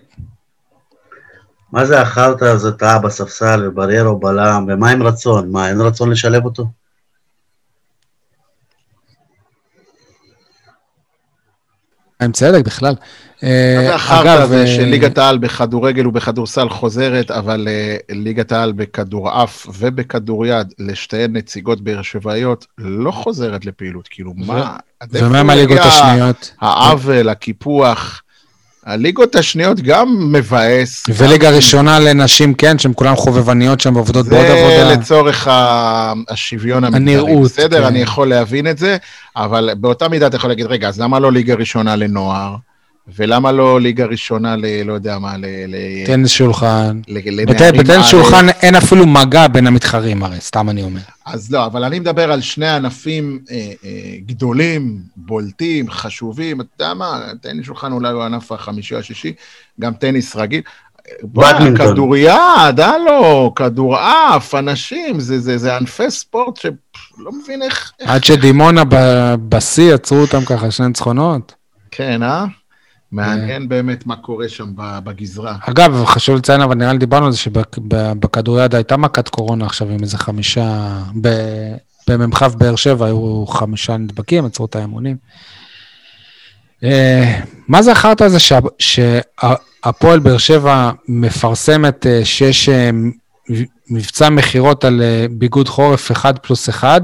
מה 1.73 1.85
זה 1.85 2.01
החרטא 2.01 2.45
הזה 2.45 2.73
טעה 2.73 2.99
בספסל 2.99 3.69
ובריירו 3.69 4.19
בלם, 4.19 4.67
ומה 4.69 4.91
עם 4.91 5.03
רצון? 5.03 5.53
מה, 5.53 5.69
אין 5.69 5.81
רצון 5.81 6.11
לשלב 6.11 6.45
אותו? 6.45 6.67
עם 12.23 12.33
צדק 12.33 12.65
בכלל. 12.65 12.95
מה 12.95 13.49
זה 13.83 13.89
אה, 13.89 13.95
החרטא 13.95 14.29
הזה 14.29 14.61
אה, 14.61 14.67
שליגת 14.67 15.19
העל 15.19 15.39
בכדורגל 15.39 16.07
ובכדורסל 16.07 16.69
חוזרת, 16.69 17.31
אבל 17.31 17.69
אה, 17.71 17.97
ליגת 18.11 18.53
העל 18.53 18.73
בכדורעף 18.73 19.67
ובכדוריד, 19.79 20.75
לשתיהן 20.79 21.37
נציגות 21.37 21.81
באר 21.81 22.03
שבעיות, 22.03 22.67
לא 22.79 23.11
חוזרת 23.11 23.67
לפעילות? 23.67 24.09
כאילו, 24.11 24.33
מה... 24.37 24.77
ומה 25.11 25.43
מהליגות 25.43 25.79
השניות? 25.79 26.55
העוול, 26.61 27.29
הקיפוח. 27.29 28.22
הליגות 28.87 29.37
השניות 29.37 29.81
גם 29.81 30.33
מבאס. 30.33 31.03
וליגה 31.09 31.51
גם... 31.51 31.57
ראשונה 31.57 31.99
לנשים, 31.99 32.55
כן, 32.55 32.79
שהן 32.79 32.93
כולן 32.97 33.17
חובבניות 33.17 33.81
שם 33.81 33.97
ועובדות 33.97 34.27
בעוד 34.27 34.47
עבודה. 34.47 34.89
זה 34.89 34.97
לצורך 34.97 35.49
השוויון 36.29 36.85
המגדרי. 36.85 37.15
הנראות. 37.15 37.45
בסדר, 37.45 37.79
כן. 37.81 37.85
אני 37.85 37.99
יכול 37.99 38.29
להבין 38.29 38.67
את 38.67 38.79
זה, 38.79 38.97
אבל 39.37 39.71
באותה 39.77 40.09
מידה 40.09 40.27
אתה 40.27 40.37
יכול 40.37 40.51
להגיד, 40.51 40.67
רגע, 40.67 40.89
אז 40.89 41.01
למה 41.01 41.19
לא 41.19 41.33
ליגה 41.33 41.55
ראשונה 41.55 41.97
לנוער? 41.97 42.57
ולמה 43.09 43.53
לא 43.53 43.81
ליגה 43.81 44.05
ראשונה 44.05 44.57
ל... 44.57 44.83
לא 44.85 44.93
יודע 44.93 45.19
מה, 45.19 45.37
ל... 45.37 45.45
טניס 46.07 46.31
שולחן. 46.31 47.01
בטניס 47.79 48.07
שולחן 48.07 48.49
אין 48.49 48.75
אפילו 48.75 49.07
מגע 49.07 49.49
בין 49.49 49.67
המתחרים 49.67 50.23
הרי, 50.23 50.41
סתם 50.41 50.71
אני 50.71 50.83
אומר. 50.83 51.01
אז 51.27 51.53
לא, 51.53 51.67
אבל 51.67 51.85
אני 51.85 51.99
מדבר 51.99 52.33
על 52.33 52.41
שני 52.41 52.69
ענפים 52.69 53.39
אה, 53.51 53.57
אה, 53.85 53.91
גדולים, 54.27 54.99
בולטים, 55.17 55.91
חשובים, 55.91 56.61
אתה 56.61 56.69
יודע 56.75 56.95
מה, 56.95 57.21
טניס 57.41 57.67
שולחן 57.67 57.93
אולי 57.93 58.13
הוא 58.13 58.23
הענף 58.23 58.53
החמישי 58.53 58.95
או 58.95 59.01
השישי, 59.01 59.33
גם 59.81 59.95
טניס 59.95 60.37
רגיל. 60.37 60.63
כדוריד, 61.79 62.81
הלו, 62.81 63.53
כדורעף, 63.57 64.55
אנשים, 64.55 65.21
זה, 65.21 65.39
זה, 65.41 65.59
זה 65.59 65.77
ענפי 65.77 66.11
ספורט 66.11 66.57
שלא 66.57 67.31
מבין 67.43 67.63
איך... 67.63 67.93
עד 68.01 68.25
שדימונה 68.25 68.83
בשיא 69.49 69.95
עצרו 69.95 70.19
אותם 70.19 70.45
ככה, 70.45 70.71
שני 70.71 70.87
ניצחונות. 70.87 71.55
כן, 71.91 72.23
אה? 72.23 72.45
מעניין 73.13 73.69
באמת 73.69 74.07
מה 74.07 74.17
קורה 74.17 74.49
שם 74.49 74.73
בגזרה. 74.77 75.57
אגב, 75.61 76.05
חשוב 76.05 76.37
לציין, 76.37 76.61
אבל 76.61 76.75
נראה 76.75 76.93
לי 76.93 76.99
דיברנו 76.99 77.27
על 77.27 77.33
זה 77.33 77.39
שבכדוריד 77.39 78.75
הייתה 78.75 78.97
מכת 78.97 79.29
קורונה 79.29 79.67
עכשיו 79.67 79.89
עם 79.91 80.03
איזה 80.03 80.19
חמישה, 80.19 80.99
במ"כ 82.09 82.43
באר 82.43 82.77
שבע 82.77 83.07
היו 83.07 83.47
חמישה 83.47 83.97
נדבקים, 83.97 84.45
עצרו 84.45 84.67
את 84.67 84.77
האמונים. 84.77 85.17
אה, 86.85 87.41
מה 87.69 87.83
זה 87.83 87.93
החרטא 87.93 88.25
הזה 88.25 88.39
שהפועל 88.79 90.19
באר 90.19 90.39
שבע 90.39 90.91
מפרסמת 91.09 92.07
אה, 92.07 92.25
שיש 92.25 92.69
אה, 92.69 92.91
מבצע 93.91 94.31
מכירות 94.31 94.85
על 94.85 95.03
ביגוד 95.31 95.69
חורף 95.69 96.11
1 96.11 96.47
פלוס 96.47 96.69
1, 96.69 97.03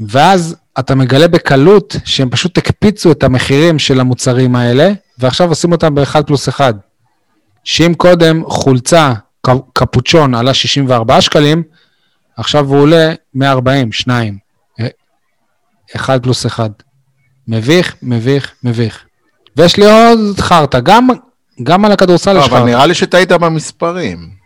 ואז 0.00 0.56
אתה 0.78 0.94
מגלה 0.94 1.28
בקלות 1.28 1.96
שהם 2.04 2.30
פשוט 2.30 2.58
הקפיצו 2.58 3.12
את 3.12 3.22
המחירים 3.22 3.78
של 3.78 4.00
המוצרים 4.00 4.56
האלה, 4.56 4.92
ועכשיו 5.18 5.48
עושים 5.48 5.72
אותם 5.72 5.94
ב-1 5.94 6.22
פלוס 6.26 6.48
1. 6.48 6.74
שאם 7.64 7.94
קודם 7.96 8.42
חולצה, 8.46 9.12
קפוצ'ון 9.72 10.34
עלה 10.34 10.54
64 10.54 11.20
שקלים, 11.20 11.62
עכשיו 12.36 12.66
הוא 12.66 12.78
עולה 12.78 13.12
140, 13.34 13.92
2. 13.92 14.38
1 15.96 16.22
פלוס 16.22 16.46
1. 16.46 16.70
מביך, 17.48 17.96
מביך, 18.02 18.52
מביך. 18.64 19.04
ויש 19.56 19.76
לי 19.76 19.84
עוד 19.84 20.40
חרטא, 20.40 20.80
גם, 20.80 21.08
גם 21.62 21.84
על 21.84 21.92
הכדורסל 21.92 22.36
יש 22.36 22.44
חרטא. 22.44 22.56
אבל 22.56 22.64
נראה 22.64 22.86
לי 22.86 22.94
שטעית 22.94 23.32
במספרים. 23.32 24.44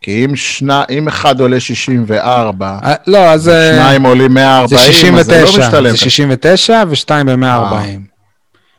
כי 0.00 0.24
אם, 0.24 0.36
שנה, 0.36 0.84
אם 0.90 1.08
אחד 1.08 1.40
עולה 1.40 1.60
64, 1.60 2.78
אה, 2.84 2.94
לא, 3.06 3.18
אז... 3.18 3.48
אה, 3.48 3.72
שניים 3.74 4.02
עולים 4.02 4.34
140, 4.34 4.68
זה 4.68 4.92
69, 4.92 5.20
אז 5.20 5.26
זה 5.26 5.58
לא 5.60 5.66
משתלם. 5.66 5.90
זה 5.90 5.96
69 5.96 6.82
ושתיים 6.88 7.26
ב-140. 7.26 8.09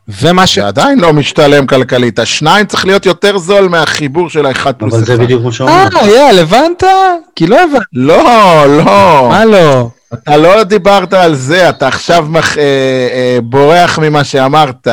ומה 0.07 0.48
ש... 0.48 0.60
זה 0.60 0.68
עדיין 0.68 0.99
לא 0.99 1.14
משתלם 1.14 1.68
כלכלית, 1.68 2.19
השניים 2.19 2.65
צריך 2.65 2.86
להיות 2.86 3.06
יותר 3.06 3.38
זול 3.38 3.69
מהחיבור 3.69 4.30
של 4.30 4.45
האחד 4.45 4.76
פלוס 4.76 4.94
אחד. 4.94 5.03
אבל 5.03 5.06
זה 5.06 5.18
בדיוק 5.18 5.44
מה 5.44 5.52
שאומרים. 5.52 5.78
אה, 5.95 6.07
יאל, 6.07 6.40
הבנת? 6.40 6.84
כי 7.36 7.48
לא 7.48 7.64
הבנת. 7.64 7.82
לא, 7.94 8.65
לא. 8.78 9.28
מה 9.30 9.45
לא? 9.45 9.90
אתה 10.14 10.38
לא 10.38 10.64
דיברת 10.64 11.14
על 11.14 11.36
זה, 11.36 11.69
אתה 11.69 11.88
עכשיו 11.88 12.26
מח... 12.30 12.57
אה, 12.57 12.64
אה, 12.64 13.38
בורח 13.44 13.99
ממה 13.99 14.23
שאמרת. 14.23 14.88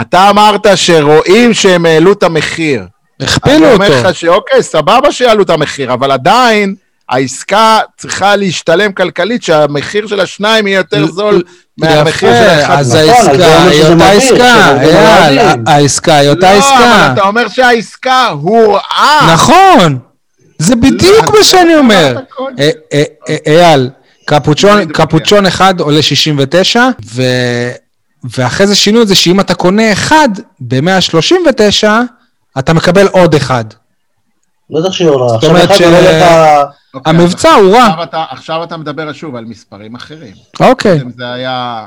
אתה 0.00 0.30
אמרת 0.30 0.66
שרואים 0.74 1.54
שהם 1.54 1.86
העלו 1.86 2.12
את 2.12 2.22
המחיר. 2.22 2.86
הכפילו 3.20 3.54
אותו. 3.54 3.66
אני 3.66 3.74
אומר 3.74 4.00
לך 4.00 4.14
שאוקיי, 4.14 4.62
סבבה 4.62 5.12
שיעלו 5.12 5.42
את 5.42 5.50
המחיר, 5.50 5.92
אבל 5.92 6.10
עדיין 6.10 6.74
העסקה 7.12 7.80
צריכה 7.96 8.36
להשתלם 8.36 8.92
כלכלית, 8.92 9.42
שהמחיר 9.42 10.06
של 10.06 10.20
השניים 10.20 10.66
יהיה 10.66 10.76
יותר 10.76 11.06
זול 11.06 11.42
מהמחיר 11.78 12.34
של 12.34 12.48
האחד. 12.48 12.78
אז 12.78 12.94
העסקה 12.94 13.62
היא 13.62 13.84
אותה 13.84 14.10
עסקה, 14.10 14.80
אייל, 14.82 15.38
העסקה 15.66 16.16
היא 16.16 16.30
אותה 16.30 16.50
עסקה. 16.50 16.80
לא, 16.80 17.04
אבל 17.04 17.12
אתה 17.12 17.22
אומר 17.22 17.48
שהעסקה 17.48 18.28
הורעה. 18.28 19.32
נכון, 19.32 19.98
זה 20.58 20.76
בדיוק 20.76 21.34
מה 21.38 21.44
שאני 21.44 21.76
אומר. 21.76 22.16
אה, 22.58 22.70
אה, 22.92 23.02
אה, 23.28 23.36
אייל, 23.46 23.90
קפוצ'ון 24.92 25.46
אחד 25.46 25.80
עולה 25.80 26.02
69, 26.02 26.88
ואחרי 28.24 28.66
זה 28.66 28.74
שינו 28.74 29.02
את 29.02 29.08
זה 29.08 29.14
שאם 29.14 29.40
אתה 29.40 29.54
קונה 29.54 29.92
אחד 29.92 30.28
ב-139, 30.60 31.86
אתה 32.58 32.72
מקבל 32.72 33.06
עוד 33.06 33.34
אחד. 33.34 33.64
בטח 34.70 34.92
שהיא 34.92 35.08
עולה. 35.08 35.28
זאת 35.28 35.44
אומרת 35.44 35.74
ש-. 35.74 35.82
אוקיי, 36.94 37.12
המבצע 37.16 37.54
הוא 37.54 37.72
רע. 37.76 37.86
עכשיו 37.86 38.02
אתה- 38.02 38.24
עכשיו 38.30 38.64
אתה 38.64 38.76
מדבר 38.76 39.12
שוב 39.12 39.36
על 39.36 39.44
מספרים 39.44 39.94
אחרים. 39.94 40.32
אוקיי. 40.60 40.98
קודם 40.98 41.10
זה 41.16 41.32
היה 41.32 41.86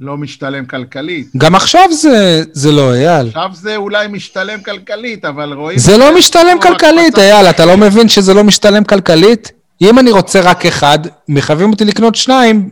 לא 0.00 0.16
משתלם 0.16 0.66
כלכלית. 0.66 1.26
גם 1.36 1.54
עכשיו 1.54 1.92
זה, 1.92 2.42
זה 2.52 2.72
לא, 2.72 2.94
אייל. 2.94 3.26
עכשיו 3.28 3.50
זה 3.52 3.76
אולי 3.76 4.08
משתלם 4.08 4.62
כלכלית, 4.62 5.24
אבל 5.24 5.52
רואים... 5.52 5.78
זה 5.78 5.96
לא 5.98 6.18
משתלם 6.18 6.60
כלכלית. 6.62 7.18
אייל, 7.18 7.46
אתה 7.46 7.64
לא 7.66 7.76
מבין 7.76 8.08
שזה 8.08 8.34
לא 8.34 8.44
משתלם 8.44 8.84
כלכלית? 8.84 9.52
אם 9.82 9.98
אני 9.98 10.10
רוצה 10.10 10.40
רק 10.40 10.66
אחד, 10.66 10.98
מחייבים 11.28 11.70
אותי 11.72 11.84
לקנות 11.84 12.14
שניים. 12.14 12.70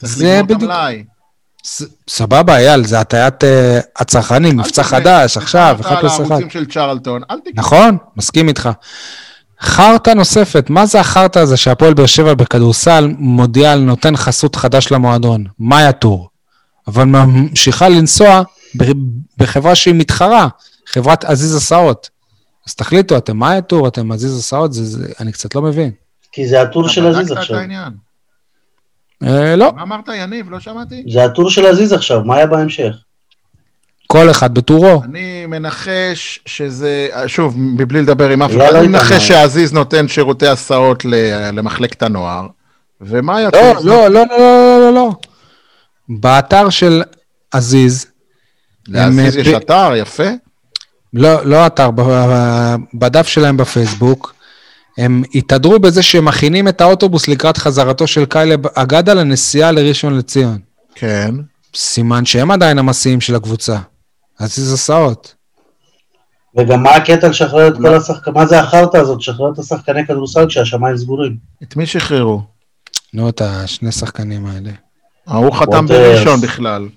זה 0.00 0.40
בדיוק- 0.42 0.62
סבבה, 2.10 2.56
אייל, 2.56 2.84
זה 2.84 3.00
הטיית 3.00 3.44
אה, 3.44 3.80
הצרכנים, 3.96 4.56
מבצע 4.56 4.82
אל. 4.82 4.86
חדש, 4.86 5.36
עכשיו, 5.36 5.76
אחד 5.80 5.96
פלוס 6.00 6.12
אחד. 6.14 6.22
לערוצים 6.28 6.50
של 6.50 6.66
צ'רלטון, 6.66 7.22
אל 7.30 7.38
תקנה. 7.40 7.52
נכון, 7.56 7.96
מסכים 8.16 8.48
איתך. 8.48 8.68
חרטא 9.60 10.10
נוספת, 10.10 10.70
מה 10.70 10.86
זה 10.86 11.00
החרטא 11.00 11.38
הזה 11.38 11.56
שהפועל 11.56 11.94
באר 11.94 12.06
שבע 12.06 12.34
בכדורסל 12.34 13.08
מודיע 13.18 13.72
על 13.72 13.80
נותן 13.80 14.16
חסות 14.16 14.56
חדש 14.56 14.92
למועדון? 14.92 15.44
מאיה 15.58 15.92
טור. 15.92 16.28
אבל 16.86 17.04
ממשיכה 17.04 17.88
לנסוע 17.88 18.42
בחברה 19.38 19.74
שהיא 19.74 19.94
מתחרה, 19.94 20.48
חברת 20.86 21.24
עזיז 21.24 21.54
הסעות. 21.54 22.10
אז 22.66 22.74
תחליטו, 22.74 23.16
אתם 23.16 23.36
מאיה 23.36 23.62
טור, 23.62 23.88
אתם 23.88 24.12
עזיז 24.12 24.38
הסעות, 24.38 24.72
זה, 24.72 24.84
זה, 24.84 25.12
אני 25.20 25.32
קצת 25.32 25.54
לא 25.54 25.62
מבין. 25.62 25.90
כי 26.32 26.48
זה 26.48 26.62
הטור 26.62 26.88
של 26.88 27.06
עזיז 27.06 27.18
בדקת 27.18 27.32
את 27.32 27.38
עכשיו. 27.38 27.56
העניין. 27.56 27.92
אה, 29.22 29.56
לא, 29.56 29.72
מה 29.76 29.82
אמרת, 29.82 30.08
יניב? 30.08 30.50
לא 30.50 30.60
שמעתי? 30.60 31.04
זה 31.12 31.24
הטור 31.24 31.50
של 31.50 31.66
עזיז 31.66 31.92
עכשיו, 31.92 32.24
מה 32.24 32.36
היה 32.36 32.46
בהמשך? 32.46 32.96
כל 34.06 34.30
אחד 34.30 34.54
בטורו. 34.54 35.02
אני 35.04 35.46
מנחש 35.46 36.40
שזה, 36.46 37.08
שוב, 37.26 37.54
מבלי 37.58 38.02
לדבר 38.02 38.28
עם 38.30 38.42
אף 38.42 38.50
לא, 38.50 38.64
אחד, 38.64 38.72
לא 38.72 38.78
אני 38.78 38.86
איתמר. 38.86 38.98
מנחש 39.02 39.28
שעזיז 39.28 39.72
נותן 39.72 40.08
שירותי 40.08 40.46
הסעות 40.46 41.04
ל- 41.04 41.50
למחלקת 41.52 42.02
הנוער, 42.02 42.46
ומה 43.00 43.42
יצא? 43.42 43.72
לא, 43.72 44.08
לא, 44.08 44.08
לא, 44.08 44.24
לא, 44.30 44.38
לא, 44.38 44.78
לא, 44.80 44.92
לא. 44.94 45.10
באתר 46.08 46.70
של 46.70 47.02
עזיז, 47.52 48.06
לעזיז 48.88 49.36
יש 49.36 49.48
אתר, 49.48 49.92
יפה. 49.96 50.28
לא, 51.14 51.44
לא 51.46 51.66
אתר, 51.66 51.90
ב- 51.94 52.74
בדף 52.94 53.26
שלהם 53.28 53.56
בפייסבוק, 53.56 54.34
הם 54.98 55.22
התהדרו 55.34 55.78
בזה 55.78 56.02
שהם 56.02 56.24
מכינים 56.24 56.68
את 56.68 56.80
האוטובוס 56.80 57.28
לקראת 57.28 57.56
חזרתו 57.56 58.06
של 58.06 58.24
קיילב 58.24 58.60
אגדה 58.74 59.14
לנסיעה 59.14 59.72
לראשון 59.72 60.18
לציון. 60.18 60.58
כן. 60.94 61.34
סימן 61.74 62.24
שהם 62.24 62.50
עדיין 62.50 62.78
המסיעים 62.78 63.20
של 63.20 63.34
הקבוצה. 63.34 63.76
עזיז 64.38 64.72
הסעות. 64.72 65.34
וגם 66.58 66.82
מה 66.82 66.90
הקטע 66.90 67.28
לשחרר 67.28 67.68
את. 67.68 67.76
כל 67.76 67.94
השחקנים, 67.94 68.34
מה 68.36 68.46
זה 68.46 68.60
החרטא 68.60 68.96
הזאת, 68.96 69.18
לשחרר 69.18 69.52
את 69.52 69.58
השחקני 69.58 70.06
כדורסל 70.06 70.46
כשהשמיים 70.48 70.96
סגורים? 70.96 71.36
את 71.62 71.76
מי 71.76 71.86
שחררו? 71.86 72.42
נו, 73.14 73.28
את 73.28 73.40
השני 73.40 73.92
שחקנים 73.92 74.46
האלה. 74.46 74.70
ההוא 75.26 75.52
חתם. 75.52 75.86
בראשון 75.86 76.40
בכלל. 76.40 76.88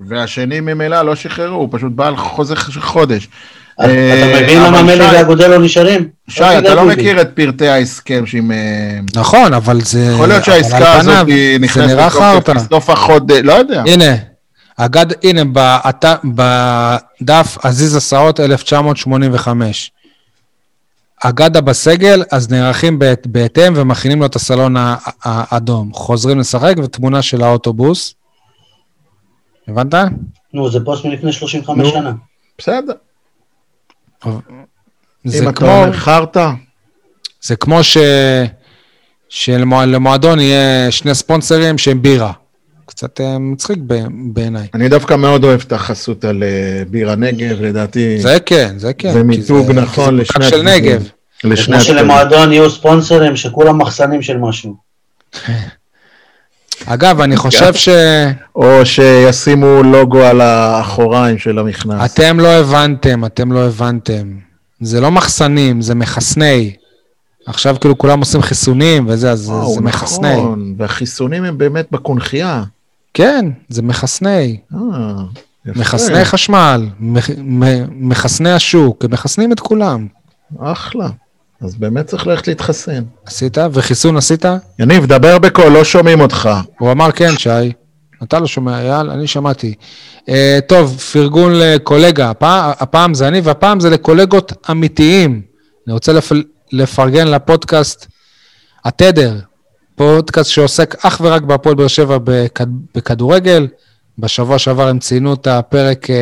והשני 0.00 0.60
ממילא 0.60 1.02
לא 1.02 1.14
שחררו, 1.14 1.56
הוא 1.56 1.68
פשוט 1.70 1.92
בא 1.92 2.06
על 2.06 2.16
חוזה 2.16 2.56
ח- 2.56 2.78
חודש. 2.78 3.28
אתה 3.74 3.84
אה, 3.88 4.42
מבין 4.42 4.62
למה 4.62 4.82
מלי 4.82 5.04
ואגודל 5.12 5.50
לא 5.50 5.64
נשארים? 5.64 6.08
שי, 6.28 6.44
אתה 6.58 6.74
לא. 6.74 6.84
מכיר 6.84 7.20
את 7.20 7.30
פרטי 7.34 7.68
ההסכם 7.68 8.26
שעם... 8.26 8.52
אה, 8.52 8.98
נכון, 9.16 9.54
אבל 9.54 9.80
זה... 9.80 10.10
יכול 10.14 10.28
להיות 10.28 10.44
שהעסקה 10.44 10.92
הזאת 10.92 11.26
נכנסת. 11.60 12.48
בסוף 12.56 12.90
החודש, 12.90 13.40
לא 13.44 13.52
יודע. 13.52 13.82
הנה, 13.86 14.31
אגד, 14.76 15.06
הנה, 15.24 15.44
באת, 15.44 16.04
בדף 16.24 17.58
עזיז 17.62 17.96
הסעות 17.96 18.40
1985. 18.40 19.90
אגדה 21.24 21.60
בסגל, 21.60 22.22
אז 22.32 22.50
נערכים 22.50 22.98
בהת- 22.98 23.26
בהתאם 23.26 23.72
ומכינים 23.76 24.20
לו 24.20 24.26
את 24.26 24.36
הסלון 24.36 24.74
האדום. 25.22 25.92
חוזרים 25.92 26.38
לשחק 26.38 26.74
ותמונה 26.84 27.22
של 27.22 27.42
האוטובוס. 27.42 28.14
הבנת? 29.68 29.94
נו, 30.54 30.70
זה 30.70 30.78
פוסט 30.84 31.04
מלפני 31.04 31.32
35 31.32 31.78
נו. 31.86 31.90
שנה. 31.90 32.12
בסדר. 32.58 32.92
זה 35.24 35.38
אם 35.44 35.48
אתה 35.48 35.52
כמו, 35.52 35.68
אומר 35.68 35.92
חרטא, 35.92 36.50
זה 37.42 37.56
כמו 37.56 37.84
ש... 37.84 37.96
שלמועדון 39.28 40.40
יהיה 40.40 40.90
שני 40.90 41.14
ספונסרים 41.14 41.78
שהם 41.78 42.02
בירה. 42.02 42.32
קצת 43.02 43.20
אה, 43.20 43.38
מצחיק 43.38 43.78
ב- 43.86 44.06
בעיניי. 44.32 44.66
אני 44.74 44.88
דווקא 44.88 45.14
מאוד 45.14 45.44
אוהב 45.44 45.60
את 45.66 45.72
החסות 45.72 46.24
על 46.24 46.42
אה, 46.42 46.82
ביר 46.90 47.10
הנגב, 47.10 47.60
לדעתי 47.60 48.18
זה 48.20 48.36
כן, 48.46 48.74
זה 48.76 48.92
כן. 48.92 49.12
זה 49.12 49.22
מיתוג 49.22 49.66
כי 49.66 49.72
נכון 49.72 50.16
זה 50.16 50.22
לשני 50.22 50.44
של. 50.44 50.62
נגב. 50.62 51.08
לשני 51.44 51.74
כמו. 51.74 51.84
שלמועדון 51.84 52.52
יהיו 52.52 52.70
ספונסרים 52.70 53.36
שכולם 53.36 53.78
מחסנים 53.78 54.22
של 54.22 54.38
משהו. 54.38 54.76
אגב, 56.86 57.20
אני 57.20 57.36
חושב 57.36 57.74
ש... 57.74 57.88
או 58.56 58.86
שישימו 58.86 59.82
לוגו 59.82 60.22
על 60.22 60.40
האחוריים 60.40 61.38
של 61.38 61.58
המכנס. 61.58 62.14
אתם 62.14 62.40
לא 62.40 62.48
הבנתם, 62.48 63.24
אתם 63.24 63.52
לא 63.52 63.66
הבנתם. 63.66 64.36
זה 64.80 65.00
לא 65.00 65.10
מחסנים, 65.10 65.80
זה 65.80 65.94
מחסני. 65.94 66.74
עכשיו 67.46 67.76
כאילו 67.80 67.98
כולם 67.98 68.20
עושים 68.20 68.42
חיסונים 68.42 69.06
וזה, 69.08 69.30
אז 69.30 69.40
זה, 69.40 69.52
וואו, 69.52 69.74
זה 69.74 69.80
מחסני. 69.80 70.36
נכון, 70.36 70.74
והחיסונים 70.78 71.44
הם 71.44 71.58
באמת 71.58 71.86
בקונכייה. 71.90 72.62
כן, 73.14 73.46
זה 73.68 73.82
מחסני. 73.82 74.60
אה. 74.74 74.78
מחסני 75.66 76.24
חשמל, 76.24 76.88
מחסני 77.90 78.52
השוק, 78.52 79.04
הם 79.04 79.10
מחסנים 79.10 79.52
את 79.52 79.60
כולם. 79.60 80.06
אחלה. 80.58 81.08
אז 81.60 81.76
באמת 81.76 82.06
צריך 82.06 82.26
ללכת 82.26 82.48
להתחסן. 82.48 83.02
עשית? 83.26 83.58
וחיסון 83.72 84.16
עשית? 84.16 84.44
יניב, 84.78 85.06
דבר 85.06 85.38
בקול, 85.38 85.68
לא 85.68 85.84
שומעים 85.84 86.20
אותך. 86.20 86.50
הוא 86.78 86.92
אמר 86.92 87.12
כן, 87.12 87.38
שי. 87.38 87.72
אתה 88.22 88.38
לא 88.38 88.46
שומע, 88.46 88.80
אייל? 88.80 89.10
אני 89.10 89.26
שמעתי. 89.26 89.74
Uh, 90.20 90.32
טוב, 90.68 90.98
פרגון 91.12 91.52
לקולגה. 91.54 92.30
הפעם, 92.30 92.72
הפעם 92.78 93.14
זה 93.14 93.28
אני, 93.28 93.40
והפעם 93.40 93.80
זה 93.80 93.90
לקולגות 93.90 94.52
אמיתיים. 94.70 95.42
אני 95.86 95.92
רוצה 95.94 96.12
לפ... 96.12 96.32
לפרגן 96.72 97.28
לפודקאסט 97.28 98.06
התדר, 98.84 99.38
פודקאסט 99.96 100.50
שעוסק 100.50 101.04
אך 101.04 101.20
ורק 101.24 101.42
בהפועל 101.42 101.74
באר 101.74 101.86
שבע 101.86 102.18
בכד... 102.24 102.66
בכדורגל. 102.94 103.66
בשבוע 104.18 104.58
שעבר 104.58 104.88
הם 104.88 104.98
ציינו 104.98 105.34
את 105.34 105.46
הפרק 105.46 106.06
uh, 106.06 106.12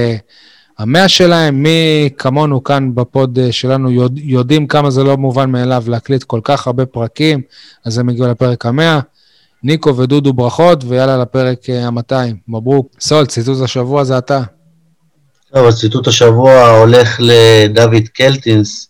המאה 0.78 1.08
שלהם. 1.08 1.62
מי 1.62 2.08
כמונו 2.18 2.64
כאן 2.64 2.94
בפוד 2.94 3.38
uh, 3.38 3.52
שלנו 3.52 3.90
יודע, 3.90 4.20
יודעים 4.24 4.66
כמה 4.66 4.90
זה 4.90 5.04
לא 5.04 5.16
מובן 5.16 5.50
מאליו 5.50 5.84
להקליט 5.86 6.22
כל 6.22 6.40
כך 6.44 6.66
הרבה 6.66 6.86
פרקים, 6.86 7.40
אז 7.84 7.98
הם 7.98 8.08
הגיעו 8.08 8.28
לפרק 8.28 8.66
המאה. 8.66 9.00
ניקו 9.62 9.96
ודודו 9.96 10.32
ברכות, 10.32 10.84
ויאללה 10.88 11.16
לפרק 11.18 11.70
ה-200. 11.70 12.34
מברוק. 12.48 12.88
סול, 13.00 13.26
ציטוט 13.26 13.62
השבוע 13.62 14.04
זה 14.04 14.18
אתה. 14.18 14.42
טוב, 15.54 15.66
אז 15.66 15.80
ציטוט 15.80 16.08
השבוע 16.08 16.68
הולך 16.68 17.20
לדוד 17.20 18.08
קלטינס, 18.14 18.88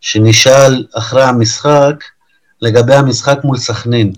שנשאל 0.00 0.84
אחרי 0.94 1.22
המשחק 1.22 1.94
לגבי 2.64 2.94
המשחק 2.94 3.38
מול 3.44 3.56
סכנין. 3.58 4.12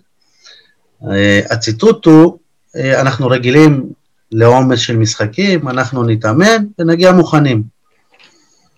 אה, 1.10 1.40
הציטוט 1.50 2.06
הוא, 2.06 2.38
אה, 2.76 3.00
אנחנו 3.00 3.26
רגילים 3.28 3.84
לעומס 4.32 4.78
של 4.78 4.96
משחקים, 4.96 5.68
אנחנו 5.68 6.02
נתאמן 6.02 6.64
ונגיע 6.78 7.12
מוכנים. 7.12 7.62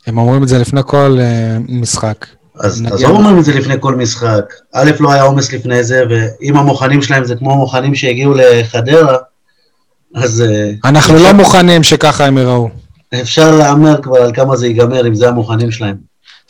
הם 0.07 0.19
אומרים 0.19 0.43
את 0.43 0.49
זה 0.49 0.59
לפני 0.59 0.81
כל 0.87 1.19
uh, 1.19 1.73
משחק. 1.73 2.27
אז 2.61 2.83
נגיע 2.83 2.95
עזוב 2.95 3.11
אומרים 3.11 3.39
את 3.39 3.45
זה 3.45 3.55
לפני 3.55 3.75
כל 3.81 3.95
משחק. 3.95 4.45
א', 4.73 4.91
לא 5.01 5.13
היה 5.13 5.23
עומס 5.23 5.53
לפני 5.53 5.85
זה, 5.85 6.03
ואם 6.11 6.57
המוכנים 6.57 7.03
שלהם 7.03 7.25
זה 7.25 7.37
כמו 7.37 7.53
המוכנים 7.53 7.95
שהגיעו 7.95 8.35
לחדרה, 8.35 9.17
אז 10.15 10.41
אה, 10.41 10.71
אנחנו 10.85 11.15
אפשר- 11.15 11.25
לא 11.25 11.33
מוכנים 11.33 11.83
שככה 11.83 12.27
הם 12.27 12.39
יראו. 12.39 12.69
אפשר 13.23 13.57
להמר 13.57 14.03
כבר 14.03 14.17
על 14.17 14.33
כמה 14.35 14.57
זה 14.57 14.67
ייגמר 14.67 15.07
אם 15.07 15.15
זה 15.15 15.29
המוכנים 15.29 15.71
שלהם. 15.71 15.97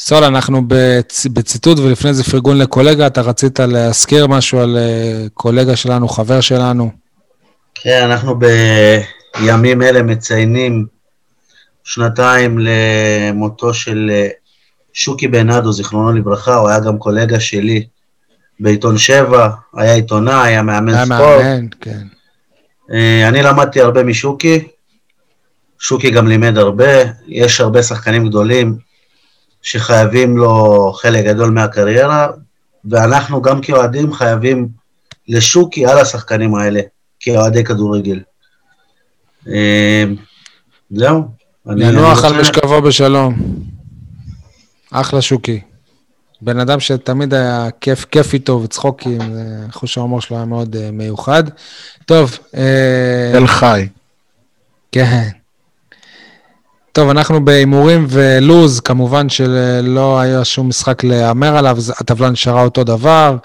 סול, 0.00 0.24
אנחנו 0.24 0.62
בצ... 0.68 1.26
בציטוט, 1.26 1.78
ולפני 1.78 2.14
זה 2.14 2.24
פרגון 2.24 2.58
לקולגה, 2.58 3.06
אתה 3.06 3.20
רצית 3.20 3.60
להזכיר 3.60 4.26
משהו 4.26 4.58
על 4.58 4.76
uh, 4.76 5.28
קולגה 5.34 5.76
שלנו, 5.76 6.08
חבר 6.08 6.40
שלנו. 6.40 6.90
כן, 7.74 8.02
אנחנו 8.04 8.38
בימים 8.38 9.82
אלה 9.82 10.02
מציינים 10.02 10.86
שנתיים 11.84 12.58
למותו 12.58 13.74
של 13.74 14.10
אה, 14.10 14.28
שוקי 14.92 15.28
בנאדו, 15.28 15.72
זיכרונו 15.72 16.12
לברכה, 16.12 16.54
הוא 16.54 16.68
היה 16.68 16.80
גם 16.80 16.98
קולגה 16.98 17.40
שלי 17.40 17.86
בעיתון 18.60 18.98
שבע, 18.98 19.50
היה 19.76 19.94
עיתונאי, 19.94 20.48
היה 20.48 20.62
מאמן 20.62 20.94
היה 20.94 21.04
ספורט. 21.04 21.20
מאמן, 21.20 21.66
כן. 21.80 22.06
אה, 22.92 23.28
אני 23.28 23.42
למדתי 23.42 23.80
הרבה 23.80 24.02
משוקי, 24.02 24.68
שוקי 25.78 26.10
גם 26.10 26.28
לימד 26.28 26.58
הרבה, 26.58 26.92
יש 27.28 27.60
הרבה 27.60 27.82
שחקנים 27.82 28.28
גדולים 28.28 28.87
שחייבים 29.62 30.36
לו 30.36 30.92
חלק 30.92 31.24
גדול 31.24 31.50
מהקריירה, 31.50 32.28
ואנחנו 32.90 33.42
גם 33.42 33.60
כאוהדים 33.60 34.12
חייבים 34.12 34.68
לשוקי 35.28 35.86
על 35.86 35.98
השחקנים 35.98 36.54
האלה, 36.54 36.80
כאוהדי 37.20 37.64
כדורגל. 37.64 38.20
אה, 39.48 40.04
זהו. 40.90 41.24
אני 41.68 41.84
על 42.24 42.40
משכבו 42.40 42.82
בשלום. 42.82 43.34
אחלה 44.90 45.22
שוקי. 45.22 45.60
בן 46.42 46.60
אדם 46.60 46.80
שתמיד 46.80 47.34
היה 47.34 47.68
כיף, 47.80 48.04
כיף 48.04 48.34
איתו 48.34 48.60
וצחוקים, 48.64 49.18
זה- 49.34 49.66
חוש 49.72 49.98
ההומור 49.98 50.20
שלו 50.20 50.36
היה 50.36 50.46
מאוד 50.46 50.76
אה, 50.76 50.90
מיוחד. 50.90 51.44
טוב, 52.06 52.38
אה, 52.56 53.30
תל 53.34 53.46
חי. 53.46 53.88
כן. 54.92 55.28
טוב, 56.92 57.08
אנחנו 57.08 57.44
בהימורים 57.44 58.06
ולוז, 58.08 58.80
כמובן 58.80 59.28
שלא 59.28 60.20
היה 60.20 60.44
שום 60.44 60.68
משחק 60.68 61.04
להמר 61.04 61.56
עליו, 61.56 61.76
הטבלה 62.00 62.30
נשארה 62.30 62.62
אותו 62.62 62.84
דבר. 62.84 63.36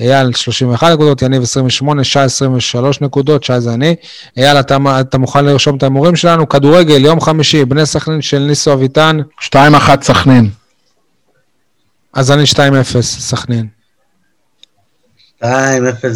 אייל 0.00 0.32
31 0.32 0.92
נקודות, 0.92 1.22
יניב 1.22 1.42
28, 1.42 2.04
שי 2.04 2.20
23 2.20 3.00
נקודות, 3.00 3.44
שי 3.44 3.60
זה 3.60 3.74
אני. 3.74 3.94
אייל, 4.36 4.60
אתה, 4.60 4.76
אתה 5.00 5.18
מוכן 5.18 5.44
לרשום 5.44 5.76
את 5.76 5.82
ההימורים 5.82 6.16
שלנו? 6.16 6.48
כדורגל, 6.48 7.04
יום 7.04 7.20
חמישי, 7.20 7.64
בני 7.64 7.86
סכנין 7.86 8.22
של 8.22 8.38
ניסו 8.38 8.72
אביטן, 8.72 9.18
2-1 9.40 9.56
סכנין. 10.02 10.50
אז 12.12 12.30
אני 12.30 12.42
2-0, 12.42 13.00
סכנין. 13.00 13.66
2-0 15.42 15.46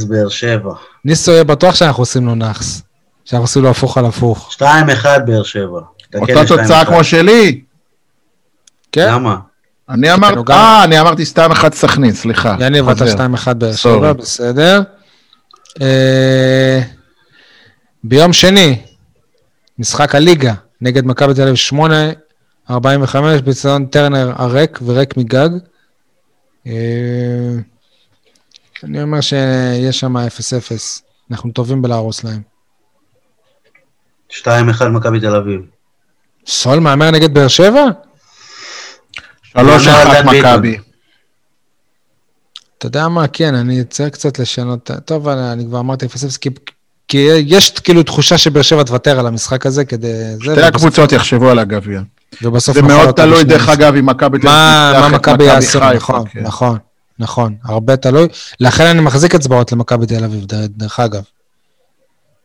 באר 0.08 0.28
שבע. 0.28 0.72
ניסו 1.04 1.32
יהיה 1.32 1.44
בטוח 1.44 1.74
שאנחנו 1.74 2.02
עושים 2.02 2.26
לו 2.26 2.34
נאחס, 2.34 2.82
שאנחנו 3.24 3.44
עושים 3.44 3.62
לו 3.62 3.70
הפוך 3.70 3.98
על 3.98 4.06
הפוך. 4.06 4.50
2-1 4.52 4.62
באר 5.26 5.42
שבע. 5.42 5.80
אותה 6.14 6.46
תוצאה 6.48 6.82
2-1. 6.82 6.86
כמו 6.86 7.04
שלי. 7.04 7.60
כן? 8.92 9.12
למה? 9.12 9.36
אני 9.88 10.12
אמרתי, 10.12 10.52
אה, 10.52 10.84
אני 10.84 11.00
אמרתי 11.00 11.24
סתם 11.24 11.50
אחד 11.50 11.74
סכנין, 11.74 12.12
סליחה. 12.12 12.56
יניב, 12.60 12.88
אתה 12.88 13.04
חוזר. 13.04 13.16
2-1 13.16 13.54
באר. 13.54 13.72
שבע, 13.72 14.12
בסדר. 14.12 14.82
אה, 15.82 16.80
ביום 18.04 18.32
שני, 18.32 18.82
משחק 19.78 20.14
הליגה 20.14 20.54
נגד 20.80 21.06
מכבי 21.06 21.34
תל 21.34 21.42
אביב 21.42 21.54
8, 21.54 22.10
45, 22.70 23.40
בציון 23.42 23.86
טרנר 23.86 24.32
הריק 24.36 24.78
וריק 24.84 25.16
מגג. 25.16 25.48
אה, 26.66 26.72
אני 28.84 29.02
אומר 29.02 29.20
שיש 29.20 30.00
שם 30.00 30.16
0-0, 30.16 30.20
אנחנו 31.30 31.52
טובים 31.52 31.82
בלהרוס 31.82 32.24
להם. 32.24 32.40
2-1 34.30 34.44
מכבי 34.92 35.20
תל 35.20 35.36
אביב. 35.36 35.60
סול 36.48 36.78
מהמר 36.80 37.10
נגד 37.10 37.34
באר 37.34 37.48
שבע? 37.48 37.84
3-1 39.56 39.58
דן 39.58 40.30
ביטון. 40.30 40.34
מכבי. 40.54 40.76
אתה 42.78 42.86
יודע 42.86 43.08
מה, 43.08 43.26
כן, 43.28 43.54
אני 43.54 43.84
צריך 43.84 44.08
קצת 44.10 44.38
לשנות, 44.38 44.90
טוב, 45.04 45.28
אני 45.28 45.64
כבר 45.64 45.80
אמרתי 45.80 46.06
0-0, 46.06 46.08
כי, 46.40 46.50
כי 47.08 47.28
יש 47.46 47.70
כאילו 47.70 48.02
תחושה 48.02 48.38
שבאר 48.38 48.62
שבע 48.62 48.82
תוותר 48.82 49.18
על 49.18 49.26
המשחק 49.26 49.66
הזה 49.66 49.84
כדי... 49.84 50.12
שתי 50.40 50.50
ובסוף- 50.50 50.64
הקבוצות 50.64 51.12
יחשבו 51.12 51.48
על 51.50 51.58
הגביע. 51.58 52.00
ובסוף 52.42 52.74
זה 52.74 52.82
מאוד 52.82 53.10
תלוי, 53.10 53.44
דרך. 53.44 53.68
אגב, 53.68 53.94
אם 53.94 54.06
מכבי 54.06 54.38
מה 54.44 55.08
מכבי 55.12 55.44
יעשו, 55.44 55.80
נכון, 55.94 56.24
כן. 56.32 56.40
נכון, 56.42 56.78
נכון, 57.18 57.54
הרבה 57.64 57.96
תלוי. 57.96 58.28
לכן 58.60 58.86
אני 58.86 59.00
מחזיק 59.00 59.34
אצבעות 59.34 59.72
למכבי 59.72 60.06
תל 60.06 60.24
אביב, 60.24 60.44
דרך 60.68 61.00
אגב. 61.00 61.22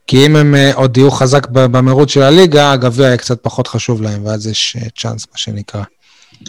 כי 0.06 0.26
אם 0.26 0.36
הם 0.36 0.54
אה, 0.54 0.74
עוד 0.74 0.96
יהיו 0.96 1.10
חזק 1.10 1.46
במרוץ 1.50 2.10
של 2.10 2.22
הליגה, 2.22 2.72
הגביע 2.72 3.06
יהיה 3.06 3.16
קצת 3.16 3.42
פחות 3.42 3.66
חשוב 3.66 4.02
להם, 4.02 4.26
ואז 4.26 4.46
יש 4.46 4.76
אה, 4.80 4.88
צ'אנס, 4.98 5.26
מה 5.32 5.38
שנקרא. 5.38 5.82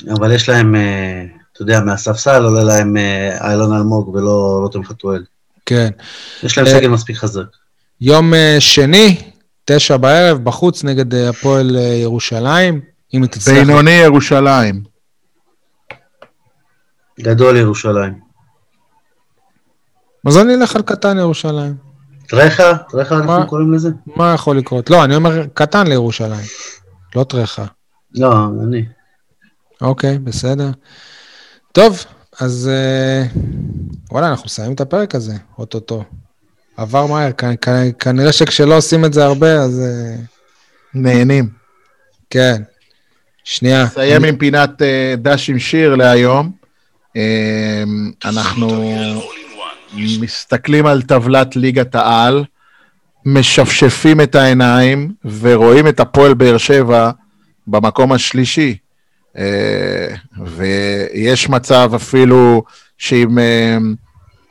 אבל 0.09 0.31
יש 0.31 0.49
להם, 0.49 0.75
אה, 0.75 1.25
אתה 1.53 1.61
יודע, 1.61 1.79
מהספסל 1.79 2.43
עולה 2.43 2.63
להם 2.63 2.97
אה, 2.97 3.37
איילון 3.47 3.73
אלמוג 3.73 4.07
ולא 4.07 4.59
רותם 4.61 4.83
חתואל. 4.83 5.23
כן. 5.65 5.89
יש 6.43 6.57
להם 6.57 6.67
אה, 6.67 6.71
סגל 6.71 6.87
מספיק 6.87 7.17
חזק. 7.17 7.41
יום 8.01 8.33
אה, 8.33 8.55
שני, 8.59 9.21
תשע 9.65 9.97
בערב, 9.97 10.43
בחוץ 10.43 10.83
נגד 10.83 11.13
אה, 11.13 11.29
הפועל 11.29 11.75
אה, 11.75 11.81
ירושלים, 11.81 12.81
אם 13.13 13.21
היא 13.21 13.29
תצליח. 13.29 13.57
בינוני 13.57 13.91
ירושלים. 13.91 14.83
גדול 17.19 17.57
ירושלים. 17.57 18.19
אז 20.27 20.37
אני 20.37 20.55
אלך 20.55 20.75
על 20.75 20.81
קטן 20.81 21.17
ירושלים. 21.17 21.84
טרחה? 22.27 22.77
טרחה? 22.89 23.17
אנחנו 23.17 23.47
קוראים 23.47 23.73
לזה? 23.73 23.89
מה 24.15 24.33
יכול 24.33 24.57
לקרות? 24.57 24.89
לא, 24.89 25.03
אני 25.03 25.15
אומר 25.15 25.45
קטן 25.53 25.87
לירושלים, 25.87 26.45
לא 27.15 27.23
טרחה. 27.23 27.65
לא, 28.15 28.33
אני. 28.63 28.85
אוקיי, 29.81 30.19
בסדר. 30.19 30.69
טוב, 31.71 32.05
אז 32.39 32.69
אה, 32.73 33.23
וואלה, 34.11 34.29
אנחנו 34.29 34.45
מסיימים 34.45 34.73
את 34.75 34.81
הפרק 34.81 35.15
הזה, 35.15 35.33
אוטוטו. 35.57 36.03
עבר 36.77 37.05
מהר, 37.05 37.31
כ- 37.37 37.43
כ- 37.61 37.69
כנראה 37.99 38.31
שכשלא 38.31 38.77
עושים 38.77 39.05
את 39.05 39.13
זה 39.13 39.25
הרבה, 39.25 39.53
אז 39.53 39.79
אה, 39.81 40.15
נהנים. 40.93 41.49
כן. 42.29 42.61
שנייה. 43.43 43.83
נסיים 43.83 44.23
עם 44.23 44.37
פינת 44.37 44.81
אה, 44.81 45.15
דש 45.17 45.49
עם 45.49 45.59
שיר 45.59 45.95
להיום. 45.95 46.51
אנחנו 48.25 48.67
מסתכלים 49.95 50.85
על 50.85 51.01
טבלת 51.01 51.55
ליגת 51.55 51.95
העל, 51.95 52.43
משפשפים 53.25 54.21
את 54.21 54.35
העיניים 54.35 55.13
ורואים 55.39 55.87
את 55.87 55.99
הפועל 55.99 56.33
באר 56.33 56.57
שבע 56.57 57.11
במקום 57.67 58.11
השלישי. 58.11 58.77
אה, 59.37 60.15
ויש 60.45 61.49
מצב 61.49 61.91
אפילו 61.95 62.63
שעם 62.97 63.39
אה, 63.39 63.77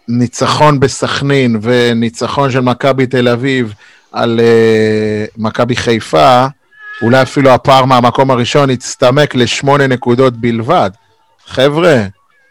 ניצחון 0.08 0.80
בסכנין 0.80 1.58
וניצחון 1.62 2.50
של 2.50 2.60
מכבי 2.60 3.06
תל 3.06 3.28
אביב 3.28 3.74
על 4.12 4.40
אה, 4.40 5.24
מכבי 5.36 5.76
חיפה, 5.76 6.46
אולי 7.02 7.22
אפילו 7.22 7.50
הפער 7.50 7.84
מהמקום 7.84 8.30
הראשון 8.30 8.70
יצטמק 8.70 9.34
לשמונה 9.34 9.86
נקודות 9.86 10.36
בלבד. 10.36 10.90
חבר'ה, 11.46 12.04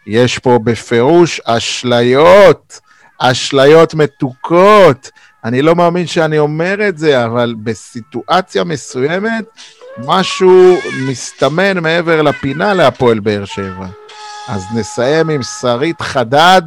יש 0.06 0.38
פה 0.38 0.58
בפירוש 0.64 1.40
אשליות, 1.44 2.80
אשליות 3.18 3.94
מתוקות. 3.94 5.10
אני 5.44 5.62
לא 5.62 5.74
מאמין 5.74 6.06
שאני 6.06 6.38
אומר 6.38 6.88
את 6.88 6.98
זה, 6.98 7.24
אבל 7.24 7.54
בסיטואציה 7.62 8.64
מסוימת, 8.64 9.44
משהו 9.98 10.76
מסתמן 11.08 11.78
מעבר 11.78 12.22
לפינה 12.22 12.74
להפועל 12.74 13.20
באר 13.20 13.44
שבע. 13.44 13.86
אז 14.48 14.64
נסיים 14.74 15.30
עם 15.30 15.42
שרית 15.42 16.00
חדד, 16.00 16.62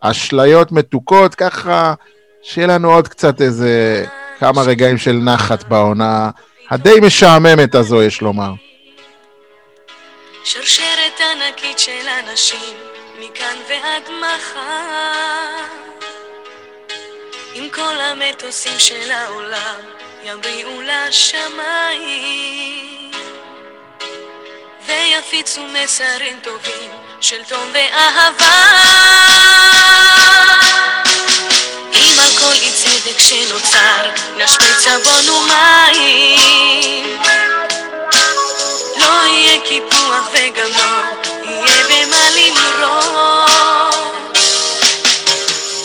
אשליות 0.00 0.72
מתוקות, 0.72 1.34
ככה 1.34 1.94
שיהיה 2.42 2.66
לנו 2.66 2.92
עוד 2.92 3.08
קצת 3.08 3.42
איזה 3.42 4.04
כמה 4.38 4.62
רגעים 4.62 4.98
של 4.98 5.12
נחת 5.12 5.68
בעונה 5.68 6.30
הדי 6.70 7.00
משעממת 7.02 7.74
הזו, 7.74 8.02
יש 8.02 8.20
לומר. 8.20 8.52
שרשרת 10.48 11.20
ענקית 11.20 11.78
של 11.78 12.08
אנשים, 12.08 12.76
מכאן 13.18 13.56
ועד 13.68 14.02
מחר. 14.10 15.64
עם 17.54 17.68
כל 17.70 18.00
המטוסים 18.00 18.78
של 18.78 19.10
העולם, 19.10 19.80
יבריאו 20.22 20.82
לשמיים. 20.82 21.90
ויפיצו 24.86 25.62
מסרים 25.66 26.40
טובים 26.42 26.90
של 27.20 27.44
תום 27.44 27.72
ואהבה. 27.72 28.62
אם 31.94 32.20
על 32.22 32.30
כל 32.38 32.52
אי 32.52 32.72
צדק 32.72 33.18
שנוצר, 33.18 34.10
נשמיץ 34.36 34.78
סבון 34.78 35.28
ומים. 35.28 37.20
יהיה 39.46 39.60
קיפוח 39.60 40.28
לא 40.34 40.82
יהיה 41.44 41.84
במה 41.88 42.30
למרוד. 42.30 43.50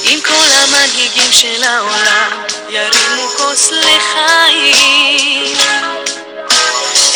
אם 0.03 0.19
כל 0.25 0.47
המנהיגים 0.51 1.31
של 1.31 1.63
העולם 1.63 2.43
ירימו 2.69 3.27
כוס 3.37 3.71
לחיים, 3.71 5.57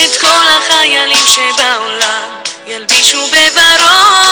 את 0.05 0.21
כל 0.21 0.47
החיילים 0.57 1.25
שבעולם 1.27 2.29
ילבישו 2.67 3.27
בוורוד. 3.27 4.24